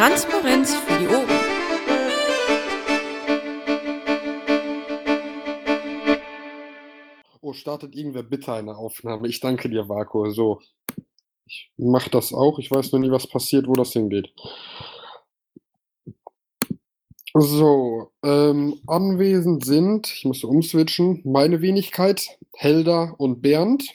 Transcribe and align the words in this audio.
Transparenz 0.00 0.74
für 0.74 0.98
die 0.98 1.08
Ohren. 1.08 1.28
Oh, 7.42 7.52
startet 7.52 7.94
irgendwer 7.94 8.22
bitte 8.22 8.54
eine 8.54 8.78
Aufnahme. 8.78 9.28
Ich 9.28 9.40
danke 9.40 9.68
dir, 9.68 9.90
Vako. 9.90 10.30
So. 10.30 10.62
Ich 11.44 11.70
mach 11.76 12.08
das 12.08 12.32
auch. 12.32 12.58
Ich 12.58 12.70
weiß 12.70 12.92
nur 12.92 13.02
nie, 13.02 13.10
was 13.10 13.26
passiert, 13.26 13.68
wo 13.68 13.74
das 13.74 13.92
hingeht. 13.92 14.32
So, 17.34 18.10
ähm, 18.24 18.80
anwesend 18.86 19.66
sind, 19.66 20.10
ich 20.16 20.24
musste 20.24 20.46
umswitchen, 20.46 21.20
meine 21.26 21.60
Wenigkeit, 21.60 22.38
Helda 22.56 23.14
und 23.18 23.42
Bernd. 23.42 23.86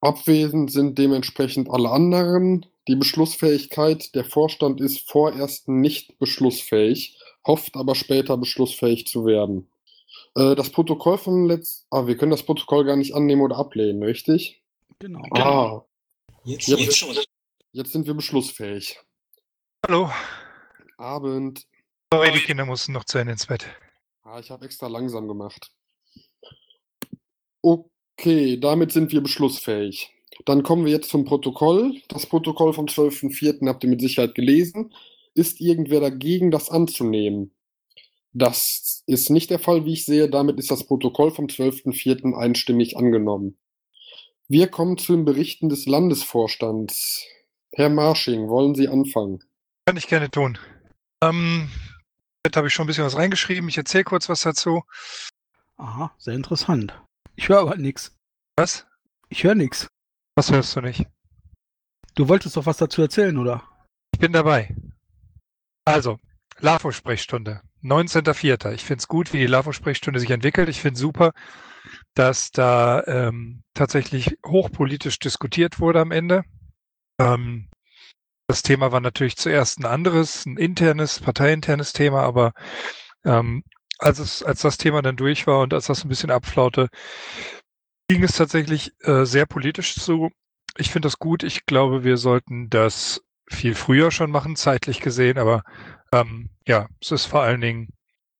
Abwesend 0.00 0.72
sind 0.72 0.98
dementsprechend 0.98 1.70
alle 1.70 1.90
anderen. 1.90 2.66
Die 2.88 2.96
Beschlussfähigkeit, 2.96 4.14
der 4.14 4.24
Vorstand 4.24 4.80
ist 4.80 5.08
vorerst 5.08 5.68
nicht 5.68 6.18
beschlussfähig, 6.18 7.18
hofft 7.46 7.76
aber 7.76 7.94
später 7.94 8.36
beschlussfähig 8.36 9.06
zu 9.06 9.26
werden. 9.26 9.70
Äh, 10.34 10.54
das 10.54 10.70
Protokoll 10.70 11.18
von 11.18 11.46
letzt... 11.46 11.86
Ah, 11.90 12.06
wir 12.06 12.16
können 12.16 12.30
das 12.30 12.42
Protokoll 12.42 12.84
gar 12.84 12.96
nicht 12.96 13.14
annehmen 13.14 13.42
oder 13.42 13.56
ablehnen, 13.56 14.02
richtig? 14.02 14.62
Genau. 14.98 15.22
Ah, 15.32 15.84
Jetzt, 16.44 16.68
Jetzt- 16.68 16.80
jetzt 16.80 16.96
schon. 16.98 17.16
jetzt 17.72 17.92
sind 17.92 18.06
wir 18.06 18.14
beschlussfähig. 18.14 18.98
Hallo. 19.86 20.10
Abend. 20.96 21.66
Sorry, 22.12 22.32
die 22.32 22.40
Kinder 22.40 22.64
mussten 22.64 22.92
noch 22.92 23.04
zu 23.04 23.18
Ende 23.18 23.32
ins 23.34 23.46
Bett. 23.46 23.66
Ah, 24.22 24.40
ich 24.40 24.50
habe 24.50 24.64
extra 24.64 24.86
langsam 24.88 25.28
gemacht. 25.28 25.70
Okay, 27.62 28.58
damit 28.58 28.92
sind 28.92 29.12
wir 29.12 29.20
beschlussfähig. 29.22 30.10
Dann 30.44 30.62
kommen 30.62 30.84
wir 30.84 30.92
jetzt 30.92 31.10
zum 31.10 31.24
Protokoll. 31.24 32.00
Das 32.08 32.26
Protokoll 32.26 32.72
vom 32.72 32.86
12.04. 32.86 33.68
habt 33.68 33.84
ihr 33.84 33.90
mit 33.90 34.00
Sicherheit 34.00 34.34
gelesen. 34.34 34.92
Ist 35.34 35.60
irgendwer 35.60 36.00
dagegen, 36.00 36.50
das 36.50 36.70
anzunehmen? 36.70 37.52
Das 38.32 39.02
ist 39.06 39.30
nicht 39.30 39.50
der 39.50 39.58
Fall, 39.58 39.84
wie 39.84 39.92
ich 39.92 40.04
sehe. 40.04 40.28
Damit 40.28 40.58
ist 40.58 40.70
das 40.70 40.86
Protokoll 40.86 41.30
vom 41.30 41.46
12.04. 41.46 42.34
einstimmig 42.34 42.96
angenommen. 42.96 43.58
Wir 44.48 44.68
kommen 44.68 44.98
zu 44.98 45.14
den 45.14 45.24
Berichten 45.24 45.68
des 45.68 45.86
Landesvorstands. 45.86 47.24
Herr 47.72 47.88
Marsching, 47.88 48.48
wollen 48.48 48.74
Sie 48.74 48.88
anfangen? 48.88 49.44
Kann 49.86 49.96
ich 49.96 50.08
gerne 50.08 50.30
tun. 50.30 50.58
Ähm, 51.22 51.68
jetzt 52.44 52.56
habe 52.56 52.66
ich 52.66 52.74
schon 52.74 52.84
ein 52.84 52.86
bisschen 52.88 53.04
was 53.04 53.16
reingeschrieben. 53.16 53.68
Ich 53.68 53.78
erzähle 53.78 54.04
kurz 54.04 54.28
was 54.28 54.42
dazu. 54.42 54.82
Aha, 55.76 56.12
sehr 56.18 56.34
interessant. 56.34 57.00
Ich 57.36 57.48
höre 57.48 57.60
aber 57.60 57.76
nix. 57.76 58.16
Was? 58.56 58.86
Ich 59.28 59.44
höre 59.44 59.54
nix. 59.54 59.88
Was 60.40 60.50
hörst 60.50 60.74
du 60.74 60.80
nicht? 60.80 61.04
Du 62.14 62.28
wolltest 62.30 62.56
doch 62.56 62.64
was 62.64 62.78
dazu 62.78 63.02
erzählen, 63.02 63.36
oder? 63.36 63.62
Ich 64.14 64.20
bin 64.20 64.32
dabei. 64.32 64.74
Also, 65.84 66.18
LAFO-Sprechstunde. 66.60 67.60
19.04. 67.82 68.72
Ich 68.72 68.82
finde 68.82 69.00
es 69.00 69.06
gut, 69.06 69.34
wie 69.34 69.40
die 69.40 69.46
LAFO-Sprechstunde 69.46 70.18
sich 70.18 70.30
entwickelt. 70.30 70.70
Ich 70.70 70.80
finde 70.80 70.98
super, 70.98 71.32
dass 72.14 72.52
da 72.52 73.04
ähm, 73.04 73.64
tatsächlich 73.74 74.38
hochpolitisch 74.46 75.18
diskutiert 75.18 75.78
wurde 75.78 76.00
am 76.00 76.10
Ende. 76.10 76.44
Ähm, 77.20 77.68
das 78.48 78.62
Thema 78.62 78.92
war 78.92 79.00
natürlich 79.00 79.36
zuerst 79.36 79.78
ein 79.78 79.84
anderes, 79.84 80.46
ein 80.46 80.56
internes, 80.56 81.20
parteiinternes 81.20 81.92
Thema, 81.92 82.22
aber 82.22 82.54
ähm, 83.26 83.62
als, 83.98 84.18
es, 84.18 84.42
als 84.42 84.62
das 84.62 84.78
Thema 84.78 85.02
dann 85.02 85.16
durch 85.16 85.46
war 85.46 85.60
und 85.60 85.74
als 85.74 85.88
das 85.88 86.02
ein 86.02 86.08
bisschen 86.08 86.30
abflaute, 86.30 86.88
ging 88.10 88.24
es 88.24 88.32
tatsächlich 88.32 88.92
äh, 89.04 89.24
sehr 89.24 89.46
politisch 89.46 89.94
zu. 89.94 90.30
Ich 90.76 90.90
finde 90.90 91.06
das 91.06 91.20
gut. 91.20 91.44
Ich 91.44 91.64
glaube, 91.64 92.02
wir 92.02 92.16
sollten 92.16 92.68
das 92.68 93.22
viel 93.48 93.76
früher 93.76 94.10
schon 94.10 94.32
machen, 94.32 94.56
zeitlich 94.56 95.00
gesehen, 95.00 95.38
aber 95.38 95.62
ähm, 96.12 96.50
ja, 96.66 96.88
es 97.00 97.12
ist 97.12 97.26
vor 97.26 97.42
allen 97.42 97.60
Dingen 97.60 97.90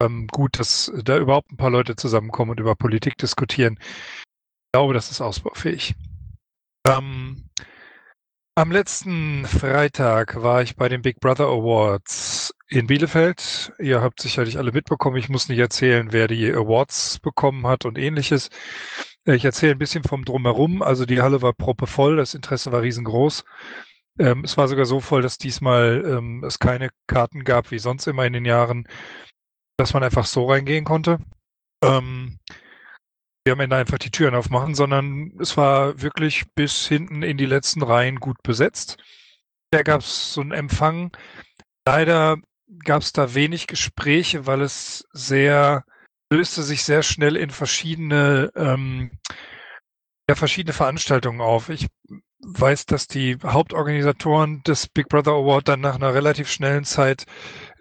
ähm, 0.02 0.26
gut, 0.26 0.58
dass 0.58 0.90
da 1.04 1.18
überhaupt 1.18 1.52
ein 1.52 1.56
paar 1.56 1.70
Leute 1.70 1.94
zusammenkommen 1.94 2.50
und 2.50 2.58
über 2.58 2.74
Politik 2.74 3.16
diskutieren. 3.16 3.78
Ich 3.80 4.72
glaube, 4.72 4.92
das 4.92 5.12
ist 5.12 5.20
ausbaufähig. 5.20 5.94
Ähm, 6.88 7.48
am 8.56 8.72
letzten 8.72 9.46
Freitag 9.46 10.42
war 10.42 10.62
ich 10.62 10.74
bei 10.74 10.88
den 10.88 11.02
Big 11.02 11.20
Brother 11.20 11.46
Awards 11.46 12.52
in 12.66 12.88
Bielefeld. 12.88 13.72
Ihr 13.78 14.02
habt 14.02 14.20
sicherlich 14.20 14.58
alle 14.58 14.72
mitbekommen. 14.72 15.16
Ich 15.16 15.28
muss 15.28 15.48
nicht 15.48 15.60
erzählen, 15.60 16.12
wer 16.12 16.26
die 16.26 16.52
Awards 16.52 17.20
bekommen 17.20 17.68
hat 17.68 17.84
und 17.84 17.98
ähnliches. 17.98 18.50
Äh, 19.26 19.34
Ich 19.36 19.44
erzähle 19.44 19.72
ein 19.72 19.78
bisschen 19.78 20.04
vom 20.04 20.24
Drumherum. 20.24 20.82
Also 20.82 21.06
die 21.06 21.20
Halle 21.22 21.42
war 21.42 21.52
proppevoll, 21.52 22.16
das 22.16 22.34
Interesse 22.34 22.72
war 22.72 22.82
riesengroß. 22.82 23.44
Ähm, 24.18 24.44
es 24.44 24.56
war 24.56 24.68
sogar 24.68 24.86
so 24.86 25.00
voll, 25.00 25.22
dass 25.22 25.38
diesmal 25.38 26.04
ähm, 26.06 26.44
es 26.44 26.58
keine 26.58 26.90
Karten 27.06 27.44
gab, 27.44 27.70
wie 27.70 27.78
sonst 27.78 28.06
immer 28.06 28.26
in 28.26 28.32
den 28.34 28.44
Jahren, 28.44 28.86
dass 29.78 29.94
man 29.94 30.04
einfach 30.04 30.26
so 30.26 30.46
reingehen 30.50 30.84
konnte. 30.84 31.18
Ähm, 31.84 32.38
wir 33.44 33.58
Ende 33.58 33.76
einfach 33.76 33.98
die 33.98 34.10
Türen 34.10 34.34
aufmachen, 34.34 34.74
sondern 34.74 35.32
es 35.40 35.56
war 35.56 36.00
wirklich 36.00 36.44
bis 36.54 36.86
hinten 36.86 37.22
in 37.22 37.36
die 37.38 37.46
letzten 37.46 37.82
Reihen 37.82 38.16
gut 38.16 38.42
besetzt. 38.42 38.98
Da 39.70 39.82
gab 39.82 40.00
es 40.02 40.34
so 40.34 40.40
einen 40.40 40.52
Empfang. 40.52 41.12
Leider 41.86 42.38
gab 42.84 43.02
es 43.02 43.12
da 43.12 43.34
wenig 43.34 43.66
Gespräche, 43.66 44.46
weil 44.46 44.62
es 44.62 45.06
sehr 45.12 45.84
löste 46.30 46.62
sich 46.62 46.84
sehr 46.84 47.02
schnell 47.02 47.36
in 47.36 47.50
verschiedene 47.50 48.50
ähm, 48.54 49.10
ja, 50.28 50.36
verschiedene 50.36 50.72
Veranstaltungen 50.72 51.40
auf. 51.40 51.70
Ich 51.70 51.88
weiß, 52.38 52.86
dass 52.86 53.08
die 53.08 53.36
Hauptorganisatoren 53.42 54.62
des 54.62 54.86
Big 54.86 55.08
Brother 55.08 55.32
Award 55.32 55.68
dann 55.68 55.80
nach 55.80 55.96
einer 55.96 56.14
relativ 56.14 56.48
schnellen 56.48 56.84
Zeit 56.84 57.26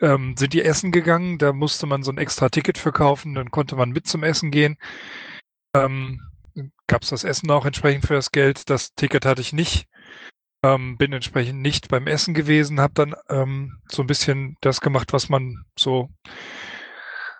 ähm, 0.01 0.35
sind 0.35 0.53
die 0.53 0.63
essen 0.63 0.91
gegangen. 0.91 1.37
Da 1.37 1.53
musste 1.53 1.85
man 1.85 2.01
so 2.01 2.11
ein 2.11 2.17
extra 2.17 2.49
Ticket 2.49 2.77
für 2.79 2.91
kaufen, 2.91 3.35
dann 3.35 3.51
konnte 3.51 3.75
man 3.75 3.91
mit 3.91 4.07
zum 4.07 4.23
Essen 4.23 4.49
gehen. 4.51 4.77
Ähm, 5.75 6.21
Gab 6.87 7.03
es 7.03 7.09
das 7.09 7.23
Essen 7.23 7.51
auch 7.51 7.65
entsprechend 7.65 8.07
für 8.07 8.15
das 8.15 8.31
Geld? 8.31 8.69
Das 8.69 8.95
Ticket 8.95 9.25
hatte 9.25 9.41
ich 9.41 9.53
nicht. 9.53 9.87
Ähm, 10.63 10.97
bin 10.97 11.13
entsprechend 11.13 11.61
nicht 11.61 11.87
beim 11.87 12.07
Essen 12.07 12.33
gewesen, 12.33 12.81
habe 12.81 12.93
dann 12.95 13.15
ähm, 13.29 13.79
so 13.87 14.01
ein 14.03 14.07
bisschen 14.07 14.57
das 14.59 14.81
gemacht, 14.81 15.13
was 15.13 15.29
man 15.29 15.63
so 15.77 16.09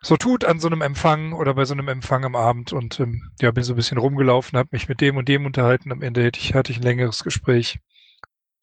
so 0.02 0.18
tut 0.18 0.46
an 0.46 0.60
so 0.60 0.68
einem 0.68 0.82
Empfang 0.82 1.34
oder 1.34 1.54
bei 1.54 1.66
so 1.66 1.74
einem 1.74 1.88
Empfang 1.88 2.24
am 2.24 2.36
Abend 2.36 2.74
und 2.74 3.00
ähm, 3.00 3.32
ja, 3.42 3.52
bin 3.52 3.64
so 3.64 3.74
ein 3.74 3.76
bisschen 3.76 3.98
rumgelaufen, 3.98 4.58
habe 4.58 4.70
mich 4.72 4.88
mit 4.88 5.02
dem 5.02 5.18
und 5.18 5.28
dem 5.28 5.46
unterhalten. 5.46 5.92
Am 5.92 6.02
Ende 6.02 6.24
hätte 6.24 6.40
ich, 6.40 6.54
hatte 6.54 6.72
ich 6.72 6.80
ein 6.80 6.84
längeres 6.84 7.24
Gespräch 7.24 7.80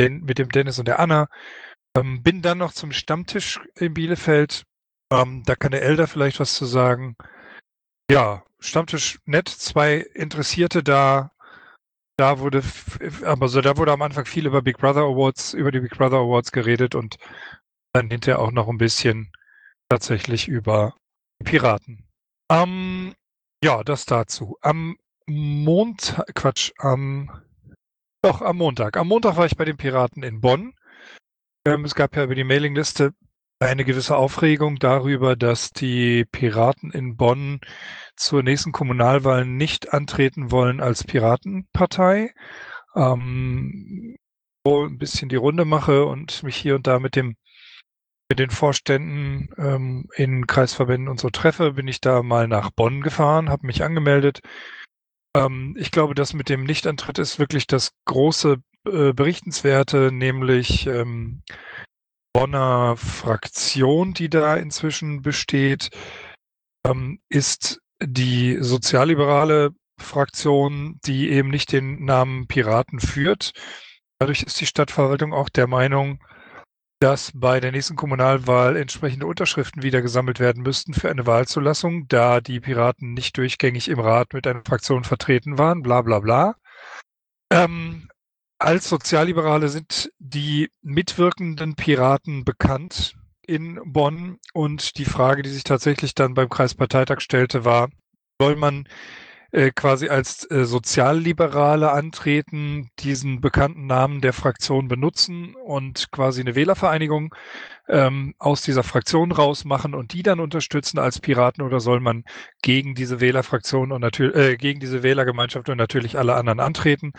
mit 0.01 0.39
dem 0.39 0.51
Dennis 0.51 0.79
und 0.79 0.89
der 0.89 0.99
Anna. 0.99 1.29
Ähm, 1.97 2.23
bin 2.23 2.43
dann 2.43 2.59
noch 2.59 2.73
zum 2.73 2.93
Stammtisch 2.93 3.61
in 3.75 3.95
Bielefeld. 3.95 4.65
Ähm, 5.11 5.43
da 5.47 5.55
kann 5.55 5.73
der 5.73 5.83
Elder 5.83 6.07
vielleicht 6.07 6.41
was 6.41 6.55
zu 6.55 6.67
sagen. 6.67 7.17
Ja, 8.11 8.45
Stammtisch 8.59 9.19
nett, 9.27 9.49
zwei 9.49 9.97
Interessierte 9.97 10.83
da. 10.83 11.33
Da 12.19 12.39
wurde, 12.39 12.63
aber 13.25 13.49
so, 13.49 13.61
da 13.61 13.77
wurde 13.77 13.93
am 13.93 14.01
Anfang 14.01 14.25
viel 14.25 14.47
über 14.47 14.63
Big 14.63 14.79
Brother 14.79 15.03
Awards, 15.03 15.53
über 15.53 15.71
die 15.71 15.81
Big 15.81 15.91
Brother 15.91 16.17
Awards 16.17 16.51
geredet 16.51 16.95
und 16.95 17.19
dann 17.93 18.11
hinterher 18.11 18.41
auch 18.41 18.53
noch 18.53 18.69
ein 18.69 18.79
bisschen 18.79 19.31
tatsächlich 19.91 20.49
über 20.49 20.95
Piraten. 21.45 22.07
Ähm, 22.51 23.15
ja, 23.63 23.83
das 23.85 24.05
dazu. 24.05 24.57
Am 24.61 24.97
Montag, 25.27 26.35
Quatsch, 26.35 26.73
am, 26.79 27.31
doch, 28.23 28.43
am 28.43 28.57
Montag. 28.59 28.97
Am 28.97 29.09
Montag 29.09 29.37
war 29.37 29.47
ich 29.47 29.57
bei 29.57 29.65
den 29.65 29.77
Piraten 29.77 30.23
in 30.23 30.41
Bonn. 30.41 30.75
Ähm, 31.67 31.85
es 31.85 31.95
gab 31.95 32.17
ja 32.17 32.25
über 32.25 32.35
die 32.35 32.45
Mailingliste 32.45 33.13
eine 33.59 33.85
gewisse 33.85 34.17
Aufregung 34.17 34.79
darüber, 34.79 35.35
dass 35.35 35.71
die 35.71 36.27
Piraten 36.27 36.91
in 36.91 37.17
Bonn 37.17 37.61
zur 38.15 38.43
nächsten 38.43 38.73
Kommunalwahl 38.73 39.47
nicht 39.47 39.95
antreten 39.95 40.51
wollen 40.51 40.81
als 40.81 41.05
Piratenpartei. 41.05 42.35
Ähm, 42.95 44.17
ein 44.67 44.99
bisschen 44.99 45.29
die 45.29 45.37
Runde 45.37 45.65
mache 45.65 46.07
und 46.07 46.43
mich 46.43 46.57
hier 46.57 46.75
und 46.75 46.87
da 46.87 46.99
mit 46.99 47.17
dem 47.17 47.37
mit 48.29 48.39
den 48.39 48.51
Vorständen 48.51 49.51
ähm, 49.57 50.09
in 50.15 50.47
Kreisverbänden 50.47 51.09
und 51.09 51.21
so 51.21 51.31
treffe, 51.31 51.73
bin 51.73 51.89
ich 51.89 52.01
da 52.01 52.23
mal 52.23 52.49
nach 52.49 52.71
Bonn 52.71 53.01
gefahren, 53.01 53.49
habe 53.49 53.67
mich 53.67 53.85
angemeldet. 53.85 54.41
Ähm, 55.37 55.77
ich 55.79 55.91
glaube, 55.91 56.15
das 56.15 56.35
mit 56.35 56.49
dem 56.49 56.65
Nichtantritt 56.65 57.19
ist 57.19 57.39
wirklich 57.39 57.67
das 57.67 57.93
große 58.05 58.57
äh, 58.87 59.13
Berichtenswerte, 59.13 60.11
nämlich 60.13 60.87
ähm, 60.87 61.43
Bonner 62.33 62.97
Fraktion, 62.97 64.13
die 64.13 64.29
da 64.29 64.57
inzwischen 64.57 65.23
besteht, 65.23 65.91
ähm, 66.87 67.21
ist 67.29 67.81
die 68.03 68.59
sozialliberale 68.61 69.71
Fraktion, 69.99 71.01
die 71.07 71.31
eben 71.31 71.49
nicht 71.49 71.73
den 71.73 72.05
Namen 72.05 72.47
Piraten 72.47 73.01
führt. 73.01 73.53
Dadurch 74.19 74.43
ist 74.43 74.61
die 74.61 74.67
Stadtverwaltung 74.67 75.33
auch 75.33 75.49
der 75.49 75.67
Meinung, 75.67 76.23
dass 76.99 77.31
bei 77.35 77.61
der 77.61 77.73
nächsten 77.73 77.97
Kommunalwahl 77.97 78.77
entsprechende 78.77 79.27
Unterschriften 79.27 79.83
wieder 79.83 80.01
gesammelt 80.01 80.41
werden 80.41 80.63
müssten 80.63 80.95
für 80.95 81.11
eine 81.11 81.27
Wahlzulassung, 81.27 82.09
da 82.09 82.41
die 82.41 82.61
Piraten 82.61 83.13
nicht 83.13 83.37
durchgängig 83.37 83.89
im 83.89 84.01
Rat 84.01 84.33
mit 84.33 84.47
einer 84.47 84.63
Fraktion 84.65 85.05
vertreten 85.05 85.59
waren, 85.59 85.83
bla 85.83 86.03
bla 86.03 86.21
bla. 86.21 86.57
Ähm, 87.53 88.09
als 88.59 88.89
Sozialliberale 88.89 89.69
sind 89.69 90.11
die 90.19 90.71
mitwirkenden 90.81 91.75
Piraten 91.75 92.45
bekannt 92.45 93.15
in 93.47 93.79
Bonn 93.85 94.39
und 94.55 94.97
die 94.97 95.05
Frage, 95.05 95.43
die 95.43 95.51
sich 95.51 95.65
tatsächlich 95.65 96.15
dann 96.15 96.35
beim 96.35 96.49
Kreisparteitag 96.49 97.21
stellte, 97.21 97.65
war, 97.65 97.91
soll 98.41 98.57
man 98.57 98.89
äh, 99.57 99.71
quasi 99.75 100.11
als 100.11 100.49
äh, 100.51 100.67
Sozialliberale 100.67 101.91
antreten, 101.91 102.91
diesen 102.99 103.41
bekannten 103.41 103.87
Namen 103.87 104.21
der 104.21 104.35
Fraktion 104.35 104.87
benutzen 104.87 105.55
und 105.55 106.13
quasi 106.13 106.43
eine 106.43 106.55
Wählervereinigung 106.55 107.35
ähm, 107.89 108.35
aus 108.39 108.61
dieser 108.61 108.83
Fraktion 108.83 109.33
rausmachen 109.33 109.95
und 109.95 110.13
die 110.13 110.23
dann 110.23 110.41
unterstützen 110.41 110.99
als 110.99 111.21
Piraten 111.21 111.65
oder 111.65 111.81
soll 111.81 112.01
man 112.01 112.25
gegen 112.61 112.95
diese 112.95 113.21
Wählerfraktion 113.21 113.93
und 113.93 114.03
natürlich 114.03 114.37
äh, 114.37 114.57
gegen 114.59 114.79
diese 114.79 115.03
Wählergemeinschaft 115.03 115.71
und 115.71 115.79
natürlich 115.79 116.19
alle 116.19 116.35
anderen 116.35 116.61
antreten? 116.61 117.13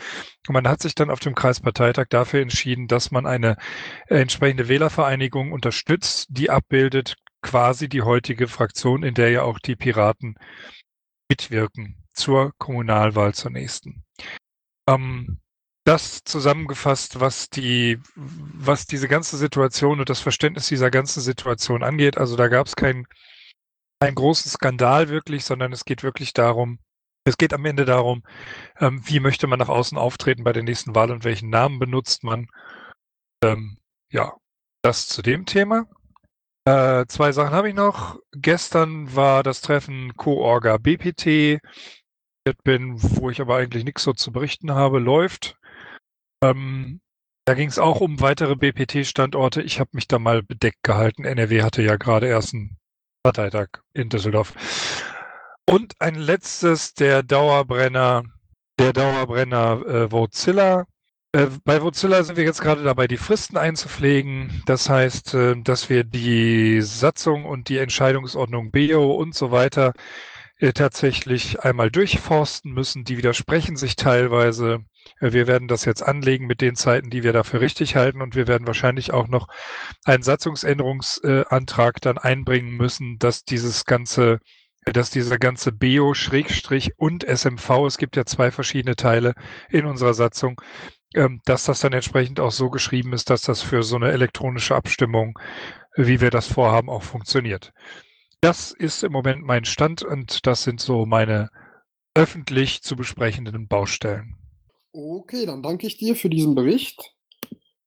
Und 0.46 0.52
man 0.52 0.68
hat 0.68 0.80
sich 0.80 0.94
dann 0.94 1.10
auf 1.10 1.18
dem 1.18 1.34
Kreisparteitag 1.34 2.06
dafür 2.08 2.40
entschieden, 2.40 2.86
dass 2.86 3.10
man 3.10 3.26
eine 3.26 3.56
äh, 4.06 4.20
entsprechende 4.20 4.68
Wählervereinigung 4.68 5.50
unterstützt, 5.50 6.28
die 6.30 6.50
abbildet 6.50 7.16
quasi 7.42 7.88
die 7.88 8.02
heutige 8.02 8.46
Fraktion, 8.46 9.02
in 9.02 9.14
der 9.14 9.30
ja 9.30 9.42
auch 9.42 9.58
die 9.58 9.74
Piraten 9.74 10.36
mitwirken 11.28 11.96
zur 12.18 12.52
Kommunalwahl 12.58 13.34
zur 13.34 13.50
nächsten. 13.50 14.04
Ähm, 14.88 15.38
das 15.84 16.22
zusammengefasst, 16.22 17.20
was 17.20 17.48
die, 17.48 17.98
was 18.14 18.86
diese 18.86 19.08
ganze 19.08 19.38
Situation 19.38 20.00
und 20.00 20.10
das 20.10 20.20
Verständnis 20.20 20.68
dieser 20.68 20.90
ganzen 20.90 21.22
Situation 21.22 21.82
angeht. 21.82 22.18
Also 22.18 22.36
da 22.36 22.48
gab 22.48 22.66
es 22.66 22.76
keinen 22.76 23.06
keinen 24.00 24.14
großen 24.14 24.50
Skandal 24.50 25.08
wirklich, 25.08 25.44
sondern 25.44 25.72
es 25.72 25.84
geht 25.84 26.02
wirklich 26.02 26.32
darum, 26.32 26.78
es 27.24 27.36
geht 27.36 27.52
am 27.52 27.64
Ende 27.64 27.84
darum, 27.84 28.22
ähm, 28.80 29.00
wie 29.04 29.20
möchte 29.20 29.46
man 29.46 29.58
nach 29.58 29.68
außen 29.68 29.98
auftreten 29.98 30.44
bei 30.44 30.52
der 30.52 30.62
nächsten 30.62 30.94
Wahl 30.94 31.10
und 31.10 31.24
welchen 31.24 31.50
Namen 31.50 31.78
benutzt 31.78 32.24
man. 32.24 32.48
Ähm, 33.42 33.78
ja, 34.12 34.34
das 34.82 35.08
zu 35.08 35.22
dem 35.22 35.46
Thema. 35.46 35.86
Äh, 36.64 37.06
zwei 37.06 37.32
Sachen 37.32 37.52
habe 37.52 37.68
ich 37.68 37.74
noch. 37.74 38.18
Gestern 38.32 39.14
war 39.14 39.42
das 39.42 39.60
Treffen 39.60 40.14
Co-Orga 40.16 40.76
BPT 40.78 41.60
bin, 42.64 42.94
wo 42.96 43.30
ich 43.30 43.40
aber 43.40 43.56
eigentlich 43.56 43.84
nichts 43.84 44.02
so 44.02 44.12
zu 44.12 44.32
berichten 44.32 44.72
habe, 44.72 44.98
läuft. 44.98 45.56
Ähm, 46.42 47.00
da 47.44 47.54
ging 47.54 47.68
es 47.68 47.78
auch 47.78 48.00
um 48.00 48.20
weitere 48.20 48.56
BPT-Standorte. 48.56 49.62
Ich 49.62 49.80
habe 49.80 49.90
mich 49.94 50.06
da 50.06 50.18
mal 50.18 50.42
bedeckt 50.42 50.82
gehalten. 50.82 51.24
NRW 51.24 51.62
hatte 51.62 51.82
ja 51.82 51.96
gerade 51.96 52.26
erst 52.26 52.52
einen 52.52 52.76
Parteitag 53.22 53.68
in 53.94 54.10
Düsseldorf. 54.10 54.52
Und 55.66 55.94
ein 55.98 56.14
letztes, 56.14 56.94
der 56.94 57.22
Dauerbrenner, 57.22 58.24
der 58.78 58.92
Dauerbrenner 58.92 59.82
äh, 59.86 60.12
Vozilla. 60.12 60.84
Äh, 61.32 61.46
bei 61.64 61.82
Vozilla 61.82 62.22
sind 62.22 62.36
wir 62.36 62.44
jetzt 62.44 62.60
gerade 62.60 62.82
dabei, 62.82 63.06
die 63.06 63.16
Fristen 63.16 63.56
einzupflegen. 63.56 64.62
Das 64.66 64.88
heißt, 64.88 65.34
äh, 65.34 65.56
dass 65.62 65.88
wir 65.90 66.04
die 66.04 66.80
Satzung 66.80 67.44
und 67.44 67.68
die 67.68 67.78
Entscheidungsordnung 67.78 68.70
BEO 68.70 69.12
und 69.12 69.34
so 69.34 69.50
weiter 69.50 69.92
tatsächlich 70.72 71.60
einmal 71.60 71.90
durchforsten 71.90 72.72
müssen. 72.72 73.04
Die 73.04 73.16
widersprechen 73.16 73.76
sich 73.76 73.96
teilweise. 73.96 74.80
Äh, 75.20 75.32
wir 75.32 75.46
werden 75.46 75.68
das 75.68 75.84
jetzt 75.84 76.02
anlegen 76.02 76.46
mit 76.46 76.60
den 76.60 76.74
Zeiten, 76.74 77.10
die 77.10 77.22
wir 77.22 77.32
dafür 77.32 77.60
richtig 77.60 77.96
halten. 77.96 78.22
Und 78.22 78.34
wir 78.34 78.48
werden 78.48 78.66
wahrscheinlich 78.66 79.12
auch 79.12 79.28
noch 79.28 79.48
einen 80.04 80.22
Satzungsänderungsantrag 80.22 82.00
dann 82.00 82.18
einbringen 82.18 82.76
müssen, 82.76 83.18
dass 83.18 83.44
dieses 83.44 83.84
ganze 83.84 84.40
äh, 84.84 84.92
dass 84.92 85.10
dieser 85.10 85.38
ganze 85.38 85.72
BEO 85.72 86.14
Schrägstrich 86.14 86.98
und 86.98 87.24
SMV, 87.24 87.86
es 87.86 87.98
gibt 87.98 88.16
ja 88.16 88.24
zwei 88.24 88.50
verschiedene 88.50 88.96
Teile 88.96 89.34
in 89.70 89.86
unserer 89.86 90.14
Satzung, 90.14 90.60
ähm, 91.14 91.40
dass 91.44 91.64
das 91.64 91.80
dann 91.80 91.92
entsprechend 91.92 92.40
auch 92.40 92.52
so 92.52 92.70
geschrieben 92.70 93.12
ist, 93.12 93.30
dass 93.30 93.42
das 93.42 93.62
für 93.62 93.82
so 93.82 93.96
eine 93.96 94.10
elektronische 94.10 94.74
Abstimmung, 94.74 95.38
wie 95.96 96.20
wir 96.20 96.30
das 96.30 96.46
vorhaben, 96.46 96.90
auch 96.90 97.02
funktioniert. 97.02 97.72
Das 98.40 98.70
ist 98.70 99.02
im 99.02 99.10
Moment 99.10 99.42
mein 99.42 99.64
Stand 99.64 100.04
und 100.04 100.46
das 100.46 100.62
sind 100.62 100.80
so 100.80 101.06
meine 101.06 101.50
öffentlich 102.14 102.82
zu 102.82 102.94
besprechenden 102.94 103.66
Baustellen. 103.66 104.36
Okay, 104.92 105.44
dann 105.44 105.60
danke 105.60 105.88
ich 105.88 105.96
dir 105.96 106.14
für 106.14 106.30
diesen 106.30 106.54
Bericht. 106.54 107.14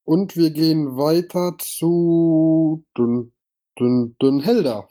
Und 0.04 0.36
wir 0.36 0.50
gehen 0.50 0.98
weiter 0.98 1.56
zu 1.58 2.84
Dün, 2.98 3.32
Dün, 3.80 4.18
Dün 4.22 4.42
Helder. 4.42 4.90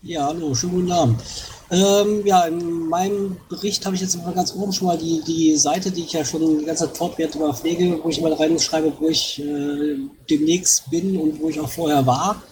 Ja, 0.00 0.28
hallo, 0.28 0.54
schönen 0.54 0.72
guten 0.72 0.92
Abend. 0.92 1.22
Ähm, 1.70 2.24
ja, 2.24 2.46
in 2.46 2.88
meinem 2.88 3.36
Bericht 3.50 3.84
habe 3.84 3.94
ich 3.94 4.00
jetzt 4.00 4.16
mal 4.16 4.32
ganz 4.32 4.54
oben 4.54 4.72
schon 4.72 4.86
mal 4.86 4.98
die, 4.98 5.22
die 5.26 5.54
Seite, 5.56 5.90
die 5.90 6.04
ich 6.04 6.12
ja 6.14 6.24
schon 6.24 6.60
die 6.60 6.64
ganze 6.64 6.86
Zeit 6.86 6.96
fortwährend 6.96 7.36
immer 7.36 7.52
pflege, 7.52 8.02
wo 8.02 8.08
ich 8.08 8.22
mal 8.22 8.32
reinschreibe, 8.32 8.90
wo 8.98 9.08
ich 9.08 9.38
äh, 9.40 9.98
demnächst 10.30 10.90
bin 10.90 11.18
und 11.18 11.38
wo 11.40 11.50
ich 11.50 11.60
auch 11.60 11.68
vorher 11.68 12.06
war 12.06 12.42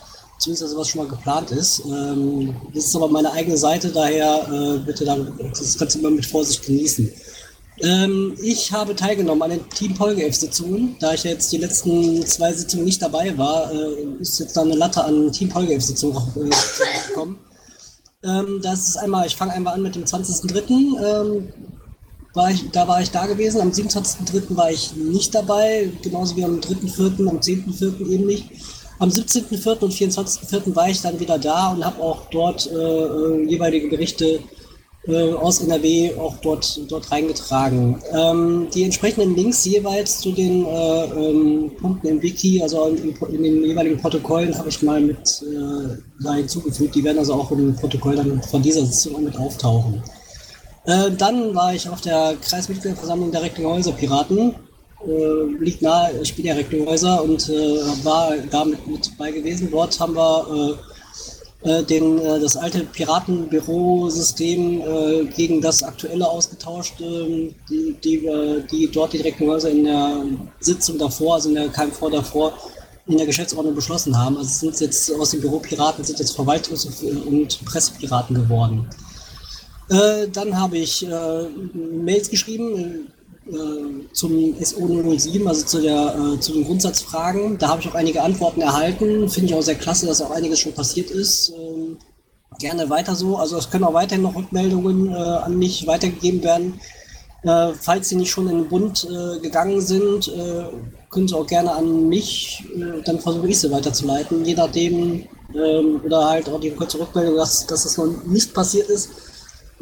zumindest 0.43 0.77
was 0.77 0.89
schon 0.89 1.03
mal 1.03 1.09
geplant 1.09 1.51
ist. 1.53 1.83
Ähm, 1.87 2.55
das 2.75 2.87
ist 2.87 2.97
aber 2.97 3.09
meine 3.09 3.33
eigene 3.33 3.57
Seite, 3.57 3.91
daher 3.91 4.47
äh, 4.51 4.79
bitte 4.79 5.05
dann, 5.05 5.33
das 5.51 5.77
du 5.77 5.99
immer 5.99 6.11
mit 6.11 6.27
Vorsicht 6.27 6.67
genießen. 6.67 7.11
Ähm, 7.81 8.37
ich 8.43 8.71
habe 8.73 8.95
teilgenommen 8.95 9.43
an 9.43 9.51
den 9.51 9.69
Team 9.71 9.95
Polgef-Sitzungen. 9.95 10.97
Da 11.01 11.15
ich 11.15 11.25
jetzt 11.25 11.51
die 11.53 11.59
letzten 11.59 12.25
zwei 12.27 12.53
Sitzungen 12.53 12.85
nicht 12.85 13.01
dabei 13.01 13.37
war, 13.39 13.73
äh, 13.73 14.21
ist 14.21 14.39
jetzt 14.41 14.57
da 14.57 14.63
eine 14.63 14.75
Latte 14.75 15.05
an 15.05 15.33
Team 15.33 15.49
Polgef-Sitzungen 15.49 16.17
äh, 16.37 17.09
gekommen. 17.09 17.39
Ähm, 18.25 18.61
das 18.63 18.89
ist 18.89 18.97
einmal, 18.97 19.27
ich 19.27 19.37
fange 19.37 19.53
einmal 19.53 19.75
an 19.75 19.83
mit 19.83 19.95
dem 19.95 20.05
20.03. 20.05 20.71
Ähm, 20.71 21.49
war 22.35 22.51
ich, 22.51 22.71
da 22.71 22.89
war 22.89 23.01
ich 23.01 23.11
da 23.11 23.27
gewesen. 23.27 23.61
Am 23.61 23.71
27.03. 23.71 24.57
war 24.57 24.71
ich 24.71 24.95
nicht 24.97 25.35
dabei, 25.35 25.91
genauso 26.03 26.37
wie 26.37 26.45
am 26.45 26.61
3.04., 26.61 27.29
am 27.29 27.39
10.04. 27.39 28.09
eben 28.09 28.27
nicht. 28.27 28.51
Am 29.03 29.09
17.04. 29.09 29.81
und 29.81 29.93
24.04. 29.93 30.77
war 30.77 30.89
ich 30.89 31.03
dann 31.03 31.19
wieder 31.19 31.37
da 31.37 31.73
und 31.73 31.85
habe 31.85 32.01
auch 32.01 32.27
dort 32.31 32.71
äh, 32.71 32.73
äh, 32.73 33.49
jeweilige 33.49 33.89
Berichte 33.89 34.39
äh, 35.09 35.33
aus 35.33 35.61
NRW 35.61 36.15
auch 36.21 36.37
dort, 36.37 36.81
dort 36.89 37.11
reingetragen. 37.11 38.01
Ähm, 38.13 38.69
die 38.73 38.85
entsprechenden 38.85 39.35
Links 39.35 39.65
jeweils 39.65 40.21
zu 40.21 40.31
den 40.31 40.65
äh, 40.65 41.05
ähm, 41.17 41.73
Punkten 41.81 42.07
im 42.07 42.23
Wiki, 42.23 42.63
also 42.63 42.87
in, 42.87 43.17
in, 43.35 43.43
den 43.43 43.65
jeweiligen 43.65 43.99
Protokollen, 44.01 44.57
habe 44.57 44.69
ich 44.69 44.81
mal 44.85 45.01
mit 45.01 45.19
äh, 45.19 45.97
da 46.23 46.35
hinzugefügt. 46.35 46.95
Die 46.95 47.03
werden 47.03 47.19
also 47.19 47.35
auch 47.35 47.51
im 47.51 47.75
Protokoll 47.75 48.15
dann 48.15 48.41
von 48.45 48.63
dieser 48.63 48.87
Sitzung 48.87 49.25
mit 49.25 49.37
auftauchen. 49.37 50.01
Äh, 50.85 51.11
dann 51.19 51.53
war 51.57 51.75
ich 51.75 51.89
auf 51.89 52.03
der 52.03 52.37
Kreismitgliederversammlung 52.41 53.33
der 53.33 53.43
Recklinghäuser 53.43 53.91
Piraten 53.91 54.55
äh, 55.07 55.63
liegt 55.63 55.83
nahe, 55.83 56.13
bin 56.37 56.47
ja 56.47 56.55
Recklinghäuser 56.55 57.23
und 57.23 57.49
äh, 57.49 58.05
war 58.05 58.35
da 58.51 58.65
mit, 58.65 58.81
bei 59.19 59.31
gewesen. 59.31 59.69
Dort 59.71 59.99
haben 59.99 60.15
wir 60.15 60.79
äh, 61.65 61.69
äh 61.69 61.83
den, 61.85 62.19
äh, 62.19 62.41
das 62.41 62.57
alte 62.57 62.85
Piratenbürosystem 62.85 64.81
äh, 64.81 65.25
gegen 65.25 65.61
das 65.61 65.83
aktuelle 65.83 66.29
ausgetauscht, 66.29 67.01
ähm, 67.01 67.55
die, 67.69 67.97
die, 68.05 68.29
die 68.71 68.91
dort 68.93 69.13
die 69.13 69.23
Recklinghäuser 69.23 69.71
in 69.71 69.85
der 69.85 70.25
Sitzung 70.61 70.99
davor, 70.99 71.35
also 71.35 71.49
in 71.49 71.57
der 71.57 71.69
KMV 71.69 72.11
davor, 72.11 72.53
in 73.07 73.17
der 73.17 73.27
Geschäftsordnung 73.27 73.75
beschlossen 73.75 74.17
haben. 74.17 74.37
Also 74.37 74.71
sind 74.71 74.81
jetzt 74.81 75.13
aus 75.13 75.31
dem 75.31 75.41
Büro 75.41 75.59
Piraten 75.59 76.05
sind 76.05 76.21
jetzt 76.21 76.39
Verwaltungs- 76.39 76.87
und 77.27 77.65
Pressepiraten 77.65 78.37
geworden. 78.37 78.89
dann 79.89 80.59
habe 80.59 80.79
ich 80.79 81.07
Mails 81.75 82.31
geschrieben, 82.31 83.12
äh, 83.51 84.13
zum 84.13 84.33
SO007, 84.33 85.47
also 85.47 85.67
zu, 85.67 85.81
der, 85.81 86.15
äh, 86.17 86.41
zu 86.41 86.53
den 86.53 86.65
Grundsatzfragen. 86.65 87.59
Da 87.59 87.69
habe 87.69 87.81
ich 87.81 87.89
auch 87.89 87.95
einige 87.95 88.23
Antworten 88.23 88.61
erhalten. 88.61 89.29
Finde 89.29 89.49
ich 89.49 89.55
auch 89.55 89.63
sehr 89.63 89.75
klasse, 89.75 90.07
dass 90.07 90.23
auch 90.23 90.31
einiges 90.31 90.61
schon 90.61 90.75
passiert 90.75 91.11
ist. 91.11 91.53
Ähm, 91.57 91.97
gerne 92.59 92.89
weiter 92.89 93.15
so. 93.15 93.37
Also 93.37 93.57
es 93.57 93.71
können 93.71 93.85
auch 93.85 93.95
weiterhin 93.95 94.23
noch 94.23 94.37
Rückmeldungen 94.37 95.11
äh, 95.11 95.15
an 95.15 95.59
mich 95.59 95.87
weitergegeben 95.87 96.43
werden. 96.45 96.81
Äh, 97.43 97.73
falls 97.81 98.09
sie 98.09 98.17
nicht 98.17 98.31
schon 98.31 98.49
in 98.49 98.59
den 98.59 98.69
Bund 98.69 99.09
äh, 99.11 99.41
gegangen 99.41 99.81
sind, 99.81 100.29
äh, 100.29 100.67
können 101.11 101.27
sie 101.27 101.37
auch 101.37 101.47
gerne 101.47 101.73
an 101.73 102.09
mich, 102.09 102.65
dann 103.05 103.21
versuche 103.21 103.49
ich 103.49 103.61
sie 103.61 103.71
weiterzuleiten, 103.71 104.47
je 104.47 104.55
nachdem, 104.55 105.27
ähm, 105.55 106.01
oder 106.03 106.27
halt 106.27 106.49
auch 106.49 106.59
die 106.59 106.71
kurze 106.71 106.99
Rückmeldung, 106.99 107.37
dass, 107.37 107.67
dass 107.67 107.83
das 107.83 107.99
noch 107.99 108.25
nicht 108.25 108.55
passiert 108.55 108.89
ist 108.89 109.11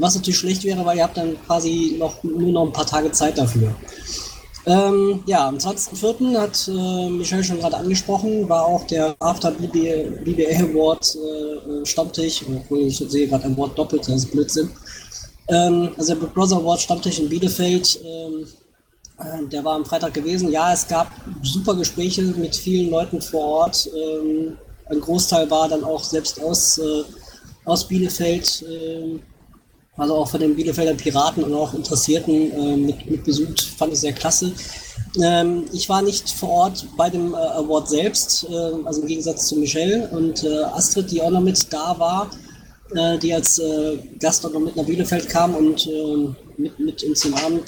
was 0.01 0.15
natürlich 0.15 0.39
schlecht 0.39 0.65
wäre, 0.65 0.85
weil 0.85 0.97
ihr 0.97 1.05
habt 1.05 1.17
dann 1.17 1.37
quasi 1.47 1.97
noch, 1.99 2.23
nur 2.23 2.53
noch 2.53 2.67
ein 2.67 2.73
paar 2.73 2.87
Tage 2.87 3.13
Zeit 3.13 3.39
dafür. 3.39 3.75
Ähm, 4.67 5.23
ja, 5.27 5.49
am 5.49 5.57
20.04. 5.57 6.39
hat 6.39 6.69
äh, 6.69 7.09
Michelle 7.11 7.43
schon 7.43 7.59
gerade 7.59 7.79
angesprochen, 7.79 8.49
war 8.49 8.67
auch 8.67 8.87
der 8.87 9.17
After 9.19 9.51
BBA 9.53 10.65
Award 10.65 11.17
äh, 11.17 11.87
Stammtisch, 11.87 12.45
obwohl 12.47 12.81
ich 12.81 12.99
sehe 12.99 13.27
gerade 13.27 13.45
ein 13.45 13.57
Wort 13.57 13.79
doppelt, 13.79 14.03
das 14.07 14.17
ist 14.17 14.33
Blödsinn. 14.33 14.71
Ähm, 15.49 15.91
also 15.97 16.15
der 16.15 16.21
Big 16.21 16.35
Brother 16.35 16.57
Award 16.57 16.81
Stammtisch 16.81 17.19
in 17.19 17.29
Bielefeld, 17.31 18.01
ähm, 18.05 18.47
äh, 19.19 19.49
der 19.49 19.65
war 19.65 19.77
am 19.77 19.85
Freitag 19.87 20.13
gewesen. 20.13 20.51
Ja, 20.51 20.73
es 20.75 20.87
gab 20.87 21.11
super 21.43 21.75
Gespräche 21.75 22.23
mit 22.23 22.55
vielen 22.55 22.91
Leuten 22.91 23.23
vor 23.23 23.45
Ort. 23.45 23.89
Ähm, 23.95 24.59
ein 24.91 25.01
Großteil 25.01 25.51
war 25.51 25.69
dann 25.69 25.85
auch 25.85 26.05
selbst 26.05 26.43
aus, 26.43 26.77
äh, 26.79 27.03
aus 27.65 27.89
Bielefeld. 27.89 28.65
Also 30.01 30.15
auch 30.15 30.29
von 30.29 30.41
den 30.41 30.57
Bielefelder 30.57 30.95
Piraten 30.95 31.45
und 31.45 31.53
auch 31.53 31.75
Interessierten 31.75 32.53
äh, 32.53 32.77
mit, 32.77 33.11
mit 33.11 33.25
besucht. 33.25 33.61
Fand 33.61 33.93
ich 33.93 34.01
sehr 34.01 34.15
klasse. 34.15 34.53
Ähm, 35.23 35.65
ich 35.73 35.91
war 35.91 36.01
nicht 36.01 36.31
vor 36.31 36.49
Ort 36.49 36.87
bei 36.97 37.11
dem 37.11 37.35
äh, 37.35 37.37
Award 37.37 37.89
selbst, 37.91 38.47
äh, 38.49 38.55
also 38.85 39.03
im 39.03 39.09
Gegensatz 39.09 39.47
zu 39.47 39.57
Michelle 39.57 40.09
und 40.09 40.43
äh, 40.43 40.63
Astrid, 40.75 41.11
die 41.11 41.21
auch 41.21 41.31
noch 41.31 41.43
mit 41.43 41.71
da 41.71 41.99
war, 41.99 42.31
äh, 42.95 43.19
die 43.19 43.35
als 43.35 43.59
äh, 43.59 43.99
Gast 44.19 44.47
auch 44.47 44.53
noch 44.53 44.61
mit 44.61 44.75
nach 44.75 44.85
Bielefeld 44.85 45.29
kam 45.29 45.55
und 45.55 45.87
mit, 46.57 46.79
mit 46.79 47.03
uns 47.05 47.21
den 47.21 47.35
Abend 47.35 47.65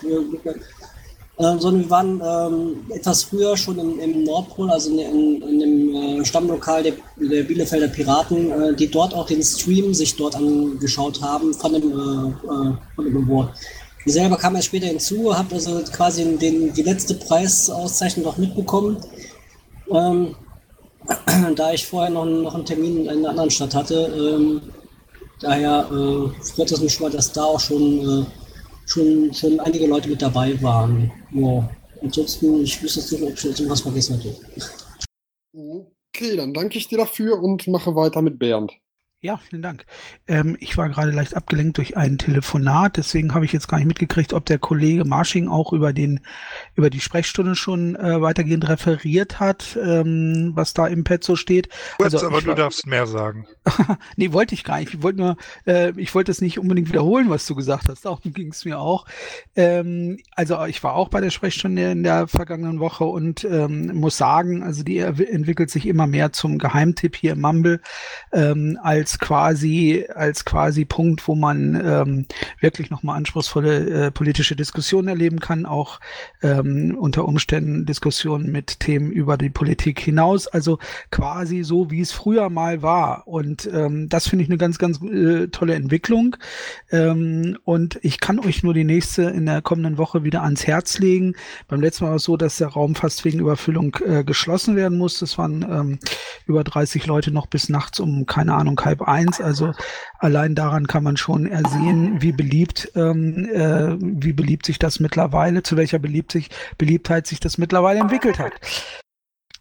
äh, 1.42 1.58
sondern 1.58 1.80
wir 1.80 1.90
waren 1.90 2.22
ähm, 2.25 2.76
etwas 2.90 3.25
früher 3.25 3.56
schon 3.56 3.78
im, 3.78 3.99
im 3.99 4.25
Nordpol, 4.25 4.70
also 4.70 4.90
in, 4.90 4.99
in, 4.99 5.42
in 5.42 5.58
dem 5.58 5.94
äh, 5.94 6.25
Stammlokal 6.25 6.82
der, 6.82 6.94
der, 7.16 7.42
Bielefelder 7.42 7.88
Piraten, 7.88 8.50
äh, 8.50 8.75
die 8.75 8.88
dort 8.88 9.14
auch 9.14 9.26
den 9.26 9.42
Stream 9.42 9.92
sich 9.92 10.16
dort 10.16 10.37
angeschaut 10.37 11.20
haben 11.20 11.52
von 11.54 11.72
dem, 11.72 11.90
äh, 11.90 12.28
äh, 12.28 12.72
von 12.94 13.04
dem 13.04 13.16
Award. 13.16 13.50
Ich 14.04 14.12
selber 14.12 14.37
kam 14.37 14.56
erst 14.56 14.66
später 14.66 14.87
hinzu, 14.87 15.37
habe 15.37 15.54
also 15.54 15.80
quasi 15.92 16.25
den, 16.37 16.72
die 16.72 16.82
letzte 16.82 17.14
Preisauszeichnung 17.14 18.26
noch 18.26 18.37
mitbekommen, 18.37 18.99
ähm, 19.90 20.34
da 21.56 21.72
ich 21.72 21.87
vorher 21.87 22.11
noch, 22.11 22.25
noch 22.25 22.54
einen 22.54 22.64
Termin 22.64 23.04
in 23.04 23.08
einer 23.08 23.30
anderen 23.30 23.50
Stadt 23.50 23.75
hatte. 23.75 23.94
Ähm, 24.16 24.62
daher 25.40 25.88
äh, 25.90 26.44
freut 26.54 26.70
es 26.70 26.80
mich 26.80 26.94
schon 26.94 27.06
mal, 27.06 27.12
dass 27.12 27.32
da 27.32 27.44
auch 27.44 27.61
schon 27.61 28.26
schon, 28.87 29.33
schon 29.33 29.61
einige 29.61 29.87
Leute 29.87 30.09
mit 30.09 30.23
dabei 30.23 30.61
waren. 30.62 31.11
Ja. 31.33 31.69
Ansonsten, 32.03 32.62
ich 32.62 32.83
wüsste 32.83 33.01
jetzt 33.01 33.12
nicht, 33.12 33.23
ob 33.23 33.35
ich 33.35 33.45
jetzt 33.45 33.61
irgendwas 33.61 33.81
vergessen 33.81 34.17
hatte. 34.17 34.35
Okay, 35.53 36.37
dann 36.37 36.53
danke 36.53 36.79
ich 36.79 36.89
dir 36.89 36.99
dafür 36.99 37.41
und 37.43 37.67
mache 37.69 37.95
weiter 37.95 38.23
mit 38.23 38.39
Bernd. 38.39 38.73
Ja, 39.25 39.37
vielen 39.37 39.62
Dank. 39.62 39.87
Ähm, 40.27 40.57
ich 40.59 40.77
war 40.77 40.89
gerade 40.89 41.12
leicht 41.12 41.37
abgelenkt 41.37 41.79
durch 41.79 41.97
ein 41.97 42.19
Telefonat, 42.19 42.97
deswegen 42.97 43.35
habe 43.35 43.45
ich 43.45 43.53
jetzt 43.53 43.69
gar 43.69 43.79
nicht 43.79 43.87
mitgekriegt, 43.87 44.33
ob 44.33 44.47
der 44.47 44.59
Kollege 44.59 45.05
Marsching 45.05 45.47
auch 45.47 45.73
über 45.73 45.93
den 45.93 46.19
über 46.75 46.91
die 46.91 47.00
Sprechstunde 47.00 47.55
schon 47.55 47.97
äh, 47.97 48.21
weitergehend 48.21 48.69
referiert 48.69 49.41
hat, 49.41 49.79
ähm, 49.83 50.52
was 50.55 50.73
da 50.73 50.87
im 50.87 51.05
Pet 51.05 51.23
so 51.23 51.37
steht. 51.37 51.69
Kurz, 51.99 52.14
also, 52.14 52.26
aber 52.26 52.41
du 52.41 52.49
war, 52.49 52.55
darfst 52.55 52.87
mehr 52.87 53.07
sagen. 53.07 53.47
nee, 54.17 54.33
wollte 54.33 54.55
ich 54.55 54.64
gar 54.64 54.81
nicht. 54.81 54.95
Ich 54.95 55.02
wollte 55.02 55.19
nur, 55.19 55.37
äh, 55.67 55.93
ich 55.97 56.14
wollte 56.14 56.31
es 56.31 56.41
nicht 56.41 56.59
unbedingt 56.59 56.88
wiederholen, 56.88 57.29
was 57.29 57.47
du 57.47 57.55
gesagt 57.55 57.88
hast. 57.88 58.05
Darum 58.05 58.21
ging 58.33 58.49
es 58.49 58.64
mir 58.64 58.79
auch. 58.79 59.07
Ähm, 59.55 60.19
also 60.35 60.64
ich 60.64 60.83
war 60.83 60.95
auch 60.95 61.09
bei 61.09 61.21
der 61.21 61.31
Sprechstunde 61.31 61.91
in 61.91 62.02
der 62.02 62.26
vergangenen 62.26 62.81
Woche 62.81 63.05
und 63.05 63.45
ähm, 63.45 63.95
muss 63.95 64.17
sagen, 64.17 64.62
also 64.62 64.83
die 64.83 64.99
entwickelt 64.99 65.71
sich 65.71 65.87
immer 65.87 66.07
mehr 66.07 66.33
zum 66.33 66.59
Geheimtipp 66.59 67.17
hier 67.17 67.33
im 67.33 67.41
Mumble 67.41 67.81
ähm, 68.33 68.79
als 68.83 69.19
quasi 69.19 70.07
als 70.14 70.45
quasi 70.45 70.85
Punkt, 70.85 71.26
wo 71.29 71.35
man 71.35 71.75
ähm, 71.75 72.26
wirklich 72.61 72.91
nochmal 72.91 73.17
anspruchsvolle 73.17 74.07
äh, 74.07 74.11
politische 74.11 74.57
Diskussionen 74.57 75.09
erleben 75.09 75.41
kann, 75.41 75.67
auch 75.67 76.00
ähm, 76.62 76.97
unter 76.99 77.26
Umständen 77.26 77.87
Diskussionen 77.87 78.50
mit 78.50 78.81
Themen 78.81 79.11
über 79.11 79.37
die 79.37 79.50
Politik 79.50 80.00
hinaus, 80.00 80.47
also 80.47 80.78
quasi 81.11 81.62
so, 81.62 81.90
wie 81.90 82.00
es 82.00 82.12
früher 82.12 82.50
mal 82.50 82.83
war. 82.83 83.26
Und 83.26 83.69
ähm, 83.73 84.09
das 84.09 84.28
finde 84.28 84.45
ich 84.45 84.49
eine 84.49 84.59
ganz, 84.59 84.78
ganz 84.78 85.00
äh, 85.02 85.49
tolle 85.49 85.75
Entwicklung. 85.75 86.37
Ähm, 86.90 87.59
und 87.64 87.99
ich 88.02 88.21
kann 88.21 88.38
euch 88.38 88.62
nur 88.62 88.75
die 88.75 88.85
nächste 88.85 89.23
in 89.23 89.47
der 89.47 89.62
kommenden 89.62 89.99
Woche 89.99 90.25
wieder 90.25 90.42
ans 90.42 90.66
Herz 90.66 90.99
legen. 90.99 91.35
Beim 91.69 91.81
letzten 91.81 92.04
Mal 92.04 92.11
war 92.11 92.16
es 92.16 92.25
so, 92.25 92.37
dass 92.37 92.59
der 92.59 92.69
Raum 92.69 92.95
fast 92.95 93.25
wegen 93.25 93.40
Überfüllung 93.40 93.97
äh, 94.07 94.25
geschlossen 94.25 94.76
werden 94.76 94.99
musste. 94.99 95.25
Es 95.25 95.38
waren 95.38 95.62
ähm, 95.62 95.99
über 96.47 96.64
30 96.64 97.07
Leute 97.07 97.31
noch 97.31 97.47
bis 97.47 97.69
nachts 97.69 98.00
um, 98.00 98.26
keine 98.26 98.54
Ahnung, 98.54 98.81
halb 98.85 99.02
eins. 99.02 99.40
Also 99.40 99.73
allein 100.19 100.54
daran 100.54 100.87
kann 100.87 101.04
man 101.04 101.16
schon 101.16 101.47
ersehen, 101.47 102.23
wie 102.23 102.33
beliebt, 102.33 102.92
ähm, 102.95 103.49
äh, 103.52 103.97
wie 103.99 104.33
beliebt 104.33 104.66
sich 104.66 104.78
das 104.78 105.00
mittlerweile, 105.00 105.62
zu 105.62 105.76
welcher 105.76 105.99
beliebt 105.99 106.33
sich, 106.33 106.50
Beliebtheit 106.78 107.26
sich 107.26 107.40
das 107.40 107.59
mittlerweile 107.59 108.00
entwickelt 108.00 108.38
hat. 108.38 108.52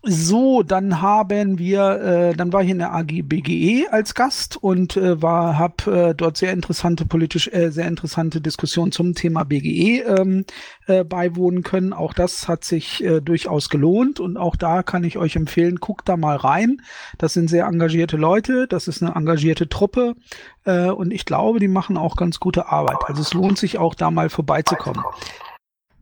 So, 0.03 0.63
dann 0.63 0.99
haben 0.99 1.59
wir, 1.59 2.31
äh, 2.31 2.35
dann 2.35 2.51
war 2.51 2.63
ich 2.63 2.71
in 2.71 2.79
der 2.79 2.91
AG 2.91 3.21
BGE 3.21 3.87
als 3.91 4.15
Gast 4.15 4.57
und 4.57 4.97
äh, 4.97 5.21
war, 5.21 5.59
habe 5.59 6.09
äh, 6.09 6.15
dort 6.15 6.37
sehr 6.37 6.53
interessante 6.53 7.05
politisch, 7.05 7.47
äh, 7.49 7.69
sehr 7.69 7.87
interessante 7.87 8.41
Diskussionen 8.41 8.91
zum 8.91 9.13
Thema 9.13 9.43
BGE 9.43 10.01
ähm, 10.01 10.45
äh, 10.87 11.03
beiwohnen 11.03 11.61
können. 11.61 11.93
Auch 11.93 12.15
das 12.15 12.47
hat 12.47 12.63
sich 12.63 13.03
äh, 13.03 13.21
durchaus 13.21 13.69
gelohnt 13.69 14.19
und 14.19 14.37
auch 14.37 14.55
da 14.55 14.81
kann 14.81 15.03
ich 15.03 15.19
euch 15.19 15.35
empfehlen, 15.35 15.75
guckt 15.75 16.09
da 16.09 16.17
mal 16.17 16.35
rein. 16.35 16.81
Das 17.19 17.33
sind 17.33 17.47
sehr 17.47 17.67
engagierte 17.67 18.17
Leute, 18.17 18.65
das 18.67 18.87
ist 18.87 19.03
eine 19.03 19.13
engagierte 19.13 19.69
Truppe 19.69 20.15
äh, 20.63 20.89
und 20.89 21.11
ich 21.11 21.25
glaube, 21.25 21.59
die 21.59 21.67
machen 21.67 21.95
auch 21.95 22.15
ganz 22.15 22.39
gute 22.39 22.69
Arbeit. 22.69 22.97
Also 23.05 23.21
es 23.21 23.35
lohnt 23.35 23.59
sich 23.59 23.77
auch 23.77 23.93
da 23.93 24.09
mal 24.09 24.31
vorbeizukommen. 24.31 25.03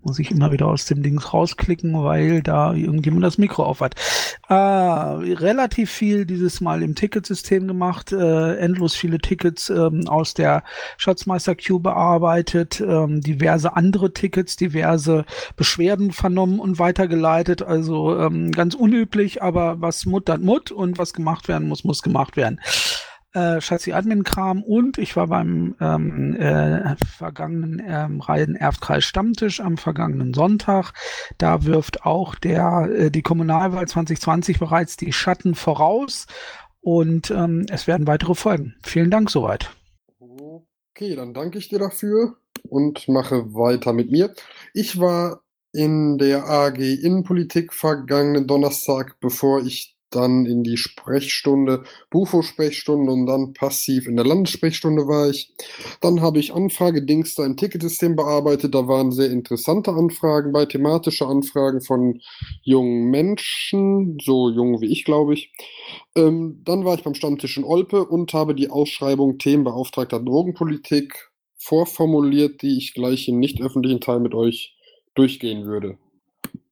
Muss 0.01 0.17
ich 0.19 0.31
immer 0.31 0.51
wieder 0.51 0.67
aus 0.67 0.85
dem 0.85 1.03
Ding 1.03 1.19
rausklicken, 1.19 1.93
weil 2.03 2.41
da 2.41 2.73
irgendjemand 2.73 3.25
das 3.25 3.37
Mikro 3.37 3.63
auf 3.63 3.81
hat. 3.81 3.95
Äh, 4.47 4.53
relativ 4.53 5.91
viel 5.91 6.25
dieses 6.25 6.61
Mal 6.61 6.81
im 6.83 6.95
Ticketsystem 6.95 7.67
gemacht, 7.67 8.13
äh, 8.13 8.55
endlos 8.55 8.95
viele 8.95 9.19
Tickets 9.19 9.69
ähm, 9.69 10.07
aus 10.07 10.33
der 10.33 10.63
Schatzmeister 10.97 11.55
Queue 11.55 11.81
bearbeitet, 11.81 12.79
ähm, 12.79 13.19
diverse 13.19 13.75
andere 13.75 14.13
Tickets, 14.13 14.55
diverse 14.55 15.25
Beschwerden 15.57 16.11
vernommen 16.11 16.59
und 16.59 16.79
weitergeleitet. 16.79 17.61
Also 17.61 18.17
ähm, 18.17 18.51
ganz 18.51 18.75
unüblich, 18.75 19.43
aber 19.43 19.81
was 19.81 20.05
Mut 20.05 20.29
dann 20.29 20.43
Mut 20.43 20.71
und 20.71 20.97
was 20.97 21.13
gemacht 21.13 21.49
werden 21.49 21.67
muss, 21.67 21.83
muss 21.83 22.01
gemacht 22.03 22.37
werden 22.37 22.61
äh, 23.33 23.59
Chassis-Admin-Kram 23.59 24.63
und 24.63 24.97
ich 24.97 25.15
war 25.15 25.27
beim 25.27 25.75
ähm, 25.79 26.35
äh, 26.35 26.95
vergangenen 26.97 27.81
ähm, 27.85 28.21
Reihen 28.21 28.55
Erftkreis 28.55 29.03
Stammtisch 29.03 29.59
am 29.59 29.77
vergangenen 29.77 30.33
Sonntag. 30.33 30.93
Da 31.37 31.65
wirft 31.65 32.05
auch 32.05 32.35
der 32.35 32.89
äh, 32.91 33.11
die 33.11 33.21
Kommunalwahl 33.21 33.87
2020 33.87 34.59
bereits 34.59 34.97
die 34.97 35.13
Schatten 35.13 35.55
voraus 35.55 36.25
und 36.81 37.31
ähm, 37.31 37.65
es 37.69 37.87
werden 37.87 38.07
weitere 38.07 38.35
folgen. 38.35 38.75
Vielen 38.83 39.11
Dank 39.11 39.29
soweit. 39.29 39.69
Okay, 40.19 41.15
dann 41.15 41.33
danke 41.33 41.57
ich 41.57 41.69
dir 41.69 41.79
dafür 41.79 42.35
und 42.63 43.07
mache 43.07 43.53
weiter 43.53 43.93
mit 43.93 44.11
mir. 44.11 44.33
Ich 44.73 44.99
war 44.99 45.41
in 45.71 46.17
der 46.17 46.45
AG 46.45 46.79
Innenpolitik 46.79 47.73
vergangenen 47.73 48.47
Donnerstag, 48.47 49.19
bevor 49.19 49.61
ich 49.61 49.95
dann 50.11 50.45
in 50.45 50.63
die 50.63 50.77
Sprechstunde, 50.77 51.83
Bufo-Sprechstunde 52.09 53.11
und 53.11 53.25
dann 53.25 53.53
passiv 53.53 54.07
in 54.07 54.15
der 54.15 54.25
Landessprechstunde 54.25 55.07
war 55.07 55.29
ich. 55.29 55.53
Dann 56.01 56.21
habe 56.21 56.39
ich 56.39 56.53
Anfrage-Dings 56.53 57.35
da 57.35 57.45
im 57.45 57.57
Ticketsystem 57.57 58.15
bearbeitet. 58.15 58.73
Da 58.73 58.87
waren 58.87 59.11
sehr 59.11 59.29
interessante 59.31 59.91
Anfragen 59.91 60.51
bei, 60.51 60.65
thematische 60.65 61.27
Anfragen 61.27 61.81
von 61.81 62.21
jungen 62.63 63.09
Menschen, 63.09 64.17
so 64.21 64.49
jung 64.49 64.81
wie 64.81 64.91
ich, 64.91 65.05
glaube 65.05 65.33
ich. 65.33 65.51
Ähm, 66.15 66.61
dann 66.65 66.85
war 66.85 66.95
ich 66.95 67.03
beim 67.03 67.15
Stammtisch 67.15 67.57
in 67.57 67.63
Olpe 67.63 68.05
und 68.05 68.33
habe 68.33 68.55
die 68.55 68.69
Ausschreibung 68.69 69.37
Themenbeauftragter 69.37 70.19
Drogenpolitik 70.19 71.29
vorformuliert, 71.57 72.61
die 72.61 72.77
ich 72.77 72.93
gleich 72.93 73.27
im 73.27 73.39
nicht 73.39 73.61
öffentlichen 73.61 74.01
Teil 74.01 74.19
mit 74.19 74.33
euch 74.33 74.75
durchgehen 75.13 75.65
würde. 75.65 75.97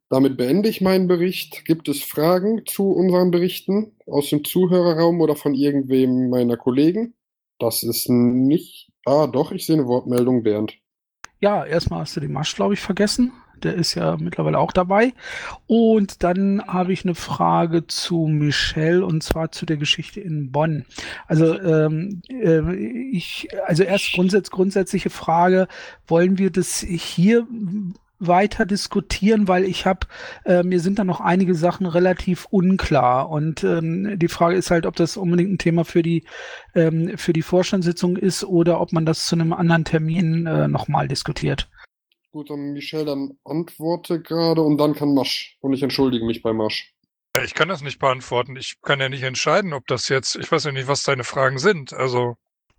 Damit 0.09 0.37
beende 0.37 0.69
ich 0.69 0.79
meinen 0.79 1.07
Bericht. 1.07 1.65
Gibt 1.65 1.89
es 1.89 2.01
Fragen 2.01 2.61
zu 2.65 2.91
unseren 2.91 3.29
Berichten 3.29 3.91
aus 4.05 4.29
dem 4.29 4.43
Zuhörerraum 4.45 5.19
oder 5.19 5.35
von 5.35 5.53
irgendwem 5.53 6.29
meiner 6.29 6.55
Kollegen? 6.55 7.13
Das 7.59 7.83
ist 7.83 8.09
nicht. 8.09 8.89
Ah, 9.05 9.27
doch, 9.27 9.51
ich 9.51 9.65
sehe 9.65 9.75
eine 9.75 9.87
Wortmeldung, 9.87 10.43
Bernd. 10.43 10.77
Ja, 11.39 11.65
erstmal 11.65 12.01
hast 12.01 12.15
du 12.15 12.19
den 12.19 12.31
Masch, 12.31 12.55
glaube 12.55 12.73
ich, 12.73 12.79
vergessen. 12.79 13.31
Der 13.63 13.73
ist 13.73 13.95
ja 13.95 14.17
mittlerweile 14.17 14.59
auch 14.59 14.71
dabei. 14.71 15.13
Und 15.65 16.23
dann 16.23 16.63
habe 16.67 16.93
ich 16.93 17.03
eine 17.03 17.15
Frage 17.15 17.87
zu 17.87 18.27
Michelle 18.27 19.05
und 19.05 19.23
zwar 19.23 19.51
zu 19.51 19.65
der 19.65 19.77
Geschichte 19.77 20.21
in 20.21 20.51
Bonn. 20.51 20.85
Also 21.25 21.59
ähm, 21.59 22.21
äh, 22.29 22.75
ich, 22.75 23.47
also 23.65 23.83
erst 23.83 24.13
grundsätz, 24.13 24.51
grundsätzliche 24.51 25.09
Frage: 25.09 25.67
Wollen 26.07 26.37
wir 26.37 26.51
das 26.51 26.79
hier 26.81 27.47
weiter 28.19 28.65
diskutieren, 28.65 29.47
weil 29.47 29.63
ich 29.63 29.85
habe, 29.85 30.07
äh, 30.45 30.63
mir 30.63 30.79
sind 30.79 30.99
da 30.99 31.03
noch 31.03 31.21
einige 31.21 31.55
Sachen 31.55 31.85
relativ 31.85 32.45
unklar 32.49 33.29
und 33.29 33.63
ähm, 33.63 34.17
die 34.17 34.27
Frage 34.27 34.55
ist 34.55 34.71
halt, 34.71 34.85
ob 34.85 34.95
das 34.95 35.17
unbedingt 35.17 35.51
ein 35.51 35.57
Thema 35.57 35.85
für 35.85 36.01
die 36.01 36.25
ähm, 36.75 37.17
für 37.17 37.33
die 37.33 37.41
Vorstandssitzung 37.41 38.17
ist 38.17 38.43
oder 38.43 38.81
ob 38.81 38.91
man 38.91 39.05
das 39.05 39.25
zu 39.27 39.35
einem 39.35 39.53
anderen 39.53 39.85
Termin 39.85 40.45
äh, 40.45 40.67
nochmal 40.67 41.07
diskutiert. 41.07 41.69
Gut, 42.31 42.49
dann 42.49 42.73
Michel, 42.73 43.05
dann 43.05 43.37
antworte 43.45 44.21
gerade 44.21 44.61
und 44.61 44.77
dann 44.77 44.93
kann 44.93 45.13
Masch 45.13 45.57
und 45.61 45.73
ich 45.73 45.83
entschuldige 45.83 46.25
mich 46.25 46.41
bei 46.41 46.53
Masch. 46.53 46.93
Ich 47.43 47.53
kann 47.53 47.69
das 47.69 47.81
nicht 47.81 47.99
beantworten. 47.99 48.55
Ich 48.55 48.81
kann 48.81 48.99
ja 48.99 49.09
nicht 49.09 49.23
entscheiden, 49.23 49.73
ob 49.73 49.85
das 49.87 50.09
jetzt, 50.09 50.35
ich 50.35 50.51
weiß 50.51 50.63
ja 50.65 50.71
nicht, 50.71 50.87
was 50.87 51.03
deine 51.03 51.23
Fragen 51.23 51.59
sind. 51.59 51.93
Also 51.93 52.35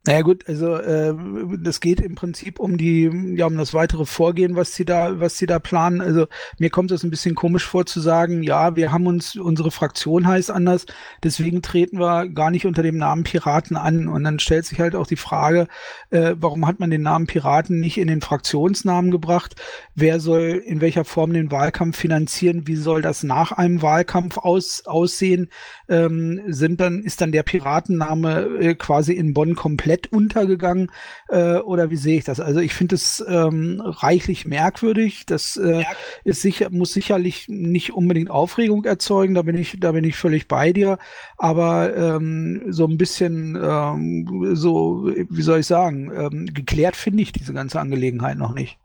Naja 0.08 0.22
gut, 0.22 0.48
also 0.48 0.74
äh, 0.76 1.12
das 1.58 1.80
geht 1.80 2.00
im 2.00 2.14
Prinzip 2.14 2.60
um 2.60 2.78
die, 2.78 3.10
ja, 3.36 3.44
um 3.44 3.58
das 3.58 3.74
weitere 3.74 4.06
Vorgehen, 4.06 4.56
was 4.56 4.74
sie 4.74 4.86
da, 4.86 5.20
was 5.20 5.36
sie 5.36 5.44
da 5.44 5.58
planen. 5.58 6.00
Also 6.00 6.28
mir 6.58 6.70
kommt 6.70 6.90
es 6.92 7.04
ein 7.04 7.10
bisschen 7.10 7.34
komisch 7.34 7.66
vor 7.66 7.84
zu 7.84 8.00
sagen, 8.00 8.42
ja, 8.42 8.74
wir 8.74 8.90
haben 8.90 9.06
uns, 9.06 9.36
unsere 9.36 9.70
Fraktion 9.70 10.26
heißt 10.26 10.50
anders, 10.50 10.86
deswegen 11.22 11.60
treten 11.60 11.98
wir 11.98 12.26
gar 12.30 12.50
nicht 12.50 12.64
unter 12.64 12.82
dem 12.82 12.96
Namen 12.96 13.22
Piraten 13.22 13.76
an. 13.76 14.08
Und 14.08 14.24
dann 14.24 14.38
stellt 14.38 14.64
sich 14.64 14.80
halt 14.80 14.94
auch 14.94 15.06
die 15.06 15.16
Frage, 15.16 15.68
äh, 16.08 16.34
warum 16.38 16.66
hat 16.66 16.80
man 16.80 16.88
den 16.88 17.02
Namen 17.02 17.26
Piraten 17.26 17.78
nicht 17.78 17.98
in 17.98 18.08
den 18.08 18.22
Fraktionsnamen 18.22 19.10
gebracht? 19.10 19.56
Wer 19.94 20.20
soll 20.20 20.62
in 20.64 20.80
welcher 20.80 21.04
Form 21.04 21.34
den 21.34 21.50
Wahlkampf 21.50 21.98
finanzieren? 21.98 22.66
Wie 22.66 22.76
soll 22.76 23.02
das 23.02 23.24
nach 23.24 23.52
einem 23.52 23.82
Wahlkampf 23.82 24.38
aus, 24.38 24.84
aussehen? 24.86 25.50
Ähm, 25.86 26.40
sind 26.46 26.80
dann, 26.80 27.02
ist 27.02 27.20
dann 27.20 27.30
der 27.30 27.42
Piratenname 27.42 28.40
äh, 28.58 28.74
quasi 28.74 29.12
in 29.12 29.34
Bonn 29.34 29.54
komplett 29.54 29.97
komplett 29.98 30.12
untergegangen 30.12 30.90
äh, 31.28 31.56
oder 31.56 31.90
wie 31.90 31.96
sehe 31.96 32.18
ich 32.18 32.24
das? 32.24 32.40
Also 32.40 32.60
ich 32.60 32.74
finde 32.74 32.94
es 32.94 33.24
ähm, 33.26 33.80
reichlich 33.84 34.46
merkwürdig. 34.46 35.26
Das 35.26 35.56
äh, 35.56 35.84
ist 36.24 36.42
sicher, 36.42 36.70
muss 36.70 36.92
sicherlich 36.92 37.48
nicht 37.48 37.92
unbedingt 37.92 38.30
Aufregung 38.30 38.84
erzeugen, 38.84 39.34
da 39.34 39.42
bin 39.42 39.56
ich, 39.56 39.78
da 39.80 39.92
bin 39.92 40.04
ich 40.04 40.16
völlig 40.16 40.48
bei 40.48 40.72
dir. 40.72 40.98
Aber 41.36 41.96
ähm, 41.96 42.62
so 42.68 42.86
ein 42.86 42.98
bisschen 42.98 43.58
ähm, 43.60 44.54
so, 44.54 45.10
wie 45.28 45.42
soll 45.42 45.60
ich 45.60 45.66
sagen, 45.66 46.10
ähm, 46.14 46.46
geklärt 46.46 46.96
finde 46.96 47.22
ich 47.22 47.32
diese 47.32 47.52
ganze 47.52 47.80
Angelegenheit 47.80 48.38
noch 48.38 48.54
nicht. 48.54 48.78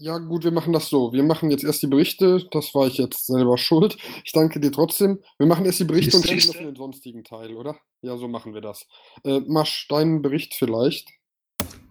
Ja, 0.00 0.18
gut, 0.18 0.44
wir 0.44 0.52
machen 0.52 0.72
das 0.72 0.88
so. 0.88 1.12
Wir 1.12 1.24
machen 1.24 1.50
jetzt 1.50 1.64
erst 1.64 1.82
die 1.82 1.88
Berichte. 1.88 2.46
Das 2.52 2.72
war 2.72 2.86
ich 2.86 2.98
jetzt 2.98 3.26
selber 3.26 3.58
schuld. 3.58 3.96
Ich 4.24 4.30
danke 4.30 4.60
dir 4.60 4.70
trotzdem. 4.70 5.18
Wir 5.38 5.48
machen 5.48 5.64
erst 5.64 5.80
die 5.80 5.84
Berichte 5.84 6.16
und 6.16 6.24
schicken 6.24 6.50
auf 6.50 6.56
den 6.56 6.76
sonstigen 6.76 7.24
Teil, 7.24 7.56
oder? 7.56 7.76
Ja, 8.02 8.16
so 8.16 8.28
machen 8.28 8.54
wir 8.54 8.60
das. 8.60 8.86
Äh, 9.24 9.40
Masch, 9.48 9.88
deinen 9.88 10.22
Bericht 10.22 10.54
vielleicht. 10.54 11.10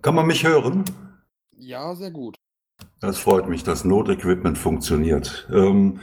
Kann 0.01 0.15
man 0.15 0.25
mich 0.25 0.47
hören? 0.47 0.85
Ja, 1.57 1.95
sehr 1.95 2.11
gut. 2.11 2.37
Das 3.01 3.19
freut 3.19 3.49
mich, 3.49 3.63
dass 3.63 3.83
Notequipment 3.83 4.57
funktioniert. 4.57 5.45
Ähm, 5.51 5.99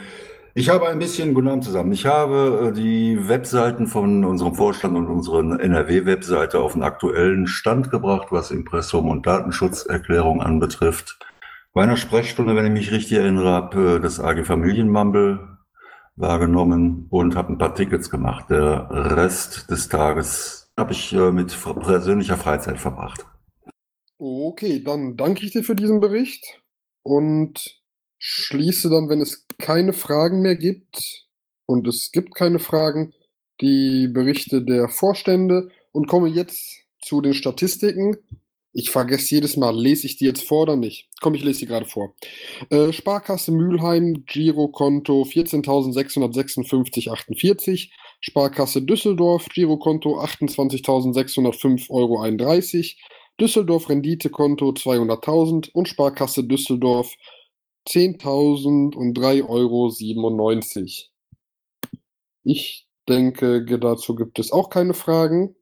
ich 0.53 0.69
habe 0.69 0.89
ein 0.89 0.99
bisschen, 0.99 1.33
guten 1.33 1.49
Abend 1.49 1.65
zusammen, 1.65 1.93
ich 1.93 2.05
habe 2.05 2.69
äh, 2.69 2.73
die 2.73 3.29
Webseiten 3.29 3.87
von 3.87 4.27
unserem 4.27 4.55
Vorstand 4.55 4.95
und 4.95 5.07
unseren 5.07 5.59
NRW-Webseite 5.59 6.61
auf 6.61 6.75
den 6.75 6.83
aktuellen 6.83 7.47
Stand 7.47 7.91
gebracht, 7.91 8.27
was 8.31 8.51
Impressum 8.51 9.09
und 9.09 9.27
Datenschutzerklärung 9.27 10.43
anbetrifft. 10.43 11.19
Bei 11.75 11.83
einer 11.83 11.97
Sprechstunde, 11.97 12.55
wenn 12.55 12.67
ich 12.67 12.73
mich 12.73 12.93
richtig 12.93 13.19
erinnere, 13.19 13.51
habe 13.51 13.97
äh, 13.97 14.01
das 14.01 14.21
AG 14.21 14.45
Familienmumble 14.45 15.59
wahrgenommen 16.15 17.09
und 17.11 17.35
habe 17.35 17.53
ein 17.53 17.59
paar 17.59 17.75
Tickets 17.75 18.09
gemacht. 18.09 18.49
Der 18.49 18.89
Rest 18.91 19.69
des 19.71 19.89
Tages 19.89 20.73
habe 20.77 20.93
ich 20.93 21.13
äh, 21.13 21.33
mit 21.33 21.57
persönlicher 21.81 22.37
Freizeit 22.37 22.79
verbracht. 22.79 23.27
Okay, 24.19 24.83
dann 24.85 25.17
danke 25.17 25.45
ich 25.45 25.51
dir 25.51 25.65
für 25.65 25.75
diesen 25.75 25.99
Bericht 25.99 26.63
und 27.03 27.83
schließe 28.19 28.89
dann, 28.89 29.09
wenn 29.09 29.21
es 29.21 29.47
keine 29.59 29.93
Fragen 29.93 30.41
mehr 30.41 30.57
gibt, 30.57 31.25
und 31.67 31.89
es 31.89 32.13
gibt 32.13 32.35
keine 32.35 32.59
Fragen, 32.59 33.13
die 33.61 34.09
Berichte 34.09 34.63
der 34.63 34.89
Vorstände 34.89 35.71
und 35.93 36.07
komme 36.07 36.29
jetzt 36.29 36.85
zu 37.01 37.21
den 37.21 37.35
Statistiken. 37.35 38.17
Ich 38.77 38.91
vergesse 38.91 39.37
jedes 39.37 39.57
Mal, 39.57 39.81
lese 39.81 40.09
ich 40.09 40.17
die 40.17 40.25
jetzt 40.25 40.43
vor 40.43 40.63
oder 40.63 40.75
nicht? 40.75 41.09
Komm, 41.21 41.35
ich 41.35 41.45
lese 41.45 41.61
die 41.61 41.67
gerade 41.67 41.87
vor. 41.87 42.17
Äh, 42.71 42.93
Sparkasse 42.93 43.53
Mülheim, 43.53 44.25
Girokonto 44.27 45.23
14.656,48. 45.23 47.91
Sparkasse 48.21 48.83
Düsseldorf, 48.83 49.47
Girokonto 49.49 50.21
28.605,31 50.21 51.89
Euro. 51.91 52.25
Düsseldorf 53.41 53.89
Renditekonto 53.89 54.71
200.000 54.71 55.71
und 55.73 55.89
Sparkasse 55.89 56.43
Düsseldorf 56.43 57.15
10.003,97 57.89 59.49
Euro. 59.49 59.93
Ich 62.43 62.89
denke, 63.09 63.65
dazu 63.79 64.17
gibt 64.17 64.41
es 64.41 64.51
auch 64.51 64.69
keine 64.69 64.95
Fragen 64.95 65.55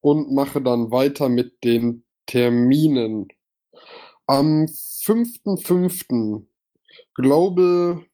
und 0.00 0.32
mache 0.32 0.60
dann 0.60 0.90
weiter 0.90 1.28
mit 1.28 1.62
den 1.62 2.02
Terminen. 2.30 3.28
Am 4.28 4.66
5.5. 4.66 6.44
Global, 7.16 8.04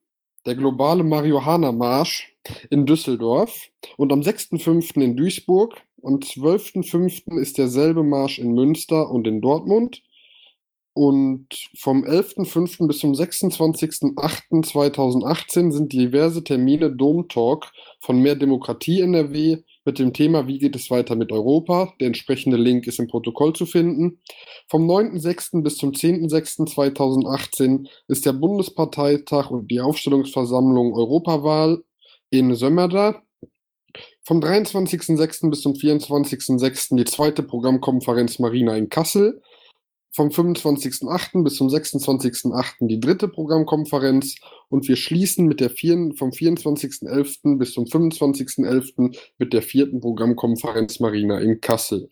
der 0.47 0.55
globale 0.55 1.05
Marihuana-Marsch 1.05 2.35
in 2.71 2.87
Düsseldorf 2.87 3.69
und 3.99 4.15
am 4.15 4.21
6.5. 4.21 5.03
in 5.03 5.19
Duisburg. 5.19 5.83
Am 6.03 6.15
12.5. 6.15 7.39
ist 7.39 7.59
derselbe 7.59 8.03
Marsch 8.03 8.39
in 8.39 8.55
Münster 8.55 9.11
und 9.11 9.27
in 9.27 9.43
Dortmund. 9.43 10.03
Und 10.95 11.49
vom 11.77 12.07
11.5. 12.07 12.87
bis 12.87 13.01
zum 13.01 13.13
26.08.2018 13.13 15.73
sind 15.73 15.93
diverse 15.93 16.43
Termine 16.43 16.91
Dom 16.91 17.29
Talk 17.29 17.71
von 18.01 18.23
Mehr 18.23 18.37
Demokratie 18.37 19.03
NRW 19.03 19.59
mit 19.87 19.99
dem 19.99 20.13
Thema 20.13 20.47
Wie 20.47 20.59
geht 20.59 20.77
es 20.77 20.91
weiter 20.91 21.15
mit 21.17 21.33
Europa? 21.33 21.95
Der 22.01 22.09
entsprechende 22.09 22.57
Link 22.57 22.87
ist 22.87 22.99
im 22.99 23.07
Protokoll 23.07 23.55
zu 23.55 23.65
finden. 23.65 24.21
Vom 24.69 24.87
9.6. 24.91 25.63
bis 25.63 25.77
zum 25.77 25.93
10.6.2018 25.93 27.89
ist 28.09 28.27
der 28.27 28.33
Bundesparteitag 28.35 29.51
und 29.51 29.71
die 29.71 29.81
Aufstellungsversammlung 29.81 30.93
Europawahl 30.93 31.85
in 32.31 32.55
Sömmerda. 32.55 33.23
Vom 34.25 34.41
23.06. 34.41 35.51
bis 35.51 35.63
zum 35.63 35.75
24.06. 35.75 36.97
die 36.97 37.05
zweite 37.05 37.45
Programmkonferenz 37.45 38.41
Marina 38.41 38.77
in 38.77 38.89
Kassel 38.89 39.41
vom 40.17 40.29
25.08. 40.29 41.45
bis 41.45 41.57
zum 41.57 41.69
26.08. 41.69 42.89
die 42.89 42.99
dritte 42.99 43.29
Programmkonferenz 43.29 44.37
und 44.71 44.89
wir 44.89 44.97
schließen 44.97 45.47
mit 45.47 45.61
der 45.61 45.69
vier, 45.69 46.13
vom 46.17 46.31
24.11. 46.31 47.59
bis 47.59 47.75
zum 47.75 47.85
25.11. 47.85 49.15
mit 49.39 49.53
der 49.53 49.61
vierten 49.61 50.01
Programmkonferenz 50.01 51.01
Marina 51.01 51.39
in 51.39 51.61
Kassel. 51.61 52.09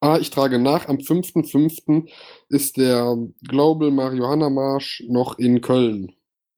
Ah, 0.00 0.18
ich 0.18 0.30
trage 0.30 0.58
nach, 0.58 0.88
am 0.88 0.96
5.5. 0.96 2.10
ist 2.48 2.78
der 2.78 3.16
Global 3.46 3.90
Marihuana 3.90 4.48
Marsch 4.48 5.04
noch 5.06 5.38
in 5.38 5.60
Köln. 5.60 6.12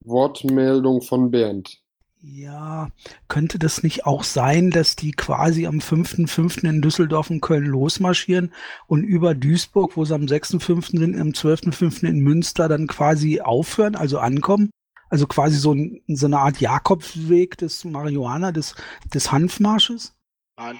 Wortmeldung 0.04 1.02
von 1.02 1.32
Bernd. 1.32 1.82
Ja, 2.22 2.90
könnte 3.28 3.58
das 3.58 3.82
nicht 3.82 4.04
auch 4.04 4.24
sein, 4.24 4.70
dass 4.70 4.94
die 4.94 5.12
quasi 5.12 5.66
am 5.66 5.78
5.5. 5.78 6.68
in 6.68 6.82
Düsseldorf 6.82 7.30
und 7.30 7.40
Köln 7.40 7.64
losmarschieren 7.64 8.52
und 8.86 9.04
über 9.04 9.34
Duisburg, 9.34 9.96
wo 9.96 10.04
sie 10.04 10.14
am 10.14 10.26
6.5. 10.26 10.98
sind, 10.98 11.18
am 11.18 11.30
12.5. 11.30 12.06
in 12.06 12.20
Münster 12.20 12.68
dann 12.68 12.86
quasi 12.88 13.40
aufhören, 13.40 13.94
also 13.94 14.18
ankommen? 14.18 14.70
Also 15.08 15.26
quasi 15.26 15.56
so, 15.56 15.72
ein, 15.72 16.02
so 16.08 16.26
eine 16.26 16.40
Art 16.40 16.60
Jakobsweg 16.60 17.56
des 17.56 17.84
Marihuana, 17.84 18.52
des, 18.52 18.74
des 19.14 19.32
Hanfmarsches? 19.32 20.14
Nein. 20.58 20.78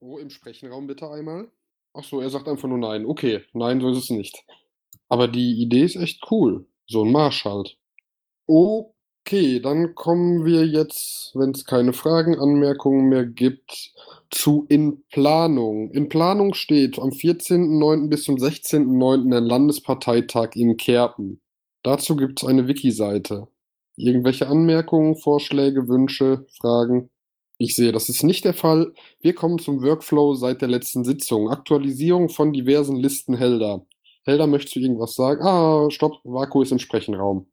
Wo 0.00 0.18
im 0.18 0.30
Sprechenraum 0.30 0.86
bitte 0.86 1.10
einmal? 1.10 1.50
Ach 1.92 2.04
so, 2.04 2.20
er 2.20 2.30
sagt 2.30 2.48
einfach 2.48 2.68
nur 2.68 2.78
nein. 2.78 3.04
Okay, 3.04 3.44
nein, 3.52 3.80
so 3.80 3.90
ist 3.90 3.98
es 3.98 4.10
nicht. 4.10 4.42
Aber 5.08 5.28
die 5.28 5.60
Idee 5.60 5.84
ist 5.84 5.96
echt 5.96 6.30
cool. 6.30 6.66
So 6.86 7.04
ein 7.04 7.12
Marsch 7.12 7.44
halt. 7.44 7.76
Oh, 8.46 8.94
Okay, 9.28 9.60
dann 9.60 9.94
kommen 9.94 10.46
wir 10.46 10.66
jetzt, 10.66 11.32
wenn 11.34 11.50
es 11.50 11.66
keine 11.66 11.92
Fragen, 11.92 12.38
Anmerkungen 12.38 13.10
mehr 13.10 13.26
gibt, 13.26 13.92
zu 14.30 14.64
in 14.70 15.04
Planung. 15.10 15.90
In 15.90 16.08
Planung 16.08 16.54
steht 16.54 16.98
am 16.98 17.10
14.09. 17.10 18.08
bis 18.08 18.22
zum 18.22 18.36
16.09. 18.36 19.28
der 19.28 19.42
Landesparteitag 19.42 20.52
in 20.54 20.78
Kerpen. 20.78 21.42
Dazu 21.82 22.16
gibt 22.16 22.40
es 22.40 22.48
eine 22.48 22.68
Wiki-Seite. 22.68 23.48
Irgendwelche 23.96 24.48
Anmerkungen, 24.48 25.14
Vorschläge, 25.14 25.88
Wünsche, 25.88 26.46
Fragen? 26.58 27.10
Ich 27.58 27.76
sehe, 27.76 27.92
das 27.92 28.08
ist 28.08 28.22
nicht 28.22 28.46
der 28.46 28.54
Fall. 28.54 28.94
Wir 29.20 29.34
kommen 29.34 29.58
zum 29.58 29.82
Workflow 29.82 30.36
seit 30.36 30.62
der 30.62 30.68
letzten 30.68 31.04
Sitzung. 31.04 31.50
Aktualisierung 31.50 32.30
von 32.30 32.54
diversen 32.54 32.96
Listen 32.96 33.36
Helder. 33.36 33.84
Helder, 34.24 34.46
möchtest 34.46 34.76
du 34.76 34.80
irgendwas 34.80 35.14
sagen? 35.14 35.42
Ah, 35.42 35.90
stopp, 35.90 36.14
Vaku 36.24 36.62
ist 36.62 36.72
im 36.72 36.78
Sprechenraum. 36.78 37.46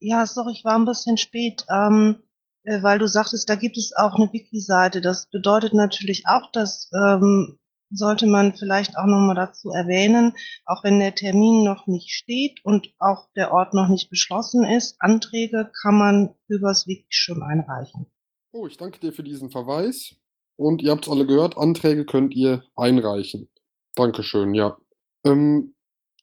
Ja, 0.00 0.26
sorry, 0.26 0.52
ich 0.52 0.64
war 0.64 0.76
ein 0.76 0.86
bisschen 0.86 1.16
spät, 1.16 1.64
ähm, 1.70 2.22
äh, 2.64 2.82
weil 2.82 2.98
du 2.98 3.06
sagtest, 3.06 3.48
da 3.48 3.54
gibt 3.54 3.76
es 3.76 3.92
auch 3.96 4.16
eine 4.16 4.32
Wiki-Seite. 4.32 5.00
Das 5.00 5.28
bedeutet 5.30 5.74
natürlich 5.74 6.24
auch, 6.26 6.50
dass 6.52 6.90
ähm, 6.92 7.58
sollte 7.90 8.26
man 8.26 8.54
vielleicht 8.54 8.96
auch 8.96 9.06
nochmal 9.06 9.34
dazu 9.34 9.70
erwähnen, 9.70 10.32
auch 10.64 10.84
wenn 10.84 11.00
der 11.00 11.14
Termin 11.14 11.64
noch 11.64 11.86
nicht 11.86 12.10
steht 12.10 12.64
und 12.64 12.92
auch 12.98 13.28
der 13.36 13.52
Ort 13.52 13.74
noch 13.74 13.88
nicht 13.88 14.10
beschlossen 14.10 14.64
ist, 14.64 14.96
Anträge 15.00 15.70
kann 15.82 15.96
man 15.96 16.34
übers 16.48 16.86
Wiki 16.86 17.06
schon 17.10 17.42
einreichen. 17.42 18.06
Oh, 18.52 18.66
ich 18.66 18.76
danke 18.76 19.00
dir 19.00 19.12
für 19.12 19.22
diesen 19.22 19.50
Verweis. 19.50 20.14
Und 20.56 20.82
ihr 20.82 20.90
habt 20.90 21.06
es 21.06 21.10
alle 21.10 21.26
gehört, 21.26 21.56
Anträge 21.56 22.04
könnt 22.04 22.34
ihr 22.34 22.62
einreichen. 22.76 23.48
Dankeschön, 23.94 24.54
ja. 24.54 24.76
Ähm, 25.24 25.74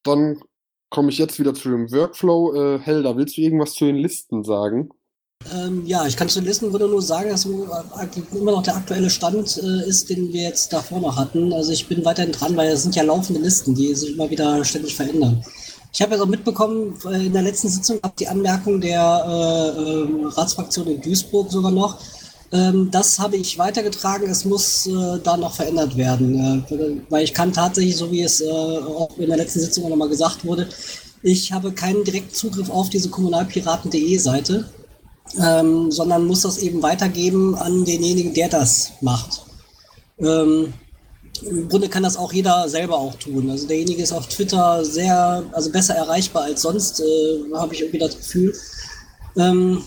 dann 0.04 0.40
komme 0.90 1.10
ich 1.10 1.18
jetzt 1.18 1.40
wieder 1.40 1.54
zu 1.54 1.70
dem 1.70 1.92
Workflow. 1.92 2.54
Äh, 2.54 2.80
Helda, 2.80 3.16
willst 3.18 3.38
du 3.38 3.42
irgendwas 3.42 3.74
zu 3.74 3.86
den 3.86 3.98
Listen 3.98 4.44
sagen? 4.44 4.90
Ähm, 5.54 5.86
ja, 5.86 6.06
ich 6.08 6.18
kann 6.18 6.30
zu 6.30 6.40
den 6.40 6.48
Listen 6.48 6.72
würde 6.72 6.88
nur 6.88 7.02
sagen, 7.02 7.30
dass 7.30 7.46
immer 7.46 8.52
noch 8.52 8.64
der 8.64 8.76
aktuelle 8.76 9.10
Stand 9.10 9.58
äh, 9.58 9.88
ist, 9.88 10.10
den 10.10 10.34
wir 10.34 10.44
jetzt 10.44 10.74
davor 10.74 11.00
noch 11.00 11.16
hatten. 11.16 11.54
Also 11.54 11.72
ich 11.72 11.88
bin 11.88 12.04
weiterhin 12.04 12.32
dran, 12.32 12.58
weil 12.58 12.70
es 12.70 12.84
sind 12.84 12.96
ja 12.96 13.04
laufende 13.04 13.42
Listen, 13.42 13.76
die 13.76 13.94
sich 13.94 14.14
immer 14.14 14.30
wieder 14.30 14.64
ständig 14.66 14.96
verändern. 14.96 15.44
Ich 15.94 16.02
habe 16.02 16.16
ja 16.16 16.22
auch 16.22 16.28
mitbekommen, 16.28 16.96
äh, 17.06 17.28
in 17.28 17.34
der 17.34 17.44
letzten 17.44 17.70
Sitzung 17.70 18.02
gab 18.02 18.16
die 18.18 18.28
Anmerkung 18.28 18.82
der 18.82 19.00
äh, 19.26 19.80
äh, 19.80 20.28
Ratsfraktion 20.28 20.88
in 20.88 21.02
Duisburg 21.02 21.52
sogar 21.52 21.72
noch. 21.72 21.98
Ähm, 22.52 22.90
das 22.92 23.20
habe 23.20 23.36
ich 23.38 23.58
weitergetragen. 23.58 24.30
Es 24.30 24.46
muss 24.46 24.88
äh, 24.88 25.20
da 25.24 25.38
noch 25.38 25.56
verändert 25.56 25.98
werden, 25.98 26.66
äh, 26.70 27.02
weil 27.10 27.24
ich 27.24 27.34
kann 27.34 27.54
tatsächlich, 27.54 27.98
so 27.98 28.12
wie 28.12 28.22
es 28.22 28.42
auch 28.42 29.18
in 29.18 29.28
der 29.28 29.38
letzten 29.38 29.60
Sitzung 29.60 29.90
nochmal 29.90 30.10
gesagt 30.10 30.46
wurde, 30.46 30.68
ich 31.24 31.52
habe 31.52 31.72
keinen 31.72 32.04
direkten 32.04 32.34
Zugriff 32.34 32.70
auf 32.70 32.90
diese 32.90 33.10
kommunalpiraten.de 33.10 34.18
Seite 34.18 34.66
ähm, 35.40 35.92
sondern 35.92 36.26
muss 36.26 36.42
das 36.42 36.58
eben 36.60 36.82
weitergeben 36.82 37.56
an 37.56 37.86
denjenigen, 37.86 38.34
der 38.34 38.50
das 38.50 38.94
macht. 39.02 39.44
Ähm, 40.20 40.74
Im 41.42 41.70
Grunde 41.70 41.90
kann 41.90 42.04
das 42.04 42.18
auch 42.18 42.34
jeder 42.34 42.68
selber 42.70 42.98
auch 42.98 43.16
tun. 43.16 43.50
Also 43.50 43.68
derjenige 43.68 44.02
ist 44.02 44.14
auf 44.14 44.28
Twitter 44.28 44.84
sehr, 44.86 45.44
also 45.52 45.72
besser 45.72 45.96
erreichbar 45.96 46.44
als 46.44 46.62
sonst, 46.62 47.00
äh, 47.00 47.54
habe 47.56 47.74
ich 47.74 47.82
irgendwie 47.82 48.00
das 48.00 48.18
Gefühl. 48.18 48.56
Ähm, 49.36 49.84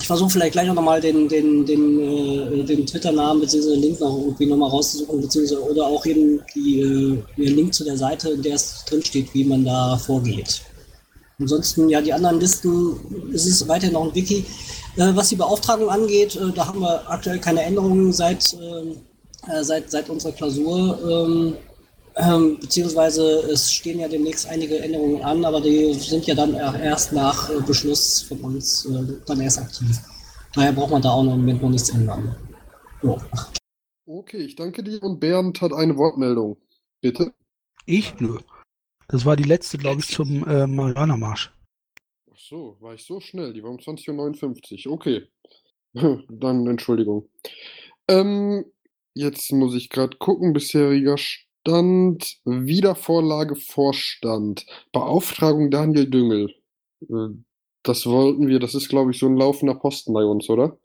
ich 0.00 0.06
versuche 0.06 0.30
vielleicht 0.30 0.52
gleich 0.52 0.68
noch 0.68 0.80
mal 0.80 1.00
den, 1.00 1.28
den, 1.28 1.66
den, 1.66 2.00
äh, 2.00 2.64
den 2.64 2.86
Twitter-Namen 2.86 3.40
bzw. 3.40 3.70
den 3.70 3.80
Link 3.80 4.00
noch 4.00 4.16
irgendwie 4.18 4.46
nochmal 4.46 4.70
rauszusuchen, 4.70 5.20
beziehungsweise 5.20 5.62
oder 5.62 5.86
auch 5.86 6.04
eben 6.06 6.40
die, 6.54 6.80
äh, 6.80 7.22
den 7.36 7.56
Link 7.56 7.74
zu 7.74 7.84
der 7.84 7.96
Seite, 7.96 8.30
in 8.30 8.42
der 8.42 8.54
es 8.54 8.84
drinsteht, 8.88 9.34
wie 9.34 9.44
man 9.44 9.64
da 9.64 9.96
vorgeht. 9.96 10.62
Ansonsten, 11.40 11.88
ja, 11.88 12.00
die 12.00 12.12
anderen 12.12 12.40
Listen, 12.40 13.30
es 13.32 13.46
ist 13.46 13.66
weiterhin 13.68 13.94
noch 13.94 14.04
ein 14.04 14.14
Wiki. 14.14 14.44
Äh, 14.96 15.14
was 15.14 15.28
die 15.28 15.36
Beauftragung 15.36 15.88
angeht, 15.88 16.36
äh, 16.36 16.52
da 16.54 16.66
haben 16.66 16.80
wir 16.80 17.08
aktuell 17.08 17.38
keine 17.38 17.62
Änderungen 17.62 18.12
seit, 18.12 18.54
äh, 18.54 19.52
äh 19.52 19.64
seit, 19.64 19.90
seit 19.90 20.08
unserer 20.10 20.32
Klausur. 20.32 21.54
Ähm, 22.20 22.58
beziehungsweise 22.60 23.22
es 23.48 23.72
stehen 23.72 24.00
ja 24.00 24.08
demnächst 24.08 24.48
einige 24.48 24.80
Änderungen 24.80 25.22
an, 25.22 25.44
aber 25.44 25.60
die 25.60 25.94
sind 25.94 26.26
ja 26.26 26.34
dann 26.34 26.54
erst 26.54 27.12
nach 27.12 27.48
äh, 27.48 27.60
Beschluss 27.60 28.22
von 28.22 28.40
uns 28.40 28.86
äh, 28.86 29.20
dann 29.24 29.40
erst 29.40 29.60
aktiv. 29.60 30.00
Daher 30.52 30.72
braucht 30.72 30.90
man 30.90 31.00
da 31.00 31.10
auch 31.10 31.22
noch 31.22 31.34
im 31.34 31.40
Moment 31.40 31.62
noch 31.62 31.70
nichts 31.70 31.90
ändern. 31.90 32.34
So. 33.02 33.20
Okay, 34.04 34.38
ich 34.38 34.56
danke 34.56 34.82
dir 34.82 35.00
und 35.00 35.20
Bernd 35.20 35.60
hat 35.60 35.72
eine 35.72 35.96
Wortmeldung. 35.96 36.56
Bitte? 37.00 37.32
Ich? 37.86 38.18
Nö. 38.18 38.38
Das 39.06 39.24
war 39.24 39.36
die 39.36 39.44
letzte, 39.44 39.78
glaube 39.78 40.00
ich, 40.00 40.08
zum 40.08 40.44
äh, 40.48 40.66
Marianermarsch. 40.66 41.52
Ach 42.32 42.38
so, 42.38 42.76
war 42.80 42.94
ich 42.94 43.04
so 43.04 43.20
schnell? 43.20 43.52
Die 43.52 43.62
war 43.62 43.70
um 43.70 43.76
20.59 43.76 44.88
Uhr. 44.88 44.92
Okay. 44.94 45.28
Dann 46.28 46.66
Entschuldigung. 46.66 47.28
Ähm, 48.08 48.64
jetzt 49.14 49.52
muss 49.52 49.76
ich 49.76 49.88
gerade 49.88 50.16
gucken, 50.16 50.52
bisheriger 50.52 51.16
Stand. 51.16 51.47
Wiedervorlage 51.66 53.56
Vorstand. 53.56 54.66
Beauftragung 54.92 55.70
Daniel 55.70 56.08
Düngel. 56.08 56.54
Äh, 57.02 57.34
das 57.82 58.06
wollten 58.06 58.48
wir, 58.48 58.58
das 58.58 58.74
ist, 58.74 58.88
glaube 58.88 59.10
ich, 59.12 59.18
so 59.18 59.26
ein 59.26 59.36
laufender 59.36 59.74
Posten 59.74 60.12
bei 60.12 60.24
uns, 60.24 60.48
oder? 60.50 60.76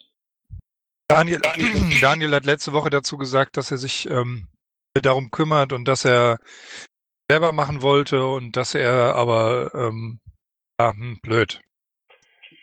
Daniel, 1.08 1.42
Daniel 2.02 2.34
hat 2.34 2.46
letzte 2.46 2.74
Woche 2.74 2.90
dazu 2.90 3.18
gesagt, 3.18 3.58
dass 3.58 3.72
er 3.72 3.78
sich 3.78 4.10
ähm, 4.10 4.48
darum 4.94 5.32
kümmert 5.32 5.74
und 5.74 5.88
dass 5.88 6.06
er 6.06 6.40
selber 7.30 7.52
machen 7.52 7.82
wollte 7.82 8.26
und 8.26 8.56
dass 8.56 8.76
er 8.76 9.16
aber, 9.16 9.72
ähm, 9.74 10.20
ja, 10.80 10.94
hm, 10.94 11.20
blöd. 11.22 11.62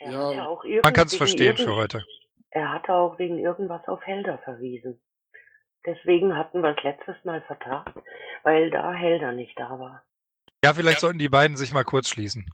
Ja, 0.00 0.32
ja 0.32 0.80
man 0.82 0.92
kann 0.92 1.06
es 1.06 1.16
verstehen 1.16 1.56
für 1.56 1.74
heute. 1.74 2.04
Er 2.50 2.72
hatte 2.72 2.92
auch 2.92 3.18
wegen 3.18 3.38
irgendwas 3.38 3.86
auf 3.86 4.00
Helder 4.02 4.38
verwiesen. 4.38 5.00
Deswegen 5.86 6.36
hatten 6.36 6.62
wir 6.62 6.76
es 6.76 6.82
letztes 6.82 7.24
Mal 7.24 7.42
vertagt, 7.42 7.96
weil 8.42 8.70
da 8.70 8.92
Helder 8.92 9.32
nicht 9.32 9.58
da 9.58 9.78
war. 9.78 10.04
Ja, 10.62 10.74
vielleicht 10.74 10.96
ja. 10.96 11.00
sollten 11.00 11.18
die 11.18 11.28
beiden 11.28 11.56
sich 11.56 11.72
mal 11.72 11.84
kurz 11.84 12.08
schließen. 12.08 12.44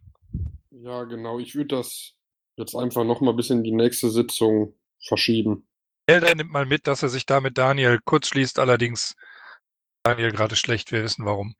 Ja, 0.71 1.05
genau. 1.05 1.39
Ich 1.41 1.55
würde 1.57 1.77
das 1.77 2.15
jetzt 2.57 2.77
einfach 2.77 3.05
noch 3.05 3.21
mal 3.21 3.35
bis 3.35 3.51
in 3.51 3.65
die 3.65 3.73
nächste 3.73 4.11
Sitzung 4.11 4.75
verschieben. 5.01 5.67
Helder 6.09 6.35
nimmt 6.35 6.53
mal 6.53 6.67
mit, 6.67 6.87
dass 6.87 7.03
er 7.03 7.09
sich 7.09 7.27
da 7.27 7.41
mit 7.41 7.59
Daniel 7.59 7.99
kurz 8.05 8.29
schließt. 8.29 8.61
Allerdings 8.61 9.17
Daniel 10.05 10.31
gerade 10.31 10.55
schlecht. 10.55 10.93
Wir 10.93 11.03
wissen 11.03 11.25
warum. 11.25 11.57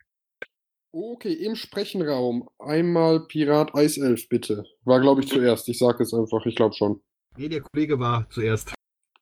Okay, 0.93 1.33
im 1.33 1.57
Sprechenraum 1.57 2.49
einmal 2.59 3.27
Pirat 3.27 3.75
Eiself, 3.75 4.29
bitte. 4.29 4.65
War, 4.85 5.01
glaube 5.01 5.21
ich, 5.21 5.29
zuerst. 5.29 5.69
Ich 5.69 5.79
sage 5.79 6.03
es 6.05 6.15
einfach, 6.15 6.47
ich 6.47 6.55
glaube 6.55 6.75
schon. 6.75 7.03
Nee, 7.37 7.49
der 7.49 7.61
Kollege 7.61 7.99
war 7.99 8.31
zuerst. 8.31 8.73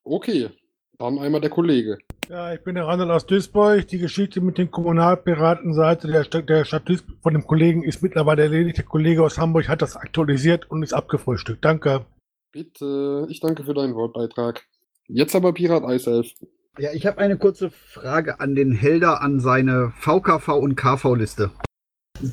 Okay, 0.05 0.51
dann 0.99 1.19
einmal 1.19 1.41
der 1.41 1.51
Kollege. 1.51 1.99
Ja, 2.29 2.55
ich 2.55 2.63
bin 2.63 2.75
der 2.75 2.87
Randall 2.87 3.11
aus 3.11 3.27
Duisburg. 3.27 3.87
Die 3.89 3.99
Geschichte 3.99 4.41
mit 4.41 4.57
den 4.57 4.71
Kommunalpiratenseite 4.71 6.09
der, 6.09 6.25
Stadt, 6.25 6.49
der 6.49 6.65
Stadt 6.65 6.89
Duisburg 6.89 7.19
von 7.23 7.35
dem 7.35 7.47
Kollegen 7.47 7.83
ist 7.83 8.03
mittlerweile 8.03 8.43
erledigt. 8.43 8.79
Der 8.79 8.85
Kollege 8.85 9.23
aus 9.23 9.39
Hamburg 9.39 9.69
hat 9.69 9.83
das 9.83 9.97
aktualisiert 9.97 10.71
und 10.71 10.83
ist 10.83 10.95
abgefrühstückt. 10.95 11.65
Danke. 11.65 12.07
Bitte, 12.53 13.27
ich 13.29 13.41
danke 13.41 13.65
für 13.65 13.75
deinen 13.75 13.95
Wortbeitrag. 13.95 14.65
Jetzt 15.07 15.35
aber 15.37 15.53
Pirat 15.53 15.85
Eiself. 15.85 16.29
Ja, 16.79 16.93
ich 16.93 17.07
habe 17.07 17.19
eine 17.19 17.37
kurze 17.37 17.71
Frage 17.71 18.41
an 18.41 18.55
den 18.55 18.73
Helder 18.73 19.21
an 19.21 19.39
seine 19.39 19.93
VKV 19.99 20.49
und 20.49 20.77
KV-Liste. 20.77 21.51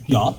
Ja. 0.08 0.36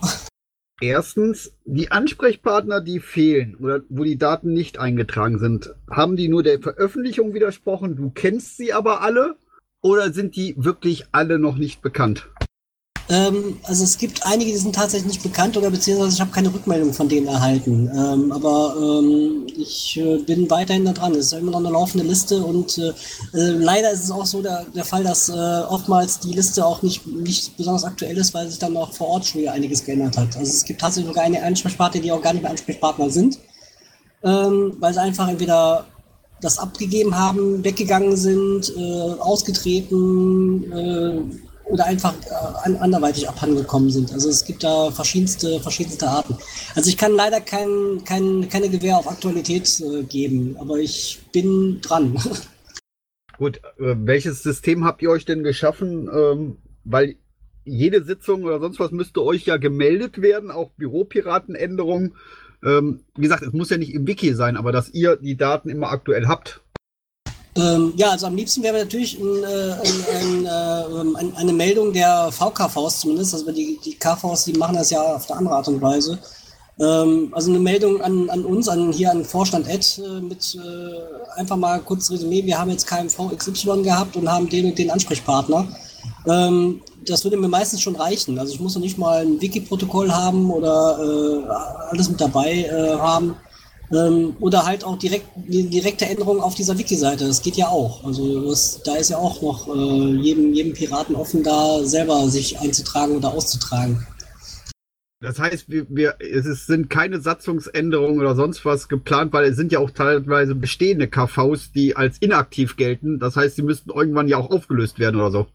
Erstens, 0.80 1.56
die 1.64 1.92
Ansprechpartner, 1.92 2.80
die 2.80 2.98
fehlen 2.98 3.54
oder 3.56 3.82
wo 3.88 4.02
die 4.02 4.18
Daten 4.18 4.52
nicht 4.52 4.78
eingetragen 4.78 5.38
sind, 5.38 5.72
haben 5.88 6.16
die 6.16 6.28
nur 6.28 6.42
der 6.42 6.60
Veröffentlichung 6.60 7.34
widersprochen? 7.34 7.94
Du 7.94 8.10
kennst 8.10 8.56
sie 8.56 8.72
aber 8.72 9.02
alle? 9.02 9.36
Oder 9.82 10.12
sind 10.12 10.36
die 10.36 10.54
wirklich 10.56 11.04
alle 11.10 11.38
noch 11.38 11.56
nicht 11.56 11.82
bekannt? 11.82 12.28
Ähm, 13.08 13.58
also 13.64 13.82
es 13.82 13.98
gibt 13.98 14.24
einige, 14.24 14.52
die 14.52 14.56
sind 14.56 14.76
tatsächlich 14.76 15.14
nicht 15.14 15.22
bekannt 15.24 15.56
oder 15.56 15.70
beziehungsweise 15.70 16.14
ich 16.14 16.20
habe 16.20 16.30
keine 16.30 16.54
Rückmeldung 16.54 16.92
von 16.92 17.08
denen 17.08 17.26
erhalten. 17.26 17.90
Ähm, 17.92 18.30
aber 18.30 18.76
ähm, 18.78 19.46
ich 19.58 19.98
äh, 20.00 20.18
bin 20.18 20.48
weiterhin 20.48 20.84
da 20.84 20.92
dran. 20.92 21.12
Es 21.12 21.26
ist 21.26 21.32
immer 21.32 21.50
noch 21.50 21.58
eine 21.58 21.70
laufende 21.70 22.06
Liste 22.06 22.42
und 22.42 22.78
äh, 22.78 22.92
äh, 23.34 23.50
leider 23.50 23.90
ist 23.90 24.04
es 24.04 24.10
auch 24.12 24.24
so 24.24 24.40
der, 24.40 24.64
der 24.74 24.84
Fall, 24.84 25.02
dass 25.02 25.28
äh, 25.28 25.32
oftmals 25.32 26.20
die 26.20 26.32
Liste 26.32 26.64
auch 26.64 26.82
nicht, 26.82 27.04
nicht 27.06 27.56
besonders 27.56 27.84
aktuell 27.84 28.16
ist, 28.16 28.32
weil 28.34 28.48
sich 28.48 28.60
dann 28.60 28.76
auch 28.76 28.92
vor 28.92 29.08
Ort 29.08 29.26
schon 29.26 29.40
wieder 29.42 29.52
einiges 29.52 29.84
geändert 29.84 30.16
hat. 30.16 30.36
Also 30.36 30.52
es 30.52 30.64
gibt 30.64 30.80
tatsächlich 30.80 31.08
sogar 31.08 31.24
eine 31.24 31.42
Ansprechpartner, 31.42 32.00
die 32.00 32.12
auch 32.12 32.22
gar 32.22 32.32
nicht 32.32 32.42
mehr 32.42 32.52
Ansprechpartner 32.52 33.10
sind, 33.10 33.38
ähm, 34.22 34.76
weil 34.78 34.94
sie 34.94 35.00
einfach 35.00 35.28
entweder 35.28 35.86
das 36.42 36.58
abgegeben 36.58 37.16
haben, 37.16 37.64
weggegangen 37.64 38.16
sind, 38.16 38.72
äh, 38.76 39.12
ausgetreten, 39.20 40.72
äh, 40.72 41.22
oder 41.72 41.86
einfach 41.86 42.14
äh, 42.26 42.76
anderweitig 42.76 43.28
abhandengekommen 43.28 43.90
sind. 43.90 44.12
Also 44.12 44.28
es 44.28 44.44
gibt 44.44 44.62
da 44.62 44.90
verschiedenste, 44.90 45.58
verschiedenste 45.60 46.06
Arten. 46.06 46.36
Also 46.74 46.90
ich 46.90 46.98
kann 46.98 47.12
leider 47.12 47.40
kein, 47.40 48.02
kein, 48.04 48.48
keine 48.48 48.68
Gewähr 48.68 48.98
auf 48.98 49.08
Aktualität 49.08 49.80
äh, 49.80 50.02
geben, 50.02 50.56
aber 50.58 50.78
ich 50.78 51.20
bin 51.32 51.80
dran. 51.80 52.18
Gut, 53.38 53.58
äh, 53.78 53.94
welches 53.96 54.42
System 54.42 54.84
habt 54.84 55.02
ihr 55.02 55.10
euch 55.10 55.24
denn 55.24 55.42
geschaffen? 55.42 56.10
Ähm, 56.12 56.58
weil 56.84 57.16
jede 57.64 58.04
Sitzung 58.04 58.44
oder 58.44 58.60
sonst 58.60 58.80
was 58.80 58.90
müsste 58.90 59.22
euch 59.22 59.46
ja 59.46 59.56
gemeldet 59.56 60.20
werden, 60.20 60.50
auch 60.50 60.70
Büropiratenänderungen. 60.72 62.16
Ähm, 62.64 63.00
wie 63.16 63.22
gesagt, 63.22 63.42
es 63.42 63.52
muss 63.52 63.70
ja 63.70 63.78
nicht 63.78 63.94
im 63.94 64.06
Wiki 64.06 64.34
sein, 64.34 64.56
aber 64.56 64.72
dass 64.72 64.90
ihr 64.90 65.16
die 65.16 65.36
Daten 65.36 65.68
immer 65.68 65.90
aktuell 65.90 66.26
habt. 66.26 66.60
Ähm, 67.54 67.92
ja, 67.96 68.10
also 68.10 68.26
am 68.26 68.36
liebsten 68.36 68.62
wäre 68.62 68.78
natürlich 68.78 69.18
ein, 69.18 69.44
äh, 69.44 69.72
ein, 69.72 70.46
ein, 70.46 71.32
äh, 71.32 71.36
eine 71.36 71.52
Meldung 71.52 71.92
der 71.92 72.30
VKVs 72.32 73.00
zumindest. 73.00 73.34
Also 73.34 73.52
die, 73.52 73.78
die 73.84 73.94
KVs, 73.94 74.44
die 74.44 74.54
machen 74.54 74.76
das 74.76 74.90
ja 74.90 75.02
auf 75.02 75.30
eine 75.30 75.38
andere 75.38 75.56
Art 75.56 75.68
und 75.68 75.82
Weise. 75.82 76.18
Ähm, 76.80 77.28
also 77.32 77.50
eine 77.50 77.58
Meldung 77.60 78.00
an, 78.00 78.30
an 78.30 78.46
uns, 78.46 78.68
an 78.68 78.92
hier 78.92 79.10
an 79.10 79.24
Vorstand 79.24 79.68
Ed 79.68 80.00
äh, 80.02 80.20
mit 80.20 80.54
äh, 80.54 81.38
einfach 81.38 81.56
mal 81.56 81.80
kurz 81.80 82.10
Resümee. 82.10 82.44
Wir 82.44 82.58
haben 82.58 82.70
jetzt 82.70 82.86
KMV 82.86 83.36
XY 83.36 83.82
gehabt 83.82 84.16
und 84.16 84.30
haben 84.30 84.48
den 84.48 84.66
und 84.66 84.78
den 84.78 84.90
Ansprechpartner. 84.90 85.68
Ähm, 86.26 86.80
das 87.06 87.24
würde 87.24 87.36
mir 87.36 87.48
meistens 87.48 87.80
schon 87.80 87.96
reichen. 87.96 88.38
Also 88.38 88.54
ich 88.54 88.60
muss 88.60 88.74
noch 88.74 88.82
nicht 88.82 88.98
mal 88.98 89.22
ein 89.22 89.40
Wiki-Protokoll 89.40 90.12
haben 90.12 90.50
oder 90.50 90.98
äh, 91.00 91.90
alles 91.90 92.08
mit 92.08 92.20
dabei 92.20 92.64
äh, 92.64 92.96
haben. 92.98 93.36
Ähm, 93.92 94.36
oder 94.40 94.64
halt 94.64 94.84
auch 94.84 94.98
direkt 94.98 95.26
direkte 95.36 96.06
Änderung 96.06 96.40
auf 96.40 96.54
dieser 96.54 96.78
Wiki-Seite. 96.78 97.26
Das 97.26 97.42
geht 97.42 97.56
ja 97.56 97.68
auch. 97.68 98.04
Also 98.04 98.48
das, 98.48 98.82
da 98.84 98.96
ist 98.96 99.10
ja 99.10 99.18
auch 99.18 99.42
noch 99.42 99.68
äh, 99.68 100.16
jedem, 100.16 100.54
jedem 100.54 100.72
Piraten 100.72 101.14
offen, 101.14 101.42
da 101.42 101.84
selber 101.84 102.28
sich 102.28 102.58
einzutragen 102.58 103.16
oder 103.16 103.34
auszutragen. 103.34 104.06
Das 105.20 105.38
heißt, 105.38 105.70
wir, 105.70 105.86
wir, 105.88 106.16
es 106.18 106.66
sind 106.66 106.90
keine 106.90 107.20
Satzungsänderungen 107.20 108.18
oder 108.18 108.34
sonst 108.34 108.64
was 108.64 108.88
geplant, 108.88 109.32
weil 109.32 109.44
es 109.44 109.56
sind 109.56 109.70
ja 109.70 109.78
auch 109.78 109.90
teilweise 109.90 110.56
bestehende 110.56 111.06
KVs, 111.06 111.70
die 111.70 111.94
als 111.94 112.18
inaktiv 112.18 112.76
gelten. 112.76 113.20
Das 113.20 113.36
heißt, 113.36 113.54
sie 113.54 113.62
müssten 113.62 113.90
irgendwann 113.90 114.26
ja 114.26 114.38
auch 114.38 114.50
aufgelöst 114.50 114.98
werden 114.98 115.20
oder 115.20 115.30
so. 115.30 115.46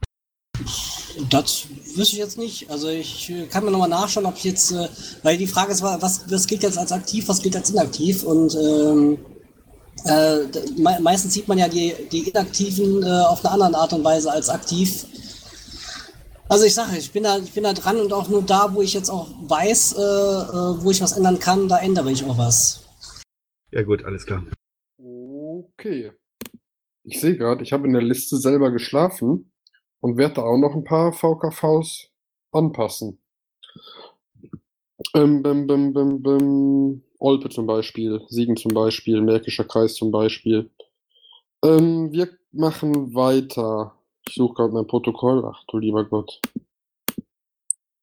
Das 1.29 1.67
wüsste 1.95 2.13
ich 2.15 2.19
jetzt 2.19 2.37
nicht. 2.37 2.69
Also 2.69 2.89
ich 2.89 3.31
kann 3.49 3.65
mir 3.65 3.71
nochmal 3.71 3.89
nachschauen, 3.89 4.25
ob 4.25 4.37
ich 4.37 4.43
jetzt, 4.43 4.71
äh, 4.71 4.87
weil 5.23 5.37
die 5.37 5.47
Frage 5.47 5.71
ist, 5.71 5.81
was, 5.81 6.29
was 6.29 6.47
gilt 6.47 6.63
jetzt 6.63 6.77
als 6.77 6.91
aktiv, 6.91 7.27
was 7.27 7.41
gilt 7.41 7.55
als 7.55 7.69
inaktiv 7.69 8.23
und 8.23 8.55
ähm, 8.55 9.17
Äh, 10.05 10.45
me 10.77 10.99
meistens 11.01 11.33
sieht 11.33 11.47
man 11.47 11.57
ja 11.57 11.67
die, 11.67 11.91
die 12.11 12.29
Inaktiven 12.29 13.03
äh, 13.03 13.07
auf 13.07 13.43
eine 13.43 13.65
andere 13.65 13.81
Art 13.81 13.93
und 13.93 14.03
Weise 14.03 14.31
als 14.31 14.47
aktiv. 14.47 15.05
Also 16.47 16.65
ich 16.65 16.75
sage, 16.75 16.97
ich 16.97 17.11
bin 17.11 17.23
da, 17.23 17.39
ich 17.39 17.51
bin 17.51 17.63
da 17.63 17.73
dran 17.73 17.99
und 17.99 18.13
auch 18.13 18.29
nur 18.29 18.43
da, 18.43 18.73
wo 18.73 18.81
ich 18.81 18.93
jetzt 18.93 19.09
auch 19.09 19.27
weiß, 19.49 19.93
äh, 19.93 20.01
äh, 20.01 20.83
wo 20.83 20.91
ich 20.91 21.01
was 21.01 21.17
ändern 21.17 21.39
kann, 21.39 21.67
da 21.67 21.79
ändere 21.79 22.11
ich 22.11 22.23
auch 22.23 22.37
was. 22.37 22.85
Ja 23.71 23.81
gut, 23.81 24.05
alles 24.05 24.25
klar. 24.25 24.43
Okay. 24.97 26.13
Ich 27.03 27.19
sehe 27.19 27.35
gerade, 27.35 27.63
ich 27.63 27.73
habe 27.73 27.87
in 27.87 27.93
der 27.93 28.03
Liste 28.03 28.37
selber 28.37 28.71
geschlafen 28.71 29.51
und 30.01 30.17
werde 30.17 30.35
da 30.35 30.43
auch 30.43 30.57
noch 30.57 30.75
ein 30.75 30.83
paar 30.83 31.13
VKVs 31.13 32.09
anpassen. 32.51 33.19
Ähm, 35.13 35.43
bim, 35.43 35.67
bim, 35.67 35.93
bim, 35.93 36.21
bim. 36.21 37.03
Olpe 37.19 37.49
zum 37.49 37.65
Beispiel, 37.65 38.21
Siegen 38.29 38.57
zum 38.57 38.73
Beispiel, 38.73 39.21
Märkischer 39.21 39.63
Kreis 39.63 39.95
zum 39.95 40.11
Beispiel. 40.11 40.69
Ähm, 41.63 42.11
wir 42.11 42.29
machen 42.51 43.15
weiter. 43.15 43.95
Ich 44.27 44.35
suche 44.35 44.53
gerade 44.53 44.73
mein 44.73 44.87
Protokoll. 44.87 45.43
Ach 45.45 45.63
du 45.67 45.79
lieber 45.79 46.05
Gott. 46.05 46.39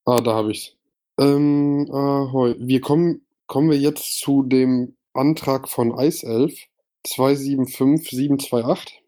Ah, 0.04 0.20
da 0.20 0.34
habe 0.34 0.50
ich's. 0.50 0.76
Ähm, 1.18 1.88
ahoi. 1.92 2.56
Wir 2.58 2.80
kommen, 2.80 3.24
kommen 3.46 3.70
wir 3.70 3.78
jetzt 3.78 4.18
zu 4.18 4.42
dem 4.42 4.96
Antrag 5.12 5.68
von 5.68 5.96
Eiself 5.96 6.52
275728. 7.06 9.03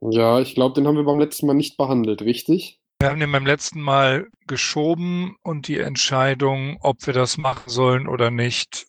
Ja, 0.00 0.40
ich 0.40 0.54
glaube, 0.54 0.74
den 0.74 0.86
haben 0.86 0.96
wir 0.96 1.04
beim 1.04 1.18
letzten 1.18 1.46
Mal 1.46 1.54
nicht 1.54 1.76
behandelt, 1.76 2.22
richtig? 2.22 2.80
Wir 3.00 3.10
haben 3.10 3.20
den 3.20 3.32
beim 3.32 3.46
letzten 3.46 3.80
Mal 3.80 4.28
geschoben 4.46 5.36
und 5.42 5.68
die 5.68 5.78
Entscheidung, 5.78 6.78
ob 6.80 7.06
wir 7.06 7.12
das 7.12 7.36
machen 7.36 7.68
sollen 7.68 8.08
oder 8.08 8.30
nicht, 8.30 8.86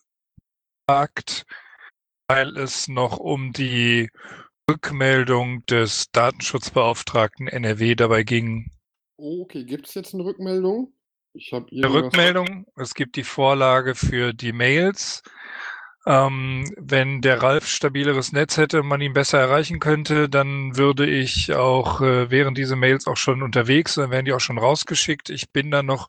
gesagt, 0.86 1.44
weil 2.28 2.56
es 2.56 2.88
noch 2.88 3.18
um 3.18 3.52
die 3.52 4.10
Rückmeldung 4.70 5.64
des 5.66 6.10
Datenschutzbeauftragten 6.12 7.48
NRW 7.48 7.94
dabei 7.94 8.22
ging. 8.22 8.70
Okay, 9.16 9.64
gibt 9.64 9.88
es 9.88 9.94
jetzt 9.94 10.14
eine 10.14 10.24
Rückmeldung? 10.24 10.92
Ich 11.34 11.52
habe 11.52 11.66
Eine 11.70 11.92
Rückmeldung, 11.92 12.66
es 12.76 12.94
gibt 12.94 13.16
die 13.16 13.24
Vorlage 13.24 13.94
für 13.94 14.32
die 14.32 14.52
Mails. 14.52 15.22
Ähm, 16.08 16.72
wenn 16.78 17.20
der 17.20 17.42
Ralf 17.42 17.68
stabileres 17.68 18.32
Netz 18.32 18.56
hätte, 18.56 18.82
man 18.82 19.02
ihn 19.02 19.12
besser 19.12 19.40
erreichen 19.40 19.78
könnte, 19.78 20.30
dann 20.30 20.74
würde 20.74 21.04
ich 21.04 21.52
auch, 21.52 22.00
äh, 22.00 22.30
wären 22.30 22.54
diese 22.54 22.76
Mails 22.76 23.06
auch 23.06 23.18
schon 23.18 23.42
unterwegs, 23.42 23.96
dann 23.96 24.10
wären 24.10 24.24
die 24.24 24.32
auch 24.32 24.40
schon 24.40 24.56
rausgeschickt. 24.56 25.28
Ich 25.28 25.50
bin 25.52 25.70
da 25.70 25.82
noch 25.82 26.08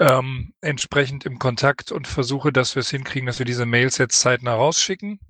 ähm, 0.00 0.54
entsprechend 0.62 1.26
im 1.26 1.38
Kontakt 1.38 1.92
und 1.92 2.08
versuche, 2.08 2.50
dass 2.50 2.76
wir 2.76 2.80
es 2.80 2.88
hinkriegen, 2.88 3.26
dass 3.26 3.38
wir 3.38 3.44
diese 3.44 3.66
Mails 3.66 3.98
jetzt 3.98 4.20
zeitnah 4.20 4.54
rausschicken. 4.54 5.20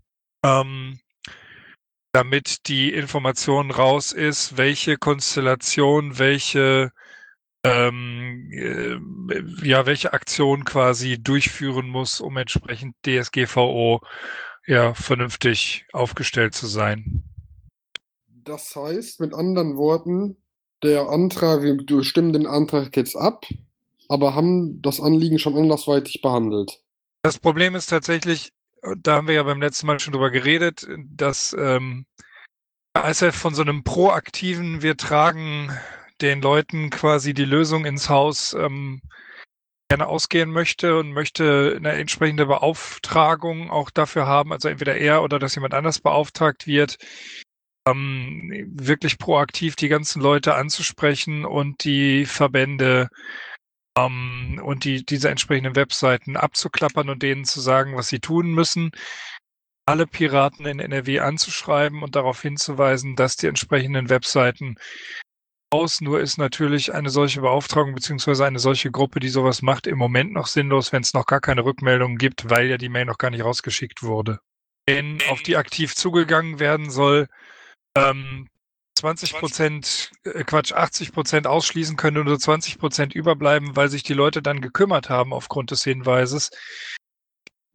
Ähm, 0.44 1.00
damit 2.12 2.68
die 2.68 2.92
Information 2.92 3.72
raus 3.72 4.12
ist, 4.12 4.56
welche 4.56 4.98
Konstellation, 4.98 6.20
welche 6.20 6.92
ähm, 7.64 8.50
äh, 8.52 9.66
ja, 9.66 9.86
welche 9.86 10.12
Aktion 10.12 10.64
quasi 10.64 11.22
durchführen 11.22 11.88
muss, 11.88 12.20
um 12.20 12.36
entsprechend 12.36 12.94
DSGVO 13.06 14.00
ja 14.66 14.94
vernünftig 14.94 15.86
aufgestellt 15.92 16.54
zu 16.54 16.66
sein. 16.66 17.24
Das 18.28 18.76
heißt, 18.76 19.20
mit 19.20 19.32
anderen 19.32 19.76
Worten, 19.76 20.36
der 20.82 21.08
Antrag, 21.08 21.62
wir 21.62 22.04
stimmen 22.04 22.34
den 22.34 22.46
Antrag 22.46 22.94
jetzt 22.96 23.16
ab, 23.16 23.46
aber 24.08 24.34
haben 24.34 24.82
das 24.82 25.00
Anliegen 25.00 25.38
schon 25.38 25.56
andersweitig 25.56 26.20
behandelt. 26.20 26.82
Das 27.22 27.38
Problem 27.38 27.74
ist 27.74 27.86
tatsächlich, 27.86 28.52
da 28.98 29.16
haben 29.16 29.28
wir 29.28 29.34
ja 29.34 29.42
beim 29.42 29.62
letzten 29.62 29.86
Mal 29.86 29.98
schon 29.98 30.12
drüber 30.12 30.30
geredet, 30.30 30.86
dass 31.16 31.56
ähm, 31.58 32.04
ISF 32.94 33.34
von 33.34 33.54
so 33.54 33.62
einem 33.62 33.82
proaktiven, 33.82 34.82
wir 34.82 34.98
tragen 34.98 35.70
den 36.20 36.42
Leuten 36.42 36.90
quasi 36.90 37.34
die 37.34 37.44
Lösung 37.44 37.84
ins 37.84 38.08
Haus 38.08 38.54
ähm, 38.54 39.00
gerne 39.88 40.06
ausgehen 40.06 40.50
möchte 40.50 40.98
und 40.98 41.12
möchte 41.12 41.74
eine 41.76 41.92
entsprechende 41.92 42.46
Beauftragung 42.46 43.70
auch 43.70 43.90
dafür 43.90 44.26
haben, 44.26 44.52
also 44.52 44.68
entweder 44.68 44.96
er 44.96 45.22
oder 45.22 45.38
dass 45.38 45.54
jemand 45.54 45.74
anders 45.74 46.00
beauftragt 46.00 46.66
wird, 46.66 46.96
ähm, 47.86 48.72
wirklich 48.74 49.18
proaktiv 49.18 49.76
die 49.76 49.88
ganzen 49.88 50.22
Leute 50.22 50.54
anzusprechen 50.54 51.44
und 51.44 51.84
die 51.84 52.24
Verbände 52.24 53.08
ähm, 53.96 54.60
und 54.64 54.84
die, 54.84 55.04
diese 55.04 55.28
entsprechenden 55.28 55.76
Webseiten 55.76 56.36
abzuklappern 56.36 57.10
und 57.10 57.22
denen 57.22 57.44
zu 57.44 57.60
sagen, 57.60 57.96
was 57.96 58.08
sie 58.08 58.20
tun 58.20 58.52
müssen. 58.52 58.90
Alle 59.86 60.06
Piraten 60.06 60.64
in 60.64 60.80
NRW 60.80 61.20
anzuschreiben 61.20 62.02
und 62.02 62.16
darauf 62.16 62.40
hinzuweisen, 62.40 63.16
dass 63.16 63.36
die 63.36 63.48
entsprechenden 63.48 64.08
Webseiten 64.08 64.76
aus. 65.70 66.00
Nur 66.00 66.20
ist 66.20 66.38
natürlich 66.38 66.94
eine 66.94 67.10
solche 67.10 67.40
Beauftragung 67.40 67.94
beziehungsweise 67.94 68.44
eine 68.44 68.58
solche 68.58 68.90
Gruppe, 68.90 69.20
die 69.20 69.28
sowas 69.28 69.62
macht, 69.62 69.86
im 69.86 69.98
Moment 69.98 70.32
noch 70.32 70.46
sinnlos, 70.46 70.92
wenn 70.92 71.02
es 71.02 71.14
noch 71.14 71.26
gar 71.26 71.40
keine 71.40 71.64
Rückmeldungen 71.64 72.18
gibt, 72.18 72.50
weil 72.50 72.68
ja 72.68 72.78
die 72.78 72.88
Mail 72.88 73.04
noch 73.04 73.18
gar 73.18 73.30
nicht 73.30 73.44
rausgeschickt 73.44 74.02
wurde. 74.02 74.40
Wenn 74.86 75.20
auf 75.30 75.42
die 75.42 75.56
aktiv 75.56 75.94
zugegangen 75.94 76.58
werden 76.58 76.90
soll, 76.90 77.28
ähm, 77.96 78.48
20 78.96 79.34
Prozent, 79.34 80.12
äh, 80.24 80.44
Quatsch, 80.44 80.72
80 80.72 81.12
Prozent 81.12 81.46
ausschließen 81.46 81.96
können 81.96 82.18
und 82.18 82.26
nur 82.26 82.38
20 82.38 82.78
Prozent 82.78 83.14
überbleiben, 83.14 83.76
weil 83.76 83.88
sich 83.88 84.02
die 84.02 84.14
Leute 84.14 84.40
dann 84.40 84.60
gekümmert 84.60 85.10
haben 85.10 85.32
aufgrund 85.32 85.70
des 85.70 85.84
Hinweises. 85.84 86.50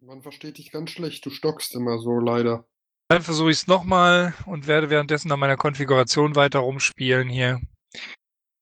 Man 0.02 0.22
versteht 0.22 0.58
dich 0.58 0.72
ganz 0.72 0.92
schlecht, 0.92 1.26
du 1.26 1.30
stockst 1.30 1.76
immer 1.76 2.00
so 2.00 2.20
leider. 2.20 2.66
Dann 3.10 3.22
versuche 3.22 3.52
ich 3.52 3.58
es 3.58 3.68
nochmal 3.68 4.34
und 4.46 4.68
werde 4.68 4.90
währenddessen 4.90 5.32
an 5.32 5.40
meiner 5.40 5.58
Konfiguration 5.58 6.36
weiter 6.36 6.60
rumspielen 6.60 7.28
hier. 7.28 7.60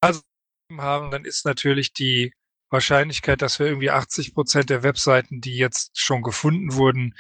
Also 0.02 0.22
haben, 0.78 1.12
dann 1.12 1.26
ist 1.26 1.46
natürlich 1.46 1.94
die 1.94 2.34
Wahrscheinlichkeit, 2.70 3.42
dass 3.42 3.60
wir 3.60 3.68
irgendwie 3.68 3.92
80 3.92 4.34
Prozent 4.34 4.70
der 4.70 4.84
Webseiten, 4.84 5.40
die 5.40 5.56
jetzt 5.56 6.00
schon 6.00 6.22
gefunden 6.22 6.74
wurden, 6.74 7.16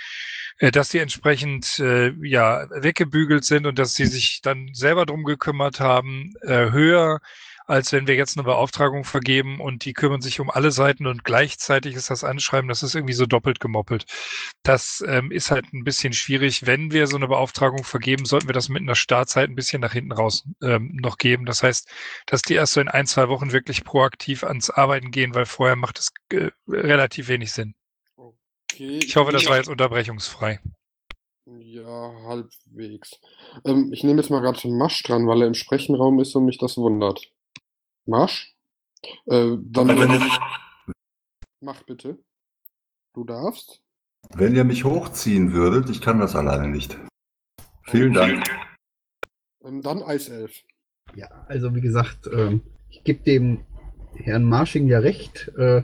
äh, 0.59 0.71
dass 0.71 0.89
die 0.89 0.99
entsprechend 0.99 1.79
äh, 1.79 2.11
ja 2.21 2.67
weggebügelt 2.69 3.45
sind 3.45 3.65
und 3.65 3.79
dass 3.79 3.95
sie 3.95 4.07
sich 4.07 4.41
dann 4.41 4.69
selber 4.73 5.05
drum 5.05 5.23
gekümmert 5.23 5.79
haben, 5.79 6.33
äh, 6.41 6.71
höher 6.71 7.19
als 7.67 7.91
wenn 7.91 8.07
wir 8.07 8.15
jetzt 8.15 8.37
eine 8.37 8.45
Beauftragung 8.45 9.03
vergeben 9.03 9.59
und 9.59 9.85
die 9.85 9.93
kümmern 9.93 10.21
sich 10.21 10.39
um 10.39 10.49
alle 10.49 10.71
Seiten 10.71 11.05
und 11.05 11.23
gleichzeitig 11.23 11.95
ist 11.95 12.09
das 12.09 12.23
Anschreiben, 12.23 12.69
das 12.69 12.81
ist 12.81 12.95
irgendwie 12.95 13.13
so 13.13 13.25
doppelt 13.25 13.59
gemoppelt. 13.59 14.05
Das 14.63 15.03
ähm, 15.07 15.31
ist 15.31 15.51
halt 15.51 15.73
ein 15.73 15.83
bisschen 15.83 16.13
schwierig. 16.13 16.65
Wenn 16.65 16.91
wir 16.91 17.07
so 17.07 17.17
eine 17.17 17.27
Beauftragung 17.27 17.83
vergeben, 17.83 18.25
sollten 18.25 18.47
wir 18.47 18.53
das 18.53 18.69
mit 18.69 18.81
einer 18.81 18.95
Startzeit 18.95 19.49
ein 19.49 19.55
bisschen 19.55 19.81
nach 19.81 19.93
hinten 19.93 20.13
raus 20.13 20.45
ähm, 20.61 20.97
noch 21.01 21.17
geben. 21.17 21.45
Das 21.45 21.61
heißt, 21.61 21.89
dass 22.25 22.41
die 22.41 22.55
erst 22.55 22.73
so 22.73 22.81
in 22.81 22.87
ein, 22.87 23.05
zwei 23.05 23.27
Wochen 23.29 23.51
wirklich 23.51 23.83
proaktiv 23.83 24.43
ans 24.43 24.69
Arbeiten 24.69 25.11
gehen, 25.11 25.35
weil 25.35 25.45
vorher 25.45 25.75
macht 25.75 25.99
es 25.99 26.11
äh, 26.31 26.49
relativ 26.67 27.27
wenig 27.27 27.51
Sinn. 27.51 27.75
Okay. 28.15 28.99
Ich 29.03 29.15
hoffe, 29.15 29.31
das 29.31 29.47
war 29.47 29.57
jetzt 29.57 29.69
unterbrechungsfrei. 29.69 30.59
Ja, 31.45 32.13
halbwegs. 32.25 33.19
Ähm, 33.65 33.91
ich 33.93 34.03
nehme 34.03 34.21
jetzt 34.21 34.29
mal 34.29 34.41
gerade 34.41 34.67
Masch 34.67 35.03
dran, 35.03 35.27
weil 35.27 35.41
er 35.41 35.47
im 35.47 35.53
Sprechenraum 35.53 36.19
ist 36.19 36.35
und 36.35 36.45
mich 36.45 36.57
das 36.57 36.77
wundert. 36.77 37.21
Marsch. 38.07 38.55
Äh, 39.25 39.57
dann 39.61 39.87
Wenn 39.87 40.21
mach 41.61 41.83
bitte. 41.83 42.17
Du 43.13 43.23
darfst. 43.23 43.81
Wenn 44.35 44.55
ihr 44.55 44.63
mich 44.63 44.83
hochziehen 44.83 45.53
würdet, 45.53 45.89
ich 45.89 46.01
kann 46.01 46.19
das 46.19 46.35
alleine 46.35 46.67
nicht. 46.67 46.97
Vielen 47.83 48.13
Dank. 48.13 48.43
Ähm, 49.63 49.81
dann 49.81 50.03
Eiself. 50.03 50.63
Ja, 51.15 51.27
also 51.47 51.73
wie 51.73 51.81
gesagt, 51.81 52.29
ähm, 52.31 52.61
ich 52.89 53.03
gebe 53.03 53.23
dem 53.23 53.65
Herrn 54.15 54.43
Marsching 54.43 54.87
ja 54.87 54.99
recht. 54.99 55.51
Äh, 55.57 55.83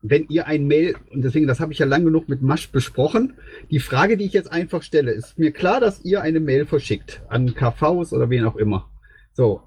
wenn 0.00 0.28
ihr 0.28 0.46
ein 0.46 0.66
Mail, 0.66 0.96
und 1.10 1.22
deswegen, 1.22 1.46
das 1.46 1.60
habe 1.60 1.72
ich 1.72 1.78
ja 1.78 1.86
lang 1.86 2.04
genug 2.04 2.28
mit 2.28 2.40
Masch 2.40 2.70
besprochen, 2.70 3.34
die 3.70 3.80
Frage, 3.80 4.16
die 4.16 4.26
ich 4.26 4.32
jetzt 4.32 4.52
einfach 4.52 4.82
stelle, 4.82 5.10
ist 5.12 5.38
mir 5.38 5.52
klar, 5.52 5.80
dass 5.80 6.04
ihr 6.04 6.22
eine 6.22 6.40
Mail 6.40 6.66
verschickt 6.66 7.22
an 7.28 7.54
KVs 7.54 8.12
oder 8.12 8.30
wen 8.30 8.44
auch 8.44 8.56
immer. 8.56 8.88
So, 9.32 9.62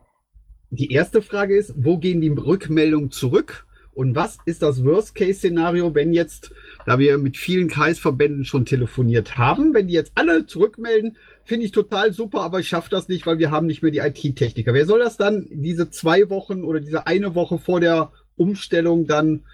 die 0.71 0.91
erste 0.91 1.21
Frage 1.21 1.55
ist, 1.55 1.73
wo 1.75 1.97
gehen 1.97 2.21
die 2.21 2.29
Rückmeldungen 2.29 3.11
zurück? 3.11 3.65
Und 3.93 4.15
was 4.15 4.37
ist 4.45 4.61
das 4.61 4.85
Worst-Case-Szenario, 4.85 5.93
wenn 5.93 6.13
jetzt, 6.13 6.53
da 6.85 6.97
wir 6.97 7.17
mit 7.17 7.35
vielen 7.35 7.67
Kreisverbänden 7.67 8.45
schon 8.45 8.65
telefoniert 8.65 9.37
haben, 9.37 9.73
wenn 9.73 9.87
die 9.87 9.93
jetzt 9.93 10.13
alle 10.15 10.45
zurückmelden, 10.45 11.17
finde 11.43 11.65
ich 11.65 11.73
total 11.73 12.13
super, 12.13 12.41
aber 12.41 12.61
ich 12.61 12.69
schaffe 12.69 12.89
das 12.89 13.09
nicht, 13.09 13.25
weil 13.25 13.37
wir 13.37 13.51
haben 13.51 13.67
nicht 13.67 13.83
mehr 13.83 13.91
die 13.91 13.99
IT-Techniker. 13.99 14.73
Wer 14.73 14.85
soll 14.85 14.99
das 14.99 15.17
dann 15.17 15.45
diese 15.51 15.89
zwei 15.89 16.29
Wochen 16.29 16.63
oder 16.63 16.79
diese 16.79 17.05
eine 17.05 17.35
Woche 17.35 17.59
vor 17.59 17.81
der 17.81 18.13
Umstellung 18.37 19.07
dann 19.07 19.45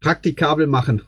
praktikabel 0.00 0.66
machen? 0.66 1.00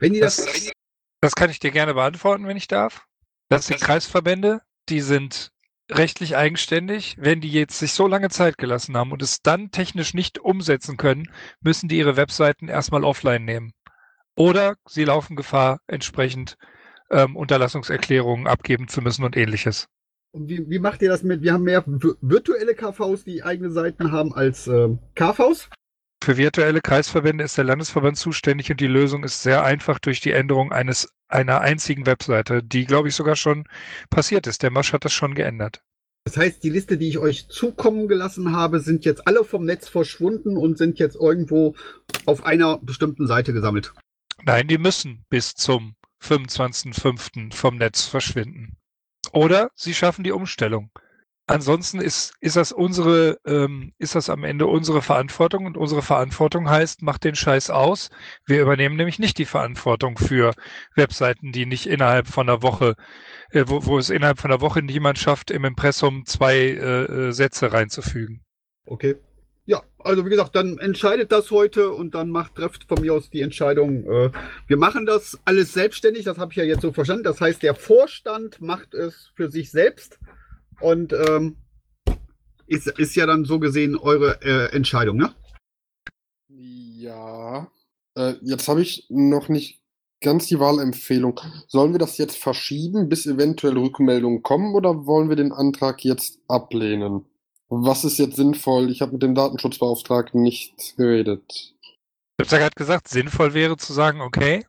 Wenn 0.00 0.14
die 0.14 0.20
das, 0.20 0.44
das, 0.44 0.72
das 1.20 1.34
kann 1.36 1.48
ich 1.48 1.60
dir 1.60 1.70
gerne 1.70 1.94
beantworten, 1.94 2.48
wenn 2.48 2.56
ich 2.56 2.66
darf. 2.66 3.06
Das 3.48 3.68
sind 3.68 3.80
Kreisverbände, 3.80 4.62
die 4.88 5.00
sind 5.00 5.52
rechtlich 5.90 6.36
eigenständig. 6.36 7.16
Wenn 7.18 7.40
die 7.40 7.50
jetzt 7.50 7.78
sich 7.78 7.92
so 7.92 8.06
lange 8.06 8.30
Zeit 8.30 8.58
gelassen 8.58 8.96
haben 8.96 9.12
und 9.12 9.22
es 9.22 9.42
dann 9.42 9.70
technisch 9.70 10.14
nicht 10.14 10.38
umsetzen 10.38 10.96
können, 10.96 11.28
müssen 11.60 11.88
die 11.88 11.98
ihre 11.98 12.16
Webseiten 12.16 12.68
erstmal 12.68 13.04
offline 13.04 13.44
nehmen. 13.44 13.72
Oder 14.36 14.76
sie 14.88 15.04
laufen 15.04 15.36
Gefahr, 15.36 15.80
entsprechend 15.86 16.56
ähm, 17.10 17.36
Unterlassungserklärungen 17.36 18.46
abgeben 18.46 18.88
zu 18.88 19.00
müssen 19.00 19.24
und 19.24 19.36
ähnliches. 19.36 19.86
Und 20.32 20.48
wie, 20.48 20.68
wie 20.68 20.80
macht 20.80 21.00
ihr 21.02 21.10
das 21.10 21.22
mit? 21.22 21.42
Wir 21.42 21.52
haben 21.52 21.62
mehr 21.62 21.84
vi- 21.86 22.16
virtuelle 22.20 22.74
KVs, 22.74 23.24
die 23.24 23.44
eigene 23.44 23.70
Seiten 23.70 24.10
haben, 24.10 24.34
als 24.34 24.66
ähm, 24.66 24.98
KVs. 25.14 25.68
Für 26.24 26.38
virtuelle 26.38 26.80
Kreisverbände 26.80 27.44
ist 27.44 27.58
der 27.58 27.64
Landesverband 27.64 28.16
zuständig 28.16 28.70
und 28.70 28.80
die 28.80 28.86
Lösung 28.86 29.24
ist 29.24 29.42
sehr 29.42 29.62
einfach 29.62 29.98
durch 29.98 30.22
die 30.22 30.30
Änderung 30.30 30.72
eines 30.72 31.12
einer 31.28 31.60
einzigen 31.60 32.06
Webseite, 32.06 32.62
die 32.62 32.86
glaube 32.86 33.08
ich 33.08 33.14
sogar 33.14 33.36
schon 33.36 33.68
passiert 34.08 34.46
ist. 34.46 34.62
Der 34.62 34.70
Masch 34.70 34.94
hat 34.94 35.04
das 35.04 35.12
schon 35.12 35.34
geändert. 35.34 35.82
Das 36.24 36.38
heißt, 36.38 36.64
die 36.64 36.70
Liste, 36.70 36.96
die 36.96 37.10
ich 37.10 37.18
euch 37.18 37.48
zukommen 37.48 38.08
gelassen 38.08 38.52
habe, 38.56 38.80
sind 38.80 39.04
jetzt 39.04 39.28
alle 39.28 39.44
vom 39.44 39.66
Netz 39.66 39.86
verschwunden 39.90 40.56
und 40.56 40.78
sind 40.78 40.98
jetzt 40.98 41.16
irgendwo 41.16 41.74
auf 42.24 42.46
einer 42.46 42.78
bestimmten 42.78 43.26
Seite 43.26 43.52
gesammelt. 43.52 43.92
Nein, 44.44 44.66
die 44.66 44.78
müssen 44.78 45.26
bis 45.28 45.54
zum 45.54 45.94
25.05. 46.22 47.54
vom 47.54 47.76
Netz 47.76 48.06
verschwinden. 48.06 48.78
Oder 49.32 49.70
sie 49.74 49.92
schaffen 49.92 50.24
die 50.24 50.32
Umstellung. 50.32 50.90
Ansonsten 51.46 52.00
ist, 52.00 52.32
ist 52.40 52.56
das 52.56 52.72
unsere, 52.72 53.38
ähm, 53.44 53.92
ist 53.98 54.14
das 54.14 54.30
am 54.30 54.44
Ende 54.44 54.66
unsere 54.66 55.02
Verantwortung 55.02 55.66
und 55.66 55.76
unsere 55.76 56.00
Verantwortung 56.00 56.70
heißt, 56.70 57.02
macht 57.02 57.22
den 57.24 57.34
Scheiß 57.34 57.68
aus. 57.68 58.08
Wir 58.46 58.62
übernehmen 58.62 58.96
nämlich 58.96 59.18
nicht 59.18 59.36
die 59.36 59.44
Verantwortung 59.44 60.16
für 60.16 60.54
Webseiten, 60.96 61.52
die 61.52 61.66
nicht 61.66 61.86
innerhalb 61.86 62.28
von 62.28 62.48
einer 62.48 62.62
Woche, 62.62 62.94
äh, 63.50 63.64
wo, 63.66 63.84
wo 63.84 63.98
es 63.98 64.08
innerhalb 64.08 64.38
von 64.38 64.50
einer 64.50 64.62
Woche 64.62 64.80
niemand 64.80 65.18
schafft, 65.18 65.50
im 65.50 65.66
Impressum 65.66 66.24
zwei 66.24 66.56
äh, 66.56 67.04
äh, 67.04 67.32
Sätze 67.32 67.74
reinzufügen. 67.74 68.42
Okay. 68.86 69.16
Ja, 69.66 69.82
also 69.98 70.24
wie 70.24 70.30
gesagt, 70.30 70.56
dann 70.56 70.78
entscheidet 70.78 71.32
das 71.32 71.50
heute 71.50 71.90
und 71.90 72.14
dann 72.14 72.28
macht, 72.30 72.54
trefft 72.54 72.84
von 72.84 73.00
mir 73.00 73.14
aus 73.14 73.28
die 73.28 73.40
Entscheidung. 73.42 74.04
Äh, 74.04 74.30
wir 74.66 74.76
machen 74.78 75.04
das 75.04 75.38
alles 75.44 75.74
selbstständig, 75.74 76.24
das 76.24 76.38
habe 76.38 76.52
ich 76.52 76.56
ja 76.56 76.64
jetzt 76.64 76.82
so 76.82 76.92
verstanden. 76.92 77.24
Das 77.24 77.40
heißt, 77.40 77.62
der 77.62 77.74
Vorstand 77.74 78.62
macht 78.62 78.94
es 78.94 79.30
für 79.34 79.50
sich 79.50 79.70
selbst 79.70 80.18
und 80.84 81.12
ähm, 81.12 81.56
ist, 82.66 82.86
ist 82.86 83.16
ja 83.16 83.26
dann 83.26 83.44
so 83.44 83.58
gesehen 83.58 83.96
eure 83.96 84.40
äh, 84.42 84.74
Entscheidung, 84.74 85.16
ne? 85.16 85.34
Ja. 86.48 87.68
Äh, 88.16 88.34
jetzt 88.42 88.68
habe 88.68 88.82
ich 88.82 89.06
noch 89.08 89.48
nicht 89.48 89.80
ganz 90.20 90.46
die 90.46 90.58
Wahlempfehlung. 90.58 91.40
Sollen 91.68 91.92
wir 91.92 91.98
das 91.98 92.18
jetzt 92.18 92.36
verschieben, 92.36 93.08
bis 93.08 93.26
eventuell 93.26 93.76
Rückmeldungen 93.76 94.42
kommen, 94.42 94.74
oder 94.74 95.06
wollen 95.06 95.28
wir 95.28 95.36
den 95.36 95.52
Antrag 95.52 96.04
jetzt 96.04 96.38
ablehnen? 96.48 97.26
Was 97.68 98.04
ist 98.04 98.18
jetzt 98.18 98.36
sinnvoll? 98.36 98.90
Ich 98.90 99.00
habe 99.02 99.12
mit 99.12 99.22
dem 99.22 99.34
Datenschutzbeauftragten 99.34 100.42
nicht 100.42 100.96
geredet. 100.96 101.74
Ich 102.38 102.46
habe 102.46 102.50
ja 102.50 102.58
gerade 102.58 102.76
gesagt, 102.76 103.08
sinnvoll 103.08 103.54
wäre 103.54 103.76
zu 103.76 103.92
sagen, 103.92 104.20
okay, 104.20 104.64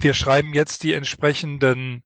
wir 0.00 0.14
schreiben 0.14 0.54
jetzt 0.54 0.82
die 0.82 0.92
entsprechenden, 0.92 2.02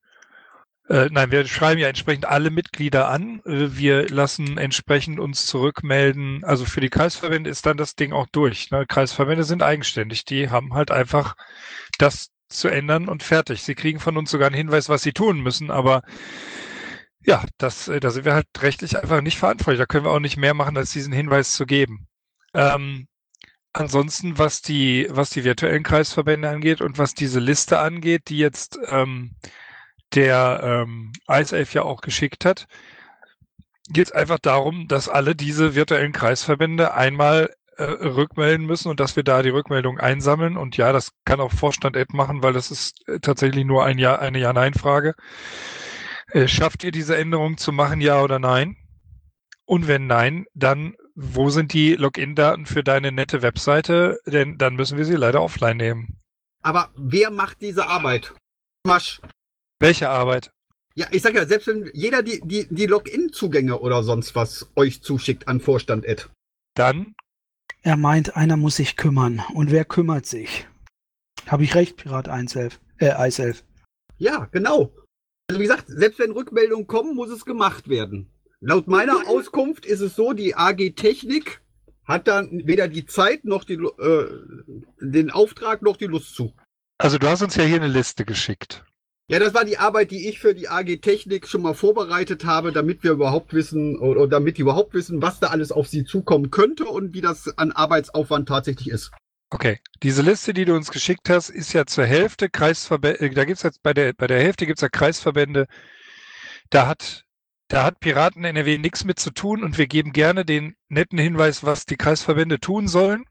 äh, 0.93 1.09
nein, 1.11 1.31
wir 1.31 1.47
schreiben 1.47 1.81
ja 1.81 1.89
entsprechend 1.89 2.27
alle 2.27 2.51
Mitglieder 2.51 3.09
an. 3.09 3.41
Äh, 3.47 3.79
wir 3.79 4.11
lassen 4.11 4.59
entsprechend 4.59 5.19
uns 5.21 5.47
zurückmelden. 5.47 6.45
Also 6.45 6.67
für 6.67 6.83
die 6.83 6.91
Kreisverbände 6.91 7.49
ist 7.49 7.65
dann 7.65 7.79
das 7.79 7.95
Ding 7.95 8.13
auch 8.13 8.27
durch. 8.31 8.71
Ne? 8.71 8.85
Kreisverbände 8.87 9.45
sind 9.45 9.63
eigenständig. 9.63 10.27
Die 10.27 10.51
haben 10.51 10.75
halt 10.75 10.91
einfach 10.91 11.35
das 11.97 12.29
zu 12.51 12.69
ändern 12.69 13.09
und 13.09 13.23
fertig. 13.23 13.63
Sie 13.63 13.75
kriegen 13.75 14.01
von 14.01 14.19
uns 14.19 14.31
sogar 14.31 14.49
einen 14.49 14.55
Hinweis, 14.55 14.91
was 14.91 15.03
sie 15.03 15.15
tun 15.15 15.41
müssen, 15.41 15.71
aber 15.71 16.03
ja, 17.25 17.43
das, 17.57 17.89
äh, 17.89 17.99
da 17.99 18.11
sind 18.11 18.27
wir 18.27 18.35
halt 18.35 18.49
rechtlich 18.61 18.99
einfach 18.99 19.23
nicht 19.23 19.39
verantwortlich. 19.39 19.79
Da 19.79 19.87
können 19.87 20.05
wir 20.05 20.11
auch 20.11 20.21
nicht 20.21 20.37
mehr 20.37 20.53
machen, 20.53 20.77
als 20.77 20.93
diesen 20.93 21.15
Hinweis 21.15 21.55
zu 21.55 21.65
geben. 21.65 22.07
Ähm, 22.53 23.09
ansonsten, 23.73 24.37
was 24.37 24.61
die, 24.61 25.07
was 25.09 25.31
die 25.31 25.45
virtuellen 25.45 25.85
Kreisverbände 25.85 26.51
angeht 26.51 26.83
und 26.83 26.99
was 26.99 27.15
diese 27.15 27.41
Liste 27.41 27.79
angeht, 27.79 28.29
die 28.29 28.37
jetzt 28.37 28.79
ähm, 28.89 29.37
der 30.15 30.61
ähm, 30.63 31.13
ISAF 31.29 31.75
ja 31.75 31.83
auch 31.83 32.01
geschickt 32.01 32.45
hat, 32.45 32.67
geht 33.89 34.07
es 34.07 34.13
einfach 34.13 34.39
darum, 34.39 34.89
dass 34.89 35.09
alle 35.09 35.35
diese 35.35 35.75
virtuellen 35.75 36.13
Kreisverbände 36.13 36.95
einmal 36.95 37.51
äh, 37.77 37.85
rückmelden 37.85 38.67
müssen 38.67 38.89
und 38.89 39.01
dass 39.01 39.17
wir 39.17 39.23
da 39.23 39.43
die 39.43 39.51
Rückmeldung 39.51 39.99
einsammeln. 39.99 40.57
Und 40.57 40.77
ja, 40.77 40.93
das 40.93 41.13
kann 41.25 41.41
auch 41.41 41.53
Vorstand 41.53 41.97
Ed 41.97 42.13
machen, 42.13 42.43
weil 42.43 42.53
das 42.53 42.71
ist 42.71 43.07
äh, 43.09 43.19
tatsächlich 43.21 43.65
nur 43.65 43.85
ein 43.85 43.99
Ja, 43.99 44.19
eine 44.19 44.39
Ja-Nein-Frage. 44.39 45.15
Äh, 46.29 46.49
schafft 46.49 46.85
ihr 46.85 46.93
diese 46.93 47.17
Änderung 47.17 47.59
zu 47.59 47.73
machen, 47.73 48.01
ja 48.01 48.23
oder 48.23 48.39
nein? 48.39 48.77
Und 49.65 49.89
wenn 49.89 50.07
nein, 50.07 50.47
dann 50.55 50.95
wo 51.15 51.51
sind 51.51 51.73
die 51.73 51.95
Login-Daten 51.95 52.67
für 52.67 52.83
deine 52.83 53.13
nette 53.13 53.43
Webseite? 53.43 54.19
Denn 54.27 54.59
dann 54.59 54.77
müssen 54.77 54.97
wir 54.97 55.05
sie 55.05 55.17
leider 55.17 55.43
offline 55.43 55.77
nehmen. 55.77 56.21
Aber 56.63 56.91
wer 56.97 57.31
macht 57.31 57.61
diese 57.61 57.87
Arbeit? 57.87 58.33
Masch. 58.87 59.21
Welche 59.83 60.09
Arbeit? 60.09 60.53
Ja, 60.95 61.09
ich 61.11 61.23
sag 61.23 61.35
ja, 61.35 61.45
selbst 61.45 61.67
wenn 61.67 61.91
jeder 61.93 62.23
die, 62.23 62.41
die, 62.45 62.69
die 62.71 62.87
Login-Zugänge 62.87 63.81
oder 63.81 64.05
sonst 64.05 64.37
was 64.37 64.71
euch 64.77 65.03
zuschickt 65.03 65.49
an 65.49 65.59
Vorstand 65.59 66.05
Ed. 66.05 66.31
Dann 66.75 67.17
Er 67.83 67.97
meint, 67.97 68.37
einer 68.37 68.57
muss 68.57 68.77
sich 68.77 68.97
kümmern. 68.97 69.43
Und 69.55 69.73
wer 69.73 69.85
kümmert 69.85 70.25
sich? 70.25 70.69
Habe 71.49 71.65
ich 71.65 71.75
recht, 71.75 71.97
Pirat 71.97 72.29
111? 72.29 72.79
Äh, 72.99 73.11
Eiself. 73.11 73.65
Ja, 74.19 74.49
genau. 74.53 74.95
Also 75.51 75.59
wie 75.59 75.65
gesagt, 75.65 75.87
selbst 75.89 76.21
wenn 76.21 76.31
Rückmeldungen 76.31 76.87
kommen, 76.87 77.17
muss 77.17 77.31
es 77.31 77.45
gemacht 77.45 77.89
werden. 77.89 78.31
Laut 78.61 78.87
meiner 78.87 79.27
Auskunft 79.27 79.85
ist 79.85 80.01
es 80.01 80.15
so, 80.15 80.33
die 80.33 80.55
AG 80.55 80.95
Technik 80.95 81.61
hat 82.05 82.29
dann 82.29 82.69
weder 82.69 82.87
die 82.87 83.07
Zeit 83.07 83.45
noch 83.45 83.65
die, 83.65 83.75
äh, 83.75 84.29
den 85.01 85.33
Auftrag 85.33 85.83
noch 85.83 85.97
die 85.97 86.07
Lust 86.07 86.37
zu. 86.37 86.53
Also 86.99 87.19
du 87.19 87.27
hast 87.27 87.43
uns 87.43 87.57
ja 87.57 87.65
hier 87.65 87.83
eine 87.83 87.89
Liste 87.89 88.25
geschickt. 88.25 88.85
Ja, 89.29 89.39
das 89.39 89.55
war 89.55 89.65
die 89.65 89.79
Arbeit, 89.79 90.11
die 90.11 90.29
ich 90.29 90.41
für 90.41 90.55
die 90.55 90.69
AG 90.69 91.01
Technik 91.01 91.47
schon 91.47 91.63
mal 91.63 91.75
vorbereitet 91.75 92.45
habe, 92.45 92.73
damit 92.73 93.03
wir 93.05 93.13
überhaupt 93.13 93.55
wissen, 93.55 93.99
oder 93.99 94.27
damit 94.27 94.59
die 94.59 94.63
überhaupt 94.63 94.95
wissen, 94.95 95.23
was 95.23 95.41
da 95.41 95.49
alles 95.49 95.73
auf 95.73 95.87
sie 95.89 96.05
zukommen 96.05 96.51
könnte 96.51 96.85
und 96.85 97.15
wie 97.15 97.21
das 97.21 97.57
an 97.57 97.73
Arbeitsaufwand 97.73 98.49
tatsächlich 98.49 98.89
ist. 98.89 99.13
Okay, 99.51 99.81
diese 100.03 100.23
Liste, 100.23 100.55
die 100.55 100.65
du 100.65 100.75
uns 100.75 100.91
geschickt 100.91 101.29
hast, 101.29 101.51
ist 101.51 101.75
ja 101.75 101.85
zur 101.85 102.07
Hälfte 102.07 102.49
Kreisverbände, 102.49 103.21
äh, 103.21 103.31
da 103.31 103.45
gibt's 103.45 103.63
jetzt 103.63 103.83
bei 103.83 103.93
der, 103.93 104.15
bei 104.15 104.27
der 104.27 104.41
Hälfte 104.41 104.67
gibt's 104.67 104.81
ja 104.81 104.89
Kreisverbände, 104.89 105.67
da 106.71 106.87
hat, 106.89 107.25
da 107.69 107.85
hat 107.85 108.01
Piraten 108.01 108.45
NRW 108.45 108.79
nichts 108.79 109.05
mit 109.05 109.19
zu 109.19 109.31
tun 109.31 109.63
und 109.63 109.77
wir 109.77 109.87
geben 109.87 110.13
gerne 110.13 110.47
den 110.47 110.75
netten 110.89 111.19
Hinweis, 111.19 111.63
was 111.65 111.85
die 111.85 111.97
Kreisverbände 111.97 112.61
tun 112.61 112.89
sollen, 112.89 113.25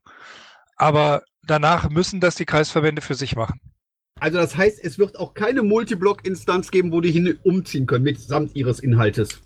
aber 0.77 1.23
danach 1.41 1.89
müssen 1.89 2.19
das 2.19 2.35
die 2.35 2.45
Kreisverbände 2.45 3.01
für 3.01 3.15
sich 3.15 3.35
machen. 3.35 3.59
Also 4.21 4.37
das 4.37 4.55
heißt, 4.55 4.79
es 4.83 4.99
wird 4.99 5.17
auch 5.17 5.33
keine 5.33 5.63
Multiblock-Instanz 5.63 6.69
geben, 6.69 6.91
wo 6.91 7.01
die 7.01 7.11
hin 7.11 7.39
umziehen 7.41 7.87
können, 7.87 8.03
mitsamt 8.03 8.55
ihres 8.55 8.79
Inhaltes. 8.79 9.41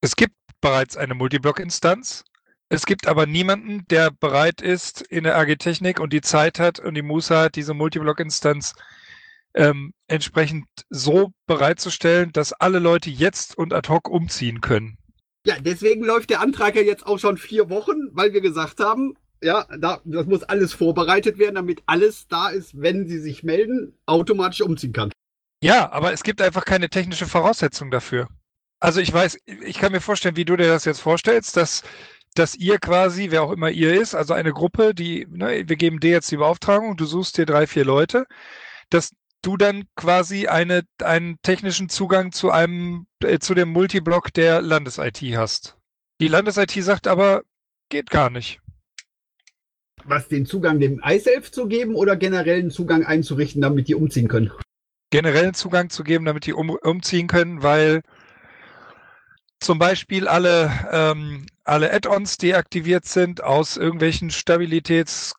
Es 0.00 0.16
gibt 0.16 0.34
bereits 0.62 0.96
eine 0.96 1.14
Multiblock-Instanz. 1.14 2.24
Es 2.70 2.86
gibt 2.86 3.06
aber 3.08 3.26
niemanden, 3.26 3.84
der 3.90 4.10
bereit 4.10 4.62
ist, 4.62 5.02
in 5.02 5.24
der 5.24 5.36
AG 5.36 5.56
Technik 5.58 6.00
und 6.00 6.14
die 6.14 6.22
Zeit 6.22 6.58
hat 6.58 6.80
und 6.80 6.94
die 6.94 7.02
Muße 7.02 7.36
hat, 7.36 7.56
diese 7.56 7.74
Multiblock-Instanz 7.74 8.72
ähm, 9.54 9.92
entsprechend 10.08 10.64
so 10.88 11.32
bereitzustellen, 11.46 12.32
dass 12.32 12.54
alle 12.54 12.78
Leute 12.78 13.10
jetzt 13.10 13.58
und 13.58 13.74
ad 13.74 13.90
hoc 13.90 14.08
umziehen 14.08 14.62
können. 14.62 14.96
Ja, 15.44 15.56
deswegen 15.60 16.02
läuft 16.02 16.30
der 16.30 16.40
Antrag 16.40 16.74
ja 16.74 16.82
jetzt 16.82 17.06
auch 17.06 17.18
schon 17.18 17.36
vier 17.36 17.68
Wochen, 17.68 18.08
weil 18.12 18.32
wir 18.32 18.40
gesagt 18.40 18.80
haben, 18.80 19.12
ja, 19.42 19.66
da, 19.78 20.00
das 20.04 20.26
muss 20.26 20.42
alles 20.42 20.72
vorbereitet 20.72 21.38
werden, 21.38 21.56
damit 21.56 21.82
alles 21.86 22.26
da 22.28 22.48
ist, 22.48 22.80
wenn 22.80 23.06
sie 23.06 23.18
sich 23.18 23.42
melden, 23.42 23.96
automatisch 24.06 24.60
umziehen 24.60 24.92
kann. 24.92 25.10
Ja, 25.62 25.90
aber 25.92 26.12
es 26.12 26.22
gibt 26.22 26.42
einfach 26.42 26.64
keine 26.64 26.88
technische 26.88 27.26
Voraussetzung 27.26 27.90
dafür. 27.90 28.28
Also 28.78 29.00
ich 29.00 29.12
weiß, 29.12 29.38
ich 29.46 29.78
kann 29.78 29.92
mir 29.92 30.00
vorstellen, 30.00 30.36
wie 30.36 30.44
du 30.44 30.56
dir 30.56 30.68
das 30.68 30.84
jetzt 30.84 31.00
vorstellst, 31.00 31.56
dass, 31.56 31.82
dass 32.34 32.54
ihr 32.54 32.78
quasi, 32.78 33.30
wer 33.30 33.42
auch 33.42 33.52
immer 33.52 33.70
ihr 33.70 34.00
ist, 34.00 34.14
also 34.14 34.34
eine 34.34 34.52
Gruppe, 34.52 34.94
die, 34.94 35.26
ne, 35.30 35.64
wir 35.66 35.76
geben 35.76 36.00
dir 36.00 36.10
jetzt 36.10 36.30
die 36.30 36.36
Beauftragung, 36.36 36.96
du 36.96 37.06
suchst 37.06 37.38
dir 37.38 37.46
drei, 37.46 37.66
vier 37.66 37.84
Leute, 37.84 38.26
dass 38.90 39.12
du 39.42 39.56
dann 39.56 39.84
quasi 39.96 40.46
eine, 40.46 40.82
einen 41.02 41.40
technischen 41.42 41.88
Zugang 41.88 42.32
zu 42.32 42.50
einem, 42.50 43.06
äh, 43.22 43.38
zu 43.38 43.54
dem 43.54 43.70
Multiblock 43.70 44.32
der 44.34 44.60
Landes-IT 44.60 45.22
hast. 45.36 45.76
Die 46.20 46.28
Landes-IT 46.28 46.72
sagt 46.82 47.06
aber, 47.06 47.42
geht 47.88 48.10
gar 48.10 48.28
nicht. 48.30 48.60
Was 50.08 50.28
den 50.28 50.46
Zugang 50.46 50.78
dem 50.78 51.00
iSelf 51.04 51.50
zu 51.50 51.66
geben 51.66 51.94
oder 51.94 52.16
generellen 52.16 52.70
Zugang 52.70 53.04
einzurichten, 53.04 53.60
damit 53.60 53.88
die 53.88 53.94
umziehen 53.94 54.28
können. 54.28 54.50
generellen 55.10 55.54
Zugang 55.54 55.90
zu 55.90 56.04
geben, 56.04 56.24
damit 56.24 56.46
die 56.46 56.52
um, 56.52 56.70
umziehen 56.70 57.26
können, 57.26 57.62
weil 57.62 58.02
zum 59.60 59.78
Beispiel 59.78 60.28
alle, 60.28 60.70
ähm, 60.92 61.46
alle 61.64 61.92
Add-ons 61.92 62.36
deaktiviert 62.36 63.06
sind 63.06 63.42
aus 63.42 63.76
irgendwelchen 63.76 64.30
Stabilitäts-, 64.30 65.32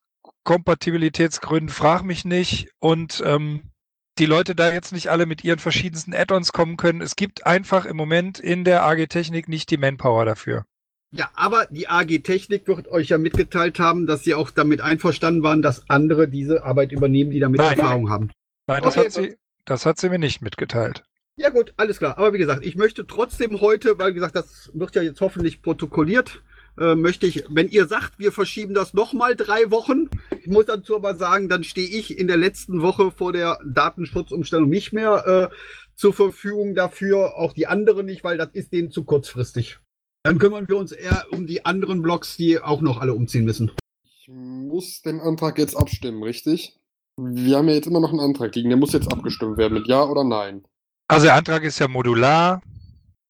Kompatibilitätsgründen, 0.43 1.69
frag 1.69 2.03
mich 2.03 2.25
nicht. 2.25 2.69
Und 2.79 3.21
ähm, 3.25 3.71
die 4.17 4.25
Leute 4.25 4.55
da 4.55 4.71
jetzt 4.71 4.93
nicht 4.93 5.09
alle 5.09 5.25
mit 5.25 5.43
ihren 5.43 5.59
verschiedensten 5.59 6.13
Add-ons 6.13 6.51
kommen 6.51 6.77
können. 6.77 7.01
Es 7.01 7.15
gibt 7.15 7.45
einfach 7.45 7.85
im 7.85 7.97
Moment 7.97 8.39
in 8.39 8.63
der 8.63 8.83
AG 8.83 9.07
Technik 9.07 9.47
nicht 9.47 9.69
die 9.69 9.77
Manpower 9.77 10.25
dafür. 10.25 10.65
Ja, 11.11 11.29
aber 11.35 11.67
die 11.69 11.87
AG 11.87 12.19
Technik 12.23 12.67
wird 12.67 12.87
euch 12.89 13.09
ja 13.09 13.17
mitgeteilt 13.17 13.79
haben, 13.79 14.07
dass 14.07 14.23
sie 14.23 14.33
auch 14.33 14.51
damit 14.51 14.81
einverstanden 14.81 15.41
waren, 15.41 15.61
dass 15.61 15.89
andere 15.89 16.27
diese 16.27 16.63
Arbeit 16.63 16.91
übernehmen, 16.91 17.31
die 17.31 17.39
damit 17.39 17.59
Nein. 17.61 17.77
Erfahrung 17.77 18.09
haben. 18.09 18.29
Nein, 18.67 18.83
das 18.83 18.97
Okay, 18.97 19.05
hat 19.05 19.13
sie, 19.13 19.37
Das 19.65 19.85
hat 19.85 19.99
sie 19.99 20.09
mir 20.09 20.19
nicht 20.19 20.41
mitgeteilt. 20.41 21.03
Ja 21.37 21.49
gut, 21.49 21.73
alles 21.77 21.99
klar. 21.99 22.17
Aber 22.17 22.33
wie 22.33 22.39
gesagt, 22.39 22.65
ich 22.65 22.75
möchte 22.75 23.05
trotzdem 23.07 23.61
heute, 23.61 23.97
weil 23.99 24.11
wie 24.11 24.15
gesagt, 24.15 24.35
das 24.35 24.69
wird 24.73 24.95
ja 24.95 25.01
jetzt 25.01 25.21
hoffentlich 25.21 25.61
protokolliert, 25.61 26.41
äh, 26.77 26.95
möchte 26.95 27.25
ich, 27.25 27.45
wenn 27.49 27.69
ihr 27.69 27.87
sagt, 27.87 28.19
wir 28.19 28.31
verschieben 28.31 28.73
das 28.73 28.93
nochmal 28.93 29.35
drei 29.35 29.71
Wochen, 29.71 30.09
ich 30.41 30.47
muss 30.47 30.65
dazu 30.65 30.95
aber 30.95 31.15
sagen, 31.15 31.47
dann 31.47 31.63
stehe 31.63 31.87
ich 31.87 32.17
in 32.17 32.27
der 32.27 32.37
letzten 32.37 32.81
Woche 32.81 33.11
vor 33.11 33.33
der 33.33 33.59
Datenschutzumstellung 33.65 34.69
nicht 34.69 34.93
mehr 34.93 35.51
äh, 35.51 35.55
zur 35.95 36.13
Verfügung 36.13 36.75
dafür, 36.75 37.37
auch 37.37 37.53
die 37.53 37.67
anderen 37.67 38.05
nicht, 38.05 38.23
weil 38.23 38.37
das 38.37 38.49
ist 38.53 38.73
denen 38.73 38.91
zu 38.91 39.03
kurzfristig. 39.03 39.79
Dann 40.23 40.39
kümmern 40.39 40.67
wir 40.67 40.77
uns 40.77 40.91
eher 40.91 41.25
um 41.31 41.47
die 41.47 41.65
anderen 41.65 42.01
Blogs, 42.01 42.37
die 42.37 42.59
auch 42.59 42.81
noch 42.81 42.99
alle 42.99 43.13
umziehen 43.13 43.45
müssen. 43.45 43.71
Ich 44.03 44.27
muss 44.27 45.01
den 45.01 45.19
Antrag 45.21 45.57
jetzt 45.57 45.75
abstimmen, 45.75 46.21
richtig? 46.23 46.77
Wir 47.17 47.57
haben 47.57 47.67
ja 47.69 47.75
jetzt 47.75 47.87
immer 47.87 47.99
noch 47.99 48.09
einen 48.11 48.19
Antrag 48.19 48.53
liegen. 48.55 48.69
Der 48.69 48.77
muss 48.77 48.93
jetzt 48.93 49.11
abgestimmt 49.11 49.57
werden 49.57 49.73
mit 49.73 49.87
Ja 49.87 50.03
oder 50.03 50.23
Nein. 50.23 50.65
Also 51.07 51.25
der 51.27 51.35
Antrag 51.35 51.63
ist 51.63 51.79
ja 51.79 51.87
modular. 51.87 52.61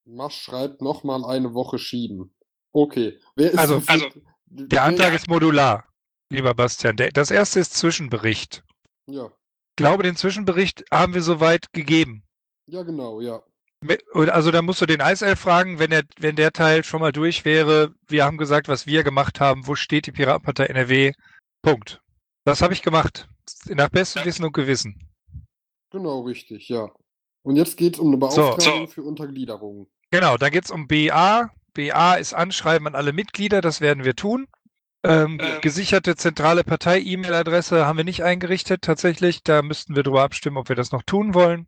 Masch 0.06 0.42
schreibt 0.42 0.82
nochmal 0.82 1.24
eine 1.26 1.54
Woche 1.54 1.78
schieben. 1.78 2.34
Okay. 2.74 3.20
Wer 3.36 3.52
ist 3.52 3.60
Also- 3.60 3.82
also, 3.86 4.08
Der 4.50 4.84
Antrag 4.84 5.14
ist 5.14 5.28
modular, 5.28 5.86
lieber 6.32 6.54
Bastian. 6.54 6.96
Der, 6.96 7.12
das 7.12 7.32
erste 7.32 7.60
ist 7.60 7.74
Zwischenbericht. 7.76 8.64
Ja. 9.10 9.26
Ich 9.28 9.76
glaube, 9.76 10.04
den 10.04 10.16
Zwischenbericht 10.16 10.86
haben 10.92 11.14
wir 11.14 11.22
soweit 11.22 11.72
gegeben. 11.74 12.24
Ja, 12.66 12.84
genau, 12.84 13.22
ja. 13.22 13.44
Also 14.14 14.52
da 14.52 14.62
musst 14.62 14.82
du 14.82 14.86
den 14.86 15.02
Eiself 15.02 15.40
fragen, 15.40 15.78
wenn 15.78 15.92
der, 15.92 16.04
wenn 16.20 16.36
der 16.36 16.52
Teil 16.52 16.84
schon 16.84 17.00
mal 17.00 17.12
durch 17.12 17.46
wäre. 17.46 17.94
Wir 18.08 18.26
haben 18.26 18.38
gesagt, 18.38 18.68
was 18.68 18.88
wir 18.88 19.04
gemacht 19.04 19.40
haben. 19.40 19.68
Wo 19.68 19.76
steht 19.76 20.08
die 20.08 20.12
Piratenpartei 20.12 20.66
NRW? 20.66 21.14
Punkt. 21.62 22.02
Das 22.44 22.62
habe 22.62 22.74
ich 22.74 22.82
gemacht. 22.82 23.28
Nach 23.66 23.90
bestem 23.90 24.26
Wissen 24.26 24.46
und 24.46 24.54
Gewissen. 24.54 25.08
Genau, 25.92 26.22
richtig, 26.22 26.70
ja. 26.70 26.90
Und 27.44 27.56
jetzt 27.56 27.78
geht 27.78 27.96
es 27.96 28.00
um 28.00 28.08
eine 28.08 28.32
So, 28.32 28.42
Beauftragung 28.42 28.88
für 28.88 29.04
Untergliederungen. 29.04 29.88
Genau, 30.12 30.38
dann 30.38 30.52
geht 30.52 30.66
es 30.66 30.72
um 30.72 30.88
BA. 30.88 31.52
BA 31.74 32.16
ist 32.16 32.34
Anschreiben 32.34 32.88
an 32.88 32.96
alle 32.96 33.14
Mitglieder, 33.14 33.62
das 33.62 33.82
werden 33.82 34.04
wir 34.04 34.16
tun. 34.16 34.48
Ähm, 35.04 35.40
gesicherte 35.62 36.16
zentrale 36.16 36.64
Partei-E-Mail-Adresse 36.64 37.86
haben 37.86 37.98
wir 37.98 38.04
nicht 38.04 38.24
eingerichtet, 38.24 38.82
tatsächlich. 38.82 39.44
Da 39.44 39.62
müssten 39.62 39.96
wir 39.96 40.04
drüber 40.04 40.24
abstimmen, 40.24 40.58
ob 40.58 40.70
wir 40.70 40.76
das 40.76 40.92
noch 40.92 41.04
tun 41.04 41.34
wollen. 41.34 41.68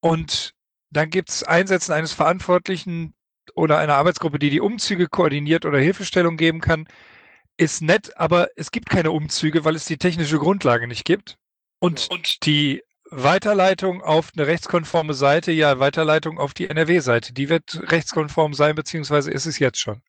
Und 0.00 0.54
dann 0.90 1.10
gibt 1.10 1.30
es 1.30 1.42
Einsetzen 1.42 1.92
eines 1.92 2.12
Verantwortlichen 2.12 3.14
oder 3.54 3.78
einer 3.78 3.94
Arbeitsgruppe, 3.94 4.38
die 4.38 4.50
die 4.50 4.60
Umzüge 4.60 5.08
koordiniert 5.08 5.64
oder 5.64 5.78
Hilfestellung 5.78 6.36
geben 6.36 6.60
kann. 6.60 6.86
Ist 7.56 7.82
nett, 7.82 8.16
aber 8.16 8.48
es 8.56 8.70
gibt 8.70 8.88
keine 8.88 9.10
Umzüge, 9.10 9.64
weil 9.64 9.76
es 9.76 9.84
die 9.84 9.98
technische 9.98 10.38
Grundlage 10.38 10.86
nicht 10.86 11.04
gibt. 11.04 11.36
Und, 11.78 12.08
und 12.10 12.44
die 12.46 12.82
Weiterleitung 13.10 14.02
auf 14.02 14.30
eine 14.36 14.46
rechtskonforme 14.46 15.14
Seite, 15.14 15.52
ja, 15.52 15.78
Weiterleitung 15.78 16.38
auf 16.38 16.54
die 16.54 16.68
NRW-Seite, 16.70 17.32
die 17.34 17.48
wird 17.48 17.80
rechtskonform 17.90 18.54
sein, 18.54 18.74
beziehungsweise 18.76 19.30
ist 19.30 19.46
es 19.46 19.58
jetzt 19.58 19.78
schon. 19.78 20.00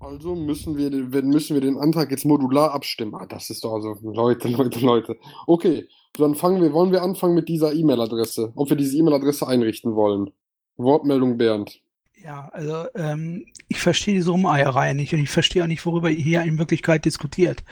Also 0.00 0.34
müssen 0.34 0.76
wir, 0.76 0.90
den- 0.90 1.12
wenn- 1.12 1.28
müssen 1.28 1.54
wir 1.54 1.60
den 1.62 1.78
Antrag 1.78 2.10
jetzt 2.10 2.24
modular 2.26 2.72
abstimmen. 2.72 3.14
Ah, 3.14 3.26
das 3.26 3.48
ist 3.50 3.64
doch 3.64 3.72
also, 3.74 3.96
Leute, 4.02 4.48
Leute, 4.48 4.78
Leute. 4.80 5.16
Okay, 5.46 5.88
dann 6.22 6.34
fangen 6.34 6.62
wir, 6.62 6.72
wollen 6.72 6.92
wir 6.92 7.02
anfangen 7.02 7.34
mit 7.34 7.48
dieser 7.48 7.72
E-Mail-Adresse, 7.72 8.52
ob 8.54 8.70
wir 8.70 8.76
diese 8.76 8.96
E-Mail-Adresse 8.96 9.46
einrichten 9.46 9.94
wollen. 9.94 10.30
Wortmeldung 10.76 11.38
Bernd. 11.38 11.80
Ja, 12.24 12.48
also 12.52 12.86
ähm, 12.94 13.44
ich 13.68 13.78
verstehe 13.78 14.14
diese 14.14 14.30
Rumeierei 14.30 14.94
nicht 14.94 15.12
und 15.12 15.20
ich 15.20 15.28
verstehe 15.28 15.62
auch 15.62 15.66
nicht, 15.66 15.84
worüber 15.84 16.10
ihr 16.10 16.22
hier 16.22 16.42
in 16.42 16.58
Wirklichkeit 16.58 17.04
diskutiert. 17.04 17.62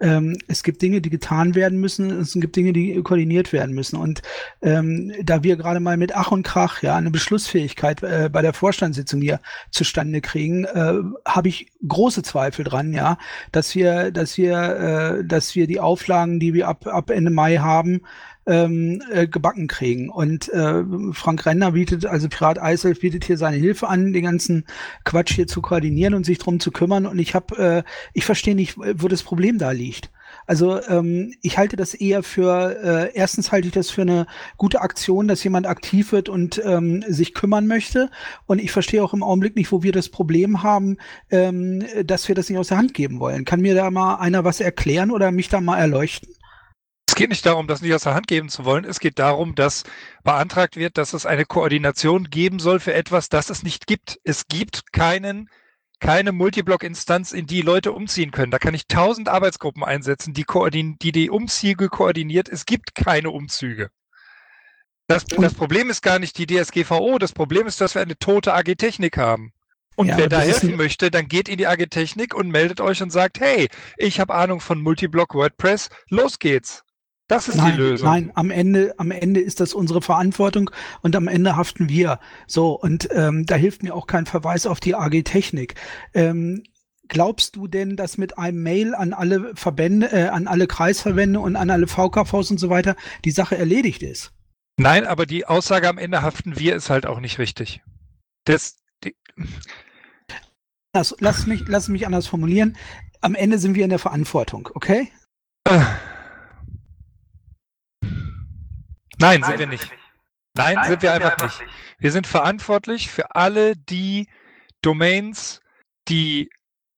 Ähm, 0.00 0.36
es 0.48 0.64
gibt 0.64 0.82
Dinge, 0.82 1.00
die 1.00 1.08
getan 1.08 1.54
werden 1.54 1.78
müssen, 1.78 2.10
es 2.10 2.32
gibt 2.34 2.56
Dinge, 2.56 2.72
die 2.72 3.00
koordiniert 3.02 3.52
werden 3.52 3.74
müssen. 3.74 3.96
Und 3.96 4.20
ähm, 4.60 5.12
da 5.22 5.44
wir 5.44 5.56
gerade 5.56 5.78
mal 5.78 5.96
mit 5.96 6.16
Ach 6.16 6.32
und 6.32 6.42
Krach 6.42 6.82
ja 6.82 6.96
eine 6.96 7.12
Beschlussfähigkeit 7.12 8.02
äh, 8.02 8.28
bei 8.30 8.42
der 8.42 8.54
Vorstandssitzung 8.54 9.20
hier 9.20 9.40
zustande 9.70 10.20
kriegen, 10.20 10.64
äh, 10.64 10.94
habe 11.24 11.48
ich 11.48 11.70
große 11.86 12.24
Zweifel 12.24 12.64
dran, 12.64 12.92
ja, 12.92 13.18
dass 13.52 13.74
wir, 13.76 14.10
dass 14.10 14.36
wir, 14.36 15.20
äh, 15.20 15.24
dass 15.24 15.54
wir 15.54 15.68
die 15.68 15.80
Auflagen, 15.80 16.40
die 16.40 16.54
wir 16.54 16.66
ab, 16.66 16.88
ab 16.88 17.10
Ende 17.10 17.30
Mai 17.30 17.58
haben, 17.58 18.02
ähm, 18.46 19.02
äh, 19.12 19.26
gebacken 19.26 19.68
kriegen. 19.68 20.08
Und 20.08 20.48
äh, 20.48 20.84
Frank 21.12 21.46
Renner 21.46 21.72
bietet, 21.72 22.06
also 22.06 22.28
Pirat 22.28 22.60
Eisel 22.60 22.94
bietet 22.94 23.24
hier 23.24 23.38
seine 23.38 23.56
Hilfe 23.56 23.88
an, 23.88 24.12
den 24.12 24.24
ganzen 24.24 24.64
Quatsch 25.04 25.34
hier 25.34 25.46
zu 25.46 25.62
koordinieren 25.62 26.14
und 26.14 26.24
sich 26.24 26.38
drum 26.38 26.60
zu 26.60 26.70
kümmern. 26.70 27.06
Und 27.06 27.18
ich 27.18 27.34
habe, 27.34 27.56
äh, 27.56 27.82
ich 28.12 28.24
verstehe 28.24 28.54
nicht, 28.54 28.76
wo 28.76 29.08
das 29.08 29.22
Problem 29.22 29.58
da 29.58 29.70
liegt. 29.70 30.10
Also 30.46 30.82
ähm, 30.88 31.34
ich 31.42 31.58
halte 31.58 31.76
das 31.76 31.94
eher 31.94 32.22
für, 32.22 32.76
äh, 32.82 33.14
erstens 33.14 33.52
halte 33.52 33.68
ich 33.68 33.74
das 33.74 33.90
für 33.90 34.02
eine 34.02 34.26
gute 34.56 34.80
Aktion, 34.80 35.28
dass 35.28 35.44
jemand 35.44 35.66
aktiv 35.66 36.12
wird 36.12 36.28
und 36.28 36.60
ähm, 36.64 37.04
sich 37.06 37.34
kümmern 37.34 37.66
möchte. 37.66 38.10
Und 38.46 38.60
ich 38.60 38.72
verstehe 38.72 39.02
auch 39.04 39.14
im 39.14 39.22
Augenblick 39.22 39.56
nicht, 39.56 39.70
wo 39.72 39.82
wir 39.82 39.92
das 39.92 40.08
Problem 40.08 40.62
haben, 40.62 40.96
ähm, 41.30 41.84
dass 42.04 42.28
wir 42.28 42.34
das 42.34 42.48
nicht 42.48 42.58
aus 42.58 42.68
der 42.68 42.78
Hand 42.78 42.94
geben 42.94 43.20
wollen. 43.20 43.44
Kann 43.44 43.60
mir 43.60 43.74
da 43.74 43.90
mal 43.90 44.16
einer 44.16 44.44
was 44.44 44.60
erklären 44.60 45.10
oder 45.10 45.30
mich 45.30 45.48
da 45.48 45.60
mal 45.60 45.78
erleuchten? 45.78 46.34
Es 47.12 47.16
geht 47.16 47.28
nicht 47.28 47.44
darum, 47.44 47.66
das 47.66 47.82
nicht 47.82 47.92
aus 47.92 48.04
der 48.04 48.14
Hand 48.14 48.26
geben 48.26 48.48
zu 48.48 48.64
wollen. 48.64 48.86
Es 48.86 48.98
geht 48.98 49.18
darum, 49.18 49.54
dass 49.54 49.84
beantragt 50.24 50.76
wird, 50.76 50.96
dass 50.96 51.12
es 51.12 51.26
eine 51.26 51.44
Koordination 51.44 52.30
geben 52.30 52.58
soll 52.58 52.80
für 52.80 52.94
etwas, 52.94 53.28
das 53.28 53.50
es 53.50 53.62
nicht 53.62 53.86
gibt. 53.86 54.18
Es 54.24 54.46
gibt 54.48 54.94
keinen, 54.94 55.50
keine 56.00 56.32
Multiblock-Instanz, 56.32 57.32
in 57.32 57.46
die 57.46 57.60
Leute 57.60 57.92
umziehen 57.92 58.30
können. 58.30 58.50
Da 58.50 58.58
kann 58.58 58.72
ich 58.72 58.86
tausend 58.86 59.28
Arbeitsgruppen 59.28 59.84
einsetzen, 59.84 60.32
die, 60.32 60.46
die 61.02 61.12
die 61.12 61.28
Umzüge 61.28 61.90
koordiniert. 61.90 62.48
Es 62.48 62.64
gibt 62.64 62.94
keine 62.94 63.28
Umzüge. 63.28 63.90
Das, 65.06 65.26
das 65.26 65.52
Problem 65.52 65.90
ist 65.90 66.00
gar 66.00 66.18
nicht 66.18 66.38
die 66.38 66.46
DSGVO. 66.46 67.18
Das 67.18 67.34
Problem 67.34 67.66
ist, 67.66 67.82
dass 67.82 67.94
wir 67.94 68.00
eine 68.00 68.16
tote 68.18 68.54
AG 68.54 68.74
Technik 68.78 69.18
haben. 69.18 69.52
Und 69.96 70.06
Ja, 70.06 70.16
wer 70.16 70.30
da 70.30 70.40
helfen 70.40 70.76
möchte, 70.78 71.10
dann 71.10 71.28
geht 71.28 71.50
in 71.50 71.58
die 71.58 71.66
AG 71.66 71.90
Technik 71.90 72.32
und 72.34 72.48
meldet 72.48 72.80
euch 72.80 73.02
und 73.02 73.10
sagt, 73.10 73.38
hey, 73.38 73.68
ich 73.98 74.18
habe 74.18 74.32
Ahnung 74.32 74.60
von 74.60 74.80
Multiblock 74.80 75.34
WordPress, 75.34 75.90
los 76.08 76.38
geht's. 76.38 76.82
Das 77.32 77.48
ist 77.48 77.56
Nein, 77.56 77.72
die 77.72 77.78
Lösung. 77.78 78.06
nein, 78.10 78.30
am 78.34 78.50
Ende, 78.50 78.92
am 78.98 79.10
Ende 79.10 79.40
ist 79.40 79.60
das 79.60 79.72
unsere 79.72 80.02
Verantwortung 80.02 80.70
und 81.00 81.16
am 81.16 81.28
Ende 81.28 81.56
haften 81.56 81.88
wir. 81.88 82.20
So, 82.46 82.78
und 82.78 83.08
ähm, 83.10 83.46
da 83.46 83.54
hilft 83.54 83.82
mir 83.82 83.94
auch 83.94 84.06
kein 84.06 84.26
Verweis 84.26 84.66
auf 84.66 84.80
die 84.80 84.94
AG 84.94 85.22
Technik. 85.24 85.74
Ähm, 86.12 86.62
glaubst 87.08 87.56
du 87.56 87.68
denn, 87.68 87.96
dass 87.96 88.18
mit 88.18 88.36
einem 88.36 88.62
Mail 88.62 88.94
an 88.94 89.14
alle 89.14 89.52
Verbände, 89.54 90.12
äh, 90.12 90.28
an 90.28 90.46
alle 90.46 90.66
Kreisverbände 90.66 91.40
und 91.40 91.56
an 91.56 91.70
alle 91.70 91.86
VKVs 91.86 92.50
und 92.50 92.58
so 92.58 92.68
weiter 92.68 92.96
die 93.24 93.30
Sache 93.30 93.56
erledigt 93.56 94.02
ist? 94.02 94.34
Nein, 94.76 95.06
aber 95.06 95.24
die 95.24 95.46
Aussage 95.46 95.88
am 95.88 95.96
Ende 95.96 96.20
haften 96.20 96.58
wir 96.58 96.76
ist 96.76 96.90
halt 96.90 97.06
auch 97.06 97.18
nicht 97.20 97.38
richtig. 97.38 97.80
Das, 98.44 98.76
die, 99.04 99.16
Lass, 100.94 101.16
lass 101.18 101.46
mich, 101.46 101.62
lass 101.66 101.88
mich 101.88 102.04
anders 102.04 102.26
formulieren. 102.26 102.76
Am 103.22 103.34
Ende 103.34 103.56
sind 103.58 103.74
wir 103.74 103.84
in 103.84 103.90
der 103.90 103.98
Verantwortung, 103.98 104.68
okay? 104.74 105.10
Nein, 109.22 109.42
sind 109.42 109.58
wir 109.58 109.66
nicht. 109.66 109.90
Nein, 110.54 110.78
sind 110.84 111.02
wir 111.02 111.12
einfach 111.12 111.42
nicht. 111.42 111.62
Wir 111.98 112.12
sind 112.12 112.26
verantwortlich 112.26 113.10
für 113.10 113.34
alle 113.34 113.76
die 113.76 114.28
Domains, 114.82 115.60
die 116.08 116.50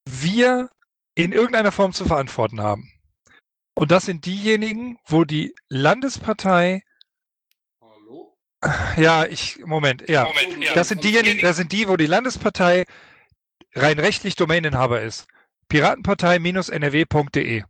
wir 0.08 0.70
in 1.14 1.32
irgendeiner 1.32 1.72
Form 1.72 1.92
zu 1.92 2.04
verantworten 2.04 2.60
haben. 2.60 2.90
Und 3.74 3.90
das 3.90 4.06
sind 4.06 4.24
diejenigen, 4.26 4.98
wo 5.06 5.24
die 5.24 5.54
Landespartei, 5.68 6.82
Hallo? 7.80 8.36
ja, 8.96 9.24
ich, 9.26 9.58
Moment, 9.64 10.08
ja, 10.08 10.28
das 10.74 10.88
sind 10.88 11.04
diejenigen, 11.04 11.40
das 11.40 11.56
sind 11.56 11.72
die, 11.72 11.88
wo 11.88 11.96
die 11.96 12.06
Landespartei 12.06 12.84
rein 13.74 13.98
rechtlich 13.98 14.36
Domaininhaber 14.36 15.02
ist. 15.02 15.26
Piratenpartei-nrw.de. 15.68 17.64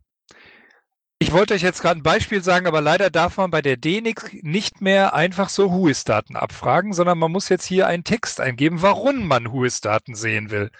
Ich 1.24 1.32
wollte 1.32 1.54
euch 1.54 1.62
jetzt 1.62 1.80
gerade 1.80 1.98
ein 1.98 2.02
Beispiel 2.02 2.44
sagen, 2.44 2.66
aber 2.66 2.82
leider 2.82 3.08
darf 3.08 3.38
man 3.38 3.50
bei 3.50 3.62
der 3.62 3.78
DNIC 3.78 4.44
nicht 4.44 4.82
mehr 4.82 5.14
einfach 5.14 5.48
so 5.48 5.72
Whois-Daten 5.72 6.36
abfragen, 6.36 6.92
sondern 6.92 7.16
man 7.16 7.32
muss 7.32 7.48
jetzt 7.48 7.64
hier 7.64 7.86
einen 7.86 8.04
Text 8.04 8.42
eingeben, 8.42 8.82
warum 8.82 9.26
man 9.26 9.50
Whois-Daten 9.50 10.14
sehen 10.16 10.50
will. 10.50 10.70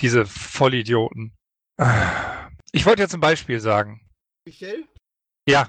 Diese 0.00 0.26
Vollidioten. 0.26 1.32
Ich 2.72 2.86
wollte 2.86 3.02
jetzt 3.02 3.14
ein 3.14 3.20
Beispiel 3.20 3.60
sagen. 3.60 4.00
Michel? 4.44 4.84
Ja. 5.48 5.68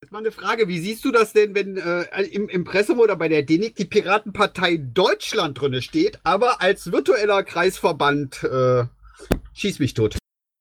Jetzt 0.00 0.10
mal 0.10 0.20
eine 0.20 0.32
Frage, 0.32 0.66
wie 0.66 0.78
siehst 0.78 1.04
du 1.04 1.12
das 1.12 1.34
denn, 1.34 1.54
wenn 1.54 1.76
äh, 1.76 2.22
im 2.22 2.48
Impressum 2.48 2.98
oder 2.98 3.14
bei 3.14 3.28
der 3.28 3.42
DENIC 3.42 3.76
die 3.76 3.84
Piratenpartei 3.84 4.78
Deutschland 4.78 5.60
drinne 5.60 5.82
steht, 5.82 6.18
aber 6.22 6.62
als 6.62 6.92
virtueller 6.92 7.42
Kreisverband 7.42 8.42
äh, 8.42 8.84
schieß 9.52 9.80
mich 9.80 9.92
tot. 9.92 10.16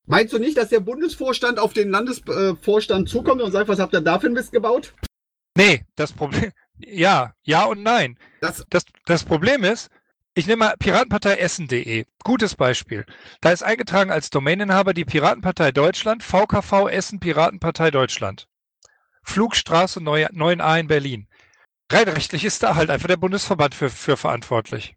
Meinst 0.10 0.34
du 0.34 0.40
nicht, 0.40 0.58
dass 0.58 0.70
der 0.70 0.80
Bundesvorstand 0.80 1.60
auf 1.60 1.74
den 1.74 1.92
Landesvorstand 1.92 2.60
äh, 2.60 2.64
Vorstand 2.64 3.10
zukommt 3.10 3.44
und 3.44 3.52
sagt, 3.52 3.68
was 3.68 3.80
habt 3.80 3.94
ihr 3.94 4.02
da 4.02 4.18
für 4.18 4.26
ein 4.26 4.34
Mist 4.34 4.52
gebaut? 4.52 4.96
Nee, 5.56 5.86
das 5.96 6.14
Problem, 6.14 6.52
ja, 6.80 7.36
ja 7.44 7.66
und 7.66 7.84
nein. 7.84 8.18
Das, 8.42 8.66
Das, 8.72 8.86
das 9.06 9.24
Problem 9.24 9.64
ist, 9.64 9.92
ich 10.34 10.48
nehme 10.48 10.66
mal 10.66 10.76
Piratenpartei 10.80 11.36
Essen.de. 11.36 12.06
Gutes 12.24 12.56
Beispiel. 12.56 13.06
Da 13.42 13.52
ist 13.52 13.62
eingetragen 13.62 14.10
als 14.10 14.32
Domaininhaber 14.32 14.96
die 14.96 15.06
Piratenpartei 15.06 15.72
Deutschland, 15.72 16.24
VKV 16.24 16.90
Essen 16.90 17.20
Piratenpartei 17.20 17.92
Deutschland. 17.92 18.48
Flugstraße 19.22 20.00
9a 20.00 20.80
in 20.80 20.88
Berlin. 20.88 21.28
Rein 21.92 22.10
rechtlich 22.10 22.46
ist 22.46 22.64
da 22.64 22.74
halt 22.74 22.90
einfach 22.90 23.08
der 23.08 23.18
Bundesverband 23.18 23.76
für, 23.76 23.92
für 23.92 24.18
verantwortlich. 24.18 24.96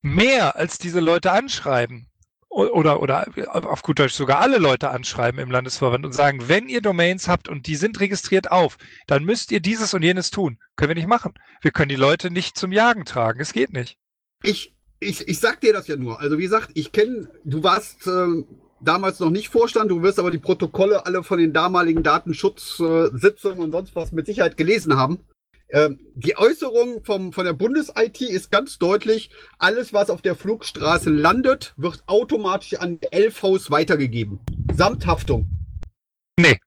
Mehr 0.00 0.56
als 0.56 0.78
diese 0.78 1.00
Leute 1.00 1.30
anschreiben 1.30 2.08
oder, 2.54 3.02
oder 3.02 3.26
auf 3.52 3.82
gut 3.82 3.98
Deutsch 3.98 4.14
sogar 4.14 4.40
alle 4.40 4.58
Leute 4.58 4.90
anschreiben 4.90 5.40
im 5.40 5.50
Landesverband 5.50 6.06
und 6.06 6.12
sagen, 6.12 6.48
wenn 6.48 6.68
ihr 6.68 6.80
Domains 6.80 7.28
habt 7.28 7.48
und 7.48 7.66
die 7.66 7.76
sind 7.76 8.00
registriert 8.00 8.50
auf, 8.50 8.78
dann 9.06 9.24
müsst 9.24 9.50
ihr 9.50 9.60
dieses 9.60 9.92
und 9.92 10.02
jenes 10.02 10.30
tun. 10.30 10.58
Können 10.76 10.90
wir 10.90 10.94
nicht 10.94 11.08
machen. 11.08 11.34
Wir 11.60 11.72
können 11.72 11.88
die 11.88 11.96
Leute 11.96 12.30
nicht 12.30 12.56
zum 12.56 12.72
Jagen 12.72 13.04
tragen. 13.04 13.40
Es 13.40 13.52
geht 13.52 13.72
nicht. 13.72 13.98
Ich, 14.42 14.74
ich, 15.00 15.26
ich 15.28 15.40
sag 15.40 15.60
dir 15.60 15.72
das 15.72 15.88
ja 15.88 15.96
nur. 15.96 16.20
Also 16.20 16.38
wie 16.38 16.44
gesagt, 16.44 16.70
ich 16.74 16.92
kenne, 16.92 17.28
du 17.44 17.62
warst 17.62 18.06
ähm, 18.06 18.46
damals 18.80 19.20
noch 19.20 19.30
nicht 19.30 19.48
Vorstand, 19.48 19.90
du 19.90 20.02
wirst 20.02 20.18
aber 20.18 20.30
die 20.30 20.38
Protokolle 20.38 21.06
alle 21.06 21.22
von 21.22 21.38
den 21.38 21.52
damaligen 21.52 22.02
Datenschutzsitzungen 22.02 23.60
und 23.60 23.72
sonst 23.72 23.96
was 23.96 24.12
mit 24.12 24.26
Sicherheit 24.26 24.56
gelesen 24.56 24.96
haben. 24.96 25.18
Ähm, 25.74 25.98
die 26.14 26.36
Äußerung 26.36 27.02
vom, 27.02 27.32
von 27.32 27.44
der 27.44 27.52
Bundes-IT 27.52 28.20
ist 28.20 28.52
ganz 28.52 28.78
deutlich, 28.78 29.30
alles, 29.58 29.92
was 29.92 30.08
auf 30.08 30.22
der 30.22 30.36
Flugstraße 30.36 31.10
landet, 31.10 31.74
wird 31.76 32.04
automatisch 32.06 32.74
an 32.74 33.00
LVs 33.12 33.72
weitergegeben. 33.72 34.38
Samt 34.72 35.04
Haftung. 35.04 35.50
Nee. 36.38 36.60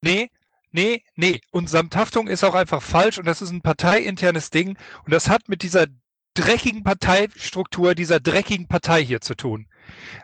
Nee, 0.00 0.30
nee, 0.70 1.02
nee. 1.16 1.40
Und 1.50 1.68
Samthaftung 1.68 2.28
ist 2.28 2.44
auch 2.44 2.54
einfach 2.54 2.82
falsch 2.82 3.18
und 3.18 3.26
das 3.26 3.42
ist 3.42 3.50
ein 3.50 3.62
parteiinternes 3.62 4.50
Ding 4.50 4.78
und 5.04 5.12
das 5.12 5.28
hat 5.28 5.48
mit 5.48 5.62
dieser 5.62 5.86
dreckigen 6.34 6.84
Parteistruktur 6.84 7.96
dieser 7.96 8.20
dreckigen 8.20 8.68
Partei 8.68 9.04
hier 9.04 9.22
zu 9.22 9.34
tun. 9.34 9.66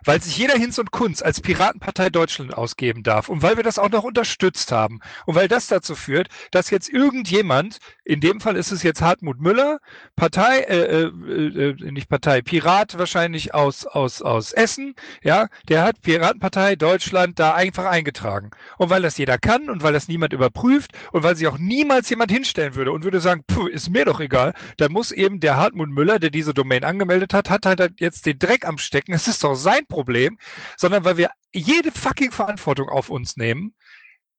Weil 0.04 0.22
sich 0.22 0.36
jeder 0.36 0.54
Hinz 0.54 0.78
und 0.78 0.90
Kunz 0.90 1.22
als 1.22 1.40
Piratenpartei 1.40 2.10
Deutschland 2.10 2.54
ausgeben 2.54 3.02
darf 3.02 3.28
und 3.28 3.42
weil 3.42 3.56
wir 3.56 3.64
das 3.64 3.78
auch 3.78 3.90
noch 3.90 4.04
unterstützt 4.04 4.72
haben 4.72 5.00
und 5.26 5.34
weil 5.34 5.48
das 5.48 5.66
dazu 5.66 5.94
führt, 5.94 6.28
dass 6.50 6.70
jetzt 6.70 6.88
irgendjemand, 6.88 7.78
in 8.04 8.20
dem 8.20 8.40
Fall 8.40 8.56
ist 8.56 8.72
es 8.72 8.82
jetzt 8.82 9.02
Hartmut 9.02 9.40
Müller, 9.40 9.80
Partei, 10.16 10.60
äh, 10.60 11.02
äh, 11.04 11.70
äh, 11.70 11.92
nicht 11.92 12.08
Partei, 12.08 12.42
Pirat 12.42 12.98
wahrscheinlich 12.98 13.54
aus, 13.54 13.86
aus, 13.86 14.22
aus 14.22 14.52
Essen, 14.52 14.94
ja, 15.22 15.48
der 15.68 15.82
hat 15.82 16.00
Piratenpartei 16.02 16.76
Deutschland 16.76 17.38
da 17.38 17.54
einfach 17.54 17.84
eingetragen. 17.84 18.50
Und 18.78 18.90
weil 18.90 19.02
das 19.02 19.18
jeder 19.18 19.38
kann 19.38 19.70
und 19.70 19.82
weil 19.82 19.92
das 19.92 20.08
niemand 20.08 20.32
überprüft 20.32 20.92
und 21.12 21.22
weil 21.22 21.36
sich 21.36 21.46
auch 21.46 21.58
niemals 21.58 22.08
jemand 22.10 22.30
hinstellen 22.30 22.74
würde 22.74 22.92
und 22.92 23.04
würde 23.04 23.20
sagen, 23.20 23.44
puh, 23.46 23.66
ist 23.66 23.90
mir 23.90 24.04
doch 24.04 24.20
egal, 24.20 24.54
dann 24.76 24.92
muss 24.92 25.12
eben 25.12 25.40
der 25.40 25.56
Hartmut 25.56 25.90
Müller, 25.90 26.18
der 26.18 26.30
diese 26.30 26.54
Domain 26.54 26.84
angemeldet 26.84 27.34
hat, 27.34 27.50
hat 27.50 27.66
halt 27.66 28.00
jetzt 28.00 28.26
den 28.26 28.38
Dreck 28.38 28.66
am 28.66 28.78
Stecken. 28.78 29.12
Es 29.12 29.28
ist 29.28 29.44
doch 29.44 29.49
sein 29.56 29.86
Problem, 29.86 30.38
sondern 30.76 31.04
weil 31.04 31.16
wir 31.16 31.30
jede 31.52 31.90
fucking 31.92 32.32
Verantwortung 32.32 32.88
auf 32.88 33.10
uns 33.10 33.36
nehmen, 33.36 33.74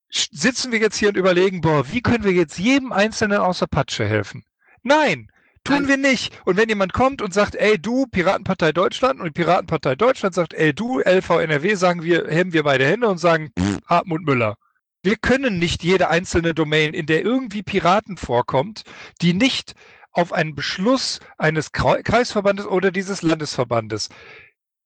sitzen 0.10 0.72
wir 0.72 0.80
jetzt 0.80 0.98
hier 0.98 1.10
und 1.10 1.18
überlegen, 1.18 1.62
boah, 1.62 1.92
wie 1.92 2.02
können 2.02 2.24
wir 2.24 2.34
jetzt 2.34 2.58
jedem 2.58 2.92
Einzelnen 2.92 3.40
außer 3.40 3.68
Patsche 3.68 4.06
helfen? 4.06 4.44
Nein, 4.84 5.32
tun 5.64 5.88
wir 5.88 5.98
nicht. 5.98 6.38
Und 6.46 6.58
wenn 6.58 6.70
jemand 6.70 6.94
kommt 6.94 7.22
und 7.22 7.34
sagt, 7.34 7.56
ey, 7.56 7.80
du, 7.80 8.08
Piratenpartei 8.08 8.72
Deutschland, 8.72 9.20
und 9.20 9.28
die 9.28 9.42
Piratenpartei 9.42 9.96
Deutschland 9.96 10.36
sagt, 10.36 10.54
ey, 10.54 10.74
du, 10.74 11.00
LV 11.00 11.30
NRW, 11.30 11.76
sagen 11.76 12.04
wir, 12.04 12.28
heben 12.28 12.54
wir 12.54 12.64
beide 12.64 12.86
Hände 12.86 13.08
und 13.08 13.20
sagen, 13.20 13.52
pff, 13.58 13.80
Hartmut 13.86 14.24
Müller. 14.24 14.58
Wir 15.04 15.16
können 15.16 15.58
nicht 15.58 15.84
jede 15.84 16.10
einzelne 16.10 16.54
Domain, 16.54 16.94
in 16.94 17.08
der 17.08 17.24
irgendwie 17.24 17.64
Piraten 17.64 18.18
vorkommt, 18.18 18.84
die 19.22 19.34
nicht 19.34 19.74
auf 20.12 20.34
einen 20.34 20.56
Beschluss 20.56 21.20
eines 21.38 21.72
Kreisverbandes 21.72 22.68
oder 22.68 22.92
dieses 22.92 23.22
Landesverbandes 23.22 24.10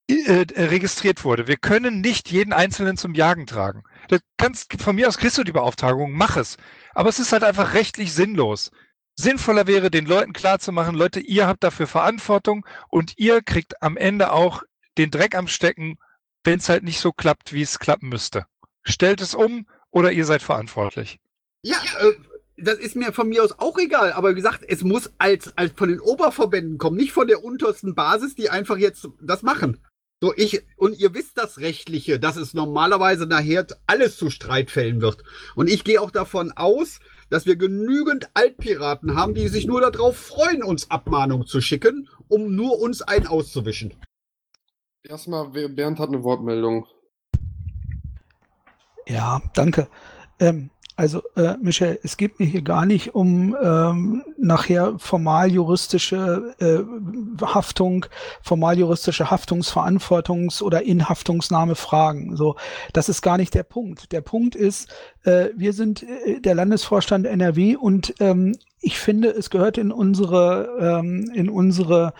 äh, 0.07 0.45
äh, 0.53 0.65
registriert 0.65 1.23
wurde. 1.23 1.47
Wir 1.47 1.57
können 1.57 2.01
nicht 2.01 2.31
jeden 2.31 2.53
Einzelnen 2.53 2.95
zum 2.95 3.15
Jagen 3.15 3.47
tragen. 3.47 3.83
Das 4.07 4.19
kannst, 4.37 4.79
von 4.79 4.95
mir 4.95 5.07
aus 5.07 5.17
kriegst 5.17 5.37
du 5.37 5.43
die 5.43 5.51
Beauftragung, 5.51 6.11
mach 6.11 6.37
es. 6.37 6.57
Aber 6.93 7.09
es 7.09 7.19
ist 7.19 7.31
halt 7.31 7.43
einfach 7.43 7.73
rechtlich 7.73 8.13
sinnlos. 8.13 8.71
Sinnvoller 9.15 9.65
wäre, 9.65 9.89
den 9.89 10.05
Leuten 10.05 10.33
klarzumachen, 10.33 10.95
Leute, 10.95 11.21
ihr 11.21 11.47
habt 11.47 11.63
dafür 11.63 11.87
Verantwortung 11.87 12.65
und 12.89 13.13
ihr 13.17 13.41
kriegt 13.41 13.81
am 13.81 13.97
Ende 13.97 14.31
auch 14.31 14.61
den 14.97 15.09
Dreck 15.09 15.35
am 15.35 15.47
Stecken, 15.47 15.97
wenn 16.43 16.59
es 16.59 16.69
halt 16.69 16.83
nicht 16.83 16.99
so 16.99 17.11
klappt, 17.11 17.53
wie 17.53 17.61
es 17.61 17.79
klappen 17.79 18.09
müsste. 18.09 18.45
Stellt 18.83 19.21
es 19.21 19.33
um 19.33 19.67
oder 19.89 20.11
ihr 20.11 20.25
seid 20.25 20.43
verantwortlich. 20.43 21.19
Ja, 21.63 21.77
äh, 21.99 22.13
das 22.57 22.77
ist 22.77 22.95
mir 22.95 23.11
von 23.11 23.27
mir 23.27 23.43
aus 23.43 23.57
auch 23.57 23.77
egal, 23.79 24.13
aber 24.13 24.31
wie 24.31 24.35
gesagt, 24.35 24.63
es 24.67 24.83
muss 24.83 25.11
als, 25.17 25.57
als 25.57 25.73
von 25.75 25.89
den 25.89 25.99
Oberverbänden 25.99 26.77
kommen, 26.77 26.97
nicht 26.97 27.11
von 27.11 27.27
der 27.27 27.43
untersten 27.43 27.95
Basis, 27.95 28.35
die 28.35 28.49
einfach 28.49 28.77
jetzt 28.77 29.07
das 29.21 29.41
machen. 29.41 29.79
So, 30.21 30.33
ich, 30.35 30.63
und 30.77 30.97
ihr 30.97 31.13
wisst 31.13 31.37
das 31.37 31.59
Rechtliche, 31.59 32.19
dass 32.19 32.37
es 32.37 32.53
normalerweise 32.53 33.25
nachher 33.25 33.67
alles 33.85 34.17
zu 34.17 34.29
Streitfällen 34.29 35.01
wird. 35.01 35.23
Und 35.55 35.69
ich 35.69 35.83
gehe 35.83 36.01
auch 36.01 36.11
davon 36.11 36.53
aus, 36.53 36.99
dass 37.29 37.45
wir 37.45 37.57
genügend 37.57 38.29
Altpiraten 38.33 39.15
haben, 39.15 39.33
die 39.33 39.49
sich 39.49 39.67
nur 39.67 39.81
darauf 39.81 40.15
freuen, 40.15 40.63
uns 40.63 40.89
Abmahnung 40.89 41.45
zu 41.45 41.59
schicken, 41.59 42.07
um 42.29 42.55
nur 42.55 42.79
uns 42.79 43.01
einen 43.01 43.27
auszuwischen. 43.27 43.93
Erstmal, 45.03 45.49
Bernd 45.49 45.99
hat 45.99 46.09
eine 46.09 46.23
Wortmeldung. 46.23 46.87
Ja, 49.07 49.41
danke. 49.53 49.87
Ähm, 50.39 50.71
also, 50.97 51.21
äh, 51.35 51.55
Michael, 51.61 51.99
es 52.03 52.15
geht 52.15 52.39
mir 52.39 52.45
hier 52.45 52.61
gar 52.61 52.85
nicht 52.85 53.15
um 53.15 53.55
ähm, 53.61 54.23
nachher 54.37 54.97
formal 54.97 55.51
juristische 55.51 56.55
äh, 56.59 57.45
Haftung, 57.45 58.05
formal 58.41 58.79
juristische 58.79 59.29
Haftungsverantwortungs- 59.29 60.63
oder 60.63 60.83
Inhaftungsnahmefragen. 60.83 62.37
So, 62.37 62.55
das 62.93 63.09
ist 63.09 63.21
gar 63.21 63.37
nicht 63.37 63.53
der 63.53 63.63
Punkt. 63.63 64.13
Der 64.13 64.21
Punkt 64.21 64.55
ist, 64.55 64.89
äh, 65.25 65.49
wir 65.57 65.73
sind 65.73 66.03
äh, 66.03 66.39
der 66.39 66.55
Landesvorstand 66.55 67.25
NRW 67.25 67.75
und 67.75 68.15
ähm, 68.21 68.55
ich 68.79 68.97
finde, 68.97 69.29
es 69.29 69.49
gehört 69.49 69.77
in 69.77 69.91
unsere, 69.91 70.69
ähm, 70.79 71.29
in 71.33 71.49
unsere 71.49 72.13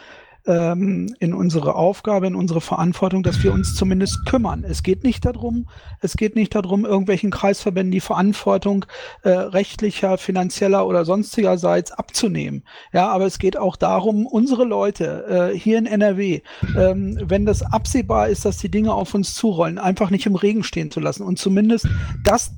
ähm, 0.47 1.15
in 1.19 1.33
unsere 1.33 1.75
Aufgabe, 1.75 2.27
in 2.27 2.35
unsere 2.35 2.61
Verantwortung, 2.61 3.23
dass 3.23 3.43
wir 3.43 3.53
uns 3.53 3.75
zumindest 3.75 4.25
kümmern. 4.25 4.63
Es 4.67 4.83
geht 4.83 5.03
nicht 5.03 5.25
darum, 5.25 5.67
es 6.01 6.15
geht 6.17 6.35
nicht 6.35 6.53
darum, 6.53 6.85
irgendwelchen 6.85 7.31
Kreisverbänden 7.31 7.91
die 7.91 7.99
Verantwortung 7.99 8.85
äh, 9.23 9.29
rechtlicher, 9.29 10.17
finanzieller 10.17 10.85
oder 10.85 11.05
sonstigerseits 11.05 11.91
abzunehmen. 11.91 12.63
Ja, 12.93 13.07
aber 13.07 13.25
es 13.25 13.39
geht 13.39 13.57
auch 13.57 13.75
darum, 13.75 14.25
unsere 14.25 14.65
Leute 14.65 15.51
äh, 15.53 15.57
hier 15.57 15.77
in 15.77 15.85
NRW, 15.85 16.41
ähm, 16.77 17.19
wenn 17.21 17.45
das 17.45 17.61
absehbar 17.61 18.29
ist, 18.29 18.45
dass 18.45 18.57
die 18.57 18.69
Dinge 18.69 18.93
auf 18.93 19.13
uns 19.13 19.33
zurollen, 19.33 19.77
einfach 19.77 20.09
nicht 20.09 20.25
im 20.25 20.35
Regen 20.35 20.63
stehen 20.63 20.91
zu 20.91 20.99
lassen 20.99 21.23
und 21.23 21.39
zumindest 21.39 21.87
das, 22.23 22.53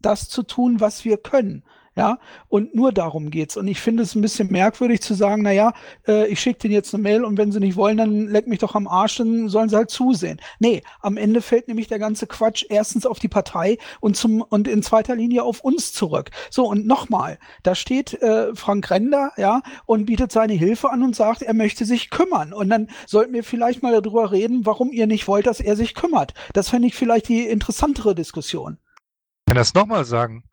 das 0.00 0.28
zu 0.28 0.42
tun, 0.42 0.80
was 0.80 1.04
wir 1.04 1.16
können. 1.16 1.62
Ja, 1.96 2.18
und 2.46 2.72
nur 2.72 2.92
darum 2.92 3.30
geht's. 3.30 3.56
Und 3.56 3.66
ich 3.66 3.80
finde 3.80 4.04
es 4.04 4.14
ein 4.14 4.22
bisschen 4.22 4.50
merkwürdig 4.52 5.00
zu 5.00 5.12
sagen, 5.12 5.42
na 5.42 5.50
ja, 5.50 5.72
äh, 6.06 6.28
ich 6.28 6.38
schicke 6.40 6.60
denen 6.60 6.74
jetzt 6.74 6.94
eine 6.94 7.02
Mail 7.02 7.24
und 7.24 7.36
wenn 7.36 7.50
sie 7.50 7.58
nicht 7.58 7.74
wollen, 7.74 7.96
dann 7.96 8.28
leck 8.28 8.46
mich 8.46 8.60
doch 8.60 8.76
am 8.76 8.86
Arsch, 8.86 9.16
dann 9.16 9.48
sollen 9.48 9.68
sie 9.68 9.76
halt 9.76 9.90
zusehen. 9.90 10.40
Nee, 10.60 10.82
am 11.00 11.16
Ende 11.16 11.42
fällt 11.42 11.66
nämlich 11.66 11.88
der 11.88 11.98
ganze 11.98 12.28
Quatsch 12.28 12.64
erstens 12.68 13.06
auf 13.06 13.18
die 13.18 13.28
Partei 13.28 13.76
und 13.98 14.16
zum 14.16 14.40
und 14.40 14.68
in 14.68 14.84
zweiter 14.84 15.16
Linie 15.16 15.42
auf 15.42 15.62
uns 15.62 15.92
zurück. 15.92 16.30
So, 16.48 16.68
und 16.68 16.86
nochmal, 16.86 17.38
da 17.64 17.74
steht 17.74 18.14
äh, 18.22 18.54
Frank 18.54 18.88
Render, 18.88 19.32
ja, 19.36 19.60
und 19.84 20.06
bietet 20.06 20.30
seine 20.30 20.52
Hilfe 20.52 20.90
an 20.90 21.02
und 21.02 21.16
sagt, 21.16 21.42
er 21.42 21.54
möchte 21.54 21.84
sich 21.84 22.10
kümmern. 22.10 22.52
Und 22.52 22.70
dann 22.70 22.88
sollten 23.06 23.32
wir 23.32 23.42
vielleicht 23.42 23.82
mal 23.82 24.00
darüber 24.00 24.30
reden, 24.30 24.64
warum 24.64 24.92
ihr 24.92 25.08
nicht 25.08 25.26
wollt, 25.26 25.46
dass 25.46 25.58
er 25.58 25.74
sich 25.74 25.94
kümmert. 25.94 26.34
Das 26.52 26.68
fände 26.68 26.86
ich 26.86 26.94
vielleicht 26.94 27.28
die 27.28 27.48
interessantere 27.48 28.14
Diskussion. 28.14 28.78
Ich 29.40 29.46
kann 29.46 29.56
das 29.56 29.74
nochmal 29.74 30.04
sagen. 30.04 30.44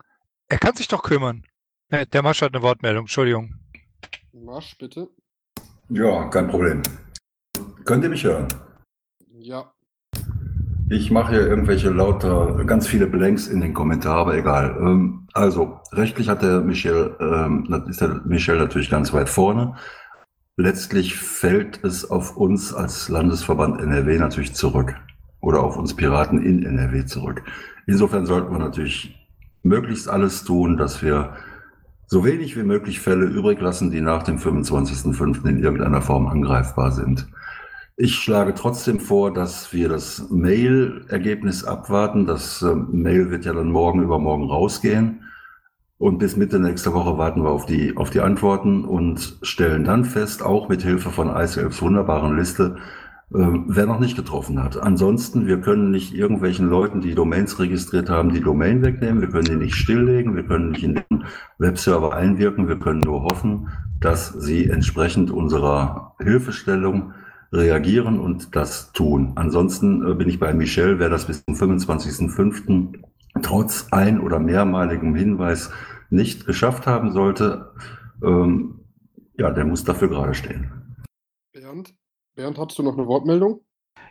Er 0.50 0.58
kann 0.58 0.76
sich 0.76 0.88
doch 0.88 1.04
kümmern. 1.04 1.44
Äh, 1.90 2.06
Der 2.08 2.24
Marsch 2.24 2.42
hat 2.42 2.54
eine 2.54 2.64
Wortmeldung, 2.64 3.04
Entschuldigung. 3.04 3.56
Marsch, 4.34 4.78
bitte. 4.78 5.10
Ja, 5.90 6.26
kein 6.30 6.48
Problem. 6.48 6.82
Könnt 7.86 8.04
ihr 8.04 8.10
mich 8.10 8.24
hören? 8.24 8.48
Ja. 9.40 9.74
Ich 10.90 11.12
mache 11.12 11.34
hier 11.34 11.48
irgendwelche 11.48 11.90
lauter, 11.90 12.64
ganz 12.66 12.88
viele 12.88 13.08
Blanks 13.08 13.48
in 13.48 13.60
den 13.60 13.74
Kommentaren, 13.74 14.20
aber 14.20 14.38
egal. 14.38 14.78
Ähm, 14.80 15.28
also, 15.34 15.80
rechtlich 15.92 16.30
hat 16.30 16.42
der 16.42 16.62
Michel, 16.62 17.16
ähm, 17.20 17.86
ist 17.90 18.00
der 18.00 18.22
Michel 18.26 18.58
natürlich 18.58 18.90
ganz 18.90 19.12
weit 19.12 19.28
vorne. 19.28 19.76
Letztlich 20.56 21.16
fällt 21.18 21.84
es 21.84 22.10
auf 22.10 22.38
uns 22.38 22.74
als 22.74 23.10
Landesverband 23.10 23.82
NRW 23.82 24.18
natürlich 24.18 24.56
zurück. 24.56 24.96
Oder 25.42 25.62
auf 25.62 25.78
uns 25.78 25.94
Piraten 25.94 26.42
in 26.42 26.64
NRW 26.66 27.06
zurück. 27.06 27.44
Insofern 27.86 28.26
sollten 28.26 28.52
wir 28.52 28.60
natürlich 28.60 29.16
möglichst 29.64 30.10
alles 30.10 30.44
tun, 30.44 30.78
dass 30.78 31.02
wir 31.02 31.36
so 32.08 32.24
wenig 32.24 32.56
wie 32.56 32.64
möglich 32.64 33.00
Fälle 33.00 33.26
übrig 33.26 33.60
lassen, 33.60 33.92
die 33.92 34.02
nach 34.02 34.24
dem 34.24 34.38
25.05. 34.38 35.46
in 35.46 35.60
irgendeiner 35.60 36.02
Form 36.02 36.28
angreifbar 36.28 36.92
sind. 36.92 37.28
Ich 37.98 38.16
schlage 38.16 38.54
trotzdem 38.54 39.00
vor, 39.00 39.34
dass 39.34 39.74
wir 39.74 39.90
das 39.90 40.30
Mail-Ergebnis 40.30 41.64
abwarten. 41.64 42.28
Das 42.28 42.62
äh, 42.62 42.76
Mail 42.76 43.32
wird 43.32 43.44
ja 43.44 43.54
dann 43.54 43.72
morgen 43.72 44.04
übermorgen 44.04 44.46
rausgehen. 44.46 45.24
Und 45.98 46.20
bis 46.20 46.38
Mitte 46.38 46.60
nächster 46.60 46.94
Woche 46.94 47.18
warten 47.18 47.44
wir 47.44 47.50
auf 47.50 47.66
die, 47.66 47.98
auf 47.98 48.12
die 48.12 48.22
Antworten 48.22 48.86
und 48.86 49.40
stellen 49.42 49.84
dann 49.84 50.06
fest, 50.06 50.44
auch 50.44 50.70
mit 50.70 50.84
Hilfe 50.84 51.10
von 51.10 51.30
ICLs 51.30 51.82
wunderbaren 51.82 52.38
Liste, 52.38 52.78
ähm, 53.34 53.66
wer 53.68 53.86
noch 53.86 54.00
nicht 54.00 54.16
getroffen 54.16 54.64
hat. 54.64 54.78
Ansonsten, 54.78 55.48
wir 55.48 55.60
können 55.60 55.92
nicht 55.92 56.14
irgendwelchen 56.14 56.70
Leuten, 56.70 57.02
die 57.02 57.14
Domains 57.14 57.60
registriert 57.60 58.10
haben, 58.10 58.34
die 58.34 58.42
Domain 58.42 58.82
wegnehmen. 58.82 59.22
Wir 59.22 59.30
können 59.30 59.46
die 59.46 59.56
nicht 59.56 59.76
stilllegen. 59.76 60.36
Wir 60.36 60.44
können 60.44 60.72
nicht 60.72 60.84
in 60.84 60.96
den 60.96 61.26
Webserver 61.58 62.16
einwirken. 62.16 62.70
Wir 62.70 62.80
können 62.80 63.02
nur 63.02 63.24
hoffen, 63.24 63.70
dass 64.00 64.30
sie 64.30 64.70
entsprechend 64.70 65.30
unserer 65.30 66.16
Hilfestellung 66.20 67.14
reagieren 67.52 68.20
und 68.20 68.56
das 68.56 68.92
tun. 68.94 69.34
Ansonsten 69.36 70.08
äh, 70.08 70.14
bin 70.14 70.30
ich 70.30 70.40
bei 70.40 70.54
Michel, 70.54 71.00
wer 71.00 71.10
das 71.10 71.26
bis 71.26 71.44
zum 71.44 71.56
25.05. 71.56 73.00
trotz 73.42 73.88
ein- 73.92 74.20
oder 74.20 74.40
mehrmaligem 74.40 75.16
Hinweis 75.16 75.72
nicht 76.10 76.46
geschafft 76.46 76.88
haben 76.88 77.12
sollte, 77.12 77.74
ähm, 78.24 78.80
ja, 79.38 79.52
der 79.52 79.66
muss 79.66 79.84
dafür 79.84 80.08
gerade 80.08 80.34
stehen. 80.34 80.72
Bernd? 81.54 81.97
Bernd, 82.38 82.58
hattest 82.58 82.80
du 82.80 82.84
noch 82.84 82.94
eine 82.98 83.06
Wortmeldung? 83.08 83.66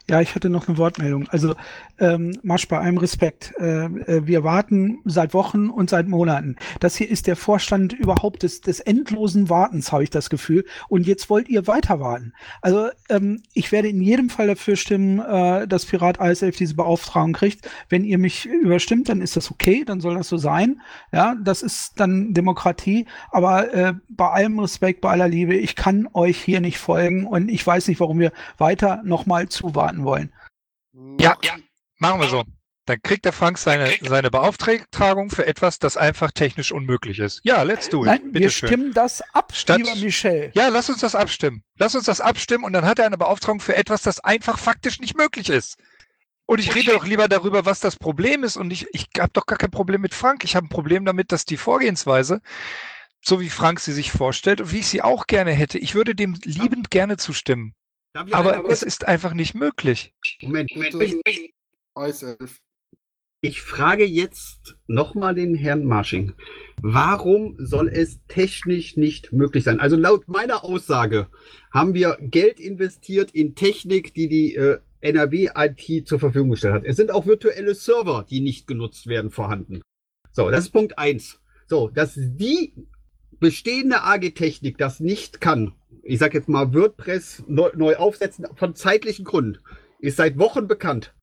Ja, 0.09 0.21
ich 0.21 0.37
hatte 0.37 0.49
noch 0.51 0.69
eine 0.69 0.79
Wortmeldung. 0.79 1.27
Also, 1.31 1.57
ähm, 1.99 2.39
Masch, 2.45 2.69
bei 2.69 2.79
allem 2.79 2.99
Respekt. 2.99 3.53
Äh, 3.59 3.87
äh, 3.87 4.27
wir 4.27 4.45
warten 4.45 4.99
seit 5.05 5.35
Wochen 5.35 5.69
und 5.69 5.91
seit 5.91 6.07
Monaten. 6.07 6.55
Das 6.79 6.95
hier 6.95 7.11
ist 7.11 7.27
der 7.27 7.35
Vorstand 7.35 7.93
überhaupt 7.93 8.45
des, 8.45 8.61
des 8.61 8.79
endlosen 8.79 9.49
Wartens, 9.49 9.91
habe 9.91 10.05
ich 10.05 10.11
das 10.11 10.31
Gefühl. 10.31 10.65
Und 10.89 11.09
jetzt 11.09 11.29
wollt 11.29 11.49
ihr 11.49 11.67
weiter 11.67 11.99
warten. 11.99 12.35
Also, 12.63 12.89
ähm, 13.09 13.43
ich 13.53 13.73
werde 13.73 13.89
in 13.89 14.01
jedem 14.01 14.31
Fall 14.31 14.47
dafür 14.47 14.77
stimmen, 14.77 15.19
äh, 15.19 15.67
dass 15.67 15.87
Pirat 15.87 16.21
ISF 16.21 16.57
diese 16.57 16.77
Beauftragung 16.77 17.33
kriegt. 17.33 17.69
Wenn 17.89 18.05
ihr 18.05 18.19
mich 18.19 18.47
überstimmt, 18.47 19.09
dann 19.09 19.21
ist 19.21 19.37
das 19.37 19.51
okay, 19.51 19.85
dann 19.85 20.01
soll 20.01 20.15
das 20.15 20.29
so 20.29 20.37
sein. 20.37 20.83
Ja, 21.11 21.35
das 21.43 21.63
ist 21.63 21.95
dann 21.99 22.33
Demokratie. 22.33 23.07
Aber 23.33 23.75
äh, 23.75 23.95
bei 24.09 24.31
allem 24.31 24.61
Respekt, 24.61 25.01
bei 25.01 25.11
aller 25.11 25.29
Liebe, 25.29 25.57
ich 25.57 25.75
kann 25.75 26.09
euch 26.13 26.41
hier 26.41 26.61
nicht 26.61 26.79
folgen 26.79 27.27
und 27.27 27.49
ich 27.49 27.67
weiß 27.67 27.89
nicht, 27.89 27.99
warum 27.99 28.21
wir 28.21 28.31
weiter 28.57 29.03
nochmal 29.05 29.49
zuwarten 29.49 29.96
wollen. 30.05 30.33
Ja, 31.21 31.37
ja, 31.43 31.57
machen 31.99 32.21
wir 32.21 32.29
so. 32.29 32.45
Dann 32.87 33.03
kriegt 33.03 33.25
der 33.25 33.33
Frank 33.33 33.59
seine, 33.59 33.93
seine 34.01 34.31
Beauftragung 34.31 35.31
für 35.31 35.45
etwas, 35.45 35.81
das 35.81 35.97
einfach 35.97 36.31
technisch 36.31 36.71
unmöglich 36.71 37.19
ist. 37.19 37.41
Ja, 37.43 37.63
let's 37.65 37.89
do 37.89 38.03
it. 38.03 38.07
Nein, 38.07 38.21
Bitte 38.33 38.41
wir 38.45 38.51
schön. 38.51 38.69
stimmen 38.69 38.93
das 38.95 39.23
ab, 39.35 39.53
Statt- 39.55 39.79
lieber 39.79 39.97
Michel. 39.97 40.53
Ja, 40.55 40.69
lass 40.69 40.89
uns 40.89 41.01
das 41.01 41.17
abstimmen. 41.17 41.65
Lass 41.79 41.97
uns 41.97 42.05
das 42.05 42.21
abstimmen 42.21 42.63
und 42.65 42.73
dann 42.73 42.85
hat 42.85 43.01
er 43.01 43.07
eine 43.07 43.19
Beauftragung 43.19 43.59
für 43.61 43.75
etwas, 43.75 44.03
das 44.03 44.21
einfach 44.21 44.59
faktisch 44.59 45.01
nicht 45.01 45.17
möglich 45.17 45.49
ist. 45.51 45.77
Und 46.49 46.61
ich 46.61 46.77
rede 46.77 46.93
doch 46.93 47.05
lieber 47.05 47.27
darüber, 47.27 47.65
was 47.67 47.81
das 47.81 47.97
Problem 47.97 48.45
ist. 48.45 48.57
Und 48.57 48.71
ich, 48.73 48.87
ich 48.93 49.09
habe 49.19 49.33
doch 49.33 49.47
gar 49.47 49.59
kein 49.59 49.73
Problem 49.73 50.01
mit 50.01 50.15
Frank. 50.15 50.45
Ich 50.45 50.55
habe 50.55 50.67
ein 50.67 50.71
Problem 50.71 51.05
damit, 51.05 51.33
dass 51.33 51.45
die 51.45 51.57
Vorgehensweise, 51.57 52.41
so 53.21 53.41
wie 53.41 53.51
Frank 53.51 53.81
sie 53.81 53.93
sich 53.93 54.13
vorstellt 54.13 54.61
und 54.61 54.71
wie 54.71 54.79
ich 54.79 54.87
sie 54.87 55.03
auch 55.03 55.27
gerne 55.27 55.51
hätte, 55.51 55.77
ich 55.79 55.97
würde 55.97 56.15
dem 56.15 56.39
liebend 56.45 56.93
gerne 56.93 57.17
zustimmen. 57.17 57.75
Aber 58.17 58.55
einmal 58.55 58.73
es 58.73 58.83
ist 58.83 59.07
einfach 59.07 59.35
nicht 59.35 59.55
möglich. 59.55 60.15
Moment, 60.43 60.71
Moment. 60.75 61.17
Ich 63.43 63.61
frage 63.61 64.05
jetzt 64.05 64.77
nochmal 64.87 65.35
den 65.35 65.55
Herrn 65.55 65.85
Marsching. 65.85 66.33
Warum 66.83 67.55
soll 67.59 67.89
es 67.89 68.19
technisch 68.29 68.97
nicht 68.97 69.33
möglich 69.33 69.65
sein? 69.65 69.79
Also 69.79 69.97
laut 69.97 70.27
meiner 70.27 70.65
Aussage 70.65 71.29
haben 71.71 71.95
wir 71.95 72.17
Geld 72.21 72.59
investiert 72.59 73.31
in 73.33 73.55
Technik, 73.55 74.15
die 74.15 74.29
die 74.29 74.57
äh, 74.57 74.79
NRW-IT 75.01 76.09
zur 76.09 76.19
Verfügung 76.19 76.51
gestellt 76.51 76.75
hat. 76.75 76.85
Es 76.85 76.97
sind 76.97 77.13
auch 77.13 77.27
virtuelle 77.27 77.75
Server, 77.75 78.27
die 78.29 78.41
nicht 78.41 78.67
genutzt 78.67 79.07
werden, 79.07 79.31
vorhanden. 79.31 79.83
So, 80.33 80.51
das 80.51 80.65
ist 80.65 80.71
Punkt 80.71 80.99
eins. 80.99 81.41
So, 81.69 81.89
dass 81.89 82.15
die 82.17 82.73
bestehende 83.41 84.03
AG-Technik 84.03 84.79
das 84.79 85.01
nicht 85.01 85.41
kann, 85.41 85.73
ich 86.03 86.19
sage 86.19 86.39
jetzt 86.39 86.49
mal 86.49 86.73
WordPress 86.73 87.45
neu, 87.47 87.71
neu 87.75 87.97
aufsetzen, 87.97 88.47
von 88.55 88.75
zeitlichen 88.75 89.25
Gründen, 89.25 89.59
ist 89.99 90.17
seit 90.17 90.39
Wochen 90.39 90.69
bekannt. 90.69 91.15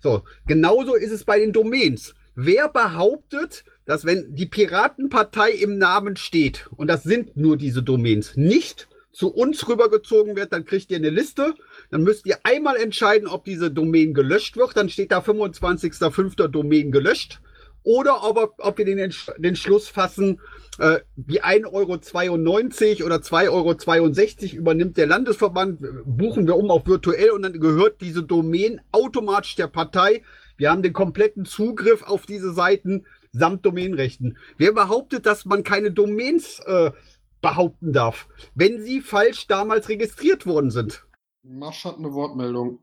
So, 0.00 0.22
genauso 0.46 0.94
ist 0.94 1.12
es 1.12 1.24
bei 1.24 1.38
den 1.38 1.52
Domains. 1.52 2.14
Wer 2.34 2.68
behauptet, 2.68 3.64
dass 3.84 4.04
wenn 4.04 4.34
die 4.34 4.46
Piratenpartei 4.46 5.50
im 5.50 5.78
Namen 5.78 6.16
steht, 6.16 6.68
und 6.76 6.88
das 6.88 7.02
sind 7.02 7.36
nur 7.36 7.56
diese 7.56 7.82
Domains, 7.82 8.36
nicht 8.36 8.88
zu 9.12 9.28
uns 9.32 9.68
rübergezogen 9.68 10.36
wird, 10.36 10.52
dann 10.52 10.64
kriegt 10.64 10.90
ihr 10.90 10.96
eine 10.96 11.10
Liste, 11.10 11.54
dann 11.90 12.02
müsst 12.02 12.26
ihr 12.26 12.38
einmal 12.44 12.76
entscheiden, 12.76 13.28
ob 13.28 13.44
diese 13.44 13.70
Domain 13.70 14.14
gelöscht 14.14 14.56
wird, 14.56 14.76
dann 14.76 14.88
steht 14.88 15.12
da 15.12 15.20
25.05. 15.20 16.48
Domain 16.48 16.90
gelöscht, 16.90 17.40
oder 17.84 18.22
ob, 18.22 18.54
ob 18.58 18.78
wir 18.78 18.84
den, 18.84 18.98
Entsch- 18.98 19.32
den 19.38 19.56
Schluss 19.56 19.88
fassen, 19.88 20.40
äh, 20.78 21.00
die 21.16 21.42
1,92 21.42 22.98
Euro 23.00 23.06
oder 23.06 23.16
2,62 23.16 24.50
Euro 24.52 24.58
übernimmt 24.58 24.96
der 24.96 25.06
Landesverband, 25.06 25.80
buchen 26.04 26.46
wir 26.46 26.56
um 26.56 26.70
auf 26.70 26.86
virtuell 26.86 27.30
und 27.30 27.42
dann 27.42 27.58
gehört 27.60 28.00
diese 28.00 28.22
Domain 28.22 28.80
automatisch 28.92 29.56
der 29.56 29.66
Partei. 29.66 30.22
Wir 30.56 30.70
haben 30.70 30.82
den 30.82 30.92
kompletten 30.92 31.44
Zugriff 31.44 32.02
auf 32.02 32.26
diese 32.26 32.52
Seiten 32.52 33.04
samt 33.32 33.64
Domainrechten. 33.64 34.38
Wer 34.58 34.72
behauptet, 34.72 35.26
dass 35.26 35.44
man 35.44 35.64
keine 35.64 35.90
Domains 35.90 36.60
äh, 36.66 36.92
behaupten 37.40 37.92
darf, 37.92 38.28
wenn 38.54 38.82
sie 38.82 39.00
falsch 39.00 39.46
damals 39.46 39.88
registriert 39.88 40.46
worden 40.46 40.70
sind? 40.70 41.04
Masch 41.42 41.84
hat 41.84 41.96
eine 41.98 42.12
Wortmeldung. 42.12 42.78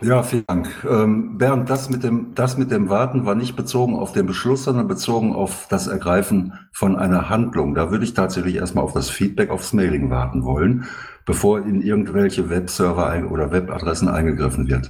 Ja, 0.00 0.22
vielen 0.22 0.46
Dank. 0.46 0.68
Ähm, 0.88 1.38
Bernd, 1.38 1.68
das 1.68 1.90
mit, 1.90 2.04
dem, 2.04 2.32
das 2.34 2.56
mit 2.56 2.70
dem 2.70 2.88
Warten 2.88 3.26
war 3.26 3.34
nicht 3.34 3.56
bezogen 3.56 3.96
auf 3.96 4.12
den 4.12 4.26
Beschluss, 4.26 4.64
sondern 4.64 4.86
bezogen 4.86 5.34
auf 5.34 5.66
das 5.68 5.88
Ergreifen 5.88 6.52
von 6.70 6.94
einer 6.94 7.28
Handlung. 7.28 7.74
Da 7.74 7.90
würde 7.90 8.04
ich 8.04 8.14
tatsächlich 8.14 8.54
erstmal 8.54 8.84
auf 8.84 8.92
das 8.92 9.10
Feedback 9.10 9.50
aufs 9.50 9.72
Mailing 9.72 10.08
warten 10.08 10.44
wollen, 10.44 10.84
bevor 11.26 11.58
in 11.66 11.82
irgendwelche 11.82 12.48
Webserver 12.48 13.08
ein 13.08 13.26
oder 13.26 13.50
Webadressen 13.50 14.06
eingegriffen 14.08 14.68
wird. 14.68 14.88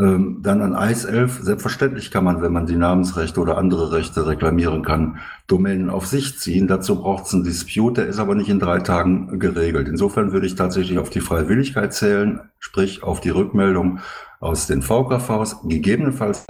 Ähm, 0.00 0.38
dann 0.42 0.62
an 0.62 0.74
11, 0.74 1.40
selbstverständlich 1.42 2.10
kann 2.10 2.24
man, 2.24 2.40
wenn 2.40 2.52
man 2.52 2.66
die 2.66 2.76
Namensrechte 2.76 3.38
oder 3.40 3.58
andere 3.58 3.92
Rechte 3.92 4.26
reklamieren 4.26 4.82
kann, 4.82 5.18
Domänen 5.46 5.90
auf 5.90 6.06
sich 6.06 6.38
ziehen. 6.38 6.68
Dazu 6.68 6.96
braucht 6.96 7.26
es 7.26 7.34
einen 7.34 7.44
Dispute, 7.44 8.00
der 8.00 8.06
ist 8.06 8.18
aber 8.18 8.34
nicht 8.34 8.48
in 8.48 8.60
drei 8.60 8.78
Tagen 8.78 9.38
geregelt. 9.38 9.88
Insofern 9.88 10.32
würde 10.32 10.46
ich 10.46 10.54
tatsächlich 10.54 10.98
auf 10.98 11.10
die 11.10 11.20
Freiwilligkeit 11.20 11.92
zählen, 11.92 12.40
sprich 12.58 13.02
auf 13.02 13.20
die 13.20 13.30
Rückmeldung 13.30 13.98
aus 14.40 14.66
den 14.66 14.80
VKVs, 14.80 15.68
gegebenenfalls 15.68 16.46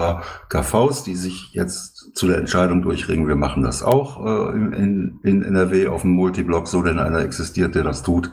KVs, 0.47 1.03
die 1.03 1.15
sich 1.15 1.51
jetzt 1.51 2.15
zu 2.15 2.27
der 2.27 2.37
Entscheidung 2.37 2.81
durchringen, 2.81 3.27
wir 3.27 3.35
machen 3.35 3.63
das 3.63 3.83
auch 3.83 4.25
äh, 4.25 4.55
in, 4.55 5.19
in 5.23 5.43
NRW 5.43 5.87
auf 5.87 6.03
dem 6.03 6.11
Multiblock, 6.11 6.69
so 6.69 6.81
denn 6.81 6.99
einer 6.99 7.19
existiert, 7.19 7.75
der 7.75 7.83
das 7.83 8.01
tut. 8.01 8.31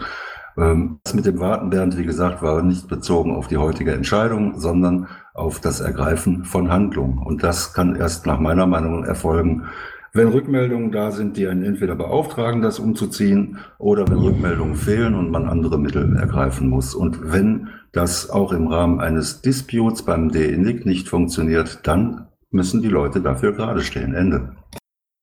Ähm, 0.58 0.98
das 1.04 1.14
mit 1.14 1.24
dem 1.24 1.38
Warten, 1.38 1.70
Bernd, 1.70 1.96
wie 1.96 2.04
gesagt, 2.04 2.42
war 2.42 2.62
nicht 2.62 2.88
bezogen 2.88 3.34
auf 3.34 3.46
die 3.46 3.58
heutige 3.58 3.92
Entscheidung, 3.92 4.58
sondern 4.58 5.08
auf 5.34 5.60
das 5.60 5.80
Ergreifen 5.80 6.44
von 6.44 6.70
Handlungen. 6.70 7.18
Und 7.18 7.42
das 7.42 7.72
kann 7.72 7.94
erst 7.94 8.26
nach 8.26 8.40
meiner 8.40 8.66
Meinung 8.66 9.04
erfolgen, 9.04 9.68
wenn 10.12 10.28
Rückmeldungen 10.28 10.90
da 10.90 11.12
sind, 11.12 11.36
die 11.36 11.46
einen 11.46 11.62
entweder 11.62 11.94
beauftragen, 11.94 12.62
das 12.62 12.78
umzuziehen, 12.78 13.58
oder 13.78 14.08
wenn 14.08 14.18
Rückmeldungen 14.18 14.74
fehlen 14.74 15.14
und 15.14 15.30
man 15.30 15.48
andere 15.48 15.78
Mittel 15.78 16.16
ergreifen 16.16 16.68
muss. 16.68 16.94
Und 16.94 17.32
wenn 17.32 17.68
das 17.92 18.28
auch 18.30 18.52
im 18.52 18.66
Rahmen 18.66 19.00
eines 19.00 19.42
Disputes 19.42 20.02
beim 20.02 20.30
DENIC 20.30 20.86
nicht 20.86 21.08
funktioniert, 21.08 21.86
dann 21.86 22.26
müssen 22.50 22.82
die 22.82 22.88
Leute 22.88 23.20
dafür 23.20 23.52
gerade 23.52 23.82
stehen. 23.82 24.14
Ende. 24.14 24.56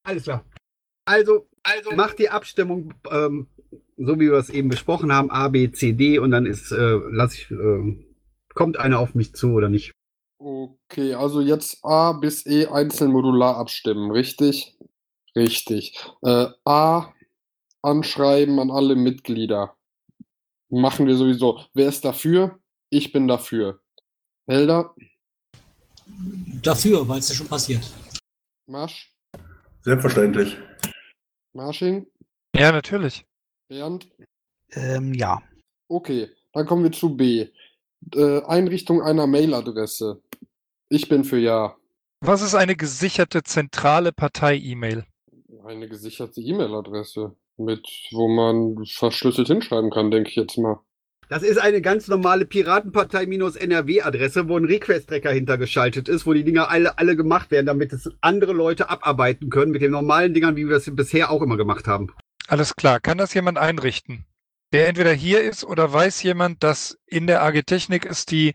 Alles 0.04 0.24
klar. 0.24 0.46
Also, 1.06 1.48
also 1.64 1.92
macht 1.96 2.20
die 2.20 2.30
Abstimmung, 2.30 2.94
ähm, 3.12 3.48
so 3.98 4.16
wie 4.20 4.30
wir 4.32 4.34
es 4.38 4.50
eben 4.50 4.70
besprochen 4.70 5.12
haben, 5.12 5.32
A, 5.32 5.48
B, 5.48 5.72
C, 5.72 5.94
D 5.94 6.20
und 6.20 6.32
dann 6.32 6.46
ist, 6.46 6.72
äh, 6.72 7.00
lass 7.12 7.34
ich, 7.34 7.50
äh, 7.52 8.06
kommt 8.54 8.78
einer 8.78 9.00
auf 9.00 9.16
mich 9.16 9.34
zu 9.34 9.54
oder 9.54 9.70
nicht. 9.70 9.92
Okay, 10.38 11.14
also 11.14 11.42
jetzt 11.42 11.84
A 11.84 12.14
bis 12.14 12.46
E 12.46 12.68
einzeln 12.68 13.12
modular 13.12 13.58
abstimmen, 13.58 14.12
richtig? 14.12 14.78
Richtig. 15.36 15.98
Äh, 16.24 16.48
A 16.66 17.14
anschreiben 17.82 18.60
an 18.60 18.72
alle 18.72 18.96
Mitglieder. 18.96 19.76
Machen 20.70 21.08
wir 21.08 21.16
sowieso. 21.16 21.62
Wer 21.74 21.88
ist 21.88 22.04
dafür? 22.04 22.60
Ich 22.90 23.12
bin 23.12 23.28
dafür. 23.28 23.82
Helder, 24.48 24.94
Dafür, 26.62 27.08
weil 27.08 27.20
es 27.20 27.30
ja 27.30 27.36
schon 27.36 27.48
passiert. 27.48 27.82
Marsch, 28.68 29.14
Selbstverständlich. 29.82 30.58
Marsching, 31.54 32.08
Ja, 32.56 32.72
natürlich. 32.72 33.26
Bernd. 33.68 34.08
Ähm, 34.74 35.14
ja. 35.14 35.42
Okay, 35.88 36.30
dann 36.54 36.66
kommen 36.66 36.84
wir 36.84 36.92
zu 36.92 37.16
B. 37.16 37.48
Äh, 38.14 38.42
Einrichtung 38.44 39.02
einer 39.02 39.28
Mailadresse. 39.28 40.22
Ich 40.90 41.10
bin 41.10 41.24
für 41.24 41.40
Ja. 41.40 41.76
Was 42.22 42.42
ist 42.42 42.56
eine 42.56 42.76
gesicherte 42.76 43.44
zentrale 43.44 44.12
Partei-E-Mail? 44.12 45.06
Eine 45.64 45.88
gesicherte 45.88 46.42
E-Mail-Adresse, 46.42 47.36
mit 47.58 47.88
wo 48.12 48.28
man 48.28 48.86
verschlüsselt 48.86 49.48
hinschreiben 49.48 49.92
kann, 49.92 50.12
denke 50.12 50.30
ich 50.30 50.36
jetzt 50.36 50.58
mal. 50.58 50.80
Das 51.28 51.42
ist 51.42 51.58
eine 51.58 51.82
ganz 51.82 52.08
normale 52.08 52.46
Piratenpartei-NRW-Adresse, 52.46 54.48
wo 54.48 54.58
ein 54.58 54.66
Request-Tracker 54.66 55.32
hintergeschaltet 55.32 56.08
ist, 56.08 56.28
wo 56.28 56.34
die 56.34 56.44
Dinger 56.44 56.70
alle, 56.70 57.00
alle 57.00 57.16
gemacht 57.16 57.50
werden, 57.52 57.66
damit 57.66 57.94
es 57.94 58.12
andere 58.22 58.54
Leute 58.54 58.90
abarbeiten 58.90 59.50
können 59.50 59.72
mit 59.72 59.82
den 59.82 59.92
normalen 59.92 60.36
Dingern, 60.36 60.56
wie 60.56 60.68
wir 60.68 60.78
es 60.78 60.96
bisher 60.96 61.32
auch 61.32 61.42
immer 61.42 61.58
gemacht 61.58 61.88
haben. 61.88 62.12
Alles 62.48 62.76
klar. 62.76 63.00
Kann 63.00 63.18
das 63.18 63.34
jemand 63.34 63.58
einrichten? 63.58 64.26
der 64.76 64.90
entweder 64.90 65.14
hier 65.14 65.42
ist 65.42 65.64
oder 65.64 65.92
weiß 65.92 66.22
jemand, 66.24 66.62
dass 66.62 66.98
in 67.06 67.28
der 67.28 67.44
AG 67.44 67.64
Technik 67.64 68.06
es 68.06 68.26
die 68.26 68.54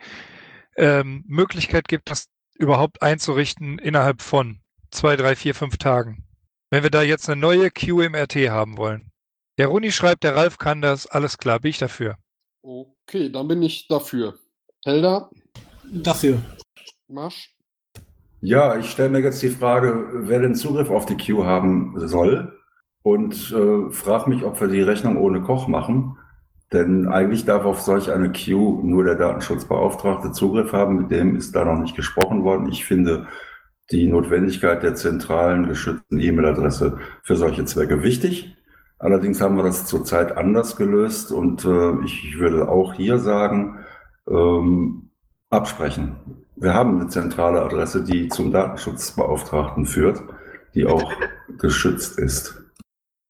ähm, 0.77 1.25
Möglichkeit 1.27 1.89
gibt, 1.89 2.11
das 2.11 2.29
überhaupt 2.55 3.03
einzurichten 3.03 3.79
innerhalb 3.79 4.21
von 4.21 4.61
zwei, 4.91 5.17
drei, 5.17 5.35
vier, 5.35 5.55
fünf 5.55 5.79
Tagen. 5.79 6.25
Wenn 6.69 6.83
wir 6.83 6.91
da 6.91 7.01
jetzt 7.01 7.31
eine 7.31 7.41
neue 7.41 7.71
QMRT 7.71 8.51
haben 8.51 8.77
wollen. 8.77 9.11
Der 9.57 9.69
Runi 9.69 9.93
schreibt, 9.93 10.23
der 10.23 10.37
Ralf 10.37 10.59
kann 10.59 10.83
das, 10.83 11.07
alles 11.07 11.39
klar, 11.39 11.61
bin 11.61 11.71
ich 11.71 11.79
dafür. 11.79 12.17
Okay, 12.61 13.31
dann 13.31 13.49
bin 13.49 13.63
ich 13.63 13.89
dafür. 13.89 14.39
Helda, 14.85 15.31
Dafür. 15.93 16.41
Marsch. 17.09 17.57
Ja, 18.43 18.79
ich 18.79 18.91
stelle 18.91 19.09
mir 19.09 19.21
jetzt 19.21 19.43
die 19.43 19.49
Frage, 19.49 20.07
wer 20.13 20.41
den 20.41 20.55
Zugriff 20.55 20.91
auf 20.91 21.07
die 21.07 21.17
Queue 21.17 21.47
haben 21.47 21.95
soll 22.07 22.60
und 23.03 23.53
äh, 23.53 23.91
frage 23.91 24.31
mich, 24.31 24.45
ob 24.45 24.61
wir 24.61 24.69
die 24.69 24.83
Rechnung 24.83 25.17
ohne 25.17 25.41
Koch 25.41 25.69
machen. 25.69 26.19
Denn 26.73 27.09
eigentlich 27.09 27.45
darf 27.45 27.65
auf 27.65 27.81
solch 27.81 28.13
eine 28.13 28.31
Queue 28.31 28.87
nur 28.87 29.05
der 29.05 29.17
Datenschutzbeauftragte 29.17 30.31
Zugriff 30.33 30.73
haben. 30.73 30.99
Mit 30.99 31.11
dem 31.11 31.35
ist 31.37 31.55
da 31.57 31.65
noch 31.65 31.81
nicht 31.81 31.97
gesprochen 31.97 32.45
worden. 32.45 32.69
Ich 32.71 32.85
finde 32.85 33.27
die 33.91 34.07
Notwendigkeit 34.07 34.83
der 34.83 34.95
zentralen 34.95 35.67
geschützten 35.67 36.21
E-Mail-Adresse 36.21 36.99
für 37.23 37.37
solche 37.37 37.65
Zwecke 37.65 38.03
wichtig. 38.03 38.57
Allerdings 38.99 39.41
haben 39.41 39.57
wir 39.57 39.65
das 39.65 39.87
zurzeit 39.87 40.37
anders 40.37 40.77
gelöst 40.77 41.33
und 41.33 41.65
äh, 41.65 42.05
ich 42.05 42.39
würde 42.39 42.69
auch 42.69 42.95
hier 42.95 43.19
sagen, 43.19 43.79
ähm, 44.29 45.11
absprechen. 45.49 46.17
Wir 46.55 46.75
haben 46.75 47.01
eine 47.01 47.09
zentrale 47.09 47.63
Adresse, 47.63 48.05
die 48.05 48.29
zum 48.29 48.53
Datenschutzbeauftragten 48.53 49.87
führt, 49.87 50.23
die 50.75 50.87
auch 50.87 51.11
geschützt 51.59 52.19
ist. 52.19 52.60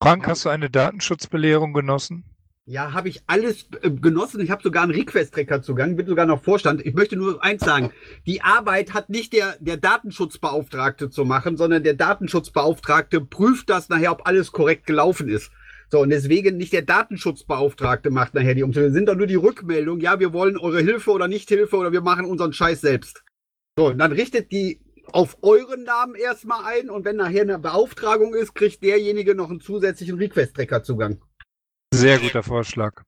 Frank, 0.03 0.27
hast 0.27 0.47
du 0.47 0.49
eine 0.49 0.71
Datenschutzbelehrung 0.71 1.75
genossen? 1.75 2.25
Ja, 2.65 2.95
habe 2.95 3.11
ich 3.11 3.23
alles 3.27 3.67
äh, 3.83 3.91
genossen. 3.91 4.41
Ich 4.41 4.51
habe 4.51 4.63
sogar 4.63 4.85
einen 4.85 4.93
Request-Tracker-Zugang, 4.93 5.97
bin 5.97 6.07
sogar 6.07 6.25
noch 6.25 6.43
Vorstand. 6.43 6.87
Ich 6.87 6.95
möchte 6.95 7.17
nur 7.17 7.45
eins 7.45 7.63
sagen. 7.63 7.91
Die 8.27 8.41
Arbeit 8.41 8.95
hat 8.95 9.11
nicht 9.11 9.35
der, 9.35 9.57
der 9.61 9.77
Datenschutzbeauftragte 9.77 11.11
zu 11.11 11.27
machen, 11.27 11.59
sondern 11.59 11.83
der 11.83 11.95
Datenschutzbeauftragte 11.95 13.21
prüft 13.21 13.69
das 13.69 13.91
nachher, 13.91 14.13
ob 14.13 14.27
alles 14.27 14.53
korrekt 14.53 14.87
gelaufen 14.87 15.29
ist. 15.29 15.51
So, 15.91 16.01
und 16.01 16.09
deswegen 16.09 16.57
nicht 16.57 16.73
der 16.73 16.83
Datenschutzbeauftragte 16.83 18.09
macht 18.09 18.33
nachher 18.33 18.55
die 18.55 18.63
Umstellung. 18.63 18.93
Sind 18.93 19.07
doch 19.07 19.17
nur 19.17 19.27
die 19.27 19.35
Rückmeldung, 19.35 20.01
ja, 20.01 20.19
wir 20.19 20.33
wollen 20.33 20.57
eure 20.57 20.81
Hilfe 20.81 21.11
oder 21.11 21.29
nicht 21.29 21.49
Hilfe 21.51 21.77
oder 21.77 21.93
wir 21.93 22.01
machen 22.01 22.25
unseren 22.25 22.55
Scheiß 22.55 22.81
selbst. 22.81 23.23
So, 23.77 23.89
und 23.89 23.99
dann 23.99 24.13
richtet 24.13 24.51
die 24.51 24.81
auf 25.15 25.39
euren 25.43 25.85
Namen 25.85 26.15
erstmal 26.15 26.65
ein 26.65 26.91
und 26.91 27.05
wenn 27.05 27.17
nachher 27.17 27.43
eine 27.43 27.59
Beauftragung 27.59 28.35
ist, 28.35 28.55
kriegt 28.55 28.83
derjenige 28.83 29.35
noch 29.35 29.51
einen 29.51 29.61
zusätzlichen 29.61 30.17
Request-Tracker-Zugang. 30.19 31.21
Sehr 31.93 32.19
guter 32.19 32.43
Vorschlag. 32.43 33.03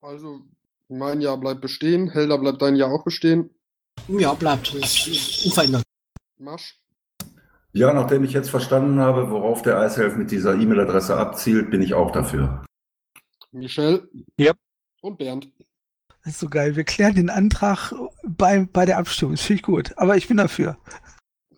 Also, 0.00 0.40
mein 0.88 1.20
Ja 1.20 1.36
bleibt 1.36 1.60
bestehen. 1.60 2.10
Helda 2.10 2.36
bleibt 2.36 2.62
dein 2.62 2.76
Ja 2.76 2.86
auch 2.86 3.04
bestehen. 3.04 3.50
Ja, 4.08 4.34
bleibt. 4.34 4.74
Das 4.74 5.06
ist 5.06 5.46
unverändert. 5.46 5.82
Marsch. 6.38 6.78
Ja, 7.72 7.92
nachdem 7.94 8.24
ich 8.24 8.32
jetzt 8.32 8.50
verstanden 8.50 8.98
habe, 9.00 9.30
worauf 9.30 9.62
der 9.62 9.78
Eishelf 9.78 10.16
mit 10.16 10.30
dieser 10.30 10.54
E-Mail-Adresse 10.54 11.16
abzielt, 11.16 11.70
bin 11.70 11.80
ich 11.80 11.94
auch 11.94 12.10
dafür. 12.10 12.64
Michelle. 13.52 14.08
Yep. 14.38 14.56
Und 15.00 15.18
Bernd. 15.18 15.50
Das 16.24 16.34
ist 16.34 16.40
so 16.40 16.48
geil. 16.48 16.76
Wir 16.76 16.84
klären 16.84 17.14
den 17.14 17.30
Antrag 17.30 17.92
bei, 18.22 18.68
bei 18.72 18.86
der 18.86 18.98
Abstimmung. 18.98 19.34
Das 19.34 19.42
finde 19.42 19.60
ich 19.60 19.62
gut. 19.62 19.92
Aber 19.96 20.16
ich 20.16 20.28
bin 20.28 20.36
dafür. 20.36 20.78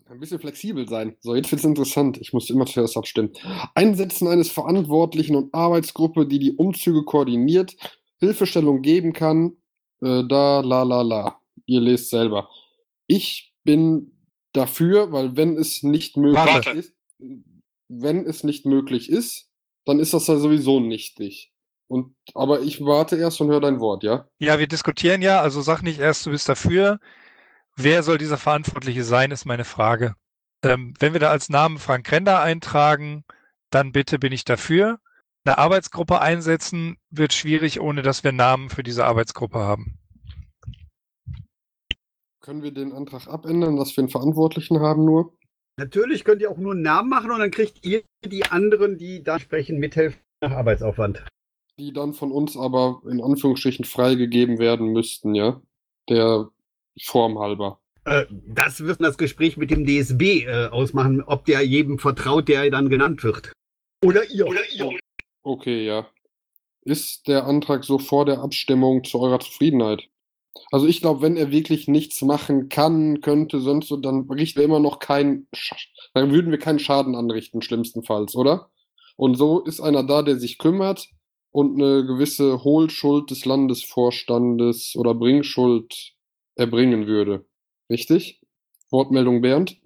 Ein 0.08 0.20
bisschen 0.20 0.38
flexibel 0.38 0.88
sein. 0.88 1.16
So, 1.20 1.34
jetzt 1.34 1.50
wird 1.50 1.58
es 1.58 1.66
interessant. 1.66 2.18
Ich 2.18 2.32
muss 2.32 2.48
immer 2.48 2.66
zuerst 2.66 2.96
abstimmen. 2.96 3.32
Einsetzen 3.74 4.28
eines 4.28 4.50
Verantwortlichen 4.50 5.36
und 5.36 5.52
Arbeitsgruppe, 5.52 6.26
die 6.26 6.38
die 6.38 6.52
Umzüge 6.52 7.04
koordiniert, 7.04 7.76
Hilfestellung 8.20 8.80
geben 8.80 9.12
kann. 9.12 9.56
Äh, 10.00 10.22
da, 10.28 10.60
la, 10.60 10.82
la, 10.82 11.02
la. 11.02 11.40
Ihr 11.66 11.80
lest 11.80 12.10
selber. 12.10 12.48
Ich 13.06 13.54
bin 13.64 14.12
dafür, 14.52 15.12
weil 15.12 15.36
wenn 15.36 15.56
es 15.56 15.82
nicht 15.82 16.16
möglich 16.16 16.44
Warte. 16.44 16.70
ist, 16.70 16.94
wenn 17.88 18.24
es 18.24 18.44
nicht 18.44 18.64
möglich 18.66 19.10
ist, 19.10 19.50
dann 19.84 19.98
ist 19.98 20.14
das 20.14 20.26
ja 20.26 20.36
sowieso 20.36 20.80
nichtig. 20.80 21.53
Und, 21.88 22.14
aber 22.34 22.60
ich 22.60 22.84
warte 22.84 23.16
erst 23.16 23.40
und 23.40 23.48
höre 23.48 23.60
dein 23.60 23.80
Wort, 23.80 24.02
ja? 24.02 24.26
Ja, 24.38 24.58
wir 24.58 24.66
diskutieren 24.66 25.22
ja, 25.22 25.40
also 25.40 25.60
sag 25.60 25.82
nicht 25.82 26.00
erst, 26.00 26.24
du 26.26 26.30
bist 26.30 26.48
dafür. 26.48 26.98
Wer 27.76 28.02
soll 28.02 28.18
dieser 28.18 28.38
Verantwortliche 28.38 29.04
sein, 29.04 29.30
ist 29.30 29.44
meine 29.44 29.64
Frage. 29.64 30.14
Ähm, 30.62 30.94
wenn 30.98 31.12
wir 31.12 31.20
da 31.20 31.30
als 31.30 31.50
Namen 31.50 31.78
Frank 31.78 32.10
Render 32.10 32.40
eintragen, 32.40 33.24
dann 33.70 33.92
bitte 33.92 34.18
bin 34.18 34.32
ich 34.32 34.44
dafür. 34.44 34.98
Eine 35.44 35.58
Arbeitsgruppe 35.58 36.20
einsetzen 36.20 36.96
wird 37.10 37.34
schwierig, 37.34 37.80
ohne 37.80 38.00
dass 38.02 38.24
wir 38.24 38.32
Namen 38.32 38.70
für 38.70 38.82
diese 38.82 39.04
Arbeitsgruppe 39.04 39.58
haben. 39.58 39.98
Können 42.40 42.62
wir 42.62 42.72
den 42.72 42.92
Antrag 42.92 43.26
abändern, 43.26 43.76
dass 43.76 43.96
wir 43.96 44.02
einen 44.02 44.10
Verantwortlichen 44.10 44.80
haben 44.80 45.04
nur? 45.04 45.36
Natürlich 45.76 46.24
könnt 46.24 46.40
ihr 46.40 46.50
auch 46.50 46.56
nur 46.56 46.72
einen 46.72 46.82
Namen 46.82 47.10
machen 47.10 47.30
und 47.30 47.40
dann 47.40 47.50
kriegt 47.50 47.84
ihr 47.84 48.02
die 48.24 48.44
anderen, 48.44 48.96
die 48.96 49.22
da 49.22 49.38
sprechen, 49.38 49.78
mithelfen 49.78 50.20
nach 50.40 50.52
Arbeitsaufwand. 50.52 51.24
Die 51.78 51.92
dann 51.92 52.14
von 52.14 52.30
uns 52.30 52.56
aber 52.56 53.02
in 53.10 53.20
Anführungsstrichen 53.20 53.84
freigegeben 53.84 54.58
werden 54.58 54.92
müssten, 54.92 55.34
ja? 55.34 55.60
Der 56.08 56.48
Form 57.00 57.38
halber. 57.38 57.80
Äh, 58.04 58.26
das 58.30 58.80
wird 58.80 59.00
das 59.00 59.18
Gespräch 59.18 59.56
mit 59.56 59.70
dem 59.70 59.86
DSB 59.86 60.44
äh, 60.44 60.66
ausmachen, 60.66 61.22
ob 61.22 61.44
der 61.46 61.62
jedem 61.62 61.98
vertraut, 61.98 62.48
der 62.48 62.70
dann 62.70 62.90
genannt 62.90 63.24
wird. 63.24 63.52
Oder 64.04 64.28
ihr. 64.30 64.46
Oder 64.46 64.60
ihr. 64.72 64.98
Okay, 65.42 65.86
ja. 65.86 66.06
Ist 66.82 67.26
der 67.28 67.46
Antrag 67.46 67.84
so 67.84 67.98
vor 67.98 68.26
der 68.26 68.40
Abstimmung 68.40 69.04
zu 69.04 69.18
eurer 69.20 69.40
Zufriedenheit? 69.40 70.04
Also 70.70 70.86
ich 70.86 71.00
glaube, 71.00 71.22
wenn 71.22 71.36
er 71.36 71.50
wirklich 71.50 71.88
nichts 71.88 72.20
machen 72.22 72.68
kann, 72.68 73.20
könnte, 73.20 73.60
sonst 73.60 73.88
so, 73.88 73.96
dann 73.96 74.30
richten 74.30 74.58
wir 74.58 74.64
immer 74.64 74.80
noch 74.80 74.98
keinen, 74.98 75.48
dann 76.12 76.30
würden 76.30 76.50
wir 76.50 76.58
keinen 76.58 76.78
Schaden 76.78 77.16
anrichten, 77.16 77.62
schlimmstenfalls, 77.62 78.36
oder? 78.36 78.70
Und 79.16 79.36
so 79.36 79.60
ist 79.64 79.80
einer 79.80 80.04
da, 80.04 80.22
der 80.22 80.38
sich 80.38 80.58
kümmert 80.58 81.08
und 81.54 81.80
eine 81.80 82.04
gewisse 82.04 82.64
Hohlschuld 82.64 83.30
des 83.30 83.44
Landesvorstandes 83.44 84.96
oder 84.96 85.14
Bringschuld 85.14 86.14
erbringen 86.56 87.06
würde. 87.06 87.46
Richtig? 87.88 88.40
Wortmeldung 88.90 89.40
Bernd? 89.40 89.80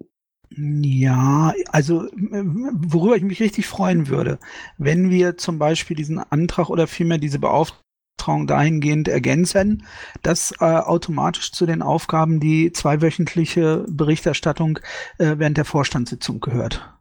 Ja, 0.49 1.53
also 1.67 2.07
worüber 2.15 3.15
ich 3.17 3.21
mich 3.21 3.39
richtig 3.39 3.67
freuen 3.67 4.07
würde, 4.07 4.39
wenn 4.79 5.11
wir 5.11 5.37
zum 5.37 5.59
Beispiel 5.59 5.95
diesen 5.95 6.17
Antrag 6.17 6.71
oder 6.71 6.87
vielmehr 6.87 7.19
diese 7.19 7.37
Beauftragung 7.37 8.47
dahingehend 8.47 9.07
ergänzen, 9.07 9.85
dass 10.23 10.51
äh, 10.59 10.65
automatisch 10.65 11.51
zu 11.51 11.67
den 11.67 11.83
Aufgaben 11.83 12.39
die 12.39 12.71
zweiwöchentliche 12.71 13.85
Berichterstattung 13.87 14.79
äh, 15.19 15.35
während 15.37 15.57
der 15.57 15.65
Vorstandssitzung 15.65 16.39
gehört. 16.39 16.97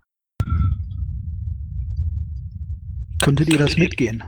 Könntet 3.23 3.49
ihr 3.49 3.59
das 3.59 3.79
mitgehen? 3.79 4.25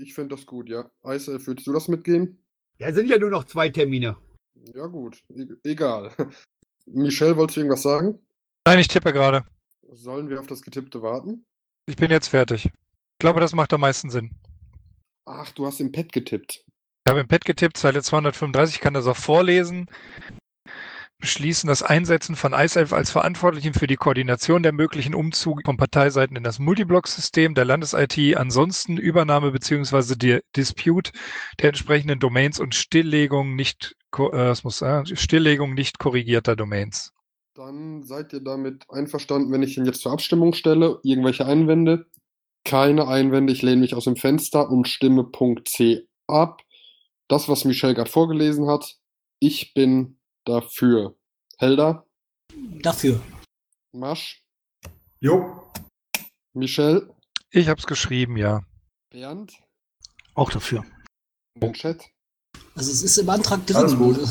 Ich 0.00 0.14
finde 0.14 0.36
das 0.36 0.46
gut, 0.46 0.68
ja. 0.68 0.88
Eisel, 1.02 1.44
würdest 1.44 1.66
du 1.66 1.72
das 1.72 1.88
mitgehen? 1.88 2.40
Ja, 2.78 2.92
sind 2.92 3.08
ja 3.08 3.18
nur 3.18 3.30
noch 3.30 3.44
zwei 3.44 3.68
Termine. 3.68 4.16
Ja, 4.72 4.86
gut. 4.86 5.24
E 5.34 5.46
egal. 5.64 6.12
Michelle, 6.86 7.36
wolltest 7.36 7.56
du 7.56 7.60
irgendwas 7.62 7.82
sagen? 7.82 8.20
Nein, 8.64 8.78
ich 8.78 8.86
tippe 8.86 9.12
gerade. 9.12 9.44
Sollen 9.90 10.28
wir 10.28 10.38
auf 10.38 10.46
das 10.46 10.62
Getippte 10.62 11.02
warten? 11.02 11.44
Ich 11.86 11.96
bin 11.96 12.12
jetzt 12.12 12.28
fertig. 12.28 12.66
Ich 12.66 13.18
glaube, 13.18 13.40
das 13.40 13.54
macht 13.54 13.72
am 13.72 13.80
meisten 13.80 14.08
Sinn. 14.10 14.30
Ach, 15.24 15.50
du 15.50 15.66
hast 15.66 15.80
im 15.80 15.90
Pad 15.90 16.12
getippt. 16.12 16.64
Ich 17.04 17.10
habe 17.10 17.20
im 17.20 17.28
Pad 17.28 17.44
getippt, 17.44 17.76
Zeile 17.76 18.00
235, 18.00 18.76
ich 18.76 18.80
kann 18.80 18.94
das 18.94 19.06
auch 19.06 19.16
vorlesen. 19.16 19.86
Beschließen 21.20 21.66
das 21.66 21.82
Einsetzen 21.82 22.36
von 22.36 22.52
ISELF 22.52 22.92
als 22.92 23.10
Verantwortlichen 23.10 23.74
für 23.74 23.88
die 23.88 23.96
Koordination 23.96 24.62
der 24.62 24.72
möglichen 24.72 25.16
Umzüge 25.16 25.62
von 25.64 25.76
Parteiseiten 25.76 26.36
in 26.36 26.44
das 26.44 26.60
Multiblock-System 26.60 27.54
der 27.56 27.64
Landes-IT, 27.64 28.36
ansonsten 28.36 28.96
Übernahme 28.98 29.50
bzw. 29.50 30.14
die 30.14 30.38
Dispute 30.54 31.10
der 31.60 31.70
entsprechenden 31.70 32.20
Domains 32.20 32.60
und 32.60 32.76
Stilllegung 32.76 33.56
nicht, 33.56 33.96
äh, 34.16 34.54
muss, 34.62 34.80
äh, 34.80 35.04
Stilllegung 35.16 35.74
nicht 35.74 35.98
korrigierter 35.98 36.54
Domains. 36.54 37.12
Dann 37.54 38.04
seid 38.04 38.32
ihr 38.32 38.40
damit 38.40 38.84
einverstanden, 38.88 39.50
wenn 39.50 39.64
ich 39.64 39.76
ihn 39.76 39.86
jetzt 39.86 40.02
zur 40.02 40.12
Abstimmung 40.12 40.52
stelle? 40.52 41.00
Irgendwelche 41.02 41.46
Einwände? 41.46 42.06
Keine 42.64 43.08
Einwände. 43.08 43.52
Ich 43.52 43.62
lehne 43.62 43.80
mich 43.80 43.96
aus 43.96 44.04
dem 44.04 44.14
Fenster 44.14 44.70
und 44.70 44.86
stimme 44.86 45.24
Punkt 45.24 45.68
C 45.68 46.06
ab. 46.28 46.62
Das, 47.26 47.48
was 47.48 47.64
Michelle 47.64 47.94
gerade 47.94 48.10
vorgelesen 48.10 48.68
hat. 48.68 48.98
Ich 49.40 49.74
bin 49.74 50.17
dafür. 50.48 51.14
Helda? 51.58 52.04
Dafür. 52.82 53.20
Masch? 53.92 54.42
Jo, 55.20 55.70
Michelle? 56.54 57.14
Ich 57.50 57.68
habe 57.68 57.78
es 57.80 57.86
geschrieben, 57.86 58.36
ja. 58.36 58.62
Bernd? 59.10 59.52
Auch 60.34 60.50
dafür. 60.50 60.84
Im 61.60 61.72
Chat? 61.72 62.04
Also 62.74 62.92
es 62.92 63.02
ist 63.02 63.18
im 63.18 63.28
Antrag 63.28 63.60
Alles 63.74 63.92
drin. 63.92 63.98
gut. 63.98 64.18
oder? 64.18 64.28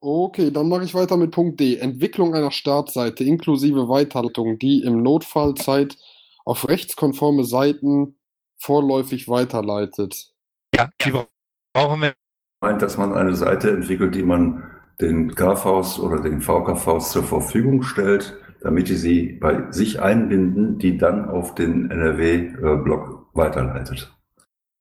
Okay, 0.00 0.50
dann 0.50 0.68
mache 0.68 0.84
ich 0.84 0.94
weiter 0.94 1.16
mit 1.16 1.30
Punkt 1.32 1.58
D. 1.60 1.76
Entwicklung 1.76 2.34
einer 2.34 2.50
Startseite 2.52 3.24
inklusive 3.24 3.88
Weiterleitung, 3.88 4.58
die 4.58 4.82
im 4.82 5.02
Notfall 5.02 5.54
Zeit 5.54 5.96
auf 6.44 6.68
rechtskonforme 6.68 7.44
Seiten 7.44 8.18
vorläufig 8.60 9.28
weiterleitet. 9.28 10.32
Ja, 10.74 10.88
die 11.04 11.10
bra- 11.10 11.28
brauchen 11.72 12.00
wir. 12.02 12.14
meint, 12.60 12.82
dass 12.82 12.96
man 12.96 13.12
eine 13.14 13.34
Seite 13.36 13.70
entwickelt, 13.70 14.14
die 14.14 14.22
man 14.22 14.62
den 15.00 15.34
KVs 15.34 15.98
oder 15.98 16.20
den 16.20 16.40
VKVs 16.40 17.12
zur 17.12 17.24
Verfügung 17.24 17.82
stellt, 17.82 18.36
damit 18.60 18.88
die 18.88 18.96
sie 18.96 19.38
bei 19.40 19.70
sich 19.70 20.00
einbinden, 20.00 20.78
die 20.78 20.98
dann 20.98 21.28
auf 21.28 21.54
den 21.54 21.90
NRW-Blog 21.90 23.28
weiterleitet. 23.34 24.12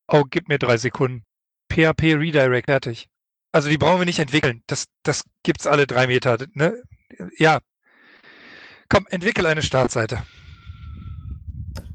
Oh, 0.08 0.24
gib 0.30 0.48
mir 0.48 0.58
drei 0.58 0.78
Sekunden. 0.78 1.24
PHP 1.72 2.16
Redirect, 2.16 2.68
fertig. 2.68 3.10
Also 3.52 3.70
die 3.70 3.78
brauchen 3.78 4.00
wir 4.00 4.06
nicht 4.06 4.20
entwickeln. 4.20 4.64
Das, 4.68 4.86
das 5.04 5.24
gibt's 5.44 5.68
alle 5.68 5.86
drei 5.86 6.08
Meter. 6.08 6.38
Ne? 6.54 6.82
Ja. 7.38 7.60
Komm, 8.90 9.06
entwickel 9.10 9.46
eine 9.46 9.62
Startseite. 9.62 10.24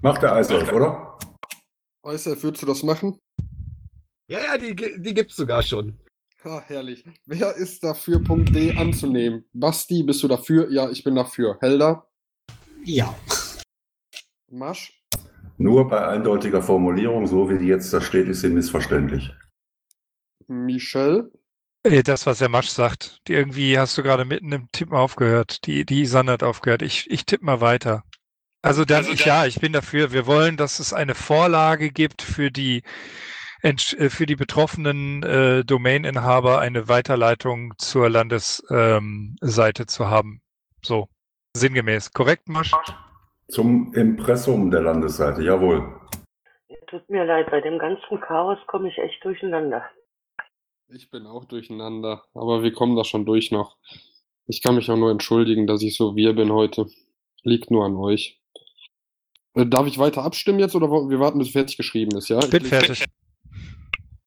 Macht 0.02 0.22
der 0.22 0.34
Eisolf, 0.34 0.72
oder? 0.72 1.18
Eisef, 2.04 2.42
würdest 2.42 2.62
du 2.62 2.66
das 2.66 2.82
machen? 2.82 3.18
Ja, 4.28 4.40
ja, 4.40 4.58
die, 4.58 4.74
die 4.74 5.14
gibt's 5.14 5.36
sogar 5.36 5.62
schon. 5.62 5.98
Ha, 6.44 6.62
herrlich. 6.66 7.04
Wer 7.26 7.54
ist 7.54 7.84
dafür, 7.84 8.22
Punkt 8.22 8.54
D 8.54 8.76
anzunehmen? 8.76 9.44
Basti, 9.52 10.02
bist 10.02 10.22
du 10.22 10.28
dafür? 10.28 10.70
Ja, 10.70 10.90
ich 10.90 11.04
bin 11.04 11.14
dafür. 11.14 11.58
Helda? 11.60 12.06
Ja. 12.84 13.14
Masch? 14.50 15.00
Nur 15.58 15.88
bei 15.88 16.04
eindeutiger 16.06 16.62
Formulierung, 16.62 17.26
so 17.28 17.48
wie 17.48 17.58
die 17.58 17.66
jetzt 17.66 17.92
da 17.92 18.00
steht, 18.00 18.26
ist 18.26 18.40
sie 18.40 18.48
missverständlich. 18.48 19.32
Michelle? 20.48 21.30
Äh, 21.84 22.02
Das, 22.02 22.26
was 22.26 22.38
der 22.38 22.48
Masch 22.48 22.68
sagt. 22.68 23.20
Die 23.28 23.34
irgendwie 23.34 23.78
hast 23.78 23.96
du 23.96 24.02
gerade 24.02 24.24
mitten 24.24 24.50
im 24.50 24.68
Tippen 24.72 24.96
aufgehört. 24.96 25.64
Die, 25.66 25.84
die 25.84 26.06
Sanne 26.06 26.32
hat 26.32 26.42
aufgehört. 26.42 26.82
Ich, 26.82 27.08
ich 27.08 27.24
tippe 27.24 27.44
mal 27.44 27.60
weiter. 27.60 28.02
Also 28.62 28.84
dann, 28.84 29.06
ich, 29.06 29.24
ja, 29.24 29.46
ich 29.46 29.60
bin 29.60 29.72
dafür. 29.72 30.12
Wir 30.12 30.26
wollen, 30.26 30.56
dass 30.56 30.80
es 30.80 30.92
eine 30.92 31.14
Vorlage 31.14 31.90
gibt 31.90 32.22
für 32.22 32.50
die, 32.50 32.82
für 33.62 34.26
die 34.26 34.36
betroffenen 34.36 35.22
äh, 35.22 35.64
Domaininhaber 35.64 36.58
eine 36.58 36.88
Weiterleitung 36.88 37.74
zur 37.78 38.10
Landesseite 38.10 39.82
ähm, 39.82 39.88
zu 39.88 40.08
haben. 40.08 40.42
So, 40.82 41.08
sinngemäß. 41.56 42.12
Korrekt, 42.12 42.48
Masch? 42.48 42.72
Zum 43.48 43.94
Impressum 43.94 44.70
der 44.70 44.80
Landesseite, 44.80 45.42
jawohl. 45.42 46.00
Tut 46.88 47.08
mir 47.08 47.24
leid, 47.24 47.50
bei 47.50 47.60
dem 47.60 47.78
ganzen 47.78 48.20
Chaos 48.20 48.58
komme 48.66 48.88
ich 48.88 48.98
echt 48.98 49.24
durcheinander. 49.24 49.82
Ich 50.88 51.10
bin 51.10 51.26
auch 51.26 51.44
durcheinander, 51.44 52.24
aber 52.34 52.62
wir 52.62 52.72
kommen 52.72 52.96
da 52.96 53.04
schon 53.04 53.24
durch 53.24 53.50
noch. 53.50 53.76
Ich 54.46 54.62
kann 54.62 54.74
mich 54.74 54.90
auch 54.90 54.96
nur 54.96 55.10
entschuldigen, 55.10 55.66
dass 55.66 55.82
ich 55.82 55.96
so 55.96 56.16
wir 56.16 56.34
bin 56.34 56.52
heute. 56.52 56.86
Liegt 57.44 57.70
nur 57.70 57.86
an 57.86 57.96
euch. 57.96 58.40
Äh, 59.54 59.66
Darf 59.66 59.86
ich 59.86 59.98
weiter 59.98 60.22
abstimmen 60.22 60.58
jetzt 60.58 60.74
oder 60.74 60.90
wir 60.90 61.20
warten, 61.20 61.38
bis 61.38 61.50
fertig 61.50 61.76
geschrieben 61.76 62.16
ist, 62.16 62.28
ja? 62.28 62.40
Ich 62.40 62.50
Bin 62.50 62.64
fertig. 62.64 63.04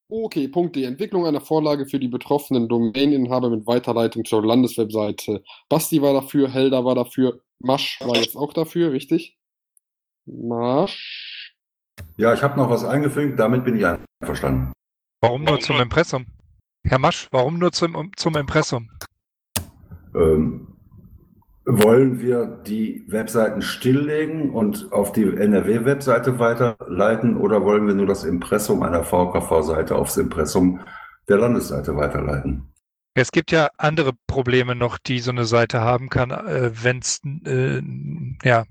Okay, 0.08 0.48
Punkt 0.48 0.76
D. 0.76 0.84
Entwicklung 0.84 1.26
einer 1.26 1.42
Vorlage 1.42 1.88
für 1.88 2.00
die 2.00 2.08
betroffenen 2.08 2.68
Domaininhaber 2.70 3.50
mit 3.50 3.66
Weiterleitung 3.66 4.24
zur 4.24 4.46
Landeswebseite. 4.46 5.44
Basti 5.68 6.02
war 6.02 6.14
dafür, 6.14 6.50
Helda 6.50 6.86
war 6.86 6.94
dafür, 6.94 7.42
Masch 7.60 8.00
war 8.02 8.16
jetzt 8.16 8.36
auch 8.36 8.54
dafür, 8.54 8.92
richtig? 8.92 9.38
Masch. 10.26 11.56
Ja, 12.18 12.34
ich 12.34 12.44
habe 12.44 12.58
noch 12.58 12.70
was 12.70 12.84
eingefügt, 12.84 13.40
damit 13.40 13.66
bin 13.66 13.78
ich 13.78 13.86
einverstanden. 14.22 14.74
Warum 15.22 15.44
nur 15.44 15.60
zum 15.60 15.78
Impressum? 15.78 16.28
Herr 16.84 17.00
Masch, 17.00 17.28
warum 17.32 17.58
nur 17.58 17.72
zum, 17.72 18.12
zum 18.16 18.36
Impressum? 18.36 18.90
Ähm, 20.14 20.75
wollen 21.66 22.20
wir 22.20 22.46
die 22.46 23.04
Webseiten 23.08 23.62
stilllegen 23.62 24.52
und 24.52 24.92
auf 24.92 25.12
die 25.12 25.24
NRW-Webseite 25.24 26.38
weiterleiten 26.38 27.38
oder 27.38 27.64
wollen 27.64 27.88
wir 27.88 27.96
nur 27.96 28.06
das 28.06 28.24
Impressum 28.24 28.84
einer 28.84 29.04
VKV-Seite 29.04 29.96
aufs 29.96 30.18
Impressum 30.18 30.80
der 31.28 31.38
Landesseite 31.38 31.96
weiterleiten? 31.96 32.72
Es 33.16 33.32
gibt 33.32 33.52
ja 33.52 33.70
andere 33.78 34.12
Probleme 34.28 34.76
noch, 34.76 34.98
die 34.98 35.20
so 35.20 35.32
eine 35.32 35.46
Seite 35.46 35.82
haben 35.82 36.10
kann, 36.10 36.32
äh, 36.32 36.72
wenn 36.84 37.00
es, 37.00 37.22
äh, 37.46 37.82
ja, 38.44 38.66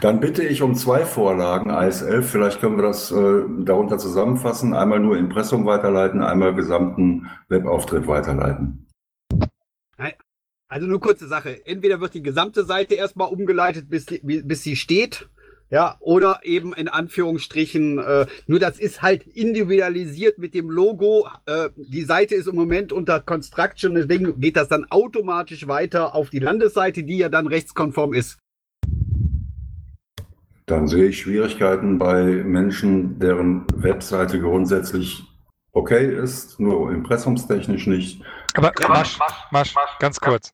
Dann 0.00 0.20
bitte 0.20 0.42
ich 0.42 0.62
um 0.62 0.74
zwei 0.74 1.04
Vorlagen, 1.04 1.70
AS11. 1.70 2.22
Vielleicht 2.22 2.60
können 2.60 2.76
wir 2.76 2.84
das 2.84 3.10
äh, 3.10 3.42
darunter 3.64 3.98
zusammenfassen. 3.98 4.74
Einmal 4.74 5.00
nur 5.00 5.16
Impressum 5.16 5.66
weiterleiten, 5.66 6.22
einmal 6.22 6.54
gesamten 6.54 7.28
Webauftritt 7.48 8.06
weiterleiten. 8.06 8.89
Also 10.70 10.86
nur 10.86 11.00
kurze 11.00 11.26
Sache. 11.26 11.66
Entweder 11.66 12.00
wird 12.00 12.14
die 12.14 12.22
gesamte 12.22 12.64
Seite 12.64 12.94
erstmal 12.94 13.28
umgeleitet, 13.28 13.90
bis, 13.90 14.06
die, 14.06 14.20
bis 14.20 14.62
sie 14.62 14.76
steht. 14.76 15.28
Ja, 15.68 15.96
oder 16.00 16.40
eben 16.42 16.72
in 16.72 16.88
Anführungsstrichen, 16.88 17.98
äh, 17.98 18.26
nur 18.46 18.58
das 18.58 18.78
ist 18.78 19.02
halt 19.02 19.24
individualisiert 19.26 20.38
mit 20.38 20.54
dem 20.54 20.70
Logo. 20.70 21.28
Äh, 21.46 21.70
die 21.76 22.02
Seite 22.02 22.36
ist 22.36 22.46
im 22.46 22.56
Moment 22.56 22.92
unter 22.92 23.20
Construction, 23.20 23.94
deswegen 23.94 24.40
geht 24.40 24.56
das 24.56 24.68
dann 24.68 24.84
automatisch 24.90 25.68
weiter 25.68 26.14
auf 26.14 26.30
die 26.30 26.40
Landesseite, 26.40 27.04
die 27.04 27.18
ja 27.18 27.28
dann 27.28 27.46
rechtskonform 27.46 28.14
ist. 28.14 28.38
Dann 30.66 30.86
sehe 30.88 31.06
ich 31.06 31.20
Schwierigkeiten 31.20 31.98
bei 31.98 32.24
Menschen, 32.24 33.18
deren 33.18 33.64
Webseite 33.74 34.40
grundsätzlich 34.40 35.24
okay 35.72 36.16
ist, 36.16 36.58
nur 36.58 36.92
impressumstechnisch 36.92 37.86
nicht. 37.86 38.22
Aber 38.54 38.72
Masch, 38.88 39.18
Masch, 39.50 39.74
ganz 40.00 40.20
kurz. 40.20 40.50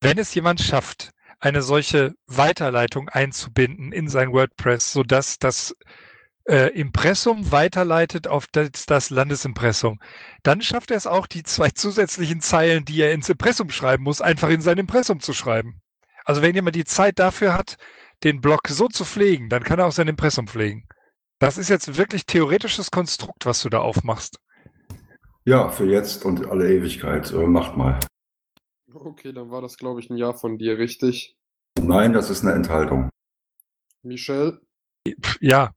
Wenn 0.00 0.18
es 0.18 0.34
jemand 0.34 0.60
schafft, 0.60 1.10
eine 1.40 1.62
solche 1.62 2.14
Weiterleitung 2.26 3.08
einzubinden 3.08 3.92
in 3.92 4.08
sein 4.08 4.32
WordPress, 4.32 4.92
sodass 4.92 5.38
das 5.38 5.74
äh, 6.48 6.72
Impressum 6.72 7.50
weiterleitet 7.50 8.26
auf 8.28 8.46
das, 8.50 8.86
das 8.86 9.10
Landesimpressum, 9.10 9.98
dann 10.42 10.62
schafft 10.62 10.90
er 10.90 10.96
es 10.96 11.06
auch, 11.06 11.26
die 11.26 11.42
zwei 11.42 11.70
zusätzlichen 11.74 12.40
Zeilen, 12.40 12.84
die 12.84 13.00
er 13.00 13.12
ins 13.12 13.28
Impressum 13.28 13.70
schreiben 13.70 14.04
muss, 14.04 14.20
einfach 14.20 14.48
in 14.48 14.60
sein 14.60 14.78
Impressum 14.78 15.20
zu 15.20 15.32
schreiben. 15.32 15.80
Also 16.24 16.42
wenn 16.42 16.54
jemand 16.54 16.76
die 16.76 16.84
Zeit 16.84 17.18
dafür 17.18 17.54
hat, 17.54 17.76
den 18.24 18.40
Blog 18.40 18.68
so 18.68 18.88
zu 18.88 19.04
pflegen, 19.04 19.48
dann 19.48 19.62
kann 19.62 19.78
er 19.78 19.86
auch 19.86 19.92
sein 19.92 20.08
Impressum 20.08 20.46
pflegen. 20.46 20.86
Das 21.38 21.56
ist 21.56 21.68
jetzt 21.68 21.96
wirklich 21.96 22.26
theoretisches 22.26 22.90
Konstrukt, 22.90 23.46
was 23.46 23.62
du 23.62 23.68
da 23.68 23.78
aufmachst. 23.78 24.38
Ja, 25.44 25.68
für 25.70 25.86
jetzt 25.86 26.24
und 26.24 26.46
alle 26.46 26.68
Ewigkeit. 26.68 27.32
Äh, 27.32 27.46
macht 27.46 27.76
mal. 27.76 27.98
Okay, 28.92 29.32
dann 29.32 29.50
war 29.50 29.60
das, 29.60 29.76
glaube 29.76 30.00
ich, 30.00 30.08
ein 30.10 30.16
Ja 30.16 30.32
von 30.32 30.58
dir, 30.58 30.78
richtig? 30.78 31.36
Nein, 31.80 32.12
das 32.12 32.30
ist 32.30 32.42
eine 32.42 32.54
Enthaltung. 32.54 33.10
Michelle? 34.02 34.60
Pff, 35.06 35.38
Ja, 35.40 35.74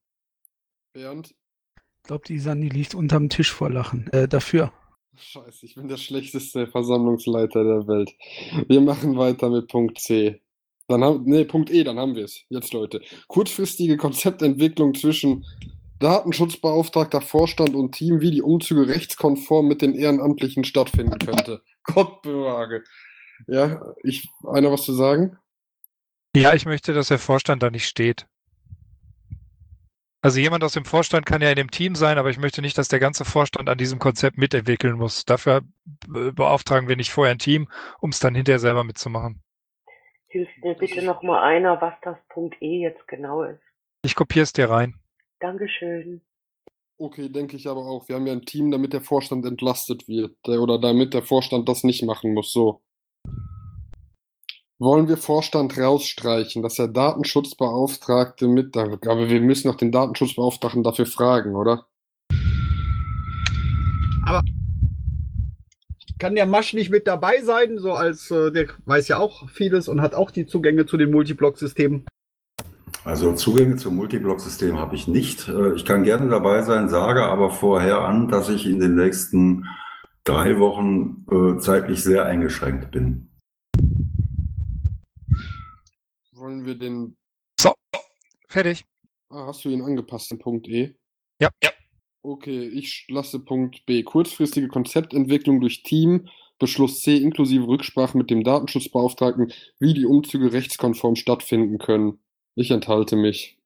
Bernd? 0.93 1.35
Ich 1.77 2.07
glaube, 2.07 2.23
die 2.27 2.39
Sandy 2.39 2.69
liegt 2.69 2.95
unterm 2.95 3.29
Tisch 3.29 3.51
vor 3.51 3.69
Lachen. 3.69 4.07
Äh, 4.11 4.27
dafür. 4.27 4.73
Scheiße, 5.15 5.65
ich 5.65 5.75
bin 5.75 5.87
der 5.87 5.97
schlechteste 5.97 6.67
Versammlungsleiter 6.67 7.63
der 7.63 7.87
Welt. 7.87 8.11
Wir 8.67 8.81
machen 8.81 9.17
weiter 9.17 9.49
mit 9.49 9.67
Punkt 9.67 9.99
C. 9.99 10.41
Dann 10.87 11.03
haben, 11.03 11.23
nee, 11.25 11.45
Punkt 11.45 11.69
E, 11.69 11.83
dann 11.83 11.99
haben 11.99 12.15
wir 12.15 12.25
es. 12.25 12.43
Jetzt, 12.49 12.73
Leute. 12.73 13.01
Kurzfristige 13.27 13.97
Konzeptentwicklung 13.97 14.93
zwischen 14.95 15.45
Datenschutzbeauftragter, 16.01 17.21
Vorstand 17.21 17.75
und 17.75 17.93
Team, 17.93 18.19
wie 18.19 18.31
die 18.31 18.41
Umzüge 18.41 18.87
rechtskonform 18.87 19.67
mit 19.67 19.81
den 19.81 19.93
Ehrenamtlichen 19.93 20.63
stattfinden 20.63 21.17
könnte. 21.19 21.61
Gott 21.83 22.21
bewahre. 22.21 22.83
Ja, 23.47 23.81
ich, 24.03 24.29
einer 24.45 24.71
was 24.71 24.83
zu 24.83 24.93
sagen? 24.93 25.37
Ja, 26.35 26.53
ich 26.53 26.65
möchte, 26.65 26.93
dass 26.93 27.07
der 27.07 27.19
Vorstand 27.19 27.63
da 27.63 27.69
nicht 27.69 27.87
steht. 27.87 28.27
Also 30.23 30.39
jemand 30.39 30.63
aus 30.63 30.73
dem 30.73 30.85
Vorstand 30.85 31.25
kann 31.25 31.41
ja 31.41 31.49
in 31.49 31.55
dem 31.55 31.71
Team 31.71 31.95
sein, 31.95 32.19
aber 32.19 32.29
ich 32.29 32.37
möchte 32.37 32.61
nicht, 32.61 32.77
dass 32.77 32.87
der 32.87 32.99
ganze 32.99 33.25
Vorstand 33.25 33.69
an 33.69 33.77
diesem 33.77 33.97
Konzept 33.97 34.37
mitentwickeln 34.37 34.95
muss. 34.95 35.25
Dafür 35.25 35.61
beauftragen 36.07 36.87
wir 36.87 36.95
nicht 36.95 37.11
vorher 37.11 37.33
ein 37.33 37.39
Team, 37.39 37.67
um 37.99 38.11
es 38.11 38.19
dann 38.19 38.35
hinterher 38.35 38.59
selber 38.59 38.83
mitzumachen. 38.83 39.41
Hilft 40.27 40.51
mir 40.63 40.75
bitte 40.75 41.03
noch 41.03 41.23
mal 41.23 41.41
einer, 41.41 41.81
was 41.81 41.95
das 42.03 42.17
Punkt 42.29 42.61
E 42.61 42.83
jetzt 42.83 43.07
genau 43.07 43.43
ist. 43.43 43.61
Ich 44.03 44.15
kopiere 44.15 44.43
es 44.43 44.53
dir 44.53 44.69
rein. 44.69 44.95
Dankeschön. 45.41 46.21
Okay, 46.97 47.29
denke 47.29 47.57
ich 47.57 47.67
aber 47.67 47.81
auch. 47.81 48.07
Wir 48.07 48.15
haben 48.15 48.27
ja 48.27 48.33
ein 48.33 48.45
Team, 48.45 48.69
damit 48.69 48.93
der 48.93 49.01
Vorstand 49.01 49.43
entlastet 49.43 50.07
wird. 50.07 50.37
Der, 50.45 50.61
oder 50.61 50.79
damit 50.79 51.15
der 51.15 51.23
Vorstand 51.23 51.67
das 51.67 51.83
nicht 51.83 52.03
machen 52.03 52.35
muss. 52.35 52.53
So. 52.53 52.81
Wollen 54.77 55.07
wir 55.07 55.17
Vorstand 55.17 55.77
rausstreichen, 55.79 56.61
dass 56.61 56.75
der 56.75 56.89
Datenschutzbeauftragte 56.89 58.47
mit. 58.47 58.77
Aber 58.77 59.29
wir 59.29 59.41
müssen 59.41 59.67
doch 59.67 59.77
den 59.77 59.91
Datenschutzbeauftragten 59.91 60.83
dafür 60.83 61.07
fragen, 61.07 61.55
oder? 61.55 61.87
Kann 66.19 66.35
der 66.35 66.45
Masch 66.45 66.73
nicht 66.73 66.91
mit 66.91 67.07
dabei 67.07 67.41
sein, 67.41 67.79
so 67.79 67.93
als 67.93 68.29
äh, 68.29 68.51
der 68.51 68.67
weiß 68.85 69.07
ja 69.07 69.17
auch 69.17 69.49
vieles 69.49 69.87
und 69.87 70.01
hat 70.01 70.13
auch 70.13 70.29
die 70.29 70.45
Zugänge 70.45 70.85
zu 70.85 70.97
den 70.97 71.09
Multiblock-Systemen. 71.09 72.05
Also 73.03 73.33
Zugänge 73.33 73.77
zum 73.77 73.95
Multiblock-System 73.95 74.77
habe 74.77 74.95
ich 74.95 75.07
nicht. 75.07 75.47
Äh, 75.47 75.73
Ich 75.73 75.85
kann 75.85 76.03
gerne 76.03 76.29
dabei 76.29 76.61
sein, 76.61 76.87
sage 76.87 77.23
aber 77.23 77.49
vorher 77.49 78.01
an, 78.01 78.27
dass 78.27 78.47
ich 78.49 78.67
in 78.67 78.79
den 78.79 78.95
nächsten 78.95 79.65
drei 80.23 80.59
Wochen 80.59 81.25
äh, 81.31 81.59
zeitlich 81.59 82.03
sehr 82.03 82.25
eingeschränkt 82.25 82.91
bin. 82.91 83.31
Wollen 86.33 86.65
wir 86.65 86.75
den. 86.75 87.17
So, 87.59 87.73
fertig. 88.47 88.85
Ah, 89.29 89.47
hast 89.47 89.65
du 89.65 89.69
ihn 89.69 89.81
angepasst, 89.81 90.29
den 90.29 90.39
Punkt 90.39 90.67
E? 90.67 90.95
Ja, 91.39 91.49
ja. 91.63 91.71
Okay, 92.23 92.67
ich 92.67 93.07
lasse 93.09 93.39
Punkt 93.39 93.83
B. 93.87 94.03
Kurzfristige 94.03 94.67
Konzeptentwicklung 94.67 95.59
durch 95.59 95.81
Team. 95.81 96.27
Beschluss 96.59 97.01
C 97.01 97.17
inklusive 97.17 97.67
Rücksprache 97.67 98.15
mit 98.15 98.29
dem 98.29 98.43
Datenschutzbeauftragten, 98.43 99.51
wie 99.79 99.95
die 99.95 100.05
Umzüge 100.05 100.53
rechtskonform 100.53 101.15
stattfinden 101.15 101.79
können. 101.79 102.19
Ich 102.55 102.71
enthalte 102.71 103.15
mich. 103.15 103.57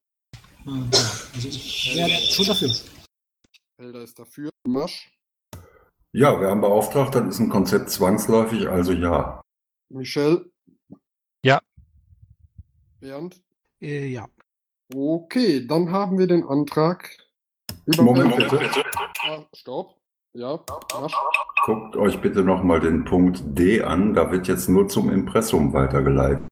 Ja. 0.66 0.74
Also 0.74 1.48
ich 1.48 1.96
wäre 1.96 2.10
schon 2.10 2.46
dafür. 2.46 2.70
Helder 3.78 4.02
ist 4.04 4.18
dafür. 4.20 4.50
Masch, 4.68 5.12
Ja, 6.14 6.40
wir 6.40 6.50
haben 6.50 6.62
beauftragt, 6.62 7.14
dann 7.16 7.30
ist 7.30 7.40
ein 7.40 7.50
Konzept 7.50 7.90
zwangsläufig, 7.90 8.68
also 8.68 8.94
ja. 8.94 9.42
Michelle? 9.90 10.50
Ja. 11.44 11.60
Bernd? 13.00 13.42
Äh, 13.82 14.08
ja. 14.08 14.28
Okay, 14.94 15.66
dann 15.68 15.92
haben 15.92 16.18
wir 16.18 16.28
den 16.28 16.44
Antrag. 16.48 17.10
Moment 17.98 18.34
Überweisung. 18.36 18.60
bitte. 18.60 18.84
Ah, 19.24 19.46
Stopp. 19.54 19.96
Ja, 20.34 20.60
Masch. 21.00 21.14
Guckt 21.66 21.96
euch 21.96 22.20
bitte 22.22 22.44
nochmal 22.44 22.80
den 22.80 23.06
Punkt 23.06 23.42
D 23.46 23.82
an. 23.82 24.14
Da 24.14 24.32
wird 24.32 24.48
jetzt 24.48 24.68
nur 24.68 24.88
zum 24.88 25.10
Impressum 25.12 25.74
weitergeleitet. 25.74 26.46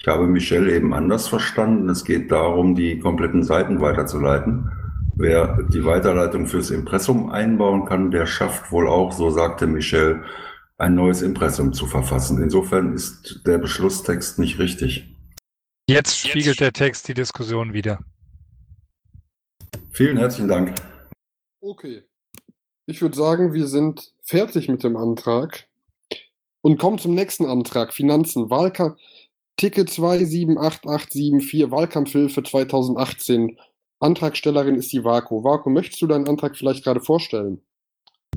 Ich 0.00 0.08
habe 0.08 0.26
Michelle 0.26 0.74
eben 0.74 0.94
anders 0.94 1.28
verstanden. 1.28 1.90
Es 1.90 2.04
geht 2.04 2.32
darum, 2.32 2.74
die 2.74 2.98
kompletten 2.98 3.42
Seiten 3.42 3.82
weiterzuleiten. 3.82 4.70
Wer 5.14 5.62
die 5.64 5.84
Weiterleitung 5.84 6.46
fürs 6.46 6.70
Impressum 6.70 7.28
einbauen 7.28 7.84
kann, 7.84 8.10
der 8.10 8.24
schafft 8.24 8.72
wohl 8.72 8.88
auch, 8.88 9.12
so 9.12 9.28
sagte 9.28 9.66
Michelle, 9.66 10.24
ein 10.78 10.94
neues 10.94 11.20
Impressum 11.20 11.74
zu 11.74 11.86
verfassen. 11.86 12.42
Insofern 12.42 12.94
ist 12.94 13.42
der 13.46 13.58
Beschlusstext 13.58 14.38
nicht 14.38 14.58
richtig. 14.58 15.14
Jetzt 15.86 16.26
spiegelt 16.26 16.60
der 16.60 16.72
Text 16.72 17.06
die 17.08 17.14
Diskussion 17.14 17.74
wieder. 17.74 17.98
Vielen 19.90 20.16
herzlichen 20.16 20.48
Dank. 20.48 20.74
Okay. 21.60 22.04
Ich 22.86 23.02
würde 23.02 23.16
sagen, 23.16 23.52
wir 23.52 23.66
sind 23.66 24.14
fertig 24.22 24.68
mit 24.70 24.82
dem 24.82 24.96
Antrag 24.96 25.68
und 26.62 26.78
kommen 26.78 26.98
zum 26.98 27.14
nächsten 27.14 27.44
Antrag. 27.44 27.92
Finanzen. 27.92 28.48
Wahlkampf. 28.48 28.98
Ticket 29.60 29.90
278874, 29.90 31.70
Wahlkampfhilfe 31.70 32.42
2018. 32.42 33.58
Antragstellerin 33.98 34.76
ist 34.76 34.90
die 34.90 35.04
Vako. 35.04 35.44
Vako, 35.44 35.68
möchtest 35.68 36.00
du 36.00 36.06
deinen 36.06 36.26
Antrag 36.26 36.56
vielleicht 36.56 36.82
gerade 36.82 37.02
vorstellen? 37.02 37.60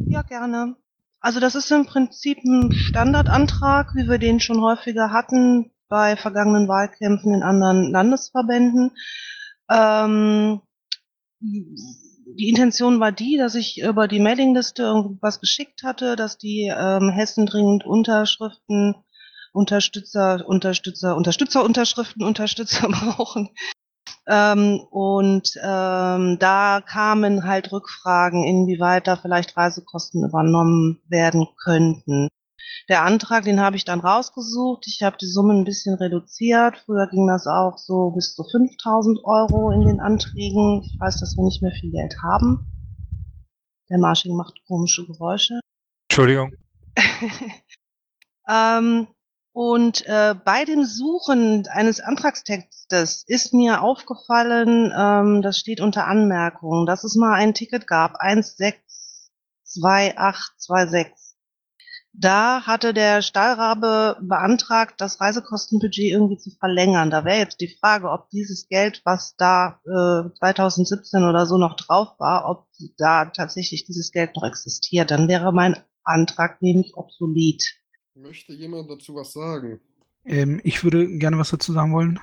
Ja, 0.06 0.24
gerne. 0.24 0.76
Also 1.22 1.40
das 1.40 1.56
ist 1.56 1.72
im 1.72 1.86
Prinzip 1.86 2.40
ein 2.44 2.74
Standardantrag, 2.74 3.96
wie 3.96 4.10
wir 4.10 4.18
den 4.18 4.42
schon 4.42 4.62
häufiger 4.62 5.14
hatten 5.14 5.72
bei 5.88 6.18
vergangenen 6.18 6.68
Wahlkämpfen 6.68 7.34
in 7.34 7.42
anderen 7.42 7.90
Landesverbänden. 7.90 8.92
Ähm, 9.72 10.60
die 11.40 12.50
Intention 12.50 13.00
war 13.00 13.14
die, 13.14 13.38
dass 13.38 13.56
ich 13.56 13.82
über 13.82 14.10
die 14.10 14.20
Mailingliste 14.20 14.84
irgendwas 14.84 15.40
geschickt 15.40 15.84
hatte, 15.84 16.18
dass 16.18 16.38
die 16.38 16.70
ähm, 16.76 17.12
Hessen 17.12 17.46
dringend 17.46 17.86
Unterschriften, 17.86 18.96
Unterstützer, 19.54 20.44
Unterstützer, 20.48 21.16
Unterstützer, 21.16 21.64
Unterschriften, 21.64 22.24
Unterstützer 22.24 22.88
brauchen. 22.90 23.50
Ähm, 24.28 24.80
und 24.90 25.54
ähm, 25.62 26.38
da 26.40 26.82
kamen 26.82 27.46
halt 27.46 27.72
Rückfragen, 27.72 28.44
inwieweit 28.44 29.08
da 29.08 29.16
vielleicht 29.16 29.56
Reisekosten 29.56 30.24
übernommen 30.24 31.02
werden 31.08 31.48
könnten. 31.64 32.30
Der 32.90 33.04
Antrag, 33.04 33.44
den 33.44 33.62
habe 33.62 33.76
ich 33.76 33.86
dann 33.86 34.00
rausgesucht. 34.00 34.88
Ich 34.88 35.04
habe 35.04 35.18
die 35.18 35.28
Summe 35.28 35.54
ein 35.54 35.66
bisschen 35.66 35.96
reduziert. 35.96 36.78
Früher 36.86 37.08
ging 37.08 37.28
das 37.28 37.48
auch 37.48 37.78
so 37.78 38.12
bis 38.12 38.34
zu 38.36 38.44
5000 38.44 39.20
Euro 39.24 39.72
in 39.72 39.82
den 39.82 40.00
Anträgen. 40.00 40.82
Ich 40.84 41.00
weiß, 41.00 41.20
dass 41.20 41.38
wir 41.38 41.44
nicht 41.44 41.62
mehr 41.62 41.72
viel 41.72 41.92
Geld 41.92 42.16
haben. 42.24 42.66
Der 43.90 44.00
Marsching 44.00 44.36
macht 44.36 44.62
komische 44.68 45.06
Geräusche. 45.06 45.60
Entschuldigung. 46.10 46.54
ähm, 48.50 49.08
und 49.54 50.06
äh, 50.08 50.36
bei 50.44 50.66
dem 50.66 50.84
Suchen 50.84 51.68
eines 51.68 52.00
Antragstextes 52.00 53.24
ist 53.28 53.54
mir 53.54 53.84
aufgefallen, 53.84 54.92
ähm, 54.98 55.44
das 55.44 55.60
steht 55.60 55.80
unter 55.80 56.08
Anmerkung, 56.08 56.88
dass 56.88 57.04
es 57.04 57.14
mal 57.16 57.36
ein 57.36 57.54
Ticket 57.54 57.86
gab, 57.86 58.16
162826. 58.20 61.14
Da 62.16 62.66
hatte 62.66 62.94
der 62.96 63.22
Stahlrabe 63.22 64.18
beantragt, 64.22 64.96
das 64.98 65.22
Reisekostenbudget 65.22 66.12
irgendwie 66.12 66.38
zu 66.38 66.50
verlängern. 66.50 67.12
Da 67.12 67.24
wäre 67.24 67.38
jetzt 67.38 67.62
die 67.62 67.78
Frage, 67.80 68.10
ob 68.10 68.32
dieses 68.32 68.68
Geld, 68.68 69.04
was 69.06 69.36
da 69.36 69.80
äh, 69.86 70.32
2017 70.40 71.24
oder 71.24 71.46
so 71.46 71.60
noch 71.60 71.76
drauf 71.76 72.16
war, 72.18 72.50
ob 72.50 72.66
da 72.98 73.26
tatsächlich 73.26 73.86
dieses 73.86 74.12
Geld 74.12 74.36
noch 74.36 74.44
existiert. 74.44 75.12
Dann 75.12 75.28
wäre 75.28 75.54
mein 75.54 75.78
Antrag 76.04 76.60
nämlich 76.62 76.98
obsolet. 76.98 77.83
Möchte 78.16 78.54
jemand 78.54 78.92
dazu 78.92 79.16
was 79.16 79.34
sagen? 79.34 79.80
Ähm, 80.26 80.62
ich 80.64 80.84
würde 80.84 81.18
gerne 81.18 81.40
was 81.40 81.50
dazu 81.50 81.74
sagen 81.74 81.94
wollen. 81.94 82.20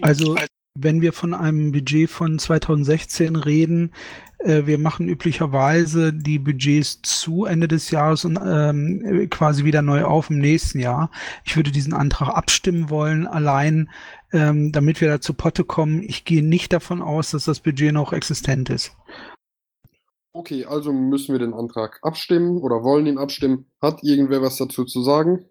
Also, 0.00 0.36
wenn 0.78 1.00
wir 1.00 1.12
von 1.12 1.34
einem 1.34 1.72
Budget 1.72 2.08
von 2.08 2.38
2016 2.38 3.34
reden, 3.34 3.92
äh, 4.38 4.66
wir 4.66 4.78
machen 4.78 5.08
üblicherweise 5.08 6.12
die 6.12 6.38
Budgets 6.38 7.02
zu 7.02 7.44
Ende 7.44 7.66
des 7.66 7.90
Jahres 7.90 8.24
und 8.24 8.38
ähm, 8.40 9.28
quasi 9.30 9.64
wieder 9.64 9.82
neu 9.82 10.04
auf 10.04 10.30
im 10.30 10.38
nächsten 10.38 10.78
Jahr. 10.78 11.10
Ich 11.44 11.56
würde 11.56 11.72
diesen 11.72 11.92
Antrag 11.92 12.28
abstimmen 12.28 12.88
wollen, 12.88 13.26
allein 13.26 13.90
ähm, 14.32 14.70
damit 14.70 15.00
wir 15.00 15.08
da 15.08 15.20
zu 15.20 15.34
Potte 15.34 15.64
kommen. 15.64 16.04
Ich 16.04 16.24
gehe 16.24 16.44
nicht 16.44 16.72
davon 16.72 17.02
aus, 17.02 17.32
dass 17.32 17.46
das 17.46 17.58
Budget 17.58 17.92
noch 17.92 18.12
existent 18.12 18.70
ist. 18.70 18.96
Okay, 20.32 20.64
also 20.64 20.92
müssen 20.92 21.32
wir 21.32 21.40
den 21.40 21.54
Antrag 21.54 21.98
abstimmen 22.02 22.58
oder 22.58 22.84
wollen 22.84 23.06
ihn 23.06 23.18
abstimmen. 23.18 23.66
Hat 23.82 24.02
irgendwer 24.04 24.42
was 24.42 24.56
dazu 24.56 24.84
zu 24.84 25.02
sagen? 25.02 25.46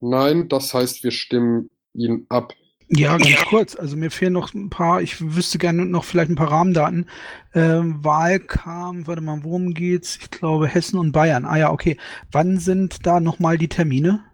Nein, 0.00 0.48
das 0.48 0.72
heißt, 0.72 1.02
wir 1.02 1.10
stimmen 1.10 1.70
ihn 1.92 2.26
ab. 2.28 2.52
Ja, 2.92 3.16
ganz 3.16 3.44
kurz. 3.48 3.76
Also 3.76 3.96
mir 3.96 4.10
fehlen 4.10 4.32
noch 4.32 4.52
ein 4.52 4.68
paar, 4.68 5.00
ich 5.00 5.20
wüsste 5.20 5.58
gerne 5.58 5.86
noch 5.86 6.04
vielleicht 6.04 6.30
ein 6.30 6.36
paar 6.36 6.50
Rahmendaten. 6.50 7.08
Ähm, 7.54 8.04
Wahlkampf, 8.04 9.06
warte 9.06 9.22
mal, 9.22 9.44
worum 9.44 9.74
geht's? 9.74 10.18
Ich 10.20 10.30
glaube 10.30 10.66
Hessen 10.66 10.98
und 10.98 11.12
Bayern. 11.12 11.44
Ah 11.44 11.56
ja, 11.56 11.70
okay. 11.70 11.96
Wann 12.32 12.58
sind 12.58 13.06
da 13.06 13.20
nochmal 13.20 13.58
die 13.58 13.68
Termine? 13.68 14.24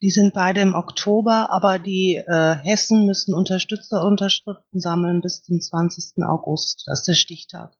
Die 0.00 0.10
sind 0.10 0.34
beide 0.34 0.62
im 0.62 0.74
Oktober, 0.74 1.50
aber 1.50 1.78
die 1.78 2.16
äh, 2.16 2.56
Hessen 2.56 3.06
müssen 3.06 3.34
Unterstützerunterschriften 3.34 4.80
sammeln 4.80 5.20
bis 5.20 5.42
zum 5.42 5.60
20. 5.60 6.24
August. 6.24 6.84
Das 6.86 7.00
ist 7.00 7.08
der 7.08 7.14
Stichtag. 7.14 7.72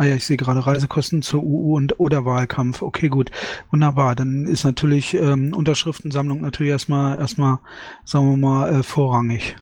Ah 0.00 0.04
ja, 0.04 0.14
ich 0.14 0.24
sehe 0.24 0.36
gerade 0.36 0.64
Reisekosten 0.64 1.22
zur 1.22 1.42
UU 1.42 1.76
und 1.76 1.98
oder 1.98 2.24
Wahlkampf. 2.24 2.82
Okay, 2.82 3.08
gut. 3.08 3.32
Wunderbar. 3.72 4.14
Dann 4.14 4.46
ist 4.46 4.62
natürlich 4.62 5.14
ähm, 5.14 5.52
Unterschriftensammlung 5.52 6.40
natürlich 6.40 6.70
erstmal, 6.70 7.18
erstmal, 7.18 7.58
sagen 8.04 8.30
wir 8.30 8.36
mal, 8.36 8.72
äh, 8.72 8.82
vorrangig. 8.84 9.56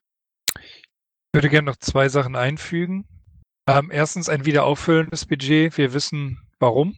Ich 0.59 1.32
würde 1.32 1.49
gerne 1.49 1.70
noch 1.70 1.76
zwei 1.76 2.11
Sachen 2.11 2.37
einfügen. 2.37 3.07
Ähm, 3.66 3.91
erstens 3.91 4.28
ein 4.28 4.45
wiederauffüllendes 4.45 5.24
Budget. 5.24 5.78
Wir 5.78 5.95
wissen 5.95 6.39
warum. 6.59 6.95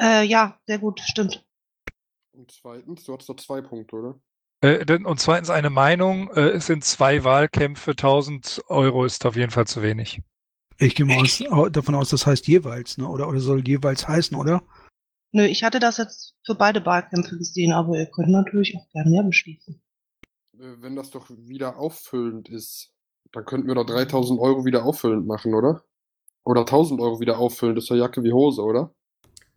Äh, 0.00 0.24
ja, 0.24 0.58
sehr 0.66 0.80
gut, 0.80 0.98
stimmt. 0.98 1.46
Und 2.32 2.50
zweitens, 2.50 3.04
du 3.04 3.12
hattest 3.12 3.28
doch 3.28 3.36
zwei 3.36 3.60
Punkte, 3.60 3.94
oder? 3.94 4.20
Äh, 4.60 5.04
und 5.04 5.20
zweitens 5.20 5.50
eine 5.50 5.70
Meinung. 5.70 6.32
Äh, 6.32 6.50
es 6.50 6.66
sind 6.66 6.82
zwei 6.82 7.22
Wahlkämpfe. 7.22 7.92
1000 7.92 8.62
Euro 8.66 9.04
ist 9.04 9.24
auf 9.24 9.36
jeden 9.36 9.52
Fall 9.52 9.68
zu 9.68 9.82
wenig. 9.82 10.20
Ich 10.84 10.94
gehe 10.94 11.06
mal 11.06 11.18
aus, 11.20 11.42
au- 11.50 11.68
davon 11.68 11.94
aus, 11.94 12.10
das 12.10 12.26
heißt 12.26 12.46
jeweils, 12.48 12.98
ne? 12.98 13.06
Oder, 13.08 13.28
oder 13.28 13.40
soll 13.40 13.66
jeweils 13.66 14.06
heißen, 14.08 14.36
oder? 14.36 14.62
Nö, 15.32 15.44
ich 15.44 15.62
hatte 15.64 15.78
das 15.78 15.96
jetzt 15.96 16.34
für 16.44 16.54
beide 16.54 16.84
Wahlkämpfe 16.84 17.38
gesehen, 17.38 17.72
aber 17.72 17.96
ihr 17.98 18.06
könnt 18.06 18.28
natürlich 18.28 18.76
auch 18.76 18.88
gerne 18.92 19.10
mehr 19.10 19.22
beschließen. 19.22 19.80
Äh, 20.58 20.74
Wenn 20.80 20.96
das 20.96 21.10
doch 21.10 21.26
wieder 21.30 21.78
auffüllend 21.78 22.48
ist, 22.48 22.90
dann 23.32 23.44
könnten 23.44 23.68
wir 23.68 23.74
doch 23.74 23.86
3000 23.86 24.38
Euro 24.40 24.64
wieder 24.64 24.84
auffüllend 24.84 25.26
machen, 25.26 25.54
oder? 25.54 25.84
Oder 26.44 26.62
1000 26.62 27.00
Euro 27.00 27.20
wieder 27.20 27.38
auffüllen, 27.38 27.76
das 27.76 27.84
ist 27.84 27.90
ja 27.90 27.96
Jacke 27.96 28.22
wie 28.24 28.32
Hose, 28.32 28.62
oder? 28.62 28.92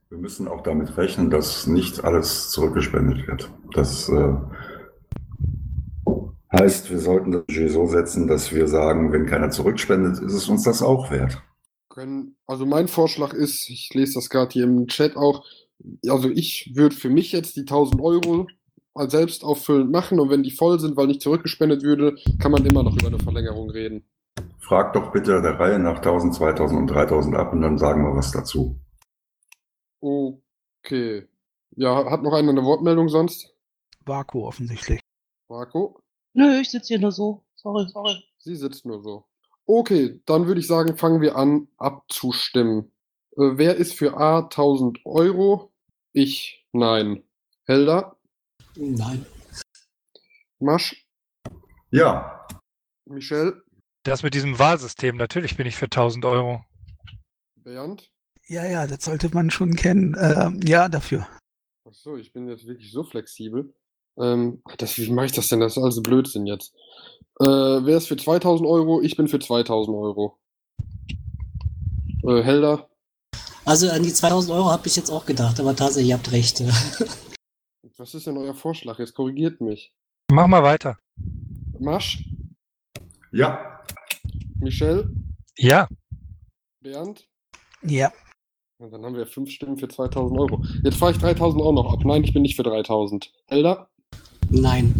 Wir 0.10 0.20
müssen 0.20 0.48
auch 0.48 0.62
damit 0.62 0.96
rechnen, 0.98 1.32
dass 1.32 1.66
nicht 1.66 2.04
alles 2.04 2.52
zurückgespendet 2.52 3.28
wird. 3.28 3.50
Das 3.74 4.08
äh, 4.08 4.34
heißt, 6.56 6.89
wir 6.89 6.99
sollten 6.99 7.32
das 7.32 7.45
Budget 7.45 7.72
so 7.72 7.86
setzen, 7.88 8.28
dass 8.28 8.53
wir 8.53 8.68
sagen, 8.68 9.12
wenn 9.12 9.26
keiner 9.26 9.49
zurückspendet, 9.49 10.20
ist 10.20 10.34
es 10.34 10.49
uns 10.49 10.64
das 10.64 10.82
auch 10.82 11.12
wert. 11.12 11.41
Können, 11.89 12.36
also 12.47 12.66
mein 12.66 12.88
Vorschlag 12.88 13.34
ist, 13.34 13.70
ich 13.70 13.93
lese 13.93 14.16
das 14.16 14.30
gerade 14.30 14.51
hier 14.51 14.66
im 14.66 14.88
Chat 14.88 15.16
auch, 15.16 15.45
also 16.10 16.30
ich 16.30 16.72
würde 16.76 16.95
für 16.95 17.10
mich 17.10 17.32
jetzt 17.32 17.56
die 17.56 17.62
1000 17.62 18.01
Euro 18.01 18.47
als 18.93 19.12
selbst 19.12 19.43
auffüllend 19.43 19.91
machen 19.91 20.20
und 20.20 20.30
wenn 20.30 20.43
die 20.43 20.51
voll 20.51 20.80
sind, 20.80 20.97
weil 20.97 21.08
nicht 21.08 21.22
zurückgespendet 21.22 21.84
würde, 21.84 22.16
kann 22.39 22.51
man 22.51 22.66
immer 22.66 22.84
noch 22.84 22.95
über 22.97 23.08
eine 23.08 23.20
Verlängerung 23.20 23.70
reden. 23.70 24.06
Frag 24.60 24.93
doch 24.93 25.12
bitte 25.12 25.41
der 25.41 25.60
Reihe 25.60 25.80
nach 25.80 25.97
1000, 25.97 26.34
2000 26.34 26.80
und 26.82 26.88
3000 26.88 27.36
ab 27.36 27.53
und 27.53 27.62
dann 27.62 27.78
sagen 27.78 28.03
wir 28.03 28.16
was 28.16 28.32
dazu. 28.32 28.80
Okay. 29.99 31.28
Ja, 31.76 32.10
hat 32.10 32.24
noch 32.24 32.34
einer 32.34 32.49
eine 32.49 32.64
Wortmeldung 32.64 33.10
sonst? 33.10 33.53
Vaku 34.06 34.45
offensichtlich. 34.45 35.01
Marco? 35.49 35.99
Nö, 36.36 36.60
ich 36.60 36.70
sitze 36.70 36.90
hier 36.90 37.00
nur 37.00 37.14
so. 37.14 37.44
Sorry, 37.56 37.88
sorry. 37.90 38.22
Sie 38.38 38.56
sitzt 38.56 38.86
nur 38.86 39.02
so. 39.02 39.26
Okay, 39.66 40.22
dann 40.26 40.48
würde 40.48 40.60
ich 40.60 40.68
sagen, 40.68 40.98
fangen 40.98 41.22
wir 41.22 41.36
an 41.38 41.70
abzustimmen. 41.78 42.92
Äh, 43.32 43.58
wer 43.58 43.76
ist 43.78 43.94
für 43.94 44.18
A 44.18 44.40
1000 44.42 45.00
Euro? 45.06 45.72
Ich, 46.12 46.66
nein. 46.74 47.24
Helda, 47.66 48.16
Nein. 48.76 49.26
Masch, 50.60 51.08
Ja, 51.90 52.46
Michelle, 53.06 53.64
Das 54.04 54.22
mit 54.22 54.34
diesem 54.34 54.60
Wahlsystem, 54.60 55.16
natürlich 55.16 55.56
bin 55.58 55.66
ich 55.66 55.78
für 55.78 55.86
1000 55.86 56.26
Euro. 56.26 56.64
Bernd. 57.56 58.12
Ja, 58.48 58.66
ja, 58.66 58.86
das 58.86 59.06
sollte 59.06 59.30
man 59.34 59.50
schon 59.50 59.76
kennen. 59.76 60.16
Ähm, 60.20 60.60
ja, 60.64 60.90
dafür. 60.90 61.28
Achso, 61.86 62.18
ich 62.18 62.34
bin 62.34 62.48
jetzt 62.50 62.68
wirklich 62.68 62.92
so 62.92 63.04
flexibel. 63.04 63.74
Ähm, 64.18 64.61
das, 64.78 64.97
wie 64.97 65.11
mache 65.11 65.28
ich 65.28 65.32
das 65.32 65.49
denn? 65.49 65.59
Das 65.59 65.78
ist 65.78 65.84
also 65.84 66.01
Blödsinn 66.01 66.45
jetzt. 66.45 66.74
Äh, 67.39 67.45
wer 67.45 67.97
ist 67.97 68.07
für 68.07 68.18
2000 68.18 68.68
Euro? 68.68 69.01
Ich 69.01 69.18
bin 69.18 69.28
für 69.28 69.39
2000 69.39 69.95
Euro. 69.95 70.38
Äh, 72.24 72.41
Helda, 72.41 72.88
Also 73.66 73.89
an 73.89 74.03
die 74.03 74.13
2000 74.13 74.53
Euro 74.55 74.72
habe 74.72 74.88
ich 74.88 74.95
jetzt 74.95 75.11
auch 75.11 75.26
gedacht, 75.26 75.59
aber 75.59 75.76
tatsächlich, 75.76 76.09
ihr 76.09 76.16
habt 76.18 76.32
recht. 76.32 76.63
was 77.97 78.13
ist 78.13 78.28
denn 78.28 78.38
euer 78.38 78.55
Vorschlag? 78.55 78.99
Jetzt 78.99 79.13
korrigiert 79.13 79.61
mich. 79.61 79.93
Mach 80.32 80.47
mal 80.47 80.63
weiter. 80.63 80.97
Masch, 81.80 82.24
ja, 83.32 83.82
Michelle, 84.59 85.11
Ja, 85.57 85.88
Bernd. 86.82 87.28
Ja. 87.84 88.11
Und 88.78 88.91
dann 88.91 89.03
haben 89.05 89.16
wir 89.16 89.28
fünf 89.28 89.51
Stimmen 89.51 89.78
für 89.78 89.88
2000 89.88 90.39
Euro. 90.39 90.63
Jetzt 90.84 90.97
fahre 90.97 91.11
ich 91.11 91.18
3000 91.18 91.61
auch 91.61 91.72
noch 91.74 91.93
ab. 91.93 91.99
Nein, 92.05 92.24
ich 92.24 92.34
bin 92.34 92.41
nicht 92.41 92.55
für 92.55 92.63
3000. 92.63 93.32
Helda, 93.47 93.89
Nein. 94.50 94.93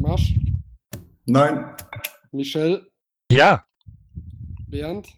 Masch, 0.00 0.34
nein, 1.26 1.64
Michelle, 2.32 2.86
ja. 3.30 3.64
Bernd. 4.68 5.08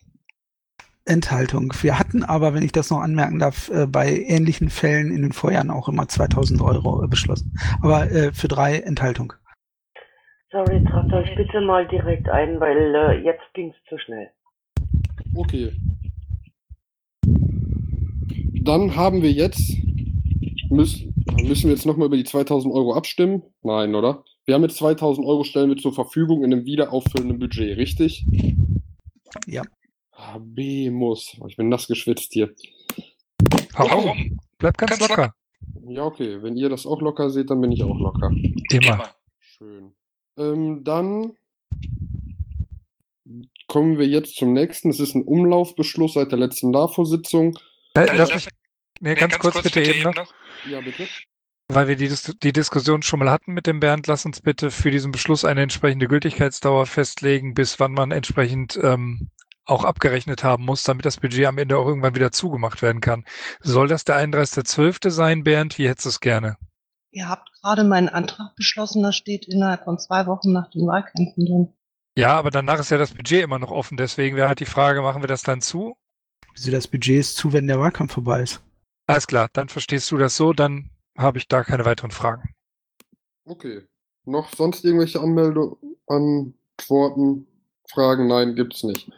Enthaltung. 1.07 1.73
Wir 1.83 1.99
hatten 1.99 2.25
aber, 2.25 2.53
wenn 2.53 2.65
ich 2.65 2.73
das 2.73 2.91
noch 2.91 3.01
anmerken 3.01 3.39
darf, 3.39 3.71
äh, 3.71 3.87
bei 3.87 4.11
ähnlichen 4.11 4.71
Fällen 4.71 5.13
in 5.13 5.23
den 5.23 5.33
Vorjahren 5.33 5.71
auch 5.71 5.89
immer 5.89 6.09
2000 6.09 6.61
Euro 6.61 7.05
äh, 7.05 7.07
beschlossen. 7.07 7.57
Aber 7.81 8.11
äh, 8.11 8.33
für 8.33 8.49
drei 8.49 8.81
Enthaltung. 8.81 9.33
Sorry, 10.51 10.83
tragt 10.85 11.13
euch 11.13 11.35
bitte 11.37 11.61
mal 11.61 11.87
direkt 11.89 12.29
ein, 12.29 12.59
weil 12.61 13.23
jetzt 13.25 13.43
ging's 13.55 13.77
zu 13.89 13.99
schnell. 13.99 14.31
Okay. 15.35 15.73
Dann 18.65 18.97
haben 18.97 19.23
wir 19.23 19.31
jetzt. 19.31 19.77
Müssen, 20.71 21.15
müssen 21.43 21.65
wir 21.65 21.75
jetzt 21.75 21.87
nochmal 21.87 22.07
über 22.07 22.17
die 22.17 22.25
2000 22.25 22.73
Euro 22.73 22.95
abstimmen? 22.95 23.43
Nein, 23.63 23.95
oder? 23.95 24.25
Wir 24.45 24.55
haben 24.55 24.63
jetzt 24.63 24.77
2000 24.77 25.27
Euro 25.27 25.45
stellen 25.45 25.71
wir 25.71 25.77
zur 25.77 25.93
Verfügung 25.93 26.45
in 26.45 26.53
einem 26.53 26.65
wiederauffüllenden 26.65 27.39
Budget, 27.39 27.77
richtig? 27.77 28.25
Ja. 29.47 29.63
B 30.39 30.91
muss. 30.91 31.37
Oh, 31.41 31.47
Ich 31.47 31.57
bin 31.57 31.69
nass 31.69 31.87
geschwitzt 31.87 32.33
hier. 32.33 32.55
Warum? 33.73 34.39
Bleib 34.59 34.79
ganz 34.79 34.99
locker. 35.01 35.35
Ja, 35.89 36.05
okay. 36.05 36.43
Wenn 36.43 36.57
ihr 36.57 36.69
das 36.69 36.87
auch 36.87 37.01
locker 37.01 37.31
seht, 37.31 37.51
dann 37.51 37.61
bin 37.61 37.73
ich 37.73 37.83
auch 37.83 37.99
locker. 37.99 38.31
Immer. 38.71 39.11
Schön. 39.41 39.93
Ähm, 40.39 40.83
dann 40.85 41.33
kommen 43.69 43.99
wir 43.99 44.07
jetzt 44.07 44.37
zum 44.37 44.53
nächsten. 44.53 44.91
Es 44.91 45.01
ist 45.01 45.15
ein 45.15 45.25
Umlaufbeschluss 45.25 46.15
seit 46.15 46.31
der 46.31 46.39
letzten 46.39 46.73
LAFO-Sitzung. 46.73 47.59
Äh, 47.95 48.17
lass 48.17 48.33
mich, 48.33 48.49
nee, 49.01 49.15
ganz, 49.15 49.39
kurz, 49.39 49.63
bitte 49.63 49.83
eben 49.83 50.03
noch. 50.03 50.33
Ja, 50.69 50.81
bitte. 50.81 51.07
Weil 51.69 51.89
wir 51.89 51.97
die, 51.97 52.09
Dis 52.09 52.23
die 52.43 52.53
Diskussion 52.53 53.03
schon 53.03 53.19
mal 53.19 53.31
hatten 53.31 53.53
mit 53.53 53.67
dem 53.67 53.81
Bernd, 53.81 54.07
lass 54.07 54.25
uns 54.25 54.41
bitte 54.41 54.71
für 54.71 54.91
diesen 54.91 55.11
Beschluss 55.11 55.45
eine 55.45 55.63
entsprechende 55.63 56.07
Gültigkeitsdauer 56.07 56.87
festlegen, 56.87 57.55
bis 57.55 57.81
wann 57.81 57.93
man 57.93 58.13
entsprechend 58.13 58.79
ähm, 58.83 59.31
auch 59.65 59.85
abgerechnet 59.85 60.45
haben 60.45 60.65
muss, 60.65 60.85
damit 60.85 61.05
das 61.05 61.19
Budget 61.19 61.47
am 61.47 61.59
Ende 61.59 61.77
auch 61.77 61.87
irgendwann 61.87 62.15
wieder 62.15 62.31
zugemacht 62.31 62.83
werden 62.83 63.01
kann. 63.01 63.25
Soll 63.61 63.89
das 63.89 64.05
der 64.05 64.17
31.12. 64.17 65.11
sein, 65.11 65.43
Bernd? 65.43 65.77
Wie 65.79 65.89
hättest 65.89 66.07
du 66.07 66.11
es 66.11 66.21
gerne? 66.21 66.57
Ihr 67.11 67.29
habt 67.29 67.51
gerade 67.61 67.83
meinen 67.83 68.09
Antrag 68.09 68.55
beschlossen, 68.57 69.03
da 69.03 69.11
steht 69.11 69.47
innerhalb 69.49 69.85
von 69.85 69.99
zwei 69.99 70.27
Wochen 70.27 70.53
nach 70.53 70.71
den 70.71 70.87
Wahlkämpfen 70.87 71.47
drin. 71.47 71.73
Ja, 72.17 72.37
aber 72.39 72.51
danach 72.51 72.79
ist 72.79 72.91
ja 72.91 72.99
das 72.99 73.13
Budget 73.13 73.43
immer 73.43 73.59
noch 73.59 73.71
offen. 73.71 73.97
Deswegen 73.97 74.37
wäre 74.37 74.49
halt 74.49 74.61
die 74.61 74.67
Frage, 74.67 75.03
machen 75.03 75.23
wir 75.23 75.29
das 75.29 75.43
dann 75.43 75.61
zu? 75.61 75.97
Wieso 76.55 76.71
das 76.71 76.89
Budget 76.89 77.21
ist 77.21 77.37
zu, 77.37 77.53
wenn 77.53 77.67
der 77.67 77.81
Wahlkampf 77.81 78.15
vorbei 78.15 78.43
ist? 78.43 78.63
Alles 79.07 79.27
klar, 79.27 79.49
dann 79.53 79.69
verstehst 79.69 80.11
du 80.11 80.17
das 80.17 80.37
so, 80.37 80.53
dann 80.53 80.91
habe 81.17 81.39
ich 81.39 81.49
da 81.49 81.63
keine 81.63 81.85
weiteren 81.85 82.11
Fragen. 82.11 82.55
Okay. 83.45 83.83
Noch 84.25 84.53
sonst 84.53 84.85
irgendwelche 84.85 85.21
Anmeldungen, 85.21 85.77
Antworten, 86.09 87.47
Fragen? 87.89 88.27
Nein, 88.27 88.57
gibt's 88.57 88.83
nicht. 88.83 89.11